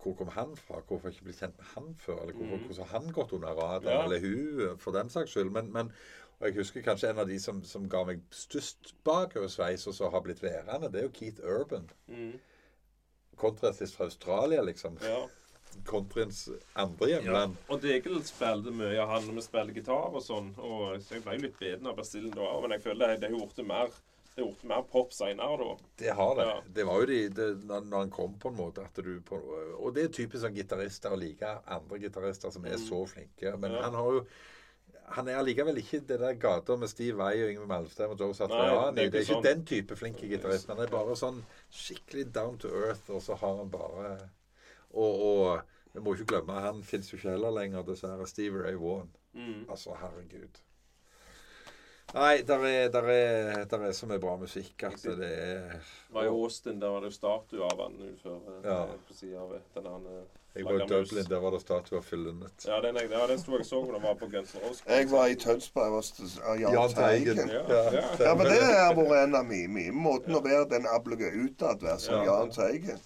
Hvor 0.03 0.14
kom 0.14 0.29
han 0.37 0.53
fra? 0.55 0.79
Hvorfor 0.87 1.11
ikke 1.11 1.27
blitt 1.27 1.41
kjent 1.41 1.57
med 1.59 1.66
han 1.72 1.89
før? 1.99 2.20
Eller 2.22 2.37
hvorfor, 2.39 2.61
hvordan 2.68 2.91
har 2.93 2.93
han 2.93 3.16
gått 3.16 3.33
under 3.35 3.57
radaren? 3.59 3.97
Ja. 3.97 4.05
Eller 4.05 4.22
hun, 4.22 4.79
for 4.79 4.95
den 4.95 5.11
saks 5.11 5.35
skyld. 5.35 5.51
Men, 5.57 5.72
men 5.74 5.91
og 6.41 6.49
jeg 6.49 6.59
husker 6.59 6.84
kanskje 6.84 7.11
en 7.11 7.22
av 7.22 7.30
de 7.30 7.39
som, 7.41 7.62
som 7.64 7.87
ga 7.89 8.03
meg 8.05 8.20
størst 8.34 8.93
bakoversveis, 9.09 9.87
og 9.89 9.97
så 9.97 10.11
har 10.12 10.24
blitt 10.24 10.43
værende, 10.45 10.91
det 10.93 11.01
er 11.01 11.09
jo 11.09 11.14
Keith 11.16 11.41
Urban. 11.41 11.89
Mm. 12.12 12.37
Kontraartist 13.41 13.97
fra 13.97 14.09
Australia, 14.11 14.62
liksom. 14.62 14.99
Ja. 15.05 15.22
Countryens 15.84 16.49
andre 16.72 17.09
hjemland. 17.09 17.57
Og 17.68 17.80
Degel 17.82 18.20
spilte 18.24 18.72
mye 18.72 18.97
av 19.03 19.11
han 19.14 19.26
når 19.28 19.39
vi 19.41 19.45
spilte 19.45 19.76
gitar 19.76 20.12
og 20.12 20.22
sånn. 20.24 20.53
Og 20.57 21.01
så 21.05 21.18
jeg 21.18 21.24
ble 21.24 21.39
litt 21.43 21.59
beden 21.61 21.89
av 21.91 21.97
Bastillen 21.99 22.32
da, 22.37 22.49
men 22.62 22.76
jeg 22.76 22.84
føler 22.87 23.16
det, 23.16 23.28
har 23.28 23.37
gjort 23.37 23.59
det 23.59 23.66
mer 23.68 23.97
det 24.37 24.43
har 24.43 24.51
gjort 24.51 24.64
mer 24.68 24.82
pop 24.93 25.12
seinere 25.16 25.57
da. 25.64 25.74
Det 25.97 26.11
har 26.12 26.34
det. 26.37 26.45
Ja. 26.45 26.57
Det 26.78 26.84
var 26.84 27.01
jo 27.01 27.07
de, 27.09 27.20
det, 27.32 27.45
når, 27.64 27.87
han 27.95 28.11
kom 28.12 28.34
på 28.41 28.51
en 28.53 28.59
måte 28.59 28.82
at 28.84 28.99
du 29.01 29.14
på, 29.24 29.39
Og 29.78 29.95
det 29.97 30.03
er 30.05 30.11
typisk 30.12 30.43
sånn 30.43 30.57
gitarister 30.57 31.14
å 31.14 31.16
like 31.16 31.55
andre 31.72 32.03
gitarister 32.03 32.53
som 32.53 32.68
er 32.68 32.76
så 32.82 33.01
flinke. 33.09 33.55
Men 33.57 33.72
Mm. 33.72 33.76
Ja. 33.78 33.84
han 33.87 33.97
har 33.97 34.12
jo 34.12 34.26
han 35.14 35.28
er 35.28 35.36
allikevel 35.38 35.76
ikke 35.78 36.00
det 36.09 36.18
der 36.20 36.34
gata 36.34 36.76
med 36.76 36.88
Steve 36.90 37.16
Vai 37.18 37.34
og 37.44 37.50
Yngve 37.52 37.66
Malmsteen 37.70 38.11
og 38.11 38.20
Joe 38.20 38.34
Satriani. 38.34 38.94
Nei, 38.96 39.04
Det 39.11 39.14
er 39.14 39.24
ikke 39.24 39.34
sånn. 39.34 39.42
den 39.44 39.64
type 39.64 39.96
flinke 39.96 40.28
gitarist. 40.28 40.66
Han 40.68 40.80
er 40.82 40.90
bare 40.90 41.14
sånn 41.16 41.42
skikkelig 41.70 42.32
down 42.34 42.59
to 42.59 42.68
earth, 42.68 43.11
og 43.11 43.22
så 43.22 43.34
har 43.38 43.57
han 43.62 43.70
bare 43.70 44.16
Og, 44.96 45.20
og 45.20 45.61
vi 45.92 46.00
må 46.00 46.14
ikke 46.14 46.26
glemme, 46.26 46.52
han 46.61 46.82
fins 46.82 47.11
jo 47.12 47.16
ikke 47.18 47.30
heller 47.34 47.50
lenger, 47.52 47.82
dessverre. 47.82 48.26
Steve 48.26 48.62
Ray 48.64 48.74
Vaughan. 48.80 49.11
Mm. 49.34 49.66
Altså, 49.68 49.94
herregud. 50.00 50.61
Nei, 52.14 52.42
der 52.46 52.62
er, 52.64 52.88
der, 52.88 53.02
er, 53.11 53.64
der 53.64 53.82
er 53.88 53.92
så 53.92 54.07
mye 54.07 54.20
bra 54.22 54.36
musikk 54.38 54.84
at 54.86 55.02
det 55.18 55.26
er 55.26 55.80
Var 56.14 56.24
i 56.24 56.30
Austin, 56.30 56.78
der 56.80 56.88
var 56.94 57.00
det 57.02 57.11
jo 57.11 57.16
statue 57.16 57.64
av 57.66 57.80
han 57.82 57.96
utenfor 57.98 58.36
eh, 58.62 58.68
Ja. 58.70 58.76
på 59.09 59.14
siden 59.16 59.40
av 59.42 59.57
den 59.74 59.88
han 59.90 60.07
eh, 60.07 60.22
Jeg 60.57 60.64
var 60.64 60.72
i. 60.72 60.86
Dublin, 60.88 61.24
der 61.28 61.38
var 61.40 61.50
det 61.50 61.61
statue 61.61 61.98
av 61.98 62.04
Fyllenet. 62.04 62.64
Ja, 62.66 62.80
den, 62.80 62.96
jeg- 62.96 63.11
ja, 63.11 63.26
den 63.26 63.38
sto 63.38 63.52
jeg 63.57 63.66
så 63.66 63.80
den 63.92 64.02
var 64.02 64.14
på 64.14 64.26
Guns 64.30 64.54
N' 64.54 64.61
Roses. 64.68 64.82
Jeg 64.88 65.11
var 65.11 65.26
i 65.26 65.34
Tønsberg. 65.34 65.92
Av 66.46 66.61
Jahn 66.61 66.94
Teigen. 66.94 67.48
Ja, 67.48 67.62
Ja. 67.68 68.02
ja. 68.20 68.34
Men 68.34 68.46
det 68.46 68.62
har 68.62 68.94
vært 68.94 69.22
en 69.24 69.34
av 69.34 69.44
mine, 69.46 69.92
måten 69.92 70.34
å 70.34 70.42
være 70.44 70.68
den 70.70 70.86
ablige 70.86 71.30
utad, 71.44 71.80
være 71.82 71.98
som 72.00 72.14
Ja. 72.14 72.24
Jahn 72.24 72.50
Teigen. 72.50 72.98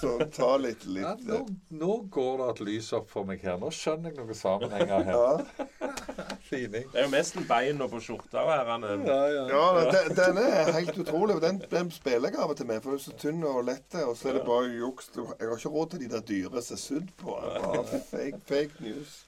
Så 0.00 0.10
ta 0.32 0.56
litt, 0.56 0.84
Ja, 0.88 1.10
litt 1.14 1.26
nå, 1.28 1.38
nå 1.76 1.96
går 2.14 2.38
det 2.40 2.46
et 2.54 2.60
lys 2.66 2.86
opp 2.96 3.10
for 3.12 3.26
meg 3.28 3.42
her. 3.44 3.58
Nå 3.60 3.68
skjønner 3.74 4.10
jeg 4.14 4.18
noen 4.22 4.38
sammenhenger 4.38 5.04
her. 5.04 5.18
ja. 5.18 5.66
Fining. 6.48 6.86
Det 6.92 6.98
er 7.02 7.06
jo 7.06 7.10
mest 7.12 7.36
beina 7.48 7.86
på 7.92 8.00
skjorta 8.02 8.42
her. 8.48 8.70
Er- 8.72 9.04
Ja, 9.06 9.18
ja. 9.34 9.44
Ja, 9.52 9.84
den, 9.92 10.14
den 10.18 10.40
er 10.42 10.72
helt 10.78 10.98
utrolig. 11.04 11.36
Den, 11.44 11.60
den 11.70 11.90
spiller 11.94 12.32
jeg 12.32 12.40
av 12.42 12.50
og 12.54 12.56
til 12.58 12.66
med, 12.70 12.80
for 12.82 12.90
den 12.94 13.00
er 13.00 13.04
så 13.04 13.14
tynn 13.22 13.44
og 13.48 13.62
lett. 13.68 13.98
Og 14.06 14.16
så 14.18 14.32
er 14.32 14.38
det 14.40 14.44
bare 14.48 14.72
juks. 14.72 15.10
Jeg 15.16 15.48
har 15.52 15.56
ikke 15.60 15.74
råd 15.76 15.90
til 15.94 16.04
de 16.06 16.10
der 16.16 16.26
dyre 16.32 16.62
som 16.64 16.76
er 16.78 16.82
sydd 16.86 17.12
på. 17.22 17.36
Bare 17.36 18.02
fake, 18.10 18.40
fake 18.48 18.84
news. 18.88 19.18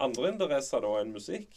Andre 0.00 0.32
interesser 0.32 0.80
da 0.84 0.96
enn 1.02 1.12
musikk? 1.14 1.48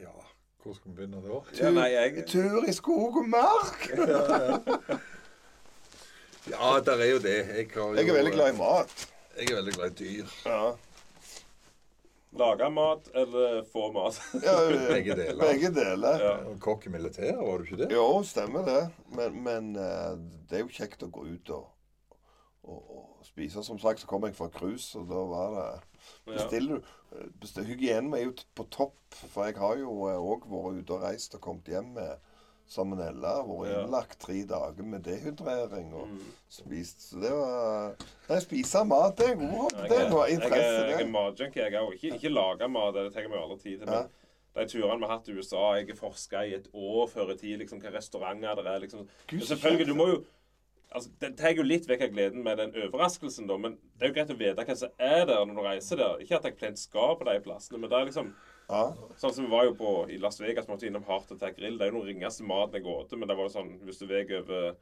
ja. 0.00 0.14
Hvor 0.62 0.76
skal 0.76 0.90
vi 0.90 0.96
begynne 0.96 1.22
da? 1.24 1.40
Ja, 1.58 1.70
nei, 1.74 1.88
jeg 1.90 2.26
Tur 2.30 2.68
i 2.68 2.72
skog 2.76 3.16
og 3.22 3.28
mark. 3.28 3.88
Ja, 6.50 6.80
der 6.82 6.98
er 6.98 7.06
jo 7.06 7.18
det. 7.22 7.36
Jeg, 7.46 7.66
har 7.74 7.80
jo, 7.82 7.94
Jeg 7.94 8.08
er 8.08 8.14
veldig 8.16 8.32
glad 8.32 8.48
i 8.50 8.56
mat. 8.56 8.94
Jeg 9.38 9.50
er 9.52 9.54
veldig 9.60 9.74
glad 9.76 9.92
i 9.92 9.94
dyr. 10.04 10.32
Ja. 10.46 10.72
Lager 12.38 12.68
mat 12.74 13.10
eller 13.14 13.62
få 13.72 13.92
mat? 13.92 14.18
ja 14.42 14.56
Begge 14.94 15.14
deler. 15.16 15.38
Begge 15.38 15.70
deler. 15.74 16.24
Ja. 16.24 16.32
Kokk 16.58 16.86
i 16.86 16.90
militæret, 16.90 17.38
var 17.38 17.58
du 17.58 17.64
ikke 17.68 17.78
det? 17.84 17.92
Jo, 17.94 18.22
stemmer 18.26 18.66
det. 18.66 18.80
Men, 19.14 19.38
men 19.44 19.70
eh, 19.76 20.18
det 20.50 20.58
er 20.58 20.64
jo 20.64 20.74
kjekt 20.74 21.06
å 21.06 21.10
gå 21.14 21.28
ut 21.30 21.54
og, 21.54 21.70
og, 22.66 22.82
og 22.98 23.26
spise. 23.28 23.62
Som 23.62 23.78
sagt 23.78 24.02
så 24.02 24.10
kom 24.10 24.26
jeg 24.26 24.34
fra 24.34 24.50
cruise, 24.50 24.98
og 24.98 25.06
da 25.12 25.22
var 25.36 25.56
det 25.58 25.70
Ja. 25.70 25.80
Bestiller 26.26 26.78
du 26.80 27.60
eh, 27.60 27.64
Hygienen 27.68 28.14
er 28.14 28.24
jo 28.28 28.34
på 28.54 28.66
topp, 28.70 28.94
for 29.32 29.44
jeg 29.48 29.56
har 29.60 29.76
jo 29.80 29.90
òg 30.08 30.46
vært 30.50 30.82
ute 30.82 30.94
og 30.96 31.02
reist 31.02 31.34
og 31.34 31.40
kommet 31.44 31.68
hjem 31.72 31.92
med 31.96 32.16
salmonella. 32.72 33.34
Vært 33.44 33.72
innlagt 33.82 34.18
tre 34.22 34.38
dager 34.48 34.86
med 34.86 35.02
dehydrering 35.04 35.92
og 35.94 36.08
Mm. 36.08 36.32
spist. 36.48 37.00
Så 37.10 37.20
det 37.20 37.30
var 37.32 37.94
Nei, 38.28 38.38
spise 38.40 38.84
mat, 38.86 39.16
det 39.18 39.30
er 39.30 39.34
god. 39.36 39.70
Det 39.88 39.98
er 39.98 40.08
noe 40.10 40.26
interesse, 40.30 40.80
er, 40.84 40.88
jeg 40.94 41.00
er 41.06 41.10
matjunkie. 41.12 41.62
Jeg 41.66 41.72
òg. 41.82 41.92
Ikke, 41.98 42.14
ikke 42.16 42.32
lage 42.32 42.68
mat, 42.68 42.94
det 42.94 43.12
tar 43.12 43.20
jeg 43.26 43.30
meg 43.30 43.42
aldri 43.42 43.58
tid 43.62 43.78
til. 43.82 43.92
Ja. 43.92 44.02
Men 44.54 44.66
de 44.66 44.72
turene 44.72 44.98
vi 45.00 45.06
har 45.08 45.14
hatt 45.16 45.28
i 45.28 45.32
USA 45.32 45.60
Jeg 45.78 45.86
har 45.88 45.96
forska 45.96 46.42
i 46.44 46.54
et 46.54 46.66
år 46.74 47.06
før 47.08 47.30
i 47.32 47.36
tid 47.40 47.58
liksom, 47.58 47.80
hvilke 47.80 47.96
restauranter 47.96 48.54
det 48.62 48.66
er. 48.66 48.78
liksom. 48.80 49.08
Selvfølgelig, 49.32 49.86
du 49.88 49.94
må 49.94 50.06
jo 50.10 50.24
altså, 50.94 51.10
Det 51.20 51.32
tar 51.38 51.56
jo 51.56 51.64
litt 51.66 51.88
vekk 51.88 52.06
av 52.06 52.14
gleden 52.14 52.44
med 52.44 52.58
den 52.60 52.74
overraskelsen, 52.84 53.48
da. 53.50 53.58
Men 53.60 53.76
det 53.98 54.06
er 54.06 54.12
jo 54.12 54.16
greit 54.18 54.32
å 54.34 54.38
vite 54.38 54.66
hva 54.68 54.76
som 54.78 54.94
er 54.98 55.26
der 55.28 55.44
når 55.46 55.58
du 55.58 55.62
reiser 55.66 56.00
der. 56.00 56.22
Ikke 56.24 56.38
at 56.38 56.48
jeg 56.48 56.58
plent 56.60 56.80
skal 56.82 57.16
på 57.18 57.28
de 57.28 57.38
plassene, 57.44 57.80
men 57.82 57.90
det 57.90 57.98
er 57.98 58.10
liksom 58.10 58.32
Ja. 58.70 58.84
Sånn 59.18 59.34
som 59.34 59.44
vi 59.44 59.50
var 59.52 59.66
jo 59.66 59.74
på 59.76 59.90
i 60.08 60.16
Las 60.22 60.40
Vegas, 60.40 60.68
måtte 60.70 60.86
innom 60.88 61.04
Heart 61.04 61.34
Attack 61.34 61.58
Grill. 61.58 61.76
Det 61.78 61.86
er 61.86 61.92
jo 61.92 62.00
den 62.00 62.14
ringeste 62.14 62.46
maten 62.46 62.78
jeg 62.78 62.88
åt, 62.88 63.12
men 63.18 63.28
det 63.28 63.36
var 63.36 63.50
jo 63.50 63.56
sånn 63.58 63.74
Hvis 63.84 63.98
du 64.00 64.06
veier 64.06 64.38
over 64.40 64.76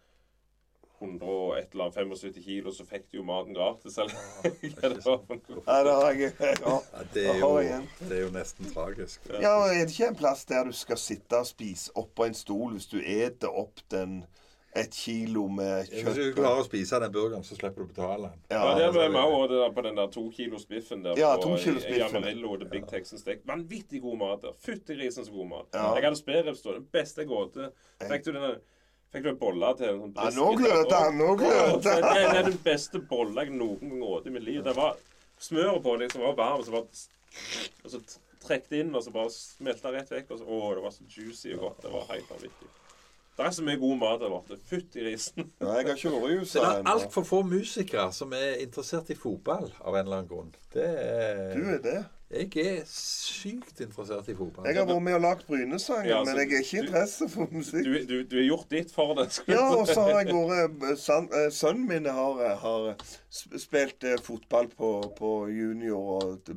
100 1.00 1.24
og 1.24 1.54
et 1.56 1.72
eller 1.72 1.86
annet 1.86 1.96
75 1.96 2.42
kilo, 2.44 2.72
så 2.76 2.84
fikk 2.84 3.06
du 3.10 3.18
jo 3.18 3.24
maten 3.24 3.56
gratis. 3.56 3.96
Eller 3.98 4.14
hva 4.20 5.80
det 5.86 5.94
har 5.96 6.12
jeg 6.12 6.34
ja. 6.40 6.52
Ja, 6.60 7.04
er 7.14 7.40
jo, 7.40 7.80
det 8.04 8.18
er 8.18 8.22
jo 8.26 8.30
nesten 8.34 8.68
tragisk. 8.74 9.24
Ja, 9.40 9.54
og 9.62 9.72
Er 9.72 9.86
det 9.86 9.94
ikke 9.94 10.10
en 10.12 10.20
plass 10.20 10.44
der 10.48 10.68
du 10.68 10.76
skal 10.76 11.00
sitte 11.00 11.40
og 11.40 11.48
spise 11.48 11.94
oppå 11.98 12.28
en 12.28 12.36
stol 12.36 12.76
hvis 12.76 12.90
du 12.92 12.98
eter 13.00 13.48
opp 13.48 13.80
den 13.92 14.20
et 14.76 14.94
kilo 14.94 15.48
med 15.50 15.88
kjøtt. 15.88 16.04
Hvis 16.06 16.18
du 16.30 16.34
klarer 16.36 16.60
å 16.62 16.64
spise 16.66 17.00
den 17.02 17.12
burgeren, 17.14 17.42
så 17.42 17.56
slipper 17.58 17.82
du 17.82 17.88
å 17.88 17.90
betale 17.90 18.28
den. 18.30 18.42
Ja, 18.52 18.60
Ja, 18.60 18.74
det 18.78 18.84
altså, 18.86 19.00
er 19.02 19.08
vi 19.10 19.22
òg 19.22 19.48
det 19.50 19.58
der 19.58 19.72
på 19.74 19.82
den 19.82 19.96
der 19.98 20.10
to 20.14 20.22
kilos 20.30 20.66
biffen 20.70 21.02
der 21.02 21.18
Ja, 21.18 21.32
på, 21.36 21.42
to 21.42 21.56
kilos 21.58 21.84
i, 21.84 21.88
i 21.88 21.92
biffen. 21.98 22.16
Amarillo. 22.20 22.56
The 22.60 22.68
Big 22.70 22.86
Texan 22.88 23.18
Steak. 23.18 23.42
Vanvittig 23.50 24.02
god 24.02 24.18
mat 24.20 24.42
der. 24.42 24.54
Fytti 24.62 24.94
grisen 24.94 25.26
så 25.26 25.32
god 25.34 25.48
mat. 25.50 25.66
Ja. 25.74 25.88
Jeg 25.98 26.06
hadde 26.06 26.20
spareribs 26.20 26.62
Den 26.62 26.78
Det 26.84 26.92
beste 26.94 27.24
jeg 27.24 27.30
åt. 27.34 27.58
Fikk 28.06 28.24
du 28.28 28.32
denne 28.32 28.52
Fikk 29.10 29.24
du 29.26 29.28
en 29.32 29.38
bolle 29.40 29.72
til? 29.74 29.88
en 29.90 30.00
Sånn 30.04 30.12
Ja, 30.14 30.30
nå 30.38 30.50
gløter 30.54 30.96
han, 31.02 31.16
nå 31.18 31.32
gløter 31.34 31.80
Det 31.82 31.94
han. 31.98 32.14
det 32.14 32.38
er 32.38 32.44
den 32.46 32.58
beste 32.62 33.00
bolla 33.10 33.42
jeg 33.42 33.56
noen 33.58 33.80
gang 33.90 34.02
åt 34.06 34.26
i 34.30 34.30
mitt 34.30 34.44
liv. 34.46 34.60
Det 34.62 34.76
var 34.76 34.94
smøret 35.42 35.82
på 35.82 35.96
liksom 35.98 36.22
var 36.22 36.36
varm, 36.38 36.60
og 36.60 36.68
så 36.68 36.76
bare 36.78 36.86
og 37.82 37.90
så 37.90 38.00
trekte 38.46 38.78
inn, 38.78 38.94
og 38.94 39.02
så 39.02 39.10
bare 39.10 39.32
smelta 39.34 39.90
rett 39.90 40.14
vekk. 40.14 40.30
Og 40.30 40.38
så, 40.38 40.46
å, 40.46 40.74
det 40.78 40.84
var 40.86 40.94
så 40.94 41.08
juicy 41.10 41.56
og 41.56 41.64
godt. 41.66 41.82
Det 41.82 41.90
var 41.96 42.06
helt 42.12 42.30
vanvittig. 42.30 42.70
Det 43.40 43.46
er 43.48 43.54
så 43.56 43.62
mye 43.64 43.78
god 43.80 43.96
mat 44.02 44.20
der 44.20 44.28
borte. 44.34 44.56
Fytt 44.68 44.96
i 45.00 45.04
risen. 45.06 45.46
Nei, 45.64 45.76
jeg 45.80 45.86
har 45.88 45.96
ikke 45.96 46.10
vært 46.12 46.32
i 46.34 46.38
USA 46.42 46.60
ennå. 46.60 46.70
det 46.70 46.80
er 46.84 46.90
altfor 46.92 47.24
få 47.24 47.38
musikere 47.48 48.10
som 48.12 48.34
er 48.36 48.60
interessert 48.60 49.08
i 49.08 49.16
fotball 49.16 49.70
av 49.80 49.96
en 49.96 50.02
eller 50.04 50.18
annen 50.18 50.28
grunn. 50.28 50.50
Det 50.74 50.84
er, 50.84 51.54
Du 51.56 51.70
er 51.72 51.80
det. 51.86 51.98
Jeg 52.30 52.50
er 52.62 52.82
sykt 52.86 53.80
interessert 53.82 54.28
i 54.30 54.34
fotball. 54.38 54.66
Jeg 54.68 54.76
har 54.78 54.86
vært 54.86 55.02
med 55.02 55.16
og 55.16 55.22
lagd 55.24 55.46
Brynesangen, 55.48 56.06
Ja, 56.12 56.20
men 56.22 56.36
jeg 56.38 56.46
er 56.46 56.62
ikke 56.62 56.82
interessert 56.84 56.84
interesse 56.86 57.28
for 57.32 57.48
musikk. 57.50 57.84
Du, 57.84 57.96
du, 58.06 58.14
du 58.22 58.36
har 58.38 58.46
gjort 58.46 58.70
ditt 58.70 58.92
for 58.94 59.14
det. 59.18 59.26
Ja, 59.50 59.64
og 59.74 59.88
så 59.90 60.04
har 60.06 60.20
jeg 60.20 60.36
vært 60.36 61.08
eh, 61.10 61.40
eh, 61.40 61.48
Sønnen 61.50 61.88
min 61.88 62.06
har, 62.06 62.44
eh, 62.46 62.54
har 62.62 62.92
spilt 63.58 64.06
fotball 64.22 64.70
på, 64.76 64.92
på 65.18 65.32
junior- 65.50 66.28
og 66.28 66.54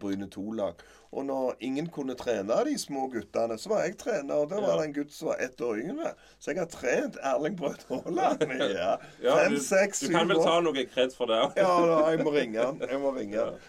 Bryne 0.00 0.28
2-lag. 0.28 0.84
Og 1.14 1.24
når 1.28 1.56
ingen 1.62 1.86
kunne 1.94 2.16
trene 2.18 2.56
de 2.66 2.74
små 2.78 3.06
guttene, 3.12 3.56
så 3.58 3.70
var 3.70 3.84
jeg 3.86 3.96
trener. 4.00 4.34
Og 4.34 4.50
da 4.50 4.58
var 4.60 4.80
det 4.80 4.88
en 4.88 4.96
gutt 4.96 5.14
som 5.14 5.30
var 5.30 5.40
ett 5.46 5.60
år 5.62 5.78
yngre. 5.84 6.12
Så 6.42 6.50
jeg 6.50 6.60
har 6.60 6.68
trent 6.72 7.16
Erling 7.22 7.56
Braut 7.56 7.86
Haaland 7.88 8.42
i 8.48 8.58
ja, 8.74 8.96
Ja, 9.24 9.38
fem, 9.44 9.54
du, 9.54 9.62
år. 9.62 9.94
du 10.00 10.08
kan 10.10 10.32
vel 10.32 10.42
ta 10.42 10.60
noe 10.66 10.86
kred 10.90 11.14
for 11.16 11.30
det 11.30 11.38
òg. 11.46 11.60
Ja, 11.62 11.74
da, 11.86 12.00
jeg 12.12 12.26
må 12.26 12.34
ringe 12.34 12.66
han. 12.66 12.82
Jeg 12.82 13.00
må 13.00 13.14
ringe 13.14 13.44
han. 13.44 13.60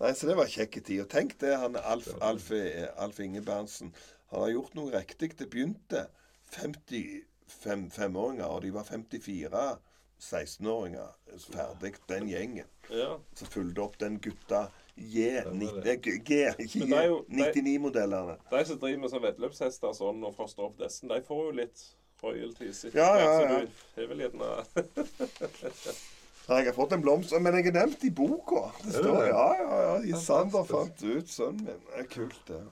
Nei, 0.00 0.12
Så 0.16 0.26
det 0.26 0.36
var 0.36 0.46
kjekke 0.48 0.80
tid. 0.82 1.00
Og 1.04 1.08
tenk 1.12 1.34
det, 1.42 1.54
han 1.60 1.76
Alf, 1.76 2.08
Alf, 2.24 2.50
Alf 2.96 3.20
Ingebertsen. 3.20 3.92
Han 4.30 4.40
har 4.46 4.50
gjort 4.54 4.74
noe 4.78 4.90
riktig. 4.94 5.34
Det 5.36 5.50
begynte 5.52 6.06
55-åringer, 6.54 8.44
og 8.46 8.62
de 8.62 8.70
var 8.74 8.84
54 8.88 9.78
16-åringer 10.20 11.08
ferdig, 11.50 11.94
den 12.10 12.28
gjengen. 12.28 12.66
Ja. 12.92 13.14
Så 13.38 13.46
fulgte 13.48 13.80
opp 13.86 13.94
den 14.00 14.18
gutta 14.20 14.66
J, 15.00 15.40
Stemmer 15.40 15.80
90, 15.80 15.82
det. 15.84 15.92
eh, 15.94 16.00
G, 16.04 16.18
G, 16.28 16.40
ikke 16.66 16.78
Men 16.82 16.90
det 16.90 16.96
J, 16.98 17.06
jo- 17.06 17.24
det- 17.28 17.54
99-modellene. 17.56 18.34
De 18.50 18.64
som 18.68 18.78
driver 18.82 18.98
med 19.00 19.10
sånn 19.14 19.22
vettløpshester 19.24 19.94
sånn, 19.96 20.24
og 20.28 20.34
froster 20.36 20.62
opp 20.66 20.76
dessen, 20.78 21.08
de 21.08 21.20
får 21.24 21.44
jo 21.46 21.50
litt 21.62 21.84
royalties. 22.22 22.84
Ja, 22.84 22.90
Ja, 22.92 23.18
ja, 23.18 23.30
så 23.40 23.60
du- 23.60 23.68
Det 23.96 24.08
vel 24.10 24.18
gjerne 24.26 24.64
Ja, 26.50 26.56
Jeg 26.58 26.72
har 26.72 26.74
fått 26.74 26.92
en 26.96 27.02
blomst, 27.04 27.32
men 27.38 27.54
jeg 27.60 27.68
er 27.70 27.76
nevnt 27.78 28.02
i 28.04 28.10
boka. 28.10 28.64
Det 28.82 28.88
Er 28.88 28.90
det 28.90 29.02
står, 29.04 29.20
det? 29.22 29.28
ja, 29.30 29.48
ja, 29.60 29.76
ja. 29.86 29.92
I 30.02 30.16
Sander 30.18 30.64
Fantastisk. 30.66 31.04
fant 31.06 31.18
ut 31.20 31.28
sønnen 31.30 31.60
min. 31.68 31.84
Det 31.86 32.00
er 32.02 32.08
kult, 32.10 32.40
det. 32.48 32.62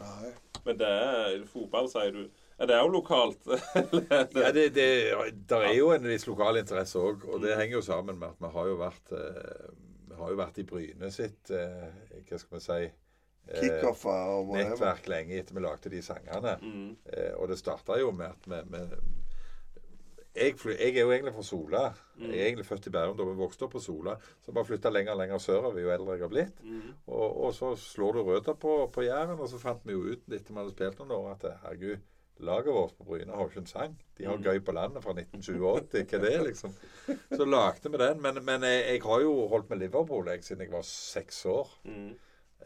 Nei. 0.00 0.30
Men 0.64 0.78
det 0.80 0.88
er 0.88 1.44
fotball, 1.50 1.90
sier 1.92 2.14
du. 2.14 2.22
Er 2.62 2.70
det 2.70 2.78
òg 2.80 2.92
lokalt? 2.94 3.44
Ja, 4.38 4.52
det, 4.54 4.64
det, 4.76 4.88
der 5.50 5.64
er 5.66 5.74
jo 5.76 5.90
en 5.92 6.04
viss 6.08 6.24
lokal 6.28 6.60
interesse 6.60 7.00
òg, 7.02 7.24
og 7.28 7.42
det 7.42 7.56
henger 7.58 7.80
jo 7.80 7.84
sammen 7.84 8.16
med 8.20 8.30
at 8.30 8.40
vi 8.44 8.50
har 8.56 8.68
jo 8.70 8.76
vært 8.80 9.12
eh, 9.18 9.70
Vi 10.08 10.18
har 10.20 10.30
jo 10.32 10.38
vært 10.38 10.60
i 10.62 10.66
Bryne 10.68 11.10
sitt 11.12 11.50
eh, 11.50 11.88
Hva 12.28 12.38
skal 12.38 12.58
vi 12.58 12.62
si 12.64 12.78
eh, 12.86 13.82
nettverk 14.54 15.08
lenge 15.10 15.40
etter 15.40 15.58
vi 15.58 15.64
lagde 15.64 15.90
de 15.92 16.02
sangene. 16.06 16.54
Mm. 16.62 16.92
Eh, 17.12 17.32
og 17.36 17.50
det 17.50 17.58
starta 17.60 17.98
jo 18.00 18.12
med 18.14 18.30
at 18.30 18.46
vi, 18.48 18.62
vi 18.76 18.84
jeg, 20.34 20.54
jeg 20.64 20.94
er 20.96 21.02
jo 21.02 21.12
egentlig 21.12 21.34
fra 21.34 21.44
Sola. 21.44 21.82
Jeg 22.18 22.30
er 22.30 22.46
egentlig 22.46 22.66
født 22.66 22.86
i 22.88 22.92
Bærum 22.94 23.16
da 23.18 23.26
vi 23.28 23.34
vokste 23.36 23.66
opp 23.66 23.74
på 23.76 23.82
Sola. 23.84 24.14
Så 24.44 24.54
bare 24.54 24.68
flytta 24.68 24.92
lenger 24.92 25.12
og 25.12 25.20
lenger 25.20 25.42
sørover 25.42 25.82
jo 25.82 25.92
eldre 25.92 26.16
jeg 26.16 26.24
har 26.24 26.32
blitt. 26.32 26.62
Mm. 26.64 26.94
Og, 27.06 27.28
og 27.46 27.52
så 27.56 27.74
slår 27.76 28.16
du 28.16 28.22
røtter 28.30 28.56
på, 28.56 28.78
på 28.94 29.04
Jæren, 29.04 29.36
og 29.38 29.50
så 29.52 29.60
fant 29.60 29.84
vi 29.84 29.96
jo 29.96 30.06
ut 30.08 30.24
etter 30.32 30.52
vi 30.54 30.58
hadde 30.60 30.74
spilt 30.74 31.02
noen 31.02 31.14
år, 31.18 31.28
at 31.34 31.46
herregud, 31.66 32.08
laget 32.42 32.74
vårt 32.74 32.96
på 32.98 33.04
Bryne 33.06 33.32
har 33.32 33.44
jo 33.44 33.52
ikke 33.52 33.62
en 33.62 33.70
sang. 33.70 33.94
De 34.18 34.26
har 34.26 34.40
Gøy 34.42 34.60
på 34.64 34.74
landet 34.74 35.04
fra 35.04 35.14
1987. 35.14 35.60
Hva 35.62 36.18
er 36.18 36.24
det, 36.24 36.34
liksom? 36.48 36.74
Så 37.30 37.46
lagde 37.46 37.92
vi 37.92 38.00
den. 38.00 38.22
Men, 38.24 38.40
men 38.44 38.66
jeg, 38.66 38.84
jeg 38.88 39.02
har 39.04 39.22
jo 39.22 39.34
holdt 39.52 39.70
med 39.70 39.82
Liverpool 39.84 40.30
jeg, 40.32 40.44
siden 40.46 40.64
jeg 40.64 40.72
var 40.72 40.86
seks 40.88 41.44
år. 41.52 41.70
Mm. 41.84 42.12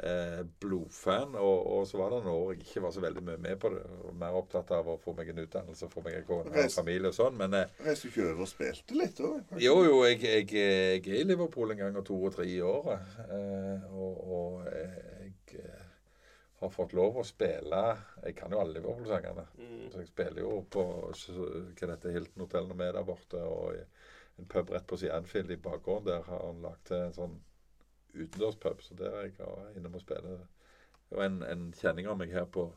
Eh, 0.00 0.44
blodfan. 0.60 1.34
Og, 1.34 1.66
og 1.72 1.86
så 1.88 1.96
var 1.96 2.10
det 2.12 2.18
noen 2.26 2.34
år 2.34 2.50
jeg 2.52 2.66
ikke 2.66 2.82
var 2.84 2.92
så 2.92 3.00
veldig 3.00 3.22
mye 3.24 3.38
med 3.40 3.56
på 3.62 3.70
det. 3.72 3.84
Mer 4.20 4.36
opptatt 4.36 4.72
av 4.76 4.90
å 4.92 4.98
få 5.00 5.14
meg 5.16 5.30
en 5.32 5.40
utdannelse, 5.46 5.88
få 5.88 6.02
meg 6.04 6.18
en 6.18 6.26
kone 6.28 6.52
og 6.52 6.74
familie 6.74 7.08
og 7.08 7.16
sånn. 7.16 7.38
Men 7.40 7.56
eh, 7.56 7.72
Reiste 7.86 8.10
du 8.10 8.12
ikke 8.12 8.26
over 8.26 8.44
og 8.44 8.50
spilte 8.50 8.98
litt 8.98 9.22
òg? 9.24 9.56
jo, 9.62 9.78
jo, 9.86 9.96
jeg, 10.04 10.20
jeg, 10.20 10.50
jeg 10.52 11.00
er 11.00 11.22
i 11.22 11.24
Liverpool 11.30 11.72
en 11.72 11.80
gang 11.80 11.96
og 11.96 12.04
to 12.10 12.18
og 12.28 12.36
tre 12.36 12.44
i 12.50 12.60
året. 12.60 13.16
Eh, 13.24 13.88
og, 13.96 14.20
og 14.36 14.68
jeg 14.68 15.62
eh, 15.62 15.82
har 16.60 16.76
fått 16.76 16.92
lov 16.96 17.20
å 17.20 17.26
spille 17.26 17.82
Jeg 18.26 18.36
kan 18.36 18.52
jo 18.52 18.60
alle 18.60 18.76
Liverpool-sangene. 18.76 19.48
Mm. 19.56 19.82
Så 19.94 20.04
jeg 20.04 20.12
spiller 20.12 20.44
jo 20.44 20.60
på 20.76 20.86
hva 21.08 21.92
dette 21.94 22.12
Hilton 22.12 22.44
Hotel 22.44 22.68
når 22.68 22.82
vi 22.82 22.90
er 22.90 22.96
der 23.00 23.10
borte, 23.14 23.40
og 23.48 23.80
i 23.80 23.84
en 24.36 24.48
pub 24.52 24.68
rett 24.76 24.84
på 24.84 25.00
siden 25.00 25.22
Anfield 25.22 25.56
i 25.56 25.62
bakgården. 25.64 26.12
Der 26.12 26.28
har 26.28 26.48
han 26.50 26.64
lagt 26.68 26.90
til 26.90 27.00
en 27.00 27.16
sånn 27.16 27.38
utendørspub, 28.16 28.82
så 28.82 28.96
der 28.98 29.12
er 29.12 29.28
jeg 29.28 29.38
var 29.38 29.76
innom 29.76 29.94
og 29.98 30.02
spiller. 30.02 30.42
Det 31.06 31.18
var 31.18 31.28
en, 31.28 31.42
en 31.46 31.70
kjenning 31.76 32.08
av 32.10 32.18
meg 32.18 32.34
her 32.34 32.48
på 32.50 32.70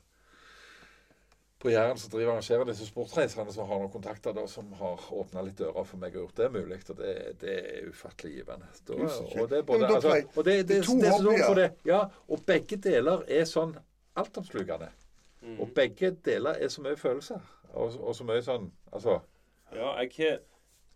på 1.59 1.69
Jæren 1.73 1.97
som 1.99 2.11
driver 2.11 2.31
arrangerer 2.31 2.63
disse 2.69 2.85
sportsreisene, 2.87 3.51
som 3.51 3.67
har 3.67 3.81
noen 3.81 3.91
kontakter 3.91 4.31
da, 4.35 4.45
som 4.47 4.69
har 4.79 5.01
åpna 5.11 5.41
litt 5.43 5.57
dører 5.59 5.83
for 5.87 5.99
meg 5.99 6.15
og 6.15 6.23
gjort 6.23 6.37
det 6.39 6.47
mulig. 6.53 6.77
Og 6.93 6.99
det, 7.01 7.15
det 7.41 7.55
er 7.57 7.89
ufattelig 7.91 8.31
givende. 8.37 8.69
Da, 8.87 8.99
og 9.41 9.49
det 9.51 9.57
er 9.57 9.65
både, 9.67 9.89
altså, 9.89 10.13
og 10.35 10.45
det, 10.47 10.55
det, 10.69 10.77
det 10.87 11.11
er 11.11 11.57
det. 11.59 11.67
Ja, 11.89 12.05
og 12.31 12.45
begge 12.47 12.79
deler 12.79 13.25
er 13.27 13.43
sånn 13.49 13.75
altomslukende. 14.19 14.87
Mm. 15.43 15.57
Og 15.59 15.73
begge 15.75 16.13
deler 16.25 16.63
er 16.63 16.71
så 16.71 16.81
mye 16.83 16.97
følelser 16.99 17.39
Og, 17.71 17.93
og 17.95 18.11
så 18.11 18.25
mye 18.27 18.41
sånn 18.43 18.65
Altså 18.91 19.13
Ja, 19.71 19.93
jeg 20.01 20.09
har 20.17 20.33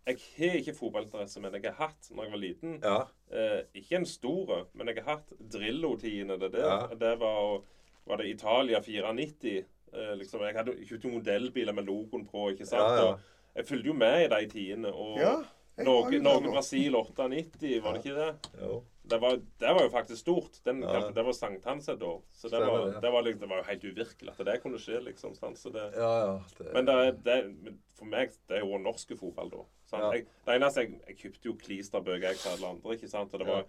jeg 0.04 0.18
har 0.36 0.58
ikke 0.60 0.74
fotballinteresse, 0.76 1.40
men 1.40 1.54
jeg 1.56 1.64
har 1.64 1.78
hatt 1.88 2.10
når 2.12 2.26
jeg 2.26 2.32
var 2.34 2.40
liten. 2.42 2.74
Ja. 2.84 2.98
Eh, 3.34 3.62
ikke 3.82 3.98
en 3.98 4.06
stor, 4.06 4.68
men 4.78 4.90
jeg 4.92 5.02
har 5.02 5.18
hatt 5.18 5.32
Drillo-tidene. 5.54 6.38
Det, 6.40 6.52
der. 6.54 6.66
Ja. 6.68 6.98
det 7.00 7.14
var, 7.20 7.64
var 8.06 8.22
det 8.22 8.30
Italia 8.30 8.82
94. 8.82 9.64
Eh, 9.94 10.14
liksom, 10.20 10.44
jeg 10.46 10.56
hadde 10.58 10.76
ikke 10.82 11.10
modelbiler 11.10 11.74
med 11.74 11.88
logoen 11.90 12.28
på. 12.30 12.50
ikke 12.54 12.66
sant? 12.66 12.84
Ja, 12.84 12.96
ja. 12.96 13.08
Og 13.14 13.56
jeg 13.56 13.66
fulgte 13.66 13.90
jo 13.90 13.94
med 13.98 14.26
i 14.26 14.30
de 14.36 14.50
tidene. 14.50 14.94
Og 14.94 15.20
Norge-Brasil 15.78 16.96
98, 16.96 17.80
var 17.82 17.94
det 17.94 18.04
ikke 18.04 18.16
det? 18.18 18.50
Jo. 18.62 18.84
Det 19.04 19.18
var, 19.20 19.36
det 19.60 19.72
var 19.76 19.82
jo 19.84 19.90
faktisk 19.92 20.22
stort. 20.22 20.60
Den 20.64 20.82
Ja. 20.82 20.92
kampen, 20.94 21.14
Det 21.14 21.24
var 21.26 21.34
sankthans 21.34 21.90
et 21.90 22.02
år. 22.02 22.22
Så 22.32 22.48
det 22.50 22.56
Stemmer 22.56 22.72
var, 22.72 22.86
det. 22.86 23.02
det, 23.02 23.12
var, 23.12 23.22
liksom- 23.24 23.40
det 23.40 23.50
var 23.50 23.58
jo 23.58 23.64
helt 23.64 23.84
uvirkelig 23.84 24.30
at 24.40 24.46
det 24.46 24.62
kunne 24.64 24.78
skje. 24.80 25.00
liksom. 25.04 25.36
sant? 25.36 25.58
Så 25.58 25.70
det, 25.74 25.92
Ja, 25.96 26.26
ja. 26.26 26.44
Det, 26.58 26.74
men 26.74 26.86
det 26.86 27.24
det, 27.24 27.74
for 27.96 28.06
meg 28.06 28.30
det 28.48 28.58
er 28.58 28.60
jo 28.66 28.78
norske 28.78 29.18
fotball, 29.18 29.50
da. 29.50 29.64
Sant? 29.86 30.04
Ja. 30.04 30.12
Jeg, 30.12 30.26
det 30.46 30.56
eneste 30.56 30.80
jeg, 30.82 31.02
jeg 31.08 31.18
kjøpte 31.18 31.46
jo 31.46 31.54
klisterbøker 31.54 32.28
jeg 32.30 32.36
sa 32.38 32.50
alle 32.54 32.68
andre, 32.68 32.94
ikke 32.96 33.10
sant? 33.10 33.34
Og 33.34 33.40
det 33.40 33.48
var 33.48 33.66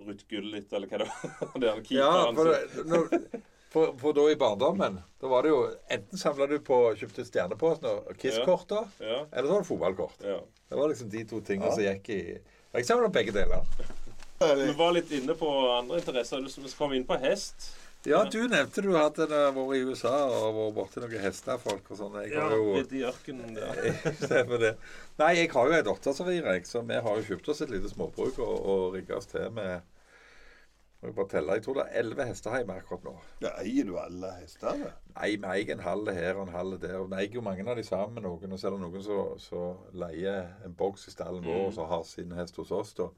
Ruth 0.00 0.24
Gullit, 0.28 0.72
eller 0.72 0.86
hva 0.88 0.98
det 0.98 1.08
var. 1.08 1.58
Det 1.60 1.68
er 1.68 1.82
Ja, 1.90 2.32
for, 2.32 2.44
det- 2.44 2.86
når, 2.86 3.42
for, 3.70 3.94
for 4.00 4.12
da 4.16 4.24
i 4.32 4.36
barndommen 4.40 5.00
Da 5.20 5.28
var 5.28 5.42
det 5.44 5.50
jo 5.52 5.58
Enten 5.90 6.18
samla 6.20 6.46
du 6.48 6.58
på 6.64 6.78
kjøpte 6.96 7.24
Stjerneposten 7.28 7.88
og 7.90 8.14
Kiss-kort, 8.18 8.66
da, 8.70 8.84
Ja. 9.00 9.24
eller 9.32 9.48
så 9.48 9.52
var 9.52 9.60
det 9.64 9.68
fotballkort. 9.72 10.22
ja. 10.24 10.38
Det 10.68 10.76
var 10.76 10.88
liksom 10.88 11.08
de 11.10 11.24
to 11.24 11.40
tingene 11.40 11.68
Ja. 11.70 11.74
som 11.74 11.82
gikk 11.84 12.08
i 12.10 12.20
Jeg 12.74 12.84
samla 12.86 13.08
begge 13.08 13.32
deler. 13.32 13.64
Vi 14.38 14.72
var 14.78 14.92
litt 14.92 15.10
inne 15.10 15.34
på 15.34 15.48
andre 15.78 15.98
interesser. 15.98 16.38
Å 16.38 16.76
komme 16.78 16.94
inn 16.96 17.04
på 17.08 17.16
hest? 17.20 17.70
Ja, 18.06 18.20
du 18.30 18.44
nevnte 18.46 18.80
du 18.84 18.92
hadde 18.94 19.26
vært 19.26 19.74
i 19.74 19.80
USA 19.88 20.12
og 20.30 20.54
vært 20.54 20.74
borti 20.76 21.00
noen 21.02 21.18
hestefolk 21.24 21.88
og 21.90 21.98
sånn. 21.98 22.14
Har 22.14 22.54
jo 22.54 22.76
Litt 22.76 22.92
i 22.94 23.02
ørkenen 23.08 23.56
der. 23.56 23.80
Stemmer 24.22 24.58
det. 24.62 24.70
Nei, 25.18 25.32
jeg 25.40 25.50
har 25.50 25.66
jo 25.66 25.74
ei 25.74 25.82
datter 25.82 26.14
som 26.14 26.28
rir, 26.30 26.46
så 26.64 26.84
vi 26.86 26.94
har 26.94 27.16
jo 27.18 27.26
kjøpt 27.32 27.48
oss 27.50 27.62
et 27.66 27.70
lite 27.74 27.90
småbruk 27.90 28.38
og, 28.38 28.54
og 28.70 28.94
rigga 28.94 29.16
oss 29.18 29.26
til 29.26 29.50
med 29.50 29.82
Må 30.98 31.12
bare 31.14 31.30
telle. 31.30 31.54
Jeg 31.54 31.62
tror 31.62 31.76
det 31.78 31.82
er 31.86 32.00
elleve 32.00 32.24
hester 32.26 32.54
hjemme 32.58 32.74
akkurat 32.80 33.04
nå. 33.06 33.12
Ja, 33.44 33.52
eier 33.62 33.86
du 33.86 33.92
alle 34.02 34.32
hestene? 34.40 34.88
Nei, 35.14 35.28
vi 35.38 35.50
eier 35.52 35.76
en 35.76 35.84
halv 35.84 36.10
her 36.10 36.40
og 36.40 36.48
en 36.48 36.56
halv 36.56 36.80
der. 36.82 36.96
og 36.98 37.12
Vi 37.12 37.20
eier 37.20 37.36
jo 37.38 37.44
mange 37.46 37.62
av 37.62 37.78
de 37.78 37.84
sammen 37.86 38.18
med 38.18 38.26
noen. 38.26 38.54
Og 38.56 38.58
så 38.58 38.66
er 38.66 38.74
det 38.74 38.80
noen 38.82 39.04
som 39.06 39.36
som 39.44 39.84
leier 39.94 40.48
en 40.66 40.74
boks 40.74 41.06
i 41.06 41.14
stallen 41.14 41.46
vår 41.46 41.68
og 41.68 41.76
så 41.76 41.86
har 41.86 42.02
sin 42.08 42.34
hest 42.34 42.58
hos 42.58 42.74
oss, 42.74 42.96
da. 42.98 43.12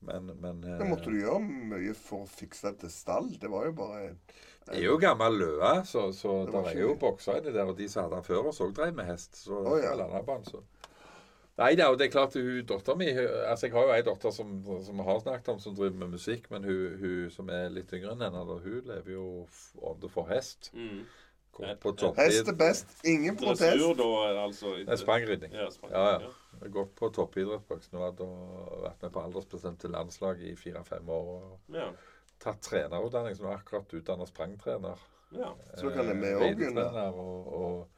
Men, 0.00 0.30
men 0.40 0.62
Da 0.64 0.86
måtte 0.88 1.12
du 1.12 1.18
gjøre 1.18 1.42
mye 1.44 1.92
for 1.92 2.24
å 2.24 2.30
fikse 2.30 2.72
til 2.80 2.92
stall. 2.92 3.34
Det 3.36 3.50
var 3.52 3.68
jo 3.68 3.76
bare 3.76 4.00
en 4.06 4.16
Det 4.64 4.78
er 4.78 4.86
jo 4.86 4.96
gammel 5.02 5.36
løe, 5.42 5.74
så, 5.84 6.06
så 6.16 6.46
Det 6.48 6.54
det 6.56 6.72
er 6.72 6.84
jo 6.86 6.94
bokser 7.04 7.42
inni 7.42 7.52
der. 7.52 7.68
Og 7.68 7.76
de 7.76 7.88
som 7.88 8.06
hadde 8.06 8.16
den 8.16 8.28
før 8.30 8.48
oss, 8.48 8.62
òg 8.64 8.72
drev 8.80 8.96
med 8.96 9.12
hest. 9.12 9.36
Så 9.44 9.60
oh, 9.60 9.76
ja. 9.76 9.92
Nei, 11.60 11.74
det 11.76 11.84
er 11.84 11.96
det 12.00 12.06
er 12.06 12.12
klart 12.14 12.34
hun 12.40 12.64
dattera 12.64 12.96
mi 12.96 13.08
Altså, 13.12 13.66
jeg 13.66 13.74
har 13.74 13.88
jo 13.88 13.92
ei 13.92 14.02
datter 14.06 14.32
som, 14.32 14.52
som 14.86 15.02
har 15.04 15.18
snakket 15.20 15.48
om, 15.52 15.58
som 15.60 15.74
driver 15.76 15.98
med 16.02 16.14
musikk, 16.16 16.46
men 16.50 16.64
hun, 16.64 16.94
hun 17.02 17.30
som 17.34 17.50
er 17.52 17.68
litt 17.74 17.92
yngre 17.92 18.14
enn 18.14 18.22
henne, 18.24 18.44
da, 18.48 18.56
hun 18.64 18.86
lever 18.88 19.12
jo 19.12 19.24
ånde 19.92 20.08
for 20.12 20.30
hest. 20.32 20.70
Mm. 20.72 21.02
Hest 22.16 22.48
er 22.48 22.56
best. 22.56 22.92
Ingen 23.04 23.36
protest. 23.36 23.60
Dressur, 23.60 23.94
da, 23.98 24.06
altså. 24.46 24.72
Er 24.86 24.96
sprangridning. 24.96 25.52
Ja. 25.52 25.66
Ja, 25.90 26.04
ja. 26.14 26.30
Jeg 26.54 26.62
har 26.62 26.72
gått 26.78 26.94
på 26.96 27.10
toppidrettsboks 27.16 27.90
nå 27.92 28.00
og 28.06 28.80
vært 28.84 29.02
med 29.04 29.12
på 29.14 29.24
aldersbestemte 29.26 29.90
landslag 29.92 30.40
i 30.46 30.54
fire-fem 30.56 31.08
år. 31.08 31.28
Og 31.34 31.76
Ja. 31.76 31.90
tatt 32.40 32.62
trenerutdanning, 32.64 33.36
så 33.36 33.44
nå 33.44 33.50
er 33.52 33.58
akkurat 33.58 33.92
utdanna 33.92 34.26
sprangtrener. 34.26 34.96
ja. 35.36 35.52
Så 35.76 35.90
kan 35.92 36.06
det 36.06 36.16
med 36.16 36.32
Eh, 36.32 36.40
også 36.40 36.56
begynne. 36.56 37.12
Og, 37.12 37.52
og 37.60 37.88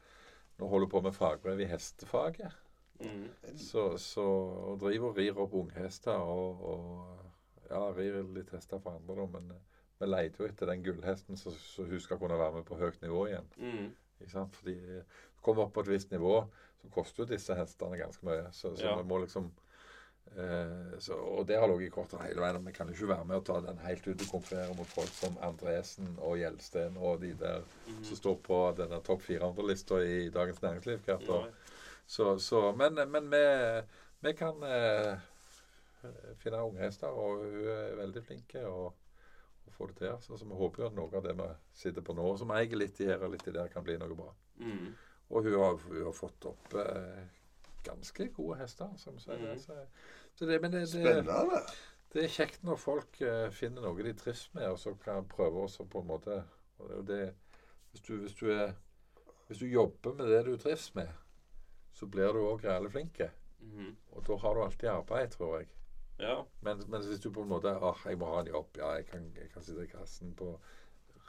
nå 0.59 0.67
holder 0.67 0.87
på 0.87 1.01
med 1.01 1.13
fagbrev 1.13 1.59
i 1.61 1.65
hestefaget. 1.71 2.51
Mm. 2.99 3.57
Så, 3.57 3.97
så 3.97 4.23
og 4.23 4.79
driver 4.79 5.09
og 5.09 5.17
rir 5.17 5.39
opp 5.41 5.53
unghester 5.57 6.13
og, 6.13 6.61
og 6.69 7.69
ja, 7.69 7.81
rir 7.97 8.21
litt 8.35 8.53
hester 8.53 8.79
for 8.83 8.99
andre, 8.99 9.15
da. 9.17 9.25
Men 9.33 9.51
vi 9.99 10.09
leter 10.09 10.43
jo 10.43 10.49
etter 10.51 10.69
den 10.69 10.83
gullhesten 10.85 11.39
så, 11.39 11.51
så 11.57 11.85
hun 11.87 12.01
skal 12.01 12.19
kunne 12.21 12.39
være 12.39 12.59
med 12.59 12.67
på 12.67 12.77
høyt 12.79 13.01
nivå 13.03 13.27
igjen. 13.31 13.49
Mm. 13.57 13.91
Ikke 14.21 14.31
sant? 14.31 14.55
Fordi 14.55 14.77
kommer 15.43 15.65
opp 15.65 15.73
på 15.75 15.83
et 15.83 15.91
visst 15.91 16.13
nivå, 16.13 16.37
så 16.81 16.89
koster 16.93 17.23
jo 17.23 17.33
disse 17.33 17.55
hestene 17.57 17.99
ganske 17.99 18.25
mye. 18.27 18.47
Så, 18.51 18.75
så 18.75 18.89
Ja. 18.89 18.95
vi 18.99 19.07
må 19.07 19.19
liksom 19.23 19.51
eh, 20.37 20.99
så, 20.99 21.13
Og 21.13 21.47
det 21.47 21.59
har 21.59 21.67
ligget 21.67 21.87
i 21.91 21.95
kortene 21.95 22.23
hele 22.27 22.41
veien. 22.41 22.65
Vi 22.65 22.71
kan 22.71 22.87
jo 22.87 22.93
ikke 22.95 23.11
være 23.13 23.25
med 23.25 23.35
og 23.41 23.45
ta 23.45 23.59
den 23.63 23.81
helt 23.83 24.07
ut 24.07 24.21
og 24.21 24.31
konkurrere 24.31 24.75
mot 24.77 24.87
folk 24.87 25.11
som 25.13 25.37
Andresen 25.41 26.15
og 26.19 26.37
Gjelsten 26.39 26.97
og 26.97 27.21
de 27.21 27.33
der 27.39 27.61
mm. 27.87 28.03
som 28.03 28.19
står 28.19 28.39
på 28.47 28.59
denne 28.77 29.01
topp 29.03 29.21
400-lista 29.27 29.99
i 30.03 30.29
Dagens 30.29 30.61
Næringsliv. 30.61 31.03
hvert 31.05 31.29
år. 31.29 31.47
Nei. 31.47 31.59
Så, 32.05 32.39
så, 32.39 32.71
men, 32.77 32.99
men 33.11 33.29
vi, 33.31 33.43
vi 34.25 34.33
kan 34.37 34.63
eh, 34.67 35.13
finne 36.41 36.63
unghester, 36.63 37.07
og 37.07 37.45
hun 37.45 37.69
er 37.71 37.95
veldig 37.97 38.23
flink 38.25 38.55
og, 38.63 38.93
og 39.65 39.77
får 39.77 39.93
det 39.93 39.97
til. 40.01 40.17
Så, 40.21 40.37
så 40.37 40.49
vi 40.49 40.59
håper 40.59 40.83
jo 40.83 40.89
at 40.89 40.97
noe 40.97 41.17
av 41.17 41.25
det 41.25 41.37
vi 41.39 41.47
sitter 41.83 42.05
på 42.05 42.15
nå, 42.17 42.27
som 42.39 42.51
eier 42.55 42.75
litt 42.77 42.99
i 43.01 43.09
her 43.09 43.23
og 43.23 43.33
litt 43.35 43.47
i 43.47 43.55
der, 43.55 43.71
kan 43.73 43.85
bli 43.85 43.97
noe 44.01 44.17
bra. 44.17 44.33
Mm. 44.59 44.91
Og 45.33 45.47
hun 45.47 45.55
har, 45.57 45.79
hun 45.87 46.03
har 46.05 46.17
fått 46.17 46.49
opp 46.51 46.75
eh, 46.77 47.23
ganske 47.83 48.27
gode 48.35 48.59
hester, 48.59 48.91
som 48.97 49.17
sier 49.19 49.39
det. 49.39 49.55
Mhm. 49.55 49.63
Så, 49.63 49.79
så 50.35 50.45
det, 50.49 50.59
men 50.61 50.71
det, 50.71 50.85
det, 50.85 50.91
Spennende. 50.93 51.63
det 52.13 52.23
er 52.23 52.35
kjekt 52.35 52.63
når 52.67 52.79
folk 52.81 53.21
eh, 53.21 53.47
finner 53.55 53.85
noe 53.85 54.05
de 54.05 54.13
trives 54.17 54.45
med, 54.53 54.67
og 54.69 54.79
så 54.79 54.95
kan 55.03 55.27
prøve 55.29 55.65
også 55.67 55.87
på 55.89 56.03
en 56.03 56.11
måte 56.11 56.43
det, 57.07 57.33
hvis, 57.91 58.01
du, 58.01 58.15
hvis, 58.17 58.33
du 58.35 58.49
er, 58.51 58.73
hvis 59.47 59.61
du 59.61 59.67
jobber 59.67 60.15
med 60.17 60.31
det 60.31 60.45
du 60.45 60.55
trives 60.57 60.89
med, 60.95 61.07
så 61.93 62.09
blir 62.09 62.33
du 62.33 62.41
òg 62.41 62.65
reale 62.65 62.89
flinke. 62.91 63.29
Mhm. 63.63 63.95
Og 64.11 64.27
da 64.27 64.37
har 64.43 64.55
du 64.55 64.63
alltid 64.63 64.89
arbeid, 64.89 65.31
tror 65.31 65.59
jeg. 65.59 65.67
Ja. 66.19 66.45
Men, 66.61 66.83
men 66.87 67.05
hvis 67.07 67.19
du 67.19 67.31
på 67.33 67.41
en 67.41 67.51
måte 67.51 67.73
åh, 67.73 68.05
jeg 68.05 68.19
må 68.21 68.29
ha 68.33 68.41
en 68.41 68.51
jobb. 68.53 68.77
Ja, 68.77 68.93
jeg 68.99 69.07
kan, 69.09 69.29
jeg 69.37 69.49
kan 69.53 69.65
sitte 69.65 69.85
i 69.85 69.91
kassen 69.91 70.33
på 70.37 70.53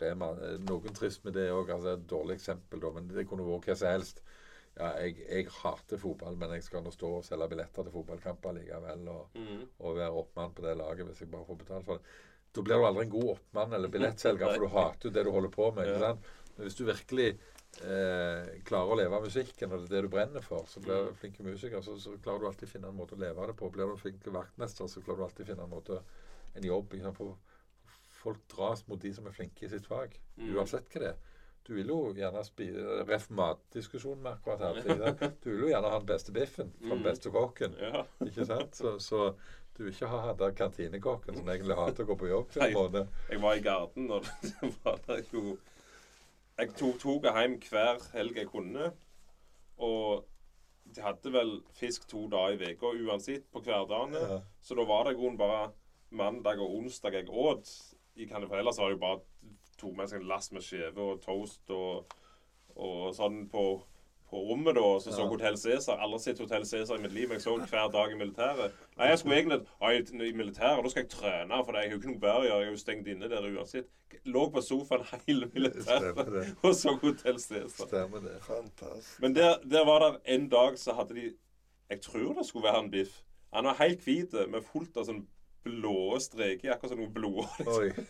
Rema. 0.01 0.33
Eh, 0.45 0.59
Noen 0.69 0.97
trist 0.97 1.25
med 1.25 1.37
det 1.39 1.49
òg. 1.53 1.73
Altså, 1.73 1.95
et 1.95 2.09
dårlig 2.11 2.39
eksempel, 2.39 2.83
da, 2.83 2.93
men 2.97 3.09
det 3.11 3.27
kunne 3.31 3.47
vært 3.47 3.71
hva 3.71 3.79
som 3.81 3.95
helst. 3.95 4.23
Ja, 4.75 4.91
jeg, 4.99 5.21
jeg 5.23 5.51
hater 5.55 6.01
fotball, 6.03 6.37
men 6.39 6.57
jeg 6.57 6.65
skal 6.67 6.83
nå 6.83 6.91
stå 6.91 7.13
og 7.21 7.27
selge 7.27 7.47
billetter 7.53 7.87
til 7.87 7.95
fotballkamper 7.95 8.57
likevel. 8.59 9.09
Og, 9.13 9.37
mm. 9.39 9.67
og 9.79 9.99
være 10.01 10.23
oppmann 10.23 10.55
på 10.55 10.65
det 10.67 10.77
laget 10.81 11.11
hvis 11.11 11.25
jeg 11.25 11.33
bare 11.33 11.49
får 11.49 11.61
betalt 11.63 11.89
for 11.89 12.01
det. 12.01 12.17
Da 12.55 12.63
blir 12.63 12.79
du 12.79 12.87
aldri 12.87 13.05
en 13.07 13.15
god 13.15 13.31
oppmann 13.37 13.77
eller 13.79 13.93
billettselger, 13.95 14.55
for 14.55 14.67
du 14.67 14.75
hater 14.75 15.15
det 15.15 15.27
du 15.27 15.31
holder 15.35 15.55
på 15.55 15.71
med. 15.77 15.91
ikke 15.91 16.09
sant? 16.09 16.33
Men 16.55 16.69
hvis 16.69 16.79
du 16.79 16.85
virkelig 16.87 17.29
eh, 17.83 18.61
klarer 18.65 18.93
å 18.95 18.99
leve 18.99 19.17
av 19.19 19.25
musikken, 19.27 19.73
og 19.73 19.83
det 19.83 19.89
er 19.91 19.95
det 19.97 20.03
du 20.09 20.13
brenner 20.15 20.45
for, 20.45 20.65
så 20.71 20.81
blir 20.85 21.09
du 21.09 21.15
flink 21.21 21.39
musiker, 21.45 21.81
så, 21.83 21.97
så 22.01 22.15
klarer 22.23 22.41
du 22.45 22.47
alltid 22.51 22.69
finne 22.71 22.89
en 22.93 22.97
måte 22.99 23.17
å 23.17 23.21
leve 23.21 23.41
av 23.41 23.51
det 23.51 23.57
på. 23.59 23.71
Blir 23.75 23.91
du 23.91 23.97
flink 24.01 24.25
vaktmester, 24.27 24.87
så 24.91 25.03
klarer 25.05 25.23
du 25.23 25.27
alltid 25.29 25.47
finne 25.51 25.67
en 25.67 25.73
måte, 25.75 26.01
en 26.55 26.65
jobb. 26.69 26.95
For 27.17 27.37
folk 28.25 28.45
dras 28.55 28.87
mot 28.89 29.01
de 29.03 29.13
som 29.13 29.27
er 29.27 29.35
flinke 29.37 29.67
i 29.67 29.73
sitt 29.73 29.87
fag, 29.87 30.19
Mm. 30.37 30.57
uansett 30.57 30.89
hva 30.91 31.01
det 31.01 31.09
er. 31.13 31.19
Du 31.65 31.73
vil 31.75 31.87
jo 31.89 32.13
gjerne 32.13 32.41
spise 32.45 33.05
Ref 33.09 33.29
matdiskusjonen 33.31 34.23
med 34.23 34.33
akkurat 34.35 34.61
her. 34.61 35.31
Du 35.45 35.51
vil 35.53 35.61
jo 35.63 35.69
gjerne 35.71 35.91
ha 35.93 35.99
den 36.01 36.07
beste 36.09 36.33
biffen 36.35 36.73
fra 36.81 36.89
den 36.91 36.99
Mm. 36.99 37.05
beste 37.07 37.31
kokken. 37.31 37.77
ja. 37.81 38.05
Ikke 38.27 38.45
sant? 38.45 38.75
Så, 38.75 38.99
så 39.01 39.35
du 39.77 39.85
vil 39.85 39.93
ikke 39.95 40.07
ha 40.11 40.19
han 40.27 40.37
der 40.37 40.53
kantinekokken 40.59 41.37
som 41.39 41.49
egentlig 41.49 41.75
hater 41.79 42.05
å 42.05 42.07
gå 42.13 42.17
på 42.21 42.29
jobb. 42.29 42.51
Nei. 42.61 43.07
Jeg 43.31 43.41
var 43.41 43.55
i 43.55 43.61
Garden, 43.65 44.11
og 44.11 44.27
det 44.43 44.73
var 44.85 44.99
der 45.07 45.23
jo 45.33 45.57
Jeg 46.59 46.71
tok 46.79 47.01
toget 47.03 47.35
hjem 47.35 47.57
hver 47.67 47.99
helg 48.15 48.39
jeg 48.39 48.51
kunne. 48.51 48.91
Og 49.83 50.25
de 50.95 51.03
hadde 51.03 51.33
vel 51.35 51.57
fisk 51.75 52.07
to 52.11 52.27
dager 52.31 52.63
i 52.63 52.75
uka 52.77 52.93
uansett 52.95 53.47
på 53.53 53.63
hverdagene. 53.65 54.21
Ja. 54.21 54.41
Så 54.63 54.77
da 54.79 54.85
var 54.87 55.09
det 55.09 55.17
grunn 55.17 55.35
grunnen 55.35 55.41
bare 55.41 55.73
mandag 56.15 56.61
og 56.63 56.77
onsdag 56.79 57.17
jeg 57.19 57.31
åt. 57.31 57.71
I 58.15 58.29
kan 58.31 58.47
for 58.47 58.61
ellers 58.61 58.79
var 58.79 58.93
det 58.93 58.99
jo 58.99 59.03
bare 59.03 59.21
to 59.81 59.91
med 59.97 60.11
seg 60.11 60.23
en 60.23 60.29
lass 60.31 60.53
med 60.55 60.63
skive 60.63 61.03
og 61.03 61.23
toast 61.25 61.71
og, 61.75 62.13
og 62.77 63.09
sånn 63.17 63.49
på, 63.51 63.65
på 64.31 64.43
rommet, 64.51 64.77
da. 64.79 64.87
Så 65.03 65.11
så 65.11 65.25
Ja. 65.25 65.31
Hotell 65.33 65.59
Cæsar. 65.59 65.99
Aldri 65.99 66.21
sett 66.23 66.39
Hotell 66.39 66.67
Cæsar 66.67 67.01
i 67.01 67.03
mitt 67.03 67.17
liv. 67.17 67.33
Jeg 67.35 67.43
så 67.43 67.57
hver 67.59 67.91
dag 67.91 68.13
i 68.13 68.21
militæret. 68.21 68.84
Nei, 68.95 69.09
jeg 69.11 69.19
skulle 69.19 69.37
egentlig 69.37 69.61
ja, 69.81 69.89
i, 69.91 70.29
i 70.29 70.33
militæret. 70.33 70.85
Da 70.85 70.91
skal 70.93 71.03
jeg 71.03 71.11
trene, 71.11 71.61
for 71.67 71.75
jeg 71.75 71.89
har 71.89 71.91
jo 71.91 71.99
ikke 71.99 72.13
noe 72.13 72.23
bedre 72.23 72.43
å 72.43 72.45
gjøre. 72.47 72.59
Jeg 72.63 72.69
er 72.69 72.75
jo 72.77 72.83
stengt 72.83 73.09
inne 73.11 73.31
der 73.33 73.49
uansett. 73.51 73.89
Lå 74.31 74.45
på 74.55 74.63
sofaen 74.63 75.07
hele 75.27 75.49
militæret 75.55 76.21
og 76.65 76.75
så 76.79 76.95
Hotell 77.03 77.41
Cæsar. 77.43 77.89
Stemmer 77.89 78.23
det. 78.23 78.37
Fantastisk. 78.47 79.17
Men 79.25 79.35
der, 79.35 79.59
der 79.67 79.87
var 79.89 80.05
det 80.05 80.13
en 80.37 80.49
dag 80.53 80.79
så 80.79 80.95
hadde 80.95 81.19
de 81.19 81.33
Jeg 81.91 82.01
tror 82.01 82.33
det 82.39 82.47
skulle 82.47 82.69
være 82.69 82.85
en 82.85 82.91
biff. 82.91 83.23
Han 83.55 83.65
var 83.65 83.83
helt 83.83 84.01
hvit 84.07 84.33
med 84.51 84.63
fullt 84.73 84.97
av 84.97 85.09
sånn 85.11 85.25
blå 85.65 86.17
streker, 86.21 86.75
akkurat 86.75 86.95
som 86.95 87.03
noe 87.03 87.13
blod. 87.13 87.69
Oi. 87.71 87.91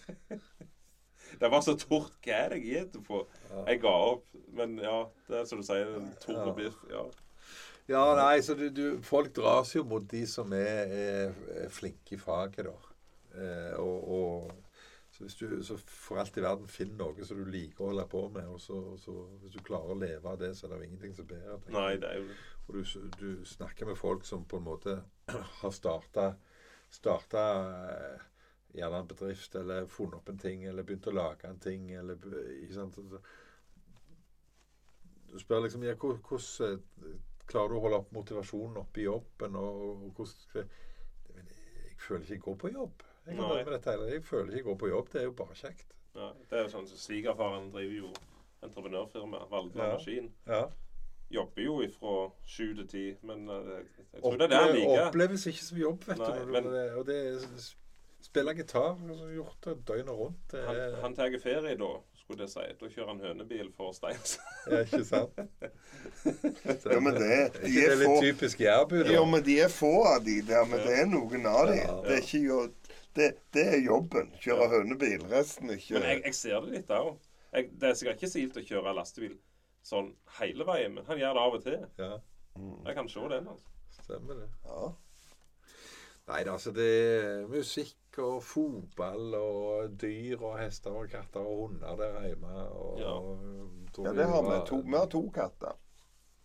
Det 1.41 1.51
var 1.51 1.61
så 1.67 1.75
tort. 1.75 2.13
Hva 2.23 2.45
er 2.45 2.53
det 2.53 2.61
jeg 2.63 2.87
spiser 2.87 3.03
på? 3.09 3.25
Ja. 3.51 3.65
Jeg 3.73 3.81
ga 3.83 3.93
opp. 4.13 4.27
Men 4.55 4.77
ja, 4.79 5.01
det 5.29 5.41
er 5.41 5.49
som 5.51 5.59
du 5.59 5.67
sier, 5.67 5.91
en 5.99 6.13
tørr 6.23 6.61
Ja. 6.93 7.09
Ja. 7.91 8.05
Nei, 8.17 8.43
så 8.43 8.57
du, 8.59 8.69
du, 8.73 8.85
folk 9.05 9.35
dras 9.37 9.75
jo 9.77 9.85
mot 9.89 10.05
de 10.11 10.23
som 10.31 10.53
er, 10.57 10.95
er, 10.99 11.35
er 11.65 11.73
flinke 11.73 12.17
i 12.17 12.21
faget, 12.21 12.69
da. 12.71 12.95
Eh, 13.35 13.75
og, 13.83 14.09
og 14.15 14.53
Så 15.15 15.23
hvis 15.23 15.37
du 15.39 15.63
så 15.63 15.77
for 15.87 16.19
alt 16.19 16.37
i 16.39 16.43
verden 16.43 16.67
finner 16.71 16.97
noe 17.05 17.27
som 17.27 17.39
du 17.39 17.45
liker 17.47 17.85
å 17.85 17.93
holde 17.93 18.07
på 18.11 18.25
med, 18.35 18.49
og 18.51 18.59
så, 18.63 18.75
og 18.95 18.99
så 18.99 19.13
hvis 19.43 19.55
du 19.55 19.61
klarer 19.63 19.95
å 19.95 19.99
leve 20.01 20.27
av 20.27 20.41
det, 20.41 20.55
så 20.59 20.67
er 20.67 20.73
det 20.73 20.81
jo 20.81 20.89
ingenting 20.89 21.15
som 21.15 21.29
bedre. 21.31 21.61
Nei, 21.71 21.93
det 22.03 22.09
er 22.09 22.19
jo 22.19 22.27
det. 22.33 22.39
Og 22.65 22.75
du, 22.75 23.13
du 23.21 23.45
snakker 23.47 23.87
med 23.87 24.01
folk 24.01 24.27
som 24.27 24.43
på 24.49 24.59
en 24.59 24.67
måte 24.67 24.97
har 25.61 25.75
starta 25.75 26.33
starta 26.95 27.45
eh, 27.91 28.21
gjerne 28.79 29.03
en 29.03 29.09
bedrift, 29.11 29.55
eller 29.55 29.87
funnet 29.91 30.19
opp 30.21 30.29
en 30.29 30.39
ting, 30.39 30.65
eller 30.65 30.87
begynt 30.87 31.09
å 31.11 31.15
lage 31.15 31.49
en 31.49 31.61
ting, 31.63 31.91
eller 31.95 32.19
ikke 32.63 32.77
sant? 32.77 32.99
Du 35.31 35.39
spør 35.43 35.65
liksom 35.65 35.87
ja, 35.87 35.97
hvordan 35.99 36.69
eh, 36.69 37.17
klarer 37.47 37.69
du 37.75 37.77
å 37.79 37.81
holde 37.85 37.99
opp 38.03 38.13
motivasjonen 38.17 38.77
oppe 38.81 39.01
i 39.03 39.09
jobben, 39.09 39.57
og, 39.57 39.83
og 40.07 40.21
hvordan 40.21 40.69
Jeg 41.35 41.99
føler 41.99 42.23
ikke 42.25 42.35
jeg 42.35 42.41
går 42.45 42.57
på 42.61 42.71
jobb. 42.75 43.03
Jeg, 43.27 43.37
kan 43.37 43.45
Nei. 43.49 43.65
med 43.65 43.73
dette, 43.73 43.93
jeg 44.13 44.25
føler 44.25 44.47
ikke 44.53 44.57
jeg 44.61 44.65
går 44.69 44.79
på 44.83 44.89
jobb. 44.91 45.11
Det 45.13 45.21
er 45.21 45.25
jo 45.25 45.35
bare 45.39 45.55
kjekt. 45.57 45.93
Ja, 46.15 46.31
det 46.51 46.59
er 46.59 46.63
jo 46.67 46.73
sånn, 46.75 46.89
så 46.91 46.99
Svigerfaren 47.01 47.71
driver 47.73 47.95
jo 47.97 48.11
entreprenørfirma, 48.65 49.45
Valgte 49.51 49.79
Ja. 49.81 49.93
Maskin. 49.95 50.29
Ja. 50.47 50.65
Jobber 51.35 51.63
jo 51.65 51.79
fra 51.99 52.17
sju 52.47 52.75
til 52.77 52.87
ti, 52.89 53.05
men 53.27 53.49
eh, 53.49 53.71
jeg, 53.73 53.87
jeg 54.13 54.23
tror 54.23 54.37
det 54.39 54.45
er 54.47 54.53
det 54.53 54.61
han 54.61 54.75
liker. 54.77 55.07
Oppleves 55.09 55.47
ikke 55.51 55.65
som 55.65 55.79
jobb, 55.81 56.05
vet 56.11 56.21
Nei, 56.21 56.33
du. 56.39 56.53
men- 56.53 56.71
det, 56.75 56.85
og 56.99 57.07
det 57.09 57.17
er 57.33 57.49
Spille 58.25 58.55
gitar. 58.57 58.95
altså, 59.09 59.27
Gjort 59.35 59.59
det 59.65 59.75
døgnet 59.89 60.15
rundt. 60.17 60.45
Det 60.51 60.63
Han, 60.67 60.95
han 61.03 61.15
tar 61.15 61.35
ferie 61.43 61.75
da, 61.77 61.91
skulle 62.25 62.41
det 62.45 62.51
si. 62.53 62.65
Da 62.81 62.89
kjører 62.91 63.11
han 63.13 63.21
hønebil 63.25 63.71
for 63.77 63.93
Steins. 63.97 64.39
Ja, 64.73 64.81
ikke 64.83 65.05
sant? 65.05 65.39
Ja, 66.95 67.01
men 67.05 67.15
det, 67.19 67.29
Er 67.29 67.51
de 67.53 67.69
ikke 67.69 67.75
det 67.75 67.85
er 67.91 67.99
litt 68.01 68.09
få 68.09 68.17
typisk 68.25 68.61
jærbu, 68.65 68.97
da? 69.05 69.13
Jo, 69.13 69.25
men 69.29 69.45
de 69.45 69.59
er 69.67 69.73
få 69.73 69.91
av 70.09 70.25
de 70.25 70.39
der, 70.49 70.65
men 70.71 70.81
det 70.87 70.95
er 71.03 71.09
noen 71.11 71.47
av 71.51 71.69
de. 71.71 71.79
Ja. 71.83 71.97
Det 72.07 72.17
er 72.19 72.23
ikke 72.25 72.43
jo 72.47 72.61
det, 73.15 73.29
det 73.55 73.65
er 73.77 73.83
jobben. 73.85 74.33
Kjøre 74.43 74.69
hønebil. 74.73 75.27
Resten 75.31 75.71
er 75.71 75.79
ikke 75.79 75.99
Men 76.01 76.09
jeg, 76.11 76.23
jeg 76.31 76.39
ser 76.41 76.65
det 76.65 76.73
litt 76.79 76.95
òg. 76.97 77.13
Det 77.55 77.91
er 77.91 77.95
sikkert 77.95 78.19
ikke 78.23 78.33
så 78.33 78.41
gildt 78.43 78.57
å 78.59 78.65
kjøre 78.67 78.95
lastebil 78.99 79.37
sånn 79.85 80.09
hele 80.41 80.65
veien, 80.67 80.95
men 80.97 81.05
han 81.07 81.21
gjør 81.21 81.37
det 81.37 81.43
av 81.45 81.55
og 81.59 81.63
til. 81.63 81.81
Ja, 82.01 82.15
Jeg 82.89 82.97
kan 82.97 83.09
se 83.13 83.27
den. 83.31 83.49
altså. 83.53 83.75
stemmer 84.01 84.41
det. 84.41 84.49
Ja. 84.65 84.89
Nei 86.31 86.39
da, 86.49 86.55
altså 86.57 86.73
det 86.73 86.87
er 86.89 87.43
musikk 87.53 87.93
og 88.23 88.43
fotball 88.43 89.35
og 89.39 89.95
dyr 90.01 90.43
og 90.43 90.59
hester 90.59 90.91
og 90.95 91.09
katter 91.11 91.41
og 91.41 91.57
hunder 91.69 91.97
der 91.97 92.21
hjemme. 92.29 92.53
Og, 92.71 92.99
Ja. 93.01 93.15
og 93.19 94.05
ja, 94.05 94.13
det 94.13 94.27
har 94.29 94.43
vi. 94.43 94.61
To, 94.69 94.77
vi 94.85 94.97
har 94.97 95.07
to 95.07 95.23
katter. 95.35 95.75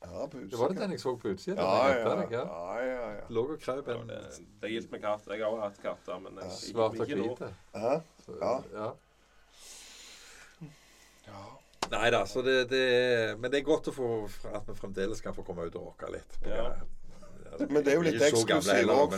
Ja, 0.01 0.25
Det 0.31 0.59
var 0.59 0.67
det 0.71 0.77
den 0.79 0.91
jeg 0.91 0.99
så 0.99 1.15
på 1.19 1.27
utsiden? 1.33 1.57
Ja, 1.59 1.87
ja, 1.87 1.95
ja. 1.99 2.25
ja, 2.31 2.75
ja, 2.85 3.09
ja. 3.17 3.21
Lå 3.29 3.41
og 3.51 3.59
krøp 3.59 3.87
Ja, 3.87 3.97
en 3.99 4.07
det, 4.07 4.19
det 4.61 4.69
er 4.69 4.73
gildt 4.77 4.91
med 4.91 5.01
katt. 5.03 5.27
Jeg 5.27 5.43
har 5.43 5.51
også 5.51 5.61
hatt 5.65 5.81
katter, 5.83 6.19
men 6.23 6.37
jeg, 6.39 6.51
svart 6.51 6.99
og 6.99 7.05
hvite. 7.05 7.49
Ja. 7.75 7.99
ja. 8.73 8.91
Ja. 11.27 11.41
Nei 11.89 12.09
da, 12.13 12.23
så 12.29 12.41
det, 12.45 12.69
det 12.69 13.37
Men 13.39 13.51
det 13.51 13.59
er 13.59 13.65
godt 13.67 13.89
å 13.89 13.93
få 13.95 14.07
at 14.53 14.67
vi 14.67 14.75
fremdeles 14.77 15.21
kan 15.25 15.33
få 15.35 15.43
komme 15.47 15.65
ut 15.67 15.75
og 15.75 15.89
rocke 15.91 16.11
litt. 16.13 16.39
på 16.43 16.49
Ja. 16.49 16.69
Altså, 16.69 16.87
Men 17.67 17.83
det 17.83 17.91
er 17.91 17.99
jo 17.99 18.05
litt 18.07 18.23
eksklusivt 18.29 18.93
òg, 18.93 19.15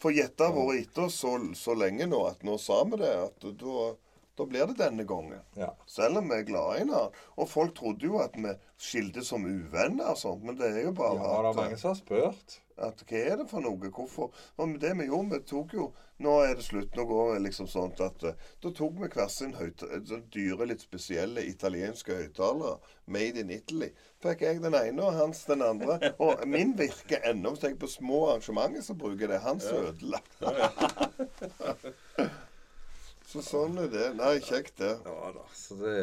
for, 0.00 0.14
Jette 0.16 0.48
har 0.48 0.56
vært 0.56 0.86
etter 0.86 1.06
oss 1.06 1.20
så, 1.22 1.36
så 1.58 1.76
lenge 1.76 2.08
nå 2.08 2.22
at 2.30 2.44
nå 2.46 2.56
sa 2.62 2.80
vi 2.88 3.00
det. 3.02 3.12
At 3.26 3.48
da, 3.60 3.86
da 4.36 4.44
blir 4.46 4.66
det 4.66 4.76
denne 4.78 5.04
gangen. 5.08 5.40
ja. 5.56 5.70
Selv 5.86 6.18
om 6.20 6.28
vi 6.28 6.36
er 6.40 6.46
glad 6.48 6.80
i 6.80 6.84
hverandre. 6.84 7.24
Og 7.36 7.48
folk 7.48 7.74
trodde 7.78 8.04
jo 8.06 8.18
at 8.20 8.36
vi 8.36 8.52
skiltes 8.76 9.30
som 9.32 9.44
uvenner 9.48 10.12
og 10.12 10.18
sånt, 10.20 10.44
men 10.44 10.58
det 10.58 10.68
er 10.74 10.82
jo 10.90 10.92
bare 10.96 11.16
ja, 11.16 11.42
det 11.42 11.52
er 11.52 11.60
mange 11.62 11.78
som 11.80 11.92
har 11.94 12.00
spurt. 12.00 12.58
at 12.76 13.04
Hva 13.08 13.20
er 13.30 13.36
det 13.40 13.46
for 13.48 13.64
noe? 13.64 13.88
Hvorfor? 13.88 14.34
Og 14.60 14.74
det 14.80 14.90
vi 14.98 15.06
gjorde, 15.08 15.30
vi 15.38 15.46
tok 15.48 15.72
jo 15.78 15.92
Nå 16.18 16.32
er 16.46 16.54
det 16.56 16.64
slutt. 16.64 16.94
Nå 16.96 17.04
går 17.04 17.34
det 17.34 17.42
liksom 17.44 17.66
sånn 17.68 17.90
at 18.00 18.22
eh, 18.24 18.38
Da 18.64 18.70
tok 18.72 18.94
vi 19.02 19.08
hver 19.12 19.28
sin 19.28 19.50
sånn 19.52 20.22
dyre, 20.32 20.64
litt 20.64 20.80
spesielle 20.80 21.44
italienske 21.44 22.14
høyttalere. 22.16 22.78
Made 23.12 23.42
in 23.42 23.50
Italy. 23.52 23.90
Fikk 24.24 24.46
jeg 24.46 24.62
den 24.64 24.72
ene, 24.78 25.02
og 25.04 25.12
Hans 25.12 25.44
den 25.44 25.60
andre. 25.66 25.98
Og 26.24 26.40
min 26.48 26.72
virker 26.78 27.20
ennå. 27.28 27.52
Hvis 27.52 27.68
jeg 27.68 27.76
på 27.78 27.90
små 27.92 28.22
arrangementer, 28.30 28.80
så 28.80 28.96
bruker 28.96 29.28
det. 29.28 29.42
Hans 29.44 29.68
er 29.68 29.90
ødelagt. 29.90 30.40
Så 33.26 33.42
sånn 33.42 33.78
er 33.82 33.88
det. 33.90 34.06
Nei, 34.14 34.36
kjekt 34.44 34.78
det. 34.78 34.92
Ja 35.04 35.30
da. 35.34 35.44
Så 35.54 35.74
det, 35.80 35.96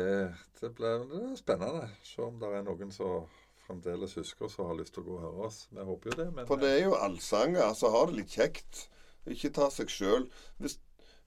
det 0.60 0.74
blir 0.76 1.06
spennende. 1.40 1.88
Se 2.04 2.22
om 2.26 2.40
det 2.42 2.50
er 2.52 2.66
noen 2.68 2.92
som 2.92 3.28
fremdeles 3.64 4.18
husker 4.20 4.50
oss 4.50 4.58
og 4.60 4.74
har 4.74 4.80
lyst 4.82 4.98
til 4.98 5.06
å 5.06 5.08
gå 5.08 5.20
og 5.20 5.28
høre 5.28 5.46
oss. 5.48 5.60
Vi 5.72 5.86
håper 5.88 6.12
jo 6.12 6.18
det, 6.20 6.32
men 6.36 6.50
For 6.50 6.60
det 6.60 6.74
er 6.76 6.82
jo 6.90 6.98
allsanger. 7.00 7.64
Altså, 7.70 7.94
ha 7.94 8.02
det 8.10 8.18
litt 8.20 8.36
kjekt. 8.36 8.88
Ikke 9.32 9.54
ta 9.56 9.70
seg 9.72 9.94
sjøl. 9.94 10.28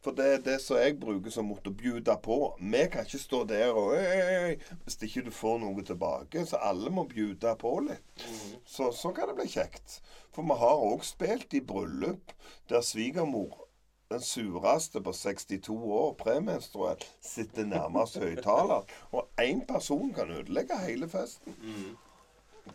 For 0.04 0.14
det 0.14 0.26
er 0.34 0.42
det 0.44 0.58
som 0.62 0.76
jeg 0.78 0.98
bruker 1.00 1.32
som 1.32 1.48
måte 1.48 1.72
å 1.72 1.78
bjude 1.80 2.14
på. 2.22 2.36
Vi 2.60 2.82
kan 2.92 3.08
ikke 3.08 3.22
stå 3.22 3.40
der 3.48 3.72
og 3.72 3.96
«Øy, 3.96 4.04
øy, 4.04 4.50
øy», 4.52 4.74
Hvis 4.84 5.00
ikke 5.08 5.24
du 5.26 5.32
får 5.34 5.62
noe 5.64 5.82
tilbake. 5.88 6.44
Så 6.46 6.60
alle 6.60 6.92
må 6.92 7.06
bjude 7.08 7.56
på 7.58 7.72
litt. 7.88 8.26
Så, 8.68 8.92
så 8.92 9.16
kan 9.16 9.32
det 9.32 9.40
bli 9.40 9.48
kjekt. 9.50 10.02
For 10.36 10.44
vi 10.44 10.60
har 10.60 10.84
òg 10.92 11.08
spilt 11.08 11.56
i 11.56 11.64
bryllup 11.64 12.36
der 12.68 12.84
svigermor 12.84 13.65
den 14.08 14.20
sureste 14.20 15.00
på 15.02 15.12
62 15.12 15.70
år, 15.70 16.14
premenstruell, 16.18 17.02
sitter 17.20 17.66
nærmest 17.66 18.18
høyttaler. 18.22 18.86
Og 19.10 19.28
én 19.40 19.64
person 19.66 20.12
kan 20.14 20.30
ødelegge 20.30 20.78
hele 20.84 21.08
festen. 21.08 21.56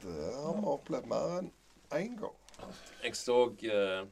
Det 0.02 0.18
har 0.36 0.58
vi 0.60 0.68
opplevd 0.74 1.08
mer 1.12 1.38
enn 1.40 1.52
én 1.96 2.18
gang. 2.20 2.36
Jeg 3.04 3.16
så 3.16 3.38
eh, 3.64 4.04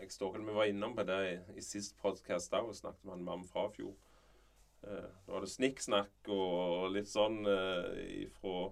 Jeg 0.00 0.12
så 0.12 0.30
Vi 0.32 0.54
var 0.54 0.64
innom 0.64 0.94
på 0.96 1.02
det 1.04 1.18
i, 1.32 1.58
i 1.58 1.64
sist 1.64 1.96
podkast 2.00 2.54
òg 2.54 2.70
og 2.70 2.76
snakket 2.76 3.04
med 3.04 3.14
han 3.14 3.24
mamma 3.24 3.48
fra 3.48 3.66
fjor. 3.74 3.92
Eh, 4.84 5.08
da 5.26 5.32
var 5.34 5.44
det 5.44 5.52
snikksnakk 5.52 6.30
og 6.32 6.86
litt 6.94 7.08
sånn 7.10 7.42
eh, 7.44 8.28
fra 8.40 8.70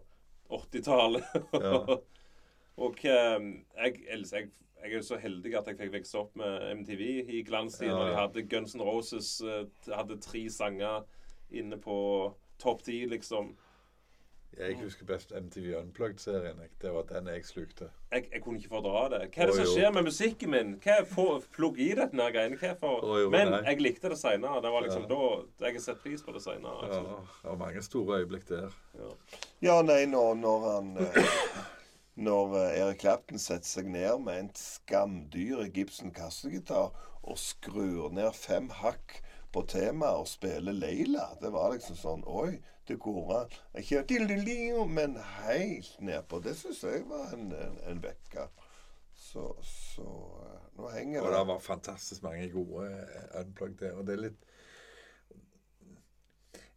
80-tallet. 0.60 1.36
Ja. 1.52 1.98
og 2.84 3.04
jeg, 3.04 3.50
jeg, 3.76 4.00
jeg, 4.08 4.50
jeg 4.82 4.92
er 4.92 4.96
jo 4.96 5.02
så 5.02 5.16
heldig 5.18 5.54
at 5.58 5.66
jeg 5.66 5.78
fikk 5.78 5.92
vokse 5.98 6.18
opp 6.18 6.36
med 6.36 6.68
MTV 6.80 7.02
i 7.28 7.42
glanstiden. 7.46 7.90
Ja, 7.94 7.98
Og 8.02 8.08
de 8.10 8.18
hadde 8.20 8.48
Guns 8.50 8.74
N' 8.76 8.82
Roses 8.86 9.40
eh, 9.40 9.64
hadde 9.94 10.20
tre 10.22 10.44
sanger 10.50 11.02
inne 11.50 11.78
på 11.80 11.96
topp 12.58 12.82
ti, 12.86 13.04
liksom. 13.06 13.56
Jeg 14.58 14.74
husker 14.80 15.04
best 15.06 15.30
MTV 15.36 15.74
Unplugged-serien. 15.78 16.56
Det 16.82 16.90
var 16.90 17.04
den 17.10 17.26
jeg 17.30 17.44
slukte. 17.46 17.90
Jeg, 18.10 18.24
jeg 18.32 18.40
kunne 18.42 18.58
ikke 18.58 18.72
fordra 18.72 19.02
det. 19.12 19.20
Hva 19.34 19.42
er 19.44 19.50
det 19.50 19.54
oh, 19.54 19.58
som 19.60 19.66
jo. 19.68 19.74
skjer 19.76 19.92
med 19.94 20.06
musikken 20.08 20.50
min? 20.50 20.72
Hva 20.82 20.96
er 21.02 21.06
for, 21.06 21.44
Plugg 21.54 21.78
i 21.78 21.90
dette 21.94 22.26
greiene. 22.32 22.56
Hva 22.58 22.70
er 22.72 22.78
for 22.80 23.04
Oh, 23.06 23.18
jo, 23.20 23.28
Men 23.30 23.52
nei. 23.52 23.60
jeg 23.68 23.82
likte 23.84 24.10
det 24.10 24.18
seinere. 24.18 24.62
Det 24.64 24.72
var 24.74 24.86
liksom 24.86 25.04
Ja. 25.04 25.08
da 25.12 25.66
jeg 25.68 25.76
har 25.76 25.84
sett 25.84 26.02
pris 26.02 26.22
på 26.26 26.32
det 26.34 26.42
seinere. 26.42 26.74
Ja, 26.80 26.88
Altså. 26.88 27.20
det 27.42 27.50
var 27.50 27.56
mange 27.66 27.82
store 27.82 28.18
øyeblikk 28.22 28.48
der. 28.48 28.70
Ja, 29.62 29.82
nei, 29.82 30.04
når, 30.06 30.34
når 30.40 30.66
han 30.72 30.90
eh, 30.96 31.30
Når 32.18 32.54
Erik 32.58 32.78
Eric 32.82 33.00
Clapton 33.04 33.38
setter 33.38 33.68
seg 33.68 33.90
ned 33.94 34.24
med 34.24 34.40
en 34.40 34.48
skamdyr 34.58 35.68
Gibson 35.70 36.10
kassegitar 36.10 36.90
og 37.22 37.38
skrur 37.38 38.10
ned 38.10 38.32
fem 38.34 38.66
hakk 38.80 39.20
på 39.54 39.62
temaet 39.70 40.24
og 40.24 40.26
spiller 40.28 40.74
Leila 40.74 41.28
Det 41.40 41.52
var 41.54 41.70
liksom 41.76 41.96
sånn 42.00 42.24
Oi, 42.26 42.58
det 42.88 42.98
går 43.04 43.30
an. 43.36 43.54
Ikke 43.78 44.02
men 44.90 45.14
helt 45.44 45.94
nedpå. 46.00 46.40
Det 46.42 46.56
syns 46.58 46.82
jeg 46.84 47.06
var 47.08 47.36
en, 47.36 47.52
en, 47.52 47.78
en 47.86 48.02
vekker. 48.02 48.50
Så, 49.18 49.44
så 49.62 50.08
eh, 50.42 50.60
Nå 50.78 50.90
henger 50.94 51.22
Og 51.22 51.32
det 51.32 51.38
det 51.38 51.46
var 51.52 51.58
fantastisk 51.62 52.22
mange 52.22 52.50
gode 52.50 52.86
eh, 52.86 53.40
Unplugged 53.40 53.78
der. 53.82 53.94
Og 53.98 54.06
det 54.06 54.14
er 54.18 54.24
litt 54.28 54.47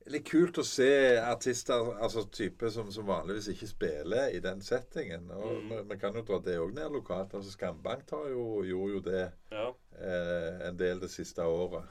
Litt 0.10 0.26
kult 0.32 0.58
å 0.58 0.64
se 0.66 1.18
artister 1.22 1.92
altså 2.02 2.24
type 2.34 2.72
som, 2.74 2.90
som 2.92 3.06
vanligvis 3.06 3.48
ikke 3.54 3.68
spiller 3.70 4.32
i 4.34 4.40
den 4.42 4.62
settingen. 4.66 5.30
Og 5.32 5.52
Mm. 5.62 5.70
vi, 5.70 5.82
vi 5.94 5.98
kan 6.02 6.16
jo 6.16 6.22
dra 6.26 6.40
det 6.40 6.58
òg 6.60 6.74
ned 6.74 6.92
lokalt. 6.92 7.34
altså 7.34 7.52
Skambank 7.52 8.08
tar 8.08 8.30
jo, 8.30 8.64
gjorde 8.64 8.94
jo 8.94 9.00
det 9.00 9.32
Ja. 9.52 9.68
eh, 10.00 10.68
en 10.68 10.78
del 10.78 11.00
det 11.00 11.10
siste 11.12 11.42
året. 11.46 11.84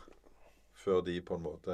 Før 0.74 1.04
de 1.04 1.20
på 1.20 1.34
en 1.36 1.42
måte 1.42 1.70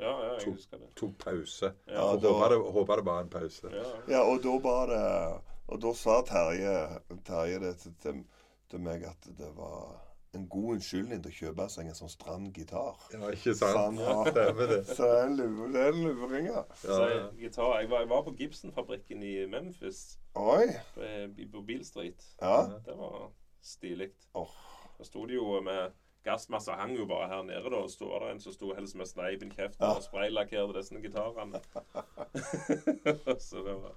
ja, 0.00 0.10
ja, 0.10 0.34
jeg 0.34 0.44
tok, 0.44 0.70
det. 0.80 0.94
tok 0.96 1.18
pause. 1.18 1.72
Ja, 1.88 2.16
da- 2.16 2.28
håper 2.32 2.48
det, 2.48 2.72
håper 2.72 2.96
det 2.96 3.04
bare 3.04 3.18
er 3.18 3.22
en 3.22 3.28
pause. 3.30 3.70
Ja. 3.72 3.94
Ja, 4.08 4.22
og 4.22 4.42
da 4.42 4.58
var 4.58 4.86
det 4.86 5.42
Og 5.68 5.80
da 5.80 5.92
sa 5.92 6.22
Terje, 6.22 7.00
Terje 7.24 7.58
det 7.60 7.76
til, 7.78 7.92
til, 8.00 8.24
til 8.70 8.80
meg 8.80 9.02
at 9.04 9.26
det 9.36 9.50
var 9.56 9.98
en 10.36 10.48
god 10.48 10.74
unnskyldning 10.74 11.22
til 11.24 11.30
å 11.32 11.36
kjøpe 11.38 11.66
seg 11.72 11.86
en 11.88 11.94
sånn 11.96 12.10
stram 12.12 12.48
gitar. 12.52 12.98
Ja, 13.14 13.30
ikke 13.32 13.54
sant? 13.56 14.00
har-. 14.04 14.28
Så 14.96 15.02
det 15.06 15.14
er 15.18 15.24
en 15.26 15.36
lur- 15.38 15.70
det 15.72 15.80
er 15.86 15.92
en 15.92 16.02
luring, 16.04 16.46
ja. 16.50 16.64
Ja, 16.84 16.98
gitar, 17.38 17.78
jeg, 17.80 17.90
var, 17.90 18.00
jeg 18.04 18.10
var 18.10 18.22
på 18.26 18.34
Gibson-fabrikken 18.38 19.22
i 19.24 19.46
Memphis, 19.48 20.18
Oi. 20.36 20.66
på, 20.94 21.62
Beale 21.66 21.84
Street. 21.84 22.26
Ja. 22.42 22.58
Det 22.84 22.96
var 22.98 23.30
stilig. 23.62 24.10
Åh. 24.34 24.52
Da 24.98 25.04
sto 25.06 25.24
de 25.26 25.34
jo 25.38 25.60
med 25.64 25.92
gassmasse 26.26 26.74
hang 26.76 26.96
jo 26.98 27.06
bare 27.08 27.28
her 27.30 27.42
nede, 27.46 27.70
da. 27.70 27.76
Og 27.86 27.90
så 27.90 28.04
var 28.10 28.24
det 28.26 28.34
en 28.34 28.40
som 28.42 28.52
sto 28.52 28.74
helst 28.74 28.96
med 28.98 29.06
sneipen 29.08 29.52
i 29.52 29.54
kjeften 29.56 29.86
Ja. 29.86 29.94
og 29.96 30.02
spraylakkerte 30.04 30.76
disse 30.76 31.00
gitarene. 31.00 31.60
så 33.48 33.62
det 33.64 33.74
var 33.80 33.94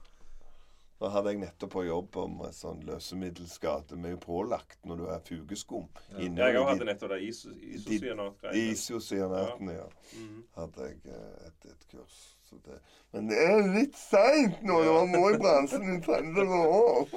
Da 1.02 1.10
hadde 1.10 1.32
jeg 1.34 1.40
nettopp 1.41 1.72
på 1.73 1.82
jobb 1.88 2.18
om 2.22 2.41
en 2.45 2.53
sånn 2.53 2.84
løsemiddelskade. 2.86 3.95
Vi 3.98 4.06
er 4.11 4.14
jo 4.14 4.19
pålagt 4.22 4.78
når 4.86 4.99
du 4.99 5.06
er 5.10 5.23
fugeskum. 5.26 5.88
Ja. 6.11 6.28
Jeg 6.52 6.61
hadde 6.68 6.86
nettopp 6.86 7.10
det 7.15 7.22
iso- 7.26 7.56
isocyanat-greiene. 7.57 8.68
Isocyanatene, 8.76 9.73
ja. 9.80 9.88
Mhm. 10.19 10.44
Hadde 10.60 10.90
jeg 10.91 10.99
eh, 11.10 11.48
et, 11.48 11.65
et 11.72 11.88
kurs. 11.95 12.19
Så 12.52 12.60
det. 12.68 12.78
Men 13.15 13.30
det 13.32 13.38
er 13.48 13.61
litt 13.73 13.98
seint 13.98 14.61
nå 14.68 14.78
Det 14.86 14.91
var 14.94 15.07
må 15.10 15.23
i 15.32 15.38
bransjen 15.41 15.88
i 15.95 15.99
30 16.06 16.53
år. 16.69 17.10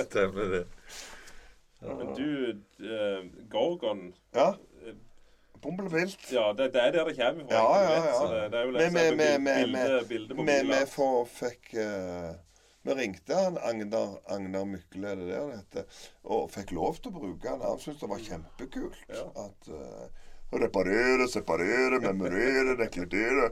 Stemmer 0.00 0.50
det. 0.56 0.64
Men 1.84 2.14
du, 2.16 2.28
uh, 2.80 3.20
Gorgon 3.52 4.06
Ja. 4.34 4.48
eh, 4.82 4.94
Bomblevilt. 5.62 6.26
Ja, 6.32 6.50
det, 6.56 6.72
det 6.74 6.80
er 6.82 6.90
der 6.96 7.04
det 7.10 7.16
kommer 7.18 7.44
fra. 7.46 7.54
Ja, 7.54 7.82
ja, 7.82 7.92
ja. 7.92 8.48
Vi- 8.48 8.50
fikk 11.38 11.74
eh, 11.74 12.34
Vi 12.84 12.94
ringte 12.98 13.36
han 13.38 13.56
Agnar, 13.64 14.18
Agnar 14.28 14.66
Mykle, 14.68 15.14
det 15.16 15.28
der 15.30 15.46
det 15.48 15.60
heter, 15.62 16.02
og 16.28 16.50
fikk 16.52 16.74
lov 16.76 16.98
til 17.00 17.14
å 17.14 17.18
bruke 17.18 17.48
han. 17.48 17.64
Han 17.64 17.80
syntes 17.80 18.02
det 18.02 18.10
var 18.10 18.24
kjempekult. 18.26 18.98
Ja. 19.08 19.24
At 19.46 19.70
uh, 19.72 20.24
Reparere, 20.54 21.28
separere, 21.28 21.98
memorere, 21.98 22.76
dekludere. 22.78 23.48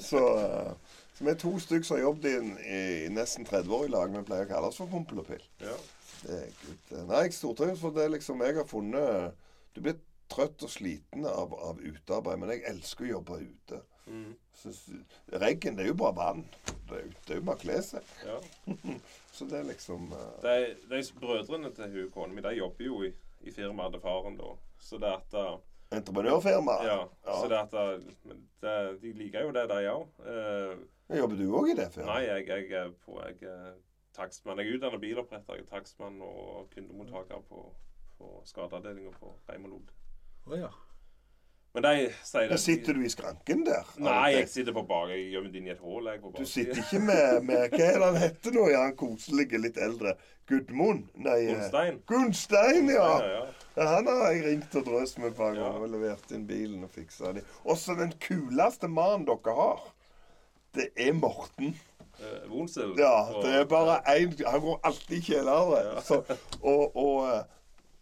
Så, 0.00 0.22
eh, 0.38 0.70
så 1.14 1.24
vi 1.24 1.30
er 1.30 1.36
to 1.40 1.52
stykker 1.60 1.84
som 1.84 1.98
har 1.98 2.06
jobbet 2.06 2.30
i, 2.30 2.78
i 2.78 3.10
nesten 3.12 3.44
30 3.44 3.74
år 3.74 3.84
i 3.84 3.92
lag. 3.92 4.14
Vi 4.14 4.24
pleier 4.24 4.48
å 4.48 4.52
kalle 4.54 4.70
oss 4.70 4.80
for 4.80 4.88
Pompel. 4.88 5.20
Ja. 5.60 5.76
Det 6.22 6.38
er 6.38 6.56
good. 6.62 6.96
Nei, 7.10 7.24
jeg 7.26 7.36
stortrives 7.36 7.82
for 7.84 7.92
det 7.92 8.06
liksom 8.14 8.40
jeg 8.40 8.56
har 8.56 8.64
funnet 8.64 9.34
Du 9.76 9.82
blir 9.84 9.98
trøtt 10.32 10.62
og 10.64 10.72
sliten 10.72 11.26
av, 11.28 11.52
av 11.52 11.82
utearbeid, 11.82 12.40
men 12.40 12.54
jeg 12.54 12.64
elsker 12.70 13.04
å 13.04 13.12
jobbe 13.18 13.42
ute. 13.42 13.82
Mm, 14.06 14.34
det 14.64 15.80
er 15.80 15.86
jo 15.86 15.94
bare 15.94 16.16
vann. 16.16 16.42
Det 16.88 16.98
er 16.98 17.04
jo, 17.04 17.12
det 17.26 17.34
er 17.34 17.38
jo 17.38 17.44
bare 17.48 17.56
å 17.56 17.62
kle 17.62 17.82
seg. 17.82 18.16
ja. 18.26 18.40
Så 19.34 19.48
det 19.50 19.56
er 19.58 19.64
liksom 19.66 20.12
uh... 20.14 20.26
De, 20.44 20.76
de 20.90 21.00
brødrene 21.18 21.72
til 21.74 21.90
hun 21.90 22.10
kona 22.14 22.36
mi, 22.36 22.42
de 22.44 22.52
jobber 22.54 22.86
jo 22.86 23.00
i, 23.02 23.08
i 23.42 23.50
firmaet 23.50 23.96
til 23.96 24.02
faren 24.04 24.36
da. 24.38 24.52
Så 24.78 25.00
det 25.02 25.10
at 25.10 25.34
uh, 25.34 25.56
Entreprenørfirma. 25.94 26.76
Ja. 26.86 27.00
Ja. 27.26 27.38
Så 27.40 27.48
det 27.50 27.58
at 27.58 27.74
eh, 27.74 28.36
det, 28.62 28.76
De 29.02 29.12
liker 29.18 29.48
jo 29.48 29.50
det, 29.56 29.64
de 29.70 29.80
òg. 29.90 30.06
Uh, 30.22 31.18
Jobber 31.18 31.36
du 31.36 31.44
òg 31.50 31.72
i 31.72 31.76
det 31.78 31.88
firmaet? 31.94 32.12
nei, 32.12 32.22
jeg, 32.28 32.46
jeg 32.48 32.78
er 32.84 32.94
på 33.04 33.18
jeg 33.20 33.50
er 33.50 33.74
takstmann. 34.16 34.62
Jeg 34.62 34.70
er 34.70 34.78
utdannet 34.78 35.02
biloppretter. 35.02 35.58
Jeg 35.58 35.66
er 35.66 35.70
takstmann 35.70 36.22
og 36.24 36.70
kundemottaker 36.74 37.42
på, 37.50 37.66
på 38.18 38.32
skadeavdelinga 38.48 39.12
på 39.18 39.34
Reimolod. 39.50 39.90
Lod. 40.46 40.58
Ja. 40.62 40.70
Men 41.74 41.82
de 41.82 41.94
sier 42.22 42.52
det 42.52 42.58
sitter 42.62 42.94
du 42.94 43.02
i 43.02 43.08
skranken 43.10 43.64
der? 43.66 43.88
Nei, 43.98 44.28
jeg 44.36 44.50
sitter 44.52 44.76
på 44.76 44.84
bak. 44.86 45.08
Jeg 45.10 45.24
gjemmer 45.32 45.56
inn 45.58 45.66
i 45.66 45.72
et 45.72 45.80
hull. 45.82 46.06
Du 46.36 46.44
sitter 46.46 46.78
ikke 46.84 47.00
med, 47.02 47.40
med 47.48 47.74
Hva 47.74 47.88
er 47.88 48.04
han 48.04 48.18
heter 48.22 48.54
nå? 48.54 48.68
Ja, 48.70 48.84
han 48.86 48.94
koselige, 48.98 49.58
litt 49.58 49.80
eldre 49.82 50.14
Gudmund? 50.46 51.08
Nei 51.24 51.40
eh, 51.40 51.50
Gunstein. 51.50 51.98
Gunstein, 52.06 52.92
ja. 52.94 53.08
Ja, 53.24 53.40
ja. 53.74 53.88
Han 53.90 54.06
har 54.06 54.22
jeg 54.30 54.44
ringt 54.44 54.76
og 54.78 54.86
drøst 54.86 55.18
med 55.18 55.32
et 55.32 55.38
par 55.40 55.56
ganger 55.56 55.82
og 55.82 55.90
levert 55.96 56.30
inn 56.36 56.46
bilen 56.46 56.86
og 56.86 56.94
fiksa 56.94 57.34
det. 57.34 57.42
Også 57.66 57.96
den 57.98 58.14
kuleste 58.22 58.86
mannen 58.86 59.26
dere 59.26 59.56
har, 59.58 59.82
det 60.78 60.92
er 60.94 61.18
Morten. 61.18 61.74
Wonsel. 62.46 62.94
Ja, 62.98 63.26
det 63.42 63.50
er 63.50 63.64
bare 63.66 63.98
én 64.14 64.30
Han 64.46 64.60
går 64.60 64.80
alltid 64.86 65.16
i 65.18 65.24
kjelleren. 65.32 65.98
Og, 66.62 66.96
og 66.96 67.44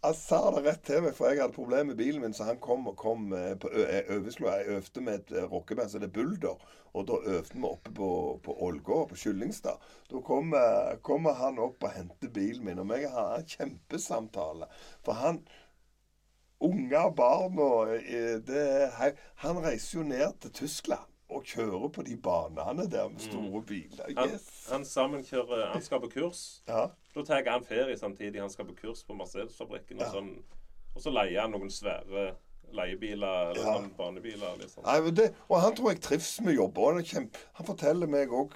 eh, 0.02 0.06
han 0.06 0.14
sa 0.18 0.50
det 0.50 0.62
rett 0.66 0.82
til 0.86 1.02
meg, 1.04 1.14
for 1.14 1.30
jeg 1.30 1.40
hadde 1.40 1.54
problemer 1.54 1.92
med 1.92 1.98
bilen 2.00 2.22
min, 2.22 2.34
så 2.34 2.48
han 2.48 2.60
kom 2.62 2.88
og 2.90 2.96
kom 2.98 3.32
eh, 3.38 3.54
på 3.58 3.70
eh, 3.70 4.02
Øveslo. 4.10 4.48
Jeg 4.50 4.66
øvde 4.76 5.00
med 5.00 5.14
et 5.14 5.34
eh, 5.36 5.48
rockeband 5.52 5.90
som 5.90 6.02
heter 6.02 6.12
Bulder, 6.12 6.64
og 6.92 7.06
da 7.08 7.18
øvde 7.24 7.54
vi 7.54 7.64
oppe 7.64 7.94
på, 7.94 8.40
på 8.44 8.56
Ålgård, 8.66 9.08
på 9.08 9.16
Kyllingstad. 9.22 9.78
Da 10.10 10.20
kommer 10.20 10.98
kom 11.02 11.26
han 11.26 11.58
opp 11.58 11.84
og 11.84 11.94
henter 11.94 12.28
bilen 12.34 12.64
min, 12.64 12.78
og 12.82 12.90
jeg 12.98 13.10
har 13.10 13.36
en 13.38 13.48
kjempesamtale. 13.56 14.70
For 15.04 15.12
han 15.22 15.44
Unger 16.62 17.08
og 17.08 17.16
barn 17.18 17.58
og 17.58 17.96
eh, 17.96 18.38
det, 18.46 18.90
Han 19.42 19.64
reiser 19.64 19.98
jo 19.98 20.04
ned 20.06 20.38
til 20.40 20.52
Tyskland 20.52 21.11
og 21.36 21.44
kjører 21.44 21.88
på 21.92 22.02
de 22.06 22.16
banene 22.16 22.84
der 22.90 23.08
med 23.08 23.20
store 23.24 23.62
biler. 23.66 24.08
Mm. 24.08 24.16
Han, 24.16 24.30
Yes. 24.30 24.68
han 24.70 24.84
sammenkjører 24.84 25.72
Han 25.72 25.82
skal 25.82 26.00
på 26.00 26.08
kurs. 26.14 26.62
Ja. 26.68 26.86
Da 27.14 27.24
tar 27.24 27.42
han 27.50 27.64
ferie 27.64 27.96
samtidig. 27.98 28.40
Han 28.40 28.50
skal 28.50 28.64
på 28.70 28.74
kurs 28.82 29.02
på 29.04 29.14
Mercedes-fabrikken. 29.14 30.00
Og, 30.00 30.06
Ja. 30.06 30.12
sånn, 30.12 30.32
og 30.94 31.02
så 31.02 31.10
leier 31.10 31.40
han 31.40 31.50
noen 31.52 31.70
svære 31.70 32.34
leiebiler 32.72 33.50
eller 33.50 33.60
Ja. 33.60 33.74
sånn 33.78 33.90
banebiler. 33.96 34.56
Liksom. 34.58 34.82
Nei, 34.84 35.10
det, 35.10 35.34
og 35.48 35.60
han 35.60 35.74
tror 35.76 35.90
jeg 35.92 36.00
trives 36.00 36.40
med 36.40 36.54
jobb. 36.54 36.78
Og 36.78 36.94
han, 36.94 37.04
kjempe, 37.04 37.38
han 37.54 37.66
forteller 37.66 38.06
meg 38.08 38.28
òg 38.30 38.50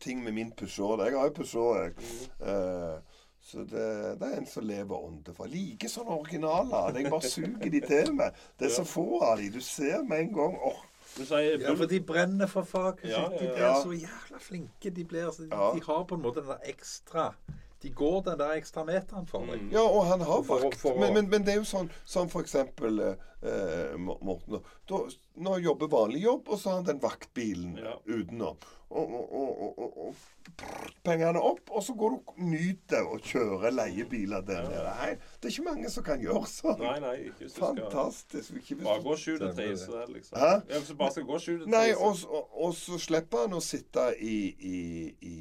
ting 0.00 0.22
med 0.24 0.32
min 0.34 0.52
Peugeot. 0.52 0.98
Jeg 1.04 1.16
har 1.18 1.28
jo 1.28 1.30
Peugeot, 1.30 1.76
jeg. 1.76 1.92
Uh, 2.40 3.00
så 3.40 3.58
det, 3.64 4.20
det 4.20 4.28
er 4.28 4.36
en 4.38 4.46
som 4.46 4.64
lever 4.64 4.96
ånde 4.96 5.34
for. 5.34 5.46
Like 5.46 5.88
sånne 5.88 6.16
originaler. 6.18 6.96
Jeg 6.96 7.10
bare 7.10 7.20
suger 7.28 7.70
de 7.70 7.80
til 7.80 8.14
meg. 8.14 8.32
Det 8.58 8.66
er 8.68 8.74
så 8.74 8.84
få 8.84 9.20
av 9.22 9.38
de. 9.38 9.50
Du 9.50 9.60
ser 9.60 10.02
med 10.02 10.20
en 10.20 10.32
gang 10.34 10.56
åh, 10.64 10.80
sier 11.16 11.58
Ja, 11.60 11.72
for 11.74 11.84
de 11.86 12.00
brenner 12.00 12.46
for 12.46 12.62
faget 12.62 13.04
Ja, 13.04 13.24
sitt. 13.30 13.40
De 13.40 13.46
blir 13.54 13.82
så 13.82 13.92
jævla 13.92 14.38
flinke. 14.40 14.90
De, 14.90 15.04
blir, 15.04 15.26
altså, 15.26 15.42
de, 15.42 15.48
Ja. 15.52 15.70
de 15.74 15.82
har 15.86 16.04
på 16.04 16.14
en 16.14 16.22
måte 16.22 16.40
den 16.40 16.48
der 16.48 16.58
ekstra 16.64 17.34
De 17.82 17.90
går 17.94 18.22
den 18.26 18.38
der 18.40 18.56
ekstra 18.58 18.82
meteren 18.84 19.26
for 19.30 19.46
deg. 19.46 19.60
Mm. 19.62 19.72
Ja, 19.76 19.84
og 19.86 20.06
han 20.10 20.20
har 20.26 20.42
vakt. 20.42 20.74
for 20.80 20.80
for 20.94 20.98
Men, 21.00 21.14
men, 21.14 21.28
men 21.30 21.44
det 21.46 21.52
er 21.54 21.60
jo 21.60 21.68
sånn 21.68 21.90
som 22.04 22.26
for 22.32 22.42
eksempel 22.42 22.98
eh, 23.04 23.94
Morten. 23.98 24.58
Da, 24.90 24.98
nå 25.38 25.58
jobber 25.62 25.90
vanlig 25.92 26.24
jobb, 26.24 26.48
og 26.48 26.58
så 26.58 26.72
har 26.72 26.80
han 26.82 26.88
den 26.88 27.00
vaktbilen 27.04 27.76
Ja. 27.78 27.94
utenom. 28.06 28.58
Og, 28.88 29.10
og, 29.14 29.78
og, 29.78 29.98
og, 30.06 30.14
prr, 30.56 30.92
pengene 31.04 31.40
opp, 31.44 31.68
og 31.70 31.82
så 31.84 31.92
går 31.92 32.14
du 32.14 32.30
og 32.32 32.38
nyter 32.40 33.04
å 33.04 33.18
kjøre 33.20 33.68
leiebiler 33.76 34.40
der 34.48 34.62
nede. 34.64 34.94
Nei, 34.96 35.10
det 35.38 35.50
er 35.50 35.52
ikke 35.52 35.66
mange 35.66 35.90
som 35.92 36.06
kan 36.06 36.22
gjøre 36.24 36.48
sånn. 36.48 36.80
Nei, 36.80 36.94
nei, 37.04 37.14
ikke 37.28 37.44
hvis 37.44 37.58
Fantastisk. 37.60 38.54
Ikke 38.56 38.78
hvis 38.78 38.86
bare 38.88 39.02
gå 39.04 39.16
sju 39.20 39.34
til 39.36 39.52
tre, 39.58 39.68
så 39.76 39.92
er 40.00 40.06
det 40.08 40.16
liksom 40.16 40.40
Hæ? 40.40 40.52
Ja, 40.70 40.78
Hvis 40.80 40.88
du 40.88 40.96
bare 41.02 41.14
skal 41.18 41.28
gå 41.28 41.38
sju 41.44 41.52
til 41.52 41.68
Nei, 41.68 41.84
tre, 41.92 42.14
så 42.22 42.32
og, 42.40 42.48
og 42.64 42.72
så 42.80 42.98
slipper 43.04 43.44
han 43.44 43.58
å 43.58 43.60
sitte 43.68 44.08
i, 44.24 44.38
i, 44.72 44.80
i, 45.20 45.36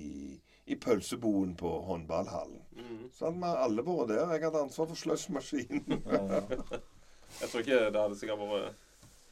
i 0.68 0.76
pølseboen 0.76 1.56
på 1.56 1.69
håndballhallen. 1.88 2.61
Mm. 2.76 3.06
Så 3.14 3.31
Vi 3.31 3.44
har 3.44 3.61
alle 3.64 3.85
vært 3.85 4.10
der. 4.11 4.34
Jeg 4.35 4.44
hadde 4.44 4.64
ansvar 4.68 4.89
for 4.89 4.99
slushmaskinen. 4.99 6.03
Jeg 7.41 7.49
tror 7.49 7.64
ikke 7.64 7.80
det 7.91 8.02
hadde 8.02 8.19
sikkert 8.19 8.44
vært 8.44 8.84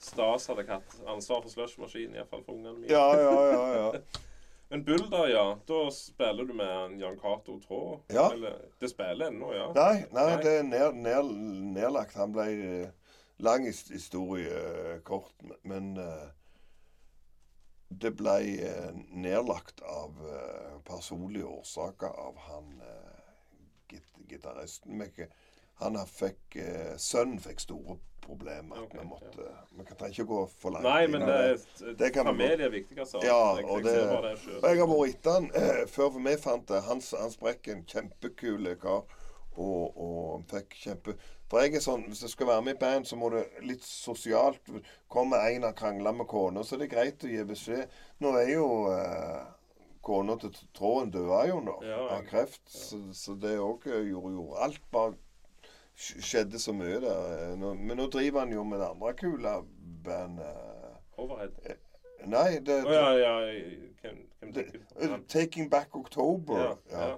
Stas 0.05 0.47
hadde 0.51 0.65
hatt 0.67 0.95
ansvar 1.07 1.41
for 1.41 1.49
slushmaskinen, 1.53 2.17
iallfall 2.19 2.43
for 2.43 2.57
ungene 2.57 2.75
mine. 2.77 2.91
Ja, 2.91 3.05
ja, 3.15 3.35
ja. 3.51 3.67
ja. 3.79 4.21
Men 4.69 4.83
Bulder, 4.83 5.27
ja. 5.29 5.45
Da 5.67 5.91
spiller 5.91 6.43
du 6.43 6.53
med 6.53 6.71
en 6.71 6.99
Jan 6.99 7.19
Cato 7.19 7.59
Traa? 7.63 7.99
Ja. 8.07 8.31
Eller 8.33 8.57
Det 8.79 8.89
spiller 8.89 9.27
ennå, 9.27 9.53
ja? 9.53 9.67
Nei, 9.75 10.05
nei, 10.11 10.29
Nei. 10.31 10.39
det 10.43 10.53
er 10.59 10.63
ned, 10.63 10.97
ned, 11.05 11.33
nedlagt. 11.77 12.17
Han 12.19 12.33
ble 12.35 12.47
eh, 12.51 12.89
lang 13.37 13.67
historie 13.69 14.51
eh, 14.51 14.97
kort, 15.05 15.35
men 15.63 15.93
eh, 16.01 16.25
det 17.87 18.11
ble 18.17 18.37
eh, 18.65 18.91
nedlagt 19.13 19.81
av 19.81 20.17
eh, 20.25 20.79
personlige 20.87 21.45
årsaker 21.45 22.07
av 22.07 22.37
han 22.47 22.81
eh, 22.81 23.19
git 23.91 24.29
gitaristen. 24.29 25.03
Han 25.75 25.97
fikk 26.07 26.55
Sønnen 26.97 27.39
fikk 27.43 27.59
store 27.59 27.97
problemer. 28.23 28.85
Okay, 28.85 29.01
vi 29.01 29.07
måtte 29.09 29.47
Vi 29.75 29.83
kan 29.85 29.97
trenger 29.99 30.13
ikke 30.13 30.25
gå 30.29 30.37
for 30.61 30.71
langt. 30.71 30.87
Nei, 30.87 31.07
men 31.11 31.25
det 31.27 31.35
er 31.35 31.97
Det 31.99 32.11
kan 32.15 32.29
vi 32.29 32.31
familie 32.31 32.69
er 32.69 32.71
viktig, 32.71 32.97
altså. 33.03 33.19
Ja, 33.23 33.41
jeg, 33.59 33.65
og 33.67 33.83
det, 33.83 33.91
det 33.91 34.71
jeg 34.71 34.79
har 34.79 34.89
vært 34.93 35.09
etter 35.11 35.35
han 35.35 35.91
før 35.91 36.15
vi 36.15 36.37
fant 36.39 36.65
det. 36.71 36.79
Han, 36.87 37.03
han 37.19 37.35
sprekk 37.35 37.67
en 37.73 37.83
kjempekul 37.91 38.71
kar. 38.81 39.03
Og, 39.57 39.97
og 39.97 40.45
fikk 40.51 40.73
kjempe 40.83 41.13
For 41.47 41.63
jeg 41.63 41.77
er 41.77 41.83
sånn, 41.83 42.07
hvis 42.09 42.25
jeg 42.25 42.33
skal 42.33 42.49
være 42.49 42.63
med 42.65 42.75
i 42.75 42.79
band, 42.81 43.07
så 43.07 43.15
må 43.19 43.29
det 43.31 43.45
litt 43.63 43.85
sosialt 43.87 44.71
Kommer 45.11 45.45
en 45.47 45.67
og 45.69 45.75
krangler 45.79 46.15
med 46.15 46.27
kona, 46.27 46.63
så 46.63 46.79
det 46.79 46.89
er 46.89 46.95
greit 46.95 47.23
å 47.23 47.29
gi 47.31 47.43
beskjed. 47.47 47.93
Nå 48.19 48.33
er 48.39 48.49
jo 48.51 48.65
eh, 48.91 49.45
kona 50.05 50.35
til 50.41 50.51
Tråden 50.75 51.13
døde 51.13 51.43
jo 51.51 51.61
nå 51.63 51.77
Ja, 51.87 52.01
av 52.17 52.25
kreft, 52.27 52.65
så, 52.67 52.99
så 53.15 53.37
det 53.39 53.55
òg 53.61 53.87
gjorde 53.87 54.33
jo 54.35 54.49
Alt 54.65 54.83
bare 54.91 55.15
skjedde 55.95 56.59
så 56.59 56.73
mye 56.75 56.99
der. 56.99 57.33
Eh, 57.37 57.55
Nå, 57.59 57.73
men 57.79 57.95
nå 57.99 58.09
driver 58.11 58.43
han 58.43 58.51
jo 58.51 58.65
med 58.67 58.81
det 58.83 58.89
andre 58.91 59.13
kule 59.15 59.53
bandet. 60.03 60.63
Overhead. 61.15 61.77
Nei, 62.25 62.59
det, 62.65 62.81
oh, 62.83 62.91
ja, 62.91 63.11
ja. 63.21 64.11
Han- 65.01 65.23
'Taking 65.27 65.69
Back 65.69 65.95
October'. 65.95 66.77
Ja, 66.91 66.99
Ja, 67.09 67.17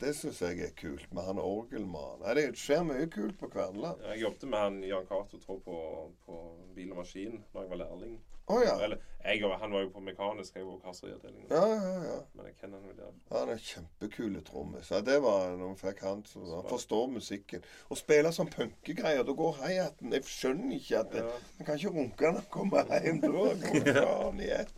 Det 0.00 0.14
syns 0.16 0.40
jeg 0.42 0.58
er 0.60 0.70
kult, 0.76 1.12
med 1.14 1.22
han 1.22 1.38
orgelmannen. 1.38 2.36
Det 2.36 2.56
skjer 2.58 2.82
mye 2.84 3.06
kult 3.10 3.38
på 3.38 3.48
Kverneland. 3.48 4.00
Jeg 4.02 4.20
jobbet 4.22 4.48
med 4.48 4.58
han 4.58 4.82
Jan 4.84 5.06
Cato 5.06 5.38
på, 5.64 6.10
på 6.26 6.56
bil 6.74 6.90
og 6.90 6.96
maskin 6.96 7.44
da 7.54 7.60
jeg 7.60 7.70
var 7.70 7.76
lærling. 7.76 8.20
Oh, 8.48 8.60
ja. 8.60 8.74
Eller, 8.84 8.96
jeg, 9.24 9.58
han 9.58 9.72
var 9.72 9.80
jo 9.80 9.88
på 9.94 10.00
mekanisk, 10.00 10.56
jeg 10.56 10.66
var 10.66 10.76
på 10.80 10.88
kasseriavdelingen. 10.88 11.46
Ja, 11.50 11.66
ja, 11.66 11.92
ja. 12.02 12.16
Men 12.34 12.46
jeg 12.46 12.54
kjenner 12.60 12.80
han 12.82 12.96
der. 12.98 13.38
Han 13.38 13.48
er 13.54 13.56
kjempekule 13.62 14.42
trommis. 14.44 14.90
Ja, 14.90 15.00
det 15.00 15.22
var 15.22 15.56
når 15.56 15.68
vi 15.76 15.78
fikk 15.86 16.00
han. 16.02 16.24
Så 16.26 16.42
han 16.54 16.66
forstår 16.68 17.06
musikken. 17.14 17.62
Å 17.90 17.96
spille 17.96 18.32
sånn 18.34 18.50
punkegreier, 18.50 19.22
da 19.24 19.32
går 19.38 19.54
hi-haten 19.62 20.12
Jeg 20.12 20.26
skjønner 20.26 20.74
ikke 20.76 20.98
at 21.04 21.12
det, 21.14 21.22
Ja. 21.22 21.30
Man 21.58 21.66
kan 21.66 21.78
ikke 21.78 21.94
runke 21.94 22.24
når 22.26 22.32
han 22.42 22.50
kommer 22.50 22.84
hjem. 22.98 23.20
Da 23.20 23.28
det 23.62 23.94
faen 24.02 24.40
i 24.40 24.50
ett. 24.58 24.74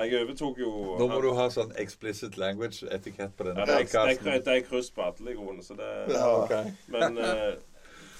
Jeg 0.00 0.22
overtok 0.24 0.58
jo 0.58 0.70
Nå 0.98 1.06
må 1.10 1.18
du 1.24 1.30
ha 1.36 1.48
sånn 1.52 1.72
explicit 1.80 2.36
language-etikett 2.40 3.34
på 3.36 3.46
denne 3.48 3.64
ja, 3.64 3.66
det, 3.66 3.74
er, 3.94 4.14
det, 4.22 4.34
er, 4.34 4.44
det 4.46 4.54
er 4.54 4.62
kryss 4.68 4.90
på 4.94 5.02
alle 5.04 5.32
i 5.32 5.36
grunnen, 5.38 5.62
så 5.66 5.76
det 5.78 5.90
Ja. 6.14 6.28
okay. 6.44 6.72
Men 6.88 7.18
eh, 7.18 7.58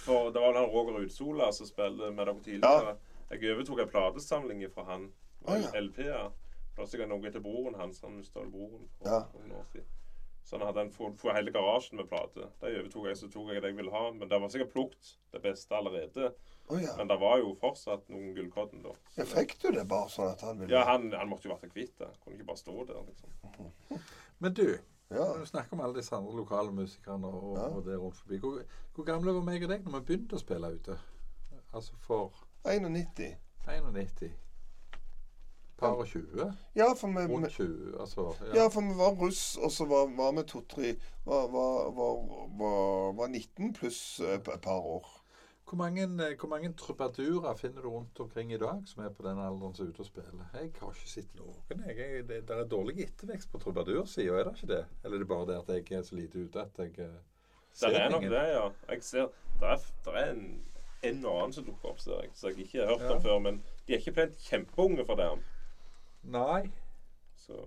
for 0.05 0.31
det 0.35 0.41
var 0.43 0.53
vel 0.53 0.61
han 0.63 0.71
Roger 0.73 1.01
Utsola 1.05 1.51
som 1.53 1.69
spilte 1.69 2.11
med 2.11 2.27
dere 2.27 2.37
tidligere. 2.45 2.97
Jeg 3.31 3.55
overtok 3.55 3.81
en 3.85 3.89
platesamling 3.93 4.63
fra 4.75 4.85
han. 4.89 5.09
Oh, 5.47 5.57
ja. 5.57 5.71
LP-er. 5.81 6.31
Plutselig 6.77 7.07
noe 7.09 7.29
etter 7.29 7.43
broren 7.45 7.77
hans. 7.79 8.01
Han 8.03 8.17
mista 8.19 8.41
broren 8.43 8.89
for 8.99 9.09
Ja. 9.13 9.21
noen 9.37 9.53
år 9.61 9.67
siden. 9.73 9.87
Så 10.45 10.57
han 10.59 10.67
hadde 10.67 10.81
en 10.81 10.91
for, 10.91 11.13
for 11.21 11.37
hele 11.37 11.53
garasjen 11.55 12.01
med 12.01 12.09
plater. 12.09 12.49
De 12.63 12.73
overtok 12.81 13.07
jeg, 13.07 13.17
så 13.21 13.29
tok 13.31 13.53
jeg 13.53 13.63
det 13.63 13.71
jeg 13.71 13.77
ville 13.77 13.93
ha. 13.95 14.11
Men 14.11 14.29
det 14.29 14.41
var 14.41 14.49
sikkert 14.51 14.73
plukket 14.73 15.13
det 15.33 15.43
beste 15.45 15.77
allerede. 15.77 16.33
Å 16.71 16.79
ja. 16.81 16.93
Men 16.97 17.09
det 17.11 17.17
var 17.21 17.39
jo 17.43 17.55
fortsatt 17.61 18.09
noen 18.13 18.35
gullkodden 18.37 18.83
da. 18.85 18.93
ja. 19.17 19.25
Fikk 19.27 19.57
du 19.63 19.71
det 19.75 19.87
bare 19.91 20.09
sånn 20.13 20.31
at 20.33 20.41
han 20.47 20.59
ville 20.61 20.73
Ja, 20.75 20.85
han, 20.89 21.11
han 21.13 21.29
måtte 21.29 21.49
jo 21.49 21.55
vært 21.57 21.73
kvitt 21.75 21.97
det. 21.99 22.09
Kunne 22.25 22.37
ikke 22.39 22.47
bare 22.53 22.63
stå 22.63 22.85
der, 22.89 23.01
liksom. 23.09 24.01
Men 24.45 24.55
du, 24.55 24.67
Ja. 25.11 25.25
når 25.27 25.39
du 25.43 25.47
snakker 25.51 25.75
om 25.75 25.81
alle 25.85 25.99
disse 25.99 26.15
andre 26.17 26.37
lokale 26.37 26.73
musikerne 26.73 27.27
og, 27.27 27.57
Ja. 27.59 27.65
og 27.75 27.85
det 27.85 27.97
rundt 27.99 28.17
forbi. 28.17 28.39
Hvor, 28.39 28.61
hvor 28.95 29.05
gamle 29.09 29.35
var 29.35 29.43
meg 29.43 29.63
og 29.67 29.69
deg 29.75 29.83
når 29.89 29.99
vi 29.99 30.07
begynte 30.13 30.39
å 30.39 30.45
spille 30.45 30.71
ute? 30.77 30.99
Altså 31.75 31.97
for 32.07 32.33
91. 32.65 33.37
91? 33.67 34.31
Par 35.81 35.97
og 35.97 36.07
20? 36.07 36.53
Ja, 36.77 36.93
for 36.95 37.09
vi, 37.09 37.23
Rundt 37.27 37.53
20? 37.55 37.95
Altså, 38.01 38.35
ja, 38.55 38.67
for 38.69 38.81
vi 38.85 38.95
var 38.99 39.15
russ, 39.17 39.57
og 39.57 39.71
så 39.73 39.87
var, 39.89 40.11
var 40.17 40.33
vi 40.37 40.43
to-tre 40.45 40.91
var, 41.25 41.47
var, 41.49 41.91
var, 41.97 42.19
var, 42.61 43.13
var 43.17 43.29
19 43.33 43.73
pluss 43.79 44.21
eh, 44.21 44.35
et 44.37 44.61
par 44.61 44.85
år. 44.85 45.09
Hvor 45.71 45.79
mange, 45.79 46.03
eh, 46.03 46.33
hvor 46.41 46.49
mange 46.51 46.73
trubadurer 46.75 47.55
finner 47.57 47.83
du 47.85 47.89
rundt 47.93 48.21
omkring 48.21 48.53
i 48.53 48.59
dag 48.59 48.81
som 48.91 49.03
er 49.05 49.13
på 49.15 49.23
den 49.23 49.39
alderen 49.39 49.75
som 49.77 49.87
er 49.87 49.91
ute 49.93 50.01
og 50.03 50.07
spiller? 50.09 50.41
Jeg 50.55 50.73
har 50.81 50.91
ikke 50.97 51.11
sett 51.13 51.35
noen. 51.39 51.55
Jeg, 51.71 51.97
jeg, 51.99 52.25
det, 52.29 52.41
det 52.49 52.57
er 52.57 52.65
dårlig 52.73 52.97
ettervekst 53.05 53.53
på 53.53 53.61
trubadursida, 53.63 54.35
er 54.41 54.49
det 54.49 54.57
ikke 54.57 54.73
det? 54.73 54.81
Eller 55.05 55.17
er 55.21 55.23
det 55.23 55.29
bare 55.31 55.47
det 55.53 55.59
at 55.61 55.71
jeg 55.71 55.99
er 55.99 56.03
så 56.09 56.19
lite 56.19 56.43
ute 56.49 56.65
at 56.65 56.81
jeg 56.83 56.99
eh, 56.99 57.15
Det 57.81 57.93
er 58.01 58.11
nok 58.11 58.23
ingen? 58.27 58.35
det, 58.35 58.43
ja. 58.57 58.65
Jeg 58.91 59.03
ser 59.07 59.29
Det 59.61 59.69
er, 59.71 59.87
det 60.09 60.15
er 60.25 60.33
en, 60.33 60.43
en 61.13 61.25
og 61.25 61.37
annen 61.43 61.53
som 61.53 61.65
dukker 61.71 61.93
opp, 61.93 62.01
ser 62.03 62.19
jeg, 62.25 62.31
som 62.35 62.51
jeg 62.51 62.67
ikke 62.67 62.81
har 62.81 62.91
hørt 62.97 63.07
Ja. 63.07 63.15
om 63.15 63.23
før. 63.23 63.39
Men 63.39 63.63
de 63.87 63.95
er 63.95 64.03
ikke 64.03 64.17
plent 64.19 64.43
kjempeunge 64.51 65.07
for 65.07 65.15
dem. 65.23 65.45
Nei. 66.23 66.65
Så 67.37 67.63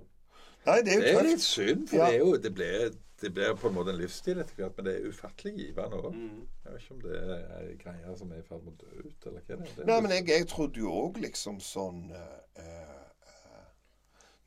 Nei, 0.66 0.78
det 0.84 0.94
er 0.96 1.00
Det 1.08 1.16
er 1.16 1.24
litt 1.24 1.42
synd, 1.44 1.88
for 1.88 1.98
Ja. 1.98 2.06
det 2.12 2.16
er 2.16 2.20
jo 2.20 2.36
det 2.38 2.54
blir, 2.56 2.92
det 3.24 3.32
blir 3.34 3.54
på 3.60 3.70
en 3.70 3.76
måte 3.78 3.94
en 3.94 4.00
livsstil 4.00 4.42
etter 4.44 4.58
hvert, 4.60 4.76
men 4.78 4.88
det 4.88 4.94
er 4.98 5.08
ufattelig 5.10 5.54
givende 5.58 6.00
òg. 6.00 6.16
mm. 6.18 6.42
Jeg 6.64 6.74
vet 6.74 6.84
ikke 6.84 6.96
om 6.98 7.04
det 7.06 7.20
er 7.24 7.70
greier 7.84 8.18
som 8.20 8.34
er 8.34 8.42
i 8.42 8.48
ferd 8.48 8.66
med 8.66 8.74
å 8.74 8.82
dø 8.84 9.06
ut, 9.08 9.28
eller 9.30 9.40
hva 9.40 9.48
det 9.48 9.56
er. 9.56 9.76
Det 9.78 9.86
er 9.86 9.90
Nei, 9.92 10.00
men 10.06 10.16
jeg, 10.18 10.28
jeg 10.34 10.50
trodde 10.52 10.84
jo 10.84 10.92
òg 11.06 11.22
liksom 11.24 11.62
sånn 11.64 12.02
eh, 12.20 12.64
eh, 12.64 13.00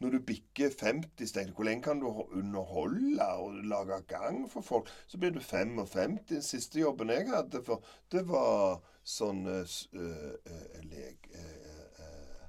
Når 0.05 0.13
du 0.13 0.19
bikker 0.29 0.75
50 0.77 1.31
steg, 1.31 1.55
hvor 1.57 1.65
lenge 1.65 1.87
kan 1.87 2.03
du 2.03 2.09
underholde 2.37 3.29
og 3.41 3.63
lage 3.65 4.03
gang 4.13 4.43
for 4.53 4.67
folk? 4.67 4.91
Så 5.09 5.17
blir 5.23 5.33
du 5.33 5.41
55. 5.41 6.19
Den 6.29 6.45
siste 6.45 6.83
jobben 6.83 7.13
jeg 7.15 7.31
hadde, 7.33 7.63
for 7.65 7.81
det 8.13 8.27
var 8.29 8.83
sånn 9.07 9.47
uh, 9.49 9.63
uh, 9.63 10.03
eh, 10.03 10.67
eh, 10.77 10.85
leg... 10.91 11.31
eh, 11.33 12.03
eh, 12.05 12.45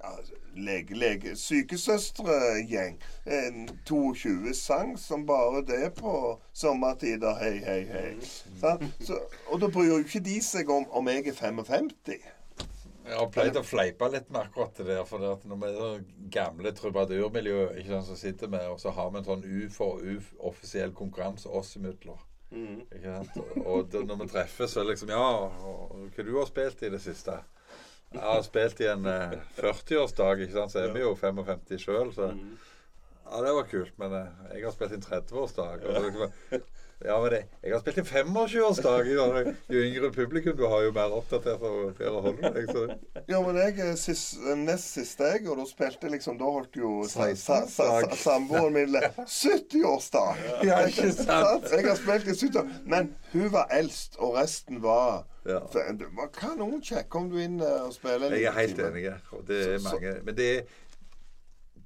ja, 0.00 0.10
lege, 0.56 0.94
lege, 0.94 1.36
sykesøstregjeng. 1.36 2.98
En 3.26 3.68
22 3.88 4.54
sang 4.54 4.98
som 4.98 5.26
bare 5.26 5.62
det 5.66 5.94
på 6.00 6.14
sommertider. 6.52 7.34
Hei, 7.40 7.58
hei, 7.64 7.84
hei. 7.90 8.10
Så, 9.00 9.20
og 9.46 9.60
da 9.60 9.68
bryr 9.68 9.92
jo 9.92 10.02
ikke 10.04 10.24
de 10.24 10.40
seg 10.44 10.70
om 10.72 10.88
om 10.90 11.08
jeg 11.12 11.26
er 11.32 11.36
55. 11.36 11.90
Jeg 13.10 13.18
har 13.18 13.30
pleid 13.32 13.56
å 13.58 13.62
fleipe 13.66 14.06
litt 14.12 14.28
med 14.30 14.44
akkurat 14.44 14.76
det 14.76 14.86
der. 14.86 15.04
For 15.08 15.22
det 15.22 15.30
at 15.34 15.46
når 15.48 15.60
vi 15.62 15.70
er 15.70 16.02
gamle 16.32 16.72
trubadurmiljø 16.76 17.70
ikke 17.80 17.94
sant, 17.94 18.08
som 18.10 18.18
sitter 18.20 18.50
med, 18.52 18.66
og 18.70 18.80
så 18.82 18.92
har 18.94 19.10
vi 19.10 19.20
en 19.20 19.30
sånn 19.30 19.46
U 19.46 19.62
for 19.74 20.02
U-offisiell 20.04 20.92
konkurranse 20.96 21.50
oss 21.50 21.74
imellom. 21.80 22.20
Mm. 22.50 22.82
Og, 23.62 23.94
og 23.94 23.94
når 24.06 24.24
vi 24.24 24.28
treffes, 24.32 24.72
så 24.72 24.80
er 24.80 24.88
det 24.88 24.96
liksom 24.96 25.12
Ja, 25.14 25.26
og 25.46 26.06
hva 26.14 26.24
du 26.26 26.32
har 26.34 26.48
spilt 26.48 26.82
i 26.82 26.90
det 26.92 27.02
siste? 27.02 27.36
Jeg 28.12 28.22
har 28.26 28.42
spilt 28.42 28.80
i 28.82 28.88
en 28.90 29.06
eh, 29.06 29.36
40-årsdag, 29.60 30.40
ikke 30.42 30.56
sant, 30.58 30.72
så 30.74 30.80
er 30.82 30.92
vi 30.96 31.04
jo 31.04 31.14
55 31.14 31.78
sjøl, 31.78 32.10
så 32.16 32.32
Mm. 32.34 32.58
Ja, 33.30 33.40
det 33.46 33.50
var 33.54 33.66
kult, 33.70 33.92
men 33.98 34.12
eh, 34.18 34.54
jeg 34.56 34.64
har 34.66 34.72
spilt 34.74 34.90
i 34.90 34.96
en 34.98 35.02
30-årsdag. 35.06 35.84
og 35.86 35.94
så 35.94 36.00
liksom, 36.08 36.62
Ja, 37.06 37.14
men 37.22 37.30
det, 37.32 37.38
jeg 37.62 37.72
har 37.72 37.80
spilt 37.80 37.96
i 37.96 38.02
en 38.02 38.08
25-årsdag. 38.10 39.06
Jo 39.70 39.84
yngre 39.86 40.10
publikum 40.12 40.56
du 40.58 40.66
har, 40.68 40.82
jo 40.84 40.90
mer 40.92 41.14
oppdatert 41.16 41.62
og 41.64 41.94
bedre 41.96 42.20
holder 42.26 42.56
deg. 42.58 42.66
Så 42.74 42.82
Ja, 43.30 43.38
men 43.46 43.56
jeg 43.56 43.78
er 43.86 43.94
sist, 43.96 44.34
nest 44.58 44.90
siste 44.98 45.30
jeg, 45.30 45.46
og 45.48 45.56
da 45.62 45.64
spilte 45.70 46.10
liksom 46.12 46.36
Da 46.42 46.50
holdt 46.50 46.76
jo 46.76 47.04
sa- 47.08 47.30
sa- 47.38 47.62
sa- 47.70 47.86
16-årsdag. 48.02 48.18
samboeren 48.24 48.72
min 48.74 48.98
70-årsdag. 49.24 50.42
Ja, 50.66 50.82
ikke 50.90 51.12
sant? 51.14 51.70
Jeg 51.70 51.86
har 51.86 51.96
spilt 52.02 52.26
i 52.26 52.34
70 52.34 52.56
år. 52.64 52.68
Men 52.84 53.14
hun 53.32 53.48
var 53.54 53.70
eldst, 53.70 54.18
og 54.18 54.34
resten 54.36 54.82
var 54.82 55.22
Ja. 55.46 55.58
Det 55.72 56.06
var 56.16 56.28
kanonkjekk. 56.34 57.14
om 57.14 57.30
du 57.30 57.36
er 57.38 57.44
inne 57.48 57.68
og 57.82 57.92
spiller. 57.94 58.30
Jeg 58.36 58.44
er 58.44 58.52
helt 58.60 58.76
time? 58.76 58.88
enig. 58.88 59.46
Det 59.48 59.60
er 59.74 59.78
Så- 59.78 59.90
mange 59.92 60.20
Men 60.24 60.36
det 60.36 60.58
er, 60.58 60.62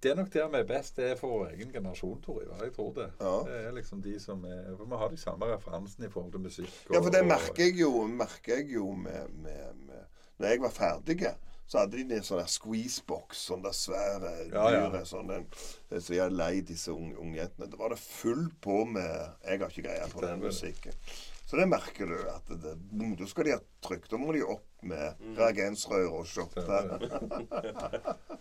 det 0.02 0.10
er 0.10 0.14
nok 0.16 0.32
der 0.32 0.48
vi 0.48 0.56
er 0.56 0.64
best. 0.64 0.96
Det 0.96 1.10
er 1.10 1.16
for 1.16 1.28
vår 1.28 1.46
egen 1.54 1.70
generasjon, 1.72 2.22
tror 2.22 2.40
jeg. 2.42 2.50
Jeg 2.62 2.72
tror 2.74 2.92
det. 2.92 3.10
Ja. 3.20 3.38
Det 3.52 3.66
er 3.66 3.72
liksom 3.72 4.02
de 4.02 4.20
som 4.20 4.44
er 4.44 4.76
For 4.76 4.84
vi 4.84 4.96
har 4.96 5.08
de 5.08 5.16
samme 5.16 5.46
referansene 5.46 6.06
i 6.06 6.10
forhold 6.10 6.32
til 6.32 6.40
musikk. 6.40 6.74
Ja, 6.92 6.98
for 7.00 7.10
det 7.10 7.24
merker 7.26 7.64
jeg 7.64 7.80
jo, 7.80 8.06
merker 8.06 8.56
jeg 8.56 8.74
jo 8.74 8.92
med, 8.92 9.28
med, 9.28 9.74
med 9.86 10.04
Når 10.38 10.46
jeg 10.48 10.60
var 10.60 10.70
ferdig, 10.70 11.34
så 11.66 11.78
hadde 11.78 11.92
de 11.96 12.14
en 12.14 12.22
sånn 12.22 12.38
der 12.42 12.46
squeezebox, 12.46 13.36
sånn 13.48 13.62
der 13.64 13.72
svære 13.72 14.32
Ja, 14.52 14.68
ja. 14.68 14.90
dyre 14.90 15.04
sånn 15.06 15.28
den, 15.28 15.46
Så 16.00 16.12
jeg 16.14 16.22
hadde 16.22 16.36
leid 16.36 16.66
disse 16.68 16.92
unge, 16.92 17.36
jentene. 17.38 17.70
Da 17.70 17.76
var 17.76 17.88
det 17.88 17.98
full 17.98 18.50
på 18.60 18.84
med 18.84 19.30
Jeg 19.48 19.58
har 19.60 19.68
ikke 19.68 19.82
greie 19.88 20.08
på 20.10 20.20
den 20.20 20.40
musikken. 20.40 20.92
Så 21.46 21.56
det 21.60 21.66
merker 21.68 22.06
du. 22.08 22.16
at 22.30 22.48
det, 22.48 22.74
Da 23.18 23.26
skal 23.26 23.44
de 23.44 23.50
ha 23.52 23.60
trykk. 23.84 24.08
Da 24.10 24.16
må 24.16 24.32
de 24.32 24.42
opp 24.42 24.64
med 24.82 25.14
Mm. 25.20 25.34
reagensrør 25.36 26.10
og 26.20 26.26
shotte. 26.26 26.64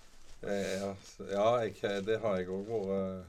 Eh, 0.43 0.81
Ja, 0.81 0.95
ja 1.31 1.43
jeg, 1.63 2.05
det 2.05 2.17
har 2.19 2.35
jeg 2.37 2.49
òg 2.51 2.65
vært 2.67 3.25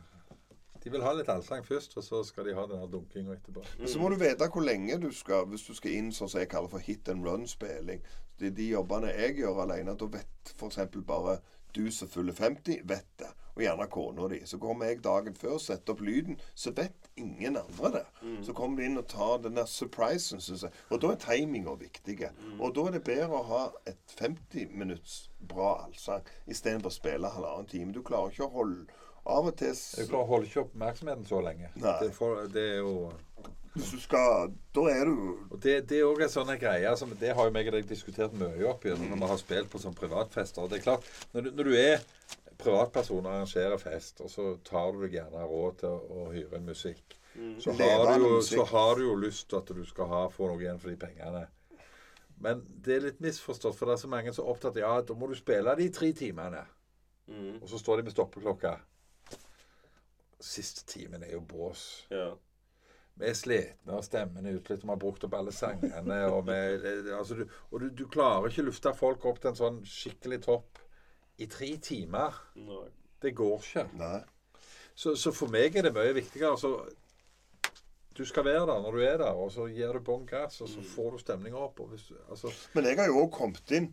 De 0.85 0.91
vil 0.91 1.03
ha 1.07 1.13
litt 1.15 1.29
allsang 1.31 1.63
først, 1.65 1.95
og 1.97 2.03
så 2.05 2.19
skal 2.27 2.45
de 2.49 2.55
ha 2.57 2.65
den 2.67 2.83
dunkinga 2.91 3.37
etterpå. 3.37 3.63
Så 3.87 4.01
må 4.03 4.09
du 4.11 4.17
vite 4.21 4.49
hvor 4.51 4.65
lenge 4.67 4.99
du 5.01 5.13
skal 5.15 5.47
Hvis 5.47 5.63
du 5.69 5.75
skal 5.79 5.95
inn 5.95 6.11
sånn 6.13 6.29
som 6.29 6.41
jeg 6.43 6.51
kaller 6.51 6.69
for 6.69 6.83
hit 6.83 7.09
and 7.09 7.25
run-spilling. 7.25 8.03
De, 8.41 8.51
de 8.51 8.67
jobbene 8.73 9.13
jeg 9.15 9.37
gjør 9.39 9.63
alene, 9.63 9.95
da 9.97 10.07
vet 10.11 10.53
f.eks. 10.59 10.77
bare 11.07 11.39
du 11.75 11.87
som 11.95 12.09
fyller 12.11 12.35
50, 12.35 12.83
vet 12.85 13.07
det. 13.23 13.31
Og 13.55 13.63
gjerne 13.63 13.87
kona 13.91 14.29
di. 14.33 14.41
Så 14.51 14.59
kommer 14.59 14.91
jeg 14.91 15.03
dagen 15.05 15.37
før 15.39 15.57
og 15.57 15.63
setter 15.63 15.95
opp 15.95 16.01
lyden, 16.03 16.41
så 16.59 16.73
vet 16.75 17.11
ingen 17.21 17.57
andre 17.61 17.91
det. 17.99 18.05
Så 18.43 18.53
kommer 18.57 18.81
de 18.81 18.89
inn 18.89 18.99
og 18.99 19.07
tar 19.09 19.39
den 19.45 19.55
der 19.61 19.69
surprisen, 19.71 20.43
syns 20.43 20.67
jeg. 20.67 20.75
Og 20.91 21.01
da 21.05 21.13
er 21.15 21.21
timinga 21.23 21.77
viktig. 21.79 22.17
Og 22.59 22.75
da 22.75 22.89
er 22.89 22.97
det 22.97 23.05
bedre 23.07 23.39
å 23.39 23.47
ha 23.53 23.63
et 23.87 24.17
50 24.19 24.75
minutts 24.75 25.29
bra 25.39 25.85
allsang 25.85 26.27
istedenfor 26.51 26.91
å 26.91 26.99
spille 26.99 27.31
halvannen 27.37 27.71
time. 27.71 27.95
Du 27.95 28.03
klarer 28.03 28.35
ikke 28.35 28.49
å 28.49 28.55
holde 28.59 29.01
Av 29.25 29.47
og 29.49 29.55
til 29.57 29.73
Du 29.73 30.03
klarer 30.05 30.25
å 30.27 30.29
holde 30.35 30.51
ikke 30.51 30.67
oppmerksomheten 30.67 31.25
så 31.25 31.39
lenge. 31.41 31.71
Det, 31.81 32.11
for, 32.13 32.43
det 32.53 32.65
er 32.75 32.83
jo 32.83 33.13
skal 33.75 34.53
Da 34.75 34.85
er 34.91 35.09
du 35.09 35.15
Og 35.51 35.57
det, 35.63 35.89
det 35.91 35.99
er 35.99 36.07
òg 36.07 36.23
en 36.27 36.31
sånn 36.31 36.53
greie 36.61 36.93
som 36.99 37.11
Det 37.19 37.33
har 37.35 37.49
jo 37.49 37.55
meg 37.55 37.71
og 37.71 37.79
deg 37.79 37.89
diskutert 37.89 38.37
mye 38.39 38.69
opp 38.71 38.85
igjennom 38.87 39.11
når 39.15 39.23
vi 39.23 39.31
har 39.33 39.41
spilt 39.41 39.73
på 39.73 39.81
sånne 39.83 39.99
privatfester. 39.99 40.63
Og 40.63 40.71
det 40.71 40.81
er 40.81 40.87
klart, 40.87 41.09
når 41.35 41.47
du, 41.47 41.51
når 41.59 41.71
du 41.71 41.79
er 41.81 42.05
privatperson 42.59 43.27
arrangerer 43.27 43.81
fest, 43.81 44.23
og 44.25 44.31
så 44.31 44.55
tar 44.67 44.93
du 44.95 45.05
deg 45.05 45.19
gjerne 45.19 45.45
råd 45.49 45.77
til 45.83 45.95
å, 45.95 46.29
hyre 46.35 46.59
en 46.59 46.71
musikk, 46.71 47.19
så, 47.59 47.75
har 47.75 48.07
du 48.07 48.25
jo, 48.25 48.31
musikk. 48.37 48.55
så 48.55 48.65
har 48.71 48.97
du 48.99 49.05
jo 49.09 49.15
lyst 49.19 49.49
til 49.51 49.59
at 49.59 49.75
du 49.75 49.85
skal 49.89 50.11
ha, 50.13 50.23
få 50.31 50.49
noe 50.51 50.63
igjen 50.63 50.81
for 50.83 50.93
de 50.93 50.99
pengene. 51.01 51.45
Men 52.45 52.63
det 52.85 52.97
er 52.97 53.05
litt 53.09 53.21
misforstått, 53.25 53.77
for 53.79 53.89
det 53.89 53.97
er 53.97 54.03
så 54.05 54.11
mange 54.11 54.33
som 54.35 54.45
er 54.45 54.55
opptatt 54.55 54.79
av 54.79 54.83
ja, 54.83 54.95
da 55.07 55.17
må 55.19 55.31
du 55.31 55.37
spille 55.39 55.75
de 55.79 55.91
tre 55.95 56.11
timene. 56.17 56.65
Mm. 57.31 57.61
Og 57.63 57.69
så 57.71 57.81
står 57.81 58.01
de 58.01 58.09
med 58.09 58.15
stoppeklokka. 58.15 58.75
Siste 60.45 60.85
timen 60.91 61.25
er 61.25 61.35
jo 61.37 61.45
bås. 61.49 62.05
Ja. 62.13 62.33
Vi 63.15 63.29
er 63.31 63.37
slitne, 63.39 63.95
og 63.95 64.03
stemmen 64.05 64.47
er 64.47 64.59
utslitt, 64.59 64.83
og 64.83 64.89
vi 64.89 64.93
har 64.93 65.03
brukt 65.05 65.27
opp 65.27 65.37
alle 65.39 65.55
sangene. 65.55 66.19
Og, 66.27 66.41
vi, 66.49 66.57
altså, 67.15 67.39
du, 67.39 67.45
og 67.71 67.81
du, 67.81 67.89
du 68.03 68.09
klarer 68.11 68.51
ikke 68.51 68.65
å 68.65 68.69
lufte 68.69 68.95
folk 68.99 69.27
opp 69.31 69.39
til 69.41 69.53
en 69.53 69.61
sånn 69.61 69.79
skikkelig 69.89 70.43
topp 70.49 70.84
i 71.39 71.49
tre 71.51 71.77
timer. 71.83 72.39
Nei. 72.55 72.87
Det 73.23 73.35
går 73.37 73.59
ikke. 73.63 73.87
Nei. 73.99 74.21
Så, 74.95 75.17
så 75.19 75.33
for 75.35 75.51
meg 75.51 75.75
er 75.77 75.89
det 75.89 75.95
mye 75.95 76.15
viktigere. 76.15 76.53
Altså, 76.55 76.77
du 78.15 78.25
skal 78.25 78.45
være 78.47 78.67
der 78.71 78.83
når 78.83 78.91
du 78.93 79.03
er 79.03 79.17
der, 79.19 79.33
og 79.35 79.53
så 79.53 79.67
gir 79.67 79.93
du 79.97 80.03
bånn 80.05 80.27
gass, 80.27 80.61
og 80.63 80.69
så 80.71 80.83
får 80.95 81.17
du 81.17 81.23
stemninga 81.25 81.59
opp. 81.67 81.81
Og 81.83 81.95
hvis, 81.95 82.13
altså, 82.31 82.53
Men 82.75 82.91
jeg 82.91 83.01
har 83.01 83.11
jo 83.11 83.25
òg 83.25 83.33
kommet 83.35 83.75
inn 83.75 83.91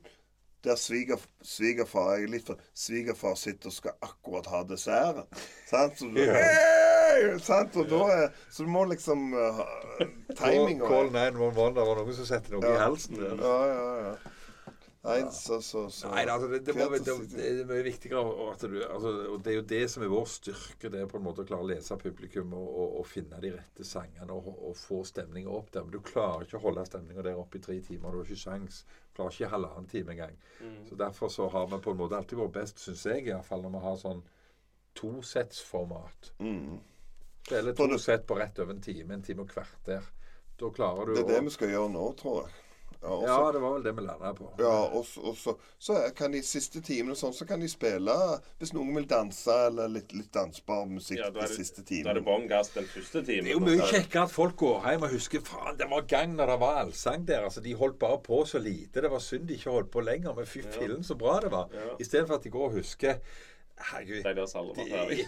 der 0.62 0.78
sviger, 0.78 1.18
svigerfar 1.42 2.12
jeg 2.16 2.28
er 2.28 2.34
litt 2.36 2.46
for, 2.46 2.60
Svigerfar 2.78 3.34
sitter 3.40 3.72
og 3.72 3.74
skal 3.74 3.96
akkurat 4.06 4.50
ha 4.52 4.60
desserten. 4.70 5.26
Sant? 5.70 5.98
Så, 5.98 6.10
du, 6.14 6.20
hey! 6.22 7.40
sant? 7.42 7.78
Og 7.82 7.90
da 7.90 8.02
er, 8.14 8.28
så 8.54 8.68
du 8.68 8.70
må 8.70 8.84
liksom 8.92 9.32
uh, 9.34 9.64
Timinga 10.30 10.38
timing 10.38 10.84
Call 10.84 11.10
911, 11.10 11.74
det 11.80 11.88
var 11.90 12.04
noen 12.04 12.20
som 12.20 12.30
setter 12.30 12.56
noe 12.56 12.76
i 12.76 12.78
halsen. 12.78 13.24
Ja, 13.26 13.58
ja, 13.72 13.90
ja. 14.06 14.14
Nei, 15.02 15.32
så, 15.34 15.58
så, 15.66 15.88
så 15.90 16.12
Nei, 16.12 16.28
altså, 16.30 16.48
det, 16.52 16.60
det, 16.66 16.76
må, 16.78 16.86
det, 16.94 17.14
det 17.34 17.46
er 17.50 17.70
mye 17.70 17.86
viktigere 17.88 18.50
at 18.52 18.66
du, 18.70 18.76
altså, 18.86 19.14
og 19.34 19.40
Det 19.42 19.50
er 19.50 19.56
jo 19.56 19.64
det 19.72 19.80
som 19.90 20.04
er 20.06 20.12
vår 20.14 20.28
styrke. 20.30 20.92
Det 20.94 21.00
er 21.02 21.10
på 21.10 21.18
en 21.18 21.26
måte 21.26 21.42
å 21.42 21.48
klare 21.50 21.66
å 21.66 21.70
lese 21.72 21.98
publikum 21.98 22.54
og, 22.54 22.68
og, 22.70 23.00
og 23.00 23.08
finne 23.10 23.40
de 23.42 23.50
rette 23.56 23.88
sangene 23.88 24.36
og, 24.36 24.52
og 24.54 24.78
få 24.78 25.02
stemninga 25.10 25.50
opp 25.58 25.72
der. 25.74 25.88
Men 25.88 25.96
du 25.96 26.06
klarer 26.06 26.46
ikke 26.46 26.60
å 26.62 26.66
holde 26.68 26.86
stemninga 26.86 27.26
der 27.26 27.42
oppe 27.42 27.58
i 27.58 27.66
tre 27.66 27.80
timer. 27.82 28.14
Du 28.14 28.22
har 28.22 28.30
ikke 28.30 28.44
sjans. 28.44 28.84
Du 29.10 29.18
klarer 29.18 29.34
ikke 29.40 29.52
halvannen 29.56 29.90
time 29.90 30.14
engang. 30.14 30.38
Så 30.86 31.02
Derfor 31.02 31.34
så 31.34 31.50
har 31.50 31.68
vi 31.74 31.82
på 31.82 31.96
en 31.96 32.02
måte 32.04 32.22
alltid 32.22 32.44
vært 32.44 32.56
best, 32.62 32.86
syns 32.86 33.10
jeg, 33.10 33.26
i 33.26 33.34
hvert 33.34 33.50
fall 33.50 33.66
når 33.66 33.78
vi 33.80 33.86
har 33.88 34.00
sånn 34.06 34.24
tosettsformat. 35.02 36.34
Mm. 36.46 36.78
Eller 37.50 37.74
to 37.74 37.98
sett 37.98 38.28
på 38.30 38.38
rett 38.38 38.60
over 38.62 38.78
en 38.78 38.86
time, 38.86 39.16
en 39.18 39.26
time 39.26 39.48
og 39.48 39.50
kvarter. 39.50 40.06
Da 40.62 40.70
klarer 40.70 41.10
du 41.10 41.18
Det 41.18 41.24
er 41.26 41.40
det 41.40 41.46
vi 41.48 41.54
skal 41.58 41.74
gjøre 41.74 41.90
nå, 41.90 42.12
tror 42.22 42.44
jeg. 42.44 42.60
Ja, 43.02 43.10
også, 43.10 43.28
Ja, 43.28 43.52
det 43.52 43.62
var 43.64 43.72
vel 43.74 43.84
det 43.88 43.92
vi 43.98 44.02
landa 44.06 44.32
på. 44.38 44.48
Ja, 44.62 44.74
og, 44.94 45.08
og 45.26 45.36
så, 45.38 45.56
så 45.82 45.96
kan 46.16 46.32
de 46.36 46.42
siste 46.46 46.82
timene 46.86 47.16
sånn, 47.18 47.34
så 47.34 47.48
kan 47.50 47.60
de 47.64 47.68
spille 47.72 48.14
Hvis 48.62 48.74
noen 48.78 48.92
vil 48.96 49.08
danse 49.10 49.56
eller 49.68 49.90
litt, 49.90 50.14
litt 50.14 50.30
dansbar 50.36 50.84
musikk 50.86 51.18
Ja, 51.24 51.30
de 51.34 51.48
siste 51.50 51.82
timene. 51.82 52.04
da 52.04 52.14
er 52.14 52.20
det 52.20 52.26
bånn 52.28 52.46
gass 52.52 52.70
den 52.76 52.86
første 52.86 53.24
timen. 53.26 53.48
Det 53.50 53.56
er 53.56 53.58
jo 53.58 53.64
mye 53.66 53.88
kjekkere 53.90 54.28
at 54.28 54.36
folk 54.36 54.56
går 54.62 54.86
hjem 54.92 55.08
og 55.08 55.16
husker 55.16 55.42
faen, 55.50 55.78
det 55.82 55.90
var 55.90 56.06
gang 56.14 56.36
når 56.38 56.54
det 56.54 56.60
var 56.62 56.78
allsang 56.84 57.26
der. 57.26 57.48
altså 57.50 57.64
De 57.66 57.74
holdt 57.82 57.98
bare 58.00 58.20
på 58.22 58.44
så 58.46 58.62
lite. 58.62 59.02
Det 59.02 59.10
var 59.12 59.20
synd 59.26 59.48
de 59.50 59.58
ikke 59.58 59.74
holdt 59.74 59.90
på 59.98 60.06
lenger. 60.06 60.36
Men 60.38 60.46
fy 60.46 60.62
fillen 60.62 61.02
så 61.04 61.18
bra 61.18 61.40
det 61.42 61.50
var. 61.52 61.74
Ja. 61.74 61.96
Istedenfor 62.00 62.38
at 62.38 62.44
de 62.46 62.54
går 62.54 62.68
og 62.70 62.78
husker 62.78 63.18
Herregud. 63.82 64.22
De 64.24 64.36
der 64.38 64.46
salver 64.46 64.76
de- 64.78 64.90
ferdig. 64.92 65.26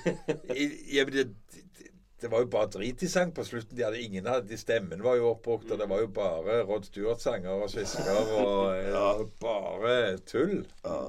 i- 0.61 0.95
ja, 0.97 1.03
det, 1.09 1.25
det, 1.53 1.89
det 2.23 2.29
var 2.31 2.39
jo 2.39 2.47
bare 2.47 2.71
drit 2.71 3.03
i 3.03 3.09
sang 3.11 3.33
på 3.35 3.43
slutten. 3.43 3.75
De 3.75 3.83
hadde 3.83 3.99
ingen 3.99 4.27
av 4.31 4.45
de 4.47 4.57
Stemmen 4.59 5.03
var 5.03 5.17
jo 5.19 5.33
oppbrukt, 5.33 5.67
og 5.73 5.79
det 5.81 5.87
var 5.91 5.99
jo 5.99 6.07
bare 6.15 6.61
Rod 6.63 6.87
Stewart-sanger 6.87 7.65
og 7.65 7.71
svisker 7.73 8.15
og 8.39 8.77
ja. 8.87 9.09
bare 9.43 9.95
tull. 10.29 10.61
Ja. 10.85 11.01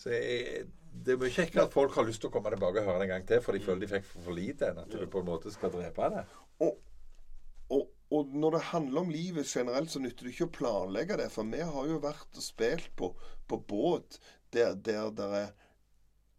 Så 0.00 0.10
jeg, 0.16 0.64
det 0.90 1.14
er 1.14 1.20
mye 1.20 1.30
kjekkere 1.30 1.68
at 1.68 1.76
folk 1.76 1.94
har 1.94 2.08
lyst 2.08 2.24
til 2.24 2.30
å 2.30 2.34
komme 2.34 2.50
tilbake 2.50 2.82
og 2.82 2.90
høre 2.90 3.04
det 3.04 3.06
en 3.06 3.12
gang 3.14 3.28
til, 3.28 3.42
for 3.44 3.54
de 3.54 3.62
føler 3.62 3.84
de 3.84 3.92
fikk 3.92 4.10
for, 4.10 4.34
lite, 4.34 4.72
enn 4.72 4.82
at 4.82 4.90
du 4.90 5.06
på 5.06 5.22
en 5.22 5.30
måte 5.30 5.54
skal 5.54 5.70
drepe 5.76 6.10
det. 6.16 6.26
Og, 6.66 6.74
og, 7.76 7.86
og 8.10 8.34
når 8.34 8.56
det 8.56 8.66
handler 8.72 9.04
om 9.04 9.14
livet 9.14 9.46
generelt, 9.46 9.94
så 9.94 10.02
nytter 10.02 10.26
det 10.26 10.34
ikke 10.34 10.50
å 10.50 10.54
planlegge 10.58 11.22
det. 11.22 11.30
For 11.30 11.54
vi 11.54 11.62
har 11.62 11.90
jo 11.92 12.02
vært 12.02 12.34
og 12.34 12.44
spilt 12.44 12.90
på, 12.98 13.12
på 13.46 13.62
båt 13.70 14.18
der, 14.50 14.74
der 14.74 15.14
der 15.14 15.42
er 15.44 15.50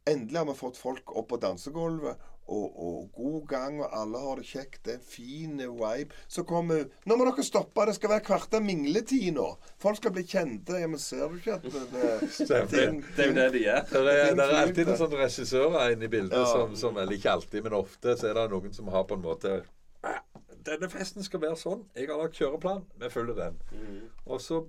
Endelig 0.09 0.39
har 0.39 0.47
vi 0.47 0.53
fått 0.57 0.79
folk 0.81 1.11
opp 1.13 1.27
på 1.29 1.37
dansegulvet, 1.37 2.21
og, 2.51 2.79
og 2.83 3.05
god 3.15 3.45
gang, 3.49 3.77
og 3.81 3.93
alle 4.01 4.19
har 4.21 4.41
det 4.41 4.45
kjekt. 4.49 4.81
Det 4.85 4.93
er 4.93 4.99
en 4.99 5.05
fin 5.07 5.57
vibe. 5.61 6.17
Så 6.31 6.43
kommer 6.47 6.83
Nå 7.07 7.15
må 7.17 7.25
dere 7.29 7.45
stoppe, 7.47 7.85
det 7.87 7.95
skal 7.97 8.11
være 8.15 8.25
kvarter 8.27 8.63
mingletid 8.65 9.29
nå. 9.37 9.47
Folk 9.81 9.97
skal 10.01 10.13
bli 10.17 10.25
kjente. 10.27 10.75
Ja, 10.81 10.89
men 10.91 10.99
ser 11.01 11.27
du 11.31 11.37
ikke 11.39 11.55
at 11.57 11.65
det, 11.69 11.83
det, 11.93 12.61
ting- 12.73 13.01
Det 13.15 13.25
er 13.25 13.31
jo 13.31 13.37
det 13.39 13.47
de 13.55 13.63
gjør. 13.65 13.85
Det 13.91 14.01
er, 14.17 14.33
det 14.35 14.47
er 14.47 14.55
alltid 14.65 14.91
noen 14.91 14.99
sånne 15.05 15.21
regissører 15.23 15.95
inne 15.95 16.09
i 16.09 16.13
bildet 16.17 16.37
Ja. 16.41 16.45
som, 16.51 16.75
som 16.75 16.97
Eller 17.01 17.17
ikke 17.17 17.31
alltid, 17.37 17.63
men 17.65 17.77
ofte 17.79 18.17
så 18.19 18.29
er 18.31 18.37
det 18.41 18.47
noen 18.53 18.73
som 18.75 18.91
har 18.93 19.07
på 19.09 19.17
en 19.19 19.23
måte 19.25 19.61
«Ah, 20.03 20.19
Denne 20.65 20.87
festen 20.93 21.23
skal 21.25 21.41
være 21.41 21.57
sånn. 21.57 21.79
Jeg 21.97 22.07
har 22.11 22.19
lagt 22.21 22.37
kjøreplan. 22.37 22.83
Vi 23.01 23.07
følger 23.09 23.37
den. 23.37 23.55
Mm. 23.73 24.01
Og 24.29 24.41
så 24.43 24.59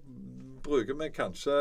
bruker 0.64 0.96
vi 0.98 1.08
kanskje 1.14 1.54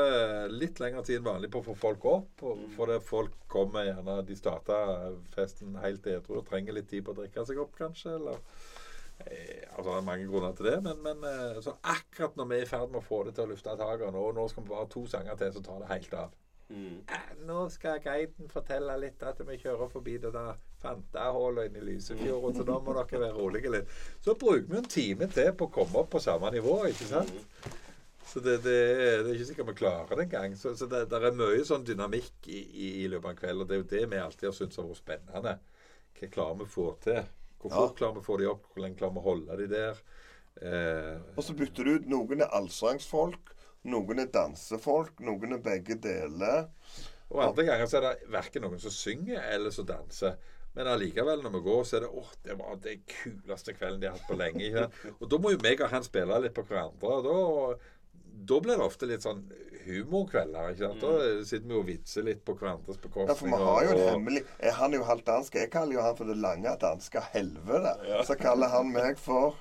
litt 0.51 0.79
lengre 0.81 1.03
tid 1.07 1.19
enn 1.19 1.27
vanlig 1.27 1.49
på 1.53 1.61
å 1.61 1.65
få 1.69 1.75
folk 1.79 2.05
opp. 2.11 2.29
For 2.41 2.61
fordi 2.75 2.99
folk 3.05 3.39
kommer 3.51 3.87
gjerne 3.87 4.19
De 4.27 4.37
starter 4.37 5.17
festen 5.35 5.75
helt 5.83 6.07
edru 6.07 6.39
og 6.39 6.47
trenger 6.49 6.77
litt 6.77 6.89
tid 6.91 7.05
på 7.05 7.15
å 7.15 7.19
drikke 7.21 7.45
seg 7.47 7.59
opp, 7.63 7.73
kanskje. 7.79 8.15
Eller 8.19 8.37
eh, 9.25 9.65
Altså, 9.71 9.89
det 9.89 9.97
er 9.97 10.07
mange 10.11 10.29
grunner 10.29 10.53
til 10.57 10.69
det, 10.69 10.77
men, 10.85 11.01
men 11.05 11.25
eh, 11.27 11.59
så 11.63 11.77
akkurat 11.81 12.37
når 12.37 12.51
vi 12.51 12.59
er 12.59 12.65
i 12.67 12.69
ferd 12.69 12.93
med 12.93 13.01
å 13.01 13.07
få 13.07 13.23
det 13.27 13.35
til 13.37 13.47
å 13.47 13.51
lufte 13.53 13.75
taket, 13.79 14.21
og 14.21 14.37
nå 14.37 14.47
skal 14.51 14.65
vi 14.65 14.73
bare 14.73 14.85
ha 14.85 14.91
to 14.91 15.05
sanger 15.09 15.37
til, 15.39 15.53
så 15.55 15.65
tar 15.65 15.83
det 15.83 15.91
helt 15.93 16.17
av. 16.25 16.39
Mm. 16.71 17.01
Eh, 17.07 17.31
Nå 17.47 17.65
skal 17.69 17.99
guiden 18.03 18.49
fortelle 18.51 18.93
litt 19.01 19.23
at 19.27 19.39
vi 19.47 19.57
kjører 19.59 19.89
forbi 19.91 20.17
det 20.23 20.31
der 20.35 20.59
Fantahullet 20.81 21.67
inne 21.69 21.81
i 21.81 21.87
Lysefjorden, 21.91 22.55
så 22.57 22.63
da 22.65 22.77
må 22.81 22.95
dere 22.95 23.19
være 23.25 23.35
rolige 23.37 23.71
litt. 23.73 23.91
Så 24.23 24.35
bruker 24.39 24.69
vi 24.71 24.79
en 24.79 24.87
time 24.89 25.27
til 25.29 25.51
på 25.57 25.67
å 25.67 25.73
komme 25.75 26.01
opp 26.01 26.13
på 26.15 26.21
samme 26.23 26.49
nivå, 26.55 26.77
ikke 26.89 27.09
sant? 27.11 27.33
Så 28.31 28.39
det, 28.43 28.57
det, 28.63 28.73
er- 28.75 29.23
det 29.25 29.31
er 29.31 29.35
ikke 29.35 29.47
sikkert 29.49 29.69
vi 29.71 29.77
klarer 29.81 30.15
det 30.15 30.25
engang. 30.29 30.53
Så, 30.59 30.71
så 30.79 30.87
det, 30.87 31.01
det 31.11 31.19
er 31.19 31.35
mye 31.35 31.65
sånn 31.67 31.83
dynamikk 31.87 32.47
i, 32.47 32.61
i, 32.61 32.89
i 33.03 33.07
løpet 33.11 33.27
av 33.27 33.33
en 33.33 33.39
kveld, 33.41 33.63
og 33.63 33.67
det 33.69 33.75
er 33.77 33.81
jo 33.81 33.89
det 33.91 34.03
vi 34.13 34.21
alltid 34.23 34.47
har 34.49 34.55
syntes 34.57 34.79
har 34.79 34.87
vært 34.87 35.01
spennende. 35.03 35.55
Hva 36.19 36.29
klarer 36.35 36.59
vi 36.61 36.67
å 36.67 36.71
få 36.77 36.85
til? 37.03 37.21
Hvor 37.61 37.73
Ja. 37.75 37.87
klarer 37.97 38.15
vi 38.17 38.23
å 38.23 38.27
få 38.29 38.37
de 38.41 38.47
opp? 38.49 38.69
Hvor 38.71 38.85
lenge 38.85 38.97
klarer 39.01 39.17
vi 39.17 39.21
å 39.23 39.27
holde 39.27 39.57
de 39.59 39.67
der? 39.73 39.99
Eh, 40.61 41.17
Og 41.37 41.43
så 41.45 41.53
bytter 41.57 41.87
du 41.87 41.91
ut 41.95 42.07
Noen 42.11 42.41
er 42.43 42.55
allsangsfolk, 42.57 43.51
noen 43.91 44.19
er 44.23 44.31
dansefolk, 44.33 45.19
noen 45.25 45.53
er 45.57 45.61
begge 45.65 45.95
deler. 46.03 46.69
Og 47.31 47.39
andre 47.45 47.63
ganger 47.67 47.87
så 47.87 47.99
er 48.01 48.07
det 48.09 48.31
verken 48.33 48.65
noen 48.65 48.81
som 48.83 48.91
synger 48.93 49.39
eller 49.55 49.71
som 49.75 49.87
danser. 49.87 50.35
Men 50.75 50.87
allikevel, 50.87 51.41
når 51.43 51.51
vi 51.57 51.61
går, 51.65 51.81
så 51.87 51.97
er 51.97 52.03
det 52.05 52.09
åh, 52.15 52.29
det 52.45 52.53
var 52.59 52.77
den 52.83 53.01
kuleste 53.11 53.73
kvelden 53.75 53.99
de 54.03 54.07
har 54.07 54.15
hatt 54.19 54.27
på 54.29 54.37
lenge. 54.39 54.85
Og 55.19 55.25
da 55.31 55.39
må 55.43 55.51
jo 55.51 55.59
meg 55.63 55.81
og 55.83 55.91
han 55.91 56.05
spille 56.07 56.37
litt 56.45 56.55
på 56.55 56.63
hverandre. 56.69 57.17
og 57.17 57.25
da... 57.27 57.89
Da 58.31 58.59
blir 58.59 58.77
det 58.77 58.85
ofte 58.85 59.07
litt 59.09 59.21
sånn 59.25 59.43
humorkvelder. 59.85 60.71
ikke 60.73 60.87
sant? 60.87 61.01
Da 61.01 61.43
sitter 61.45 61.67
vi 61.67 61.75
og 61.79 61.85
vitser 61.87 62.25
litt 62.27 62.43
på 62.45 62.55
hverandres 62.57 62.97
bekostning. 63.01 63.29
Ja, 63.29 63.35
for 63.35 63.47
vi 63.47 63.59
har 63.65 63.83
jo 63.87 63.93
det 63.97 64.09
hemmelig 64.11 64.43
Eh, 64.59 64.71
Han 64.77 64.93
er 64.93 64.97
jo 65.01 65.03
halvt 65.09 65.25
dansk. 65.25 65.55
Jeg 65.55 65.71
kaller 65.73 65.93
jo 65.97 66.01
han 66.05 66.15
for 66.15 66.25
det 66.25 66.37
lange 66.37 66.73
danske 66.81 67.21
helvete. 67.33 67.95
Så 68.27 68.37
kaller 68.39 68.67
han 68.69 68.91
meg 68.93 69.17
for 69.17 69.55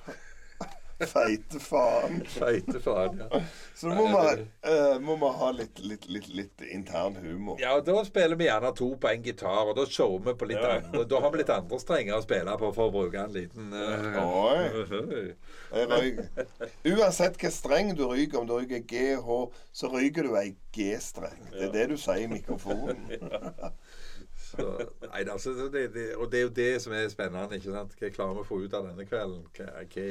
feite 1.09 1.59
faen. 1.63 2.21
Feite 2.29 2.79
faen, 2.83 3.21
ja. 3.23 3.41
Så 3.75 3.89
da 3.89 3.95
må 3.95 4.05
vi, 4.11 4.45
uh, 4.67 4.99
må 5.01 5.31
ha 5.37 5.51
litt, 5.55 5.79
litt, 5.79 6.07
litt, 6.09 6.27
litt 6.35 6.61
intern 6.71 7.15
humor. 7.21 7.57
Ja, 7.61 7.75
og 7.77 7.85
Da 7.87 8.03
spiller 8.05 8.35
vi 8.39 8.45
gjerne 8.47 8.71
to 8.77 8.89
på 9.01 9.09
en 9.11 9.23
gitar, 9.25 9.63
og 9.71 9.75
da 9.79 9.85
shower 9.89 10.19
vi 10.27 10.33
på 10.37 10.49
litt 10.51 10.61
Ja. 10.61 10.77
andre. 10.79 11.05
Da 11.09 11.19
har 11.23 11.31
vi 11.33 11.41
litt 11.41 11.49
andre 11.53 11.79
strenger 11.81 12.17
å 12.17 12.23
spille 12.25 12.57
på 12.61 12.71
for 12.75 12.89
å 12.89 12.93
bruke 12.93 13.23
en 13.23 13.33
liten 13.33 13.73
uh, 13.73 14.21
Oi. 14.21 16.11
Uansett 16.91 17.35
hvilken 17.37 17.51
streng 17.55 17.95
du 17.95 18.05
ryker, 18.09 18.39
om 18.41 18.47
du 18.47 18.53
ryker 18.59 18.83
GH, 18.87 19.37
så 19.71 19.89
ryker 19.93 20.27
du 20.27 20.35
ei 20.39 20.55
G-streng. 20.75 21.49
Det 21.51 21.65
er 21.67 21.73
det 21.73 21.87
du 21.91 21.97
sier 21.99 22.23
i 22.23 22.29
mikrofonen. 22.31 23.09
Så, 23.11 23.71
nei, 25.07 25.21
altså, 25.25 25.53
det, 25.73 25.83
det, 25.93 26.07
og 26.15 26.31
det 26.31 26.39
er 26.39 26.43
jo 26.47 26.55
det 26.55 26.71
som 26.83 26.93
er 26.95 27.09
spennende. 27.11 27.57
ikke 27.57 27.73
sant? 27.73 27.93
Hva 27.99 28.09
klarer 28.15 28.37
vi 28.37 28.43
å 28.43 28.47
få 28.47 28.59
ut 28.63 28.73
av 28.77 28.89
denne 28.89 29.05
kvelden? 29.07 29.43
Hva, 29.57 29.69
hva, 29.81 30.07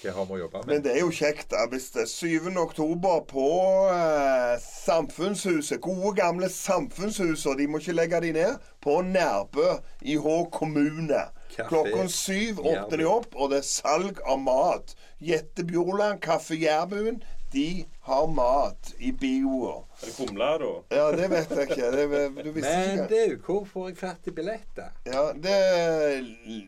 hva 0.00 0.14
har 0.16 0.28
vi 0.28 0.36
å 0.36 0.40
jobbe 0.44 0.62
med? 0.62 0.70
Men 0.72 0.84
det 0.84 0.94
er 0.94 1.02
jo 1.02 1.10
kjekt 1.14 1.50
da, 1.52 1.66
hvis 1.72 1.90
det 1.94 2.04
er 2.06 2.12
7. 2.12 2.48
oktober 2.62 3.24
på 3.30 3.48
eh, 3.94 4.54
Samfunnshuset. 4.64 5.80
Gode, 5.84 6.14
gamle 6.20 6.48
Samfunnshuset. 6.52 7.58
De 7.58 7.68
må 7.68 7.82
ikke 7.82 7.96
legge 7.98 8.22
de 8.24 8.32
ned. 8.38 8.70
På 8.80 9.00
Nærbø 9.04 9.76
i 10.08 10.16
Hå 10.16 10.38
kommune. 10.54 11.26
Kafé 11.50 11.68
Klokken 11.68 12.08
syv 12.12 12.62
åpner 12.62 13.02
de 13.02 13.06
opp, 13.10 13.34
og 13.34 13.50
det 13.52 13.60
er 13.60 13.68
salg 13.68 14.22
av 14.24 14.38
mat. 14.40 14.94
Jette 15.20 15.66
Bjorland, 15.66 16.22
Kaffe 16.24 16.56
Jærbuen, 16.56 17.20
de 17.52 17.84
har 18.06 18.26
mat 18.30 18.92
i 18.98 19.10
bioer. 19.12 19.82
Er 20.00 20.06
det 20.06 20.14
kumle, 20.16 20.50
da? 20.62 20.68
Ja, 20.96 21.06
det 21.16 21.26
vet 21.32 21.50
jeg 21.56 21.66
ikke. 21.70 21.88
Det, 21.94 22.04
du 22.44 22.50
visste 22.54 22.70
Men 22.72 23.02
ikke 23.02 23.08
du, 23.10 23.34
hvor 23.46 23.64
får 23.72 23.88
jeg 23.90 23.96
fatt 24.00 24.30
i 24.30 24.34
billetter? 24.36 24.92
Ja, 25.06 25.24
det 25.34 25.56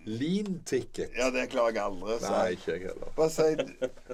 Lean-ticket. 0.06 1.14
Ja, 1.16 1.30
det 1.34 1.46
klarer 1.52 1.76
jeg 1.78 1.84
aldri 1.84 2.16
å 2.16 2.18
Nei, 2.26 2.42
ikke 2.56 2.74
jeg 2.74 2.84
heller. 2.90 3.12
Bare 3.16 3.30
si 3.32 3.48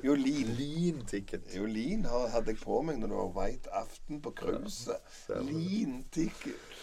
Jo, 0.05 0.15
lean. 0.19 0.53
Lean-ticket. 0.59 1.49
Jo, 1.57 1.66
lean 1.69 2.05
hadde 2.09 2.53
jeg 2.53 2.61
på 2.62 2.82
meg 2.86 3.01
når 3.03 3.12
det 3.15 3.20
var 3.23 3.32
White 3.40 3.74
aften 3.82 4.23
på 4.24 4.35
cruiset. 4.43 5.03
stemmer. 5.24 5.53
Lin 5.53 6.03
ticket. 6.15 6.77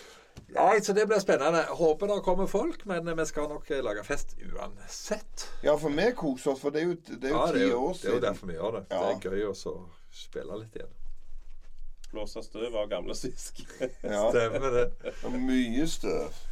Nei, 0.54 0.82
så 0.82 0.94
det 0.94 1.08
blir 1.10 1.20
spennende. 1.20 1.64
Håper 1.80 2.08
det 2.08 2.20
kommer 2.24 2.48
folk, 2.48 2.86
men 2.86 3.10
vi 3.18 3.26
skal 3.26 3.50
nok 3.50 3.70
eh, 3.72 3.82
lage 3.84 4.04
fest 4.06 4.36
uansett. 4.54 5.48
Ja, 5.66 5.74
for 5.78 5.90
vi 5.90 6.06
koser 6.18 6.52
oss, 6.54 6.62
for 6.62 6.72
det 6.76 6.84
er 6.84 6.92
jo, 6.92 6.98
det 7.08 7.32
er 7.32 7.34
jo 7.34 7.40
Ja, 7.40 7.48
ti 7.48 7.58
det 7.58 7.64
er 7.64 7.72
jo, 7.72 7.72
det 7.72 7.74
er 7.74 7.82
jo 7.82 7.94
siden. 7.94 8.22
derfor 8.28 8.52
vi 8.52 8.60
gjør 8.60 8.78
det. 8.78 8.84
Ja. 8.90 9.02
Det 9.02 9.32
er 9.32 9.34
gøy 9.34 9.50
å 9.50 9.56
spille 10.16 10.60
litt 10.62 10.78
igjen. 10.80 10.94
Blåse 12.14 12.44
støv 12.46 12.78
av 12.80 12.88
gamle 12.90 13.16
sisk. 13.18 13.66
Ja, 14.06 14.30
Stemmer 14.30 14.72
det. 14.78 14.86
mye 15.34 15.88
støv. 15.92 16.44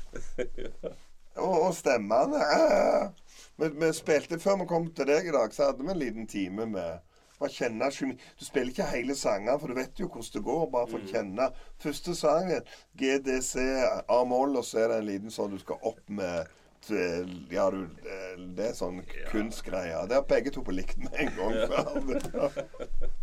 Og, 1.33 1.53
og 1.67 1.71
stemmene 1.73 2.41
eh. 2.45 3.05
vi, 3.57 3.69
vi 3.81 3.87
spilte 3.97 4.37
Før 4.37 4.59
vi 4.61 4.67
kom 4.69 4.83
til 4.93 5.07
deg 5.09 5.25
i 5.25 5.33
dag, 5.33 5.53
så 5.55 5.71
hadde 5.71 5.81
vi 5.85 5.89
en 5.93 5.97
liten 6.01 6.27
time 6.29 6.67
med 6.69 7.12
bare 7.43 7.53
kjenne 7.53 7.91
kjemi. 7.93 8.17
Du 8.39 8.47
spiller 8.47 8.73
ikke 8.73 8.89
hele 8.89 9.15
sangene, 9.19 9.59
for 9.59 9.71
du 9.71 9.77
vet 9.77 9.99
jo 10.01 10.09
hvordan 10.09 10.33
det 10.33 10.43
går. 10.49 10.65
Bare 10.73 10.89
for 10.91 11.03
å 11.03 11.13
kjenne 11.13 11.49
første 11.83 12.17
sangen, 12.17 12.73
GDC, 12.99 13.55
A-moll, 14.17 14.57
og 14.59 14.67
så 14.67 14.83
er 14.83 14.93
det 14.93 14.99
en 15.03 15.09
liten 15.11 15.33
sånn 15.33 15.55
du 15.55 15.61
skal 15.61 15.81
opp 15.81 16.03
med 16.09 16.51
ja, 16.89 17.69
du, 17.71 17.85
det 18.57 18.65
er 18.67 18.73
sånn 18.75 18.97
kunstgreier. 19.29 20.07
Det 20.09 20.17
har 20.17 20.25
begge 20.27 20.51
to 20.51 20.63
på 20.67 20.75
likt 20.75 20.97
med 20.99 21.15
en 21.15 21.29
gang 21.37 21.53
før. 21.71 23.13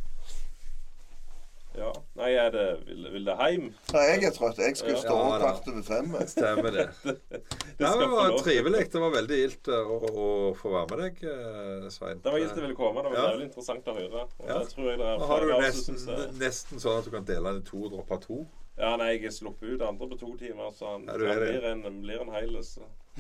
Ja. 1.78 1.92
Nei, 2.18 2.30
er 2.34 2.51
det 2.51 2.64
Vil, 2.88 3.05
vil 3.12 3.24
det 3.28 3.34
hjem? 3.38 3.66
Nei, 3.94 4.02
jeg 4.10 4.24
er 4.26 4.32
trøtt. 4.34 4.59
Jeg 4.59 4.76
skal 4.76 4.97
stå 4.98 5.14
opp 5.14 5.36
kvart 5.40 5.68
over 5.70 5.82
fem. 5.86 6.09
Stemmer 6.26 6.70
det. 6.74 6.86
Det 7.30 7.86
Ja, 7.86 7.92
skal 7.92 8.01
det 8.02 8.09
var 8.12 8.34
trivelig. 8.42 8.80
Det 8.92 9.01
var 9.01 9.12
veldig 9.14 9.36
gildt 9.38 9.68
å, 9.72 9.78
å 10.10 10.26
få 10.59 10.72
være 10.74 10.88
med 10.90 10.98
deg, 11.05 11.20
eh, 11.30 11.86
Svein. 11.94 12.18
Det 12.20 12.32
var 12.34 12.42
gildt 12.42 12.59
å 12.59 12.64
ville 12.66 12.76
komme. 12.76 13.05
Det 13.06 13.12
var 13.14 13.16
Ja. 13.20 13.28
jævlig 13.30 13.47
interessant 13.48 13.86
å 13.88 13.94
høre. 13.97 14.24
Og 14.40 14.48
Ja. 14.51 14.59
det 14.59 14.68
tror 14.74 14.90
jeg 14.90 14.98
det 15.01 15.06
er 15.06 15.22
Nå 15.22 15.28
har 15.30 15.40
du 15.47 15.52
nesten, 15.62 15.97
synes 16.02 16.36
nesten 16.42 16.82
sånn 16.82 16.98
at 16.98 17.05
du 17.06 17.10
kan 17.14 17.24
dele 17.24 17.55
den 17.55 17.62
i 17.62 17.68
to 17.70 17.84
og 17.86 17.92
droppe 17.94 18.20
to. 18.26 18.40
Ja, 18.80 18.97
nei, 18.97 19.12
jeg 19.16 19.24
er 19.30 19.36
sluppet 19.38 19.74
ut 19.76 19.82
andre 19.86 20.09
på 20.10 20.18
to 20.20 20.34
timer, 20.40 20.70
så 20.76 20.92
han, 20.94 21.06
Ja, 21.06 21.14
er 21.14 21.26
han 21.28 21.40
det. 21.40 21.48
blir 21.55 21.64
en, 21.70 22.02
blir 22.02 22.20
en 22.26 22.34
heil. 22.34 22.56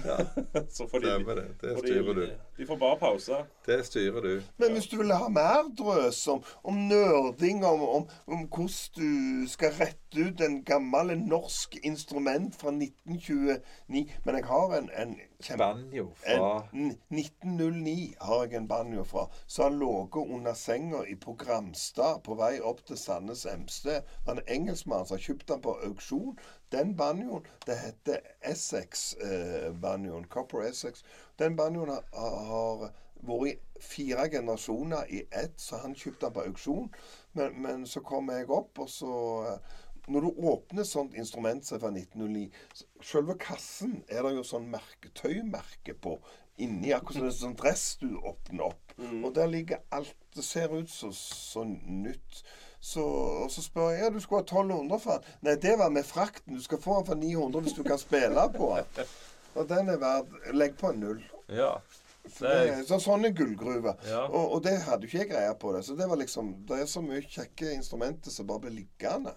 Ja, 0.04 0.16
så 0.70 0.88
får 0.88 1.00
de, 1.00 1.06
stemmer 1.06 1.34
det. 1.34 1.46
Det 1.60 1.78
styrer 1.78 2.14
de, 2.14 2.20
du. 2.20 2.38
de 2.56 2.66
får 2.66 2.76
bare 2.76 2.98
pause. 2.98 3.44
Det 3.66 3.86
styrer 3.86 4.20
du. 4.20 4.42
Men 4.56 4.72
hvis 4.72 4.86
du 4.86 4.96
vil 4.96 5.12
ha 5.12 5.28
mer 5.28 5.70
drøs 5.78 6.20
om, 6.28 6.44
om 6.62 6.74
nerding, 6.74 7.64
om, 7.66 7.82
om, 7.82 8.08
om 8.26 8.46
hvordan 8.46 8.68
du 8.96 9.48
skal 9.48 9.74
rette 9.80 10.20
ut 10.20 10.40
en 10.40 10.60
gammel 10.64 11.12
norsk 11.18 11.76
instrument 11.82 12.56
fra 12.56 12.72
1929 12.74 13.60
Men 14.24 14.34
jeg 14.34 14.44
har 14.44 14.76
en, 14.78 14.90
en 15.02 15.16
kjempe... 15.40 15.64
Banjo 15.64 16.06
fra 16.16 16.68
En, 16.72 16.96
1909 17.10 18.14
har 18.20 18.44
jeg 18.44 18.56
en 18.56 18.68
banjo 18.68 19.04
fra. 19.04 19.26
Så 19.46 19.62
har 19.62 19.70
ligget 19.70 20.34
under 20.34 20.54
senga 20.54 21.04
i 21.08 21.14
på 21.14 21.34
Gramstad 21.38 22.22
på 22.24 22.34
vei 22.34 22.58
opp 22.60 22.84
til 22.86 22.98
Sandnes 22.98 23.46
Emsted. 23.46 24.02
Det 24.02 24.26
var 24.26 24.38
en 24.38 24.48
engelskmann 24.48 25.06
som 25.06 25.16
har 25.16 25.24
kjøpt 25.28 25.48
den 25.48 25.62
på 25.64 25.76
auksjon. 25.86 26.38
Den 26.72 26.96
banjoen, 26.96 27.46
det 27.66 27.76
heter 27.80 28.20
Essex-banjoen. 28.46 30.24
Copper 30.30 30.62
Essex. 30.68 31.04
Den 31.38 31.56
banjoen 31.56 31.90
har, 31.90 32.04
har 32.46 32.90
vært 33.26 33.50
i 33.50 33.82
fire 33.82 34.28
generasjoner 34.30 35.10
i 35.10 35.24
ett, 35.34 35.56
så 35.60 35.80
han 35.82 35.96
kjøpte 35.98 36.26
den 36.28 36.36
på 36.36 36.44
auksjon. 36.46 36.90
Men, 37.32 37.56
men 37.62 37.86
så 37.86 38.02
kom 38.06 38.30
jeg 38.30 38.50
opp, 38.50 38.78
og 38.78 38.90
så 38.90 39.14
eh, 39.50 39.78
Når 40.10 40.20
du 40.24 40.38
åpner 40.50 40.86
sånt 40.88 41.14
instrument 41.14 41.66
som 41.66 41.78
fra 41.78 41.90
1909 41.92 42.48
Selve 43.04 43.36
kassen 43.38 44.00
er 44.08 44.24
det 44.24 44.32
jo 44.34 44.42
sånn 44.42 44.70
merke, 44.72 45.12
tøymerke 45.14 45.94
på 45.94 46.16
inni, 46.60 46.90
akkurat 46.92 47.18
som 47.18 47.26
en 47.28 47.36
sånn 47.36 47.58
dress 47.60 47.84
du 48.00 48.08
åpner 48.16 48.70
opp. 48.70 48.94
Og 49.24 49.30
der 49.36 49.46
ligger 49.52 49.84
alt 49.90 50.16
Det 50.34 50.44
ser 50.44 50.72
ut 50.74 50.90
som 50.90 51.12
så 51.12 51.64
nytt. 51.66 52.42
Så, 52.80 53.04
så 53.52 53.62
spør 53.62 53.90
jeg 53.92 54.06
ja, 54.06 54.10
du 54.10 54.20
skulle 54.24 54.40
ha 54.40 54.46
1200 54.46 55.00
for 55.02 55.20
den. 55.20 55.34
Nei, 55.44 55.56
det 55.60 55.74
var 55.78 55.90
med 55.92 56.06
frakten. 56.08 56.56
Du 56.56 56.62
skal 56.64 56.80
få 56.80 57.00
den 57.00 57.10
for 57.10 57.20
900 57.20 57.66
hvis 57.66 57.76
du 57.76 57.82
kan 57.84 58.00
spille 58.00 58.46
på 58.56 58.70
den. 58.96 59.10
Og 59.54 59.66
den 59.68 59.90
er 59.92 60.00
verd 60.00 60.54
Legg 60.56 60.78
på 60.80 60.94
en 60.94 61.02
null. 61.04 61.20
Ja. 61.52 61.74
Det 62.38 62.50
er, 62.50 62.82
så, 62.86 62.98
sånne 63.02 63.32
gullgruver. 63.36 63.96
Ja. 64.06 64.22
Og, 64.28 64.56
og 64.56 64.64
det 64.64 64.76
hadde 64.86 65.04
jo 65.04 65.10
ikke 65.10 65.22
jeg 65.24 65.30
greie 65.32 65.54
på 65.60 65.72
det. 65.76 65.84
Så 65.84 65.96
det 65.98 66.08
var 66.08 66.20
liksom 66.20 66.52
Det 66.68 66.82
er 66.82 66.88
så 66.88 67.02
mye 67.04 67.22
kjekke 67.24 67.72
instrumenter 67.74 68.32
som 68.32 68.48
bare 68.48 68.66
blir 68.66 68.76
liggende. 68.80 69.34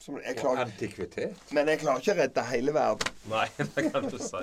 Som 0.00 0.18
jeg 0.20 0.36
og 0.36 0.40
klarer, 0.42 0.66
antikvitet. 0.66 1.44
men 1.56 1.70
jeg 1.72 1.80
klarer 1.80 2.02
ikke 2.02 2.12
å 2.12 2.18
redde 2.18 2.42
hele 2.50 2.74
verden. 2.76 3.14
Nei, 3.30 3.46
det 3.76 3.86
kan 3.88 4.08
du 4.10 4.18
si. 4.20 4.42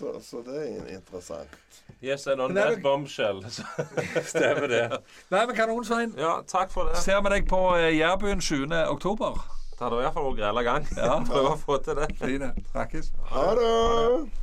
Så, 0.00 0.14
så 0.24 0.40
det 0.46 0.60
er 0.64 0.86
interessant. 0.96 1.56
Yes, 2.02 2.26
and 2.26 2.40
on 2.40 2.54
det 2.56 2.62
that 2.62 2.82
bombshell. 2.82 3.42
Stemmer 4.32 4.66
det. 4.72 4.86
Nei, 5.32 5.42
men 5.46 5.56
kanon, 5.56 5.84
Svein. 5.84 6.14
ja, 6.16 6.38
takk 6.48 6.72
for 6.72 6.88
det. 6.88 6.96
Ser 7.04 7.20
vi 7.20 7.34
deg 7.34 7.48
på 7.50 7.60
eh, 7.76 7.90
Jærbyen 7.98 8.40
7. 8.40 8.64
oktober. 8.88 9.36
Det 9.76 9.84
hadde 9.84 10.00
i 10.00 10.04
hvert 10.06 10.16
fall 10.16 10.30
vært 10.30 10.40
grella 10.40 10.64
gang. 10.64 10.88
Ja. 10.96 11.18
Prøve 11.30 11.52
å 11.52 11.58
få 11.60 11.76
til 11.84 12.00
det. 12.00 12.08
Fine. 12.20 12.54
Snakkes. 12.72 13.12
Ha 13.34 13.50
det! 13.60 14.40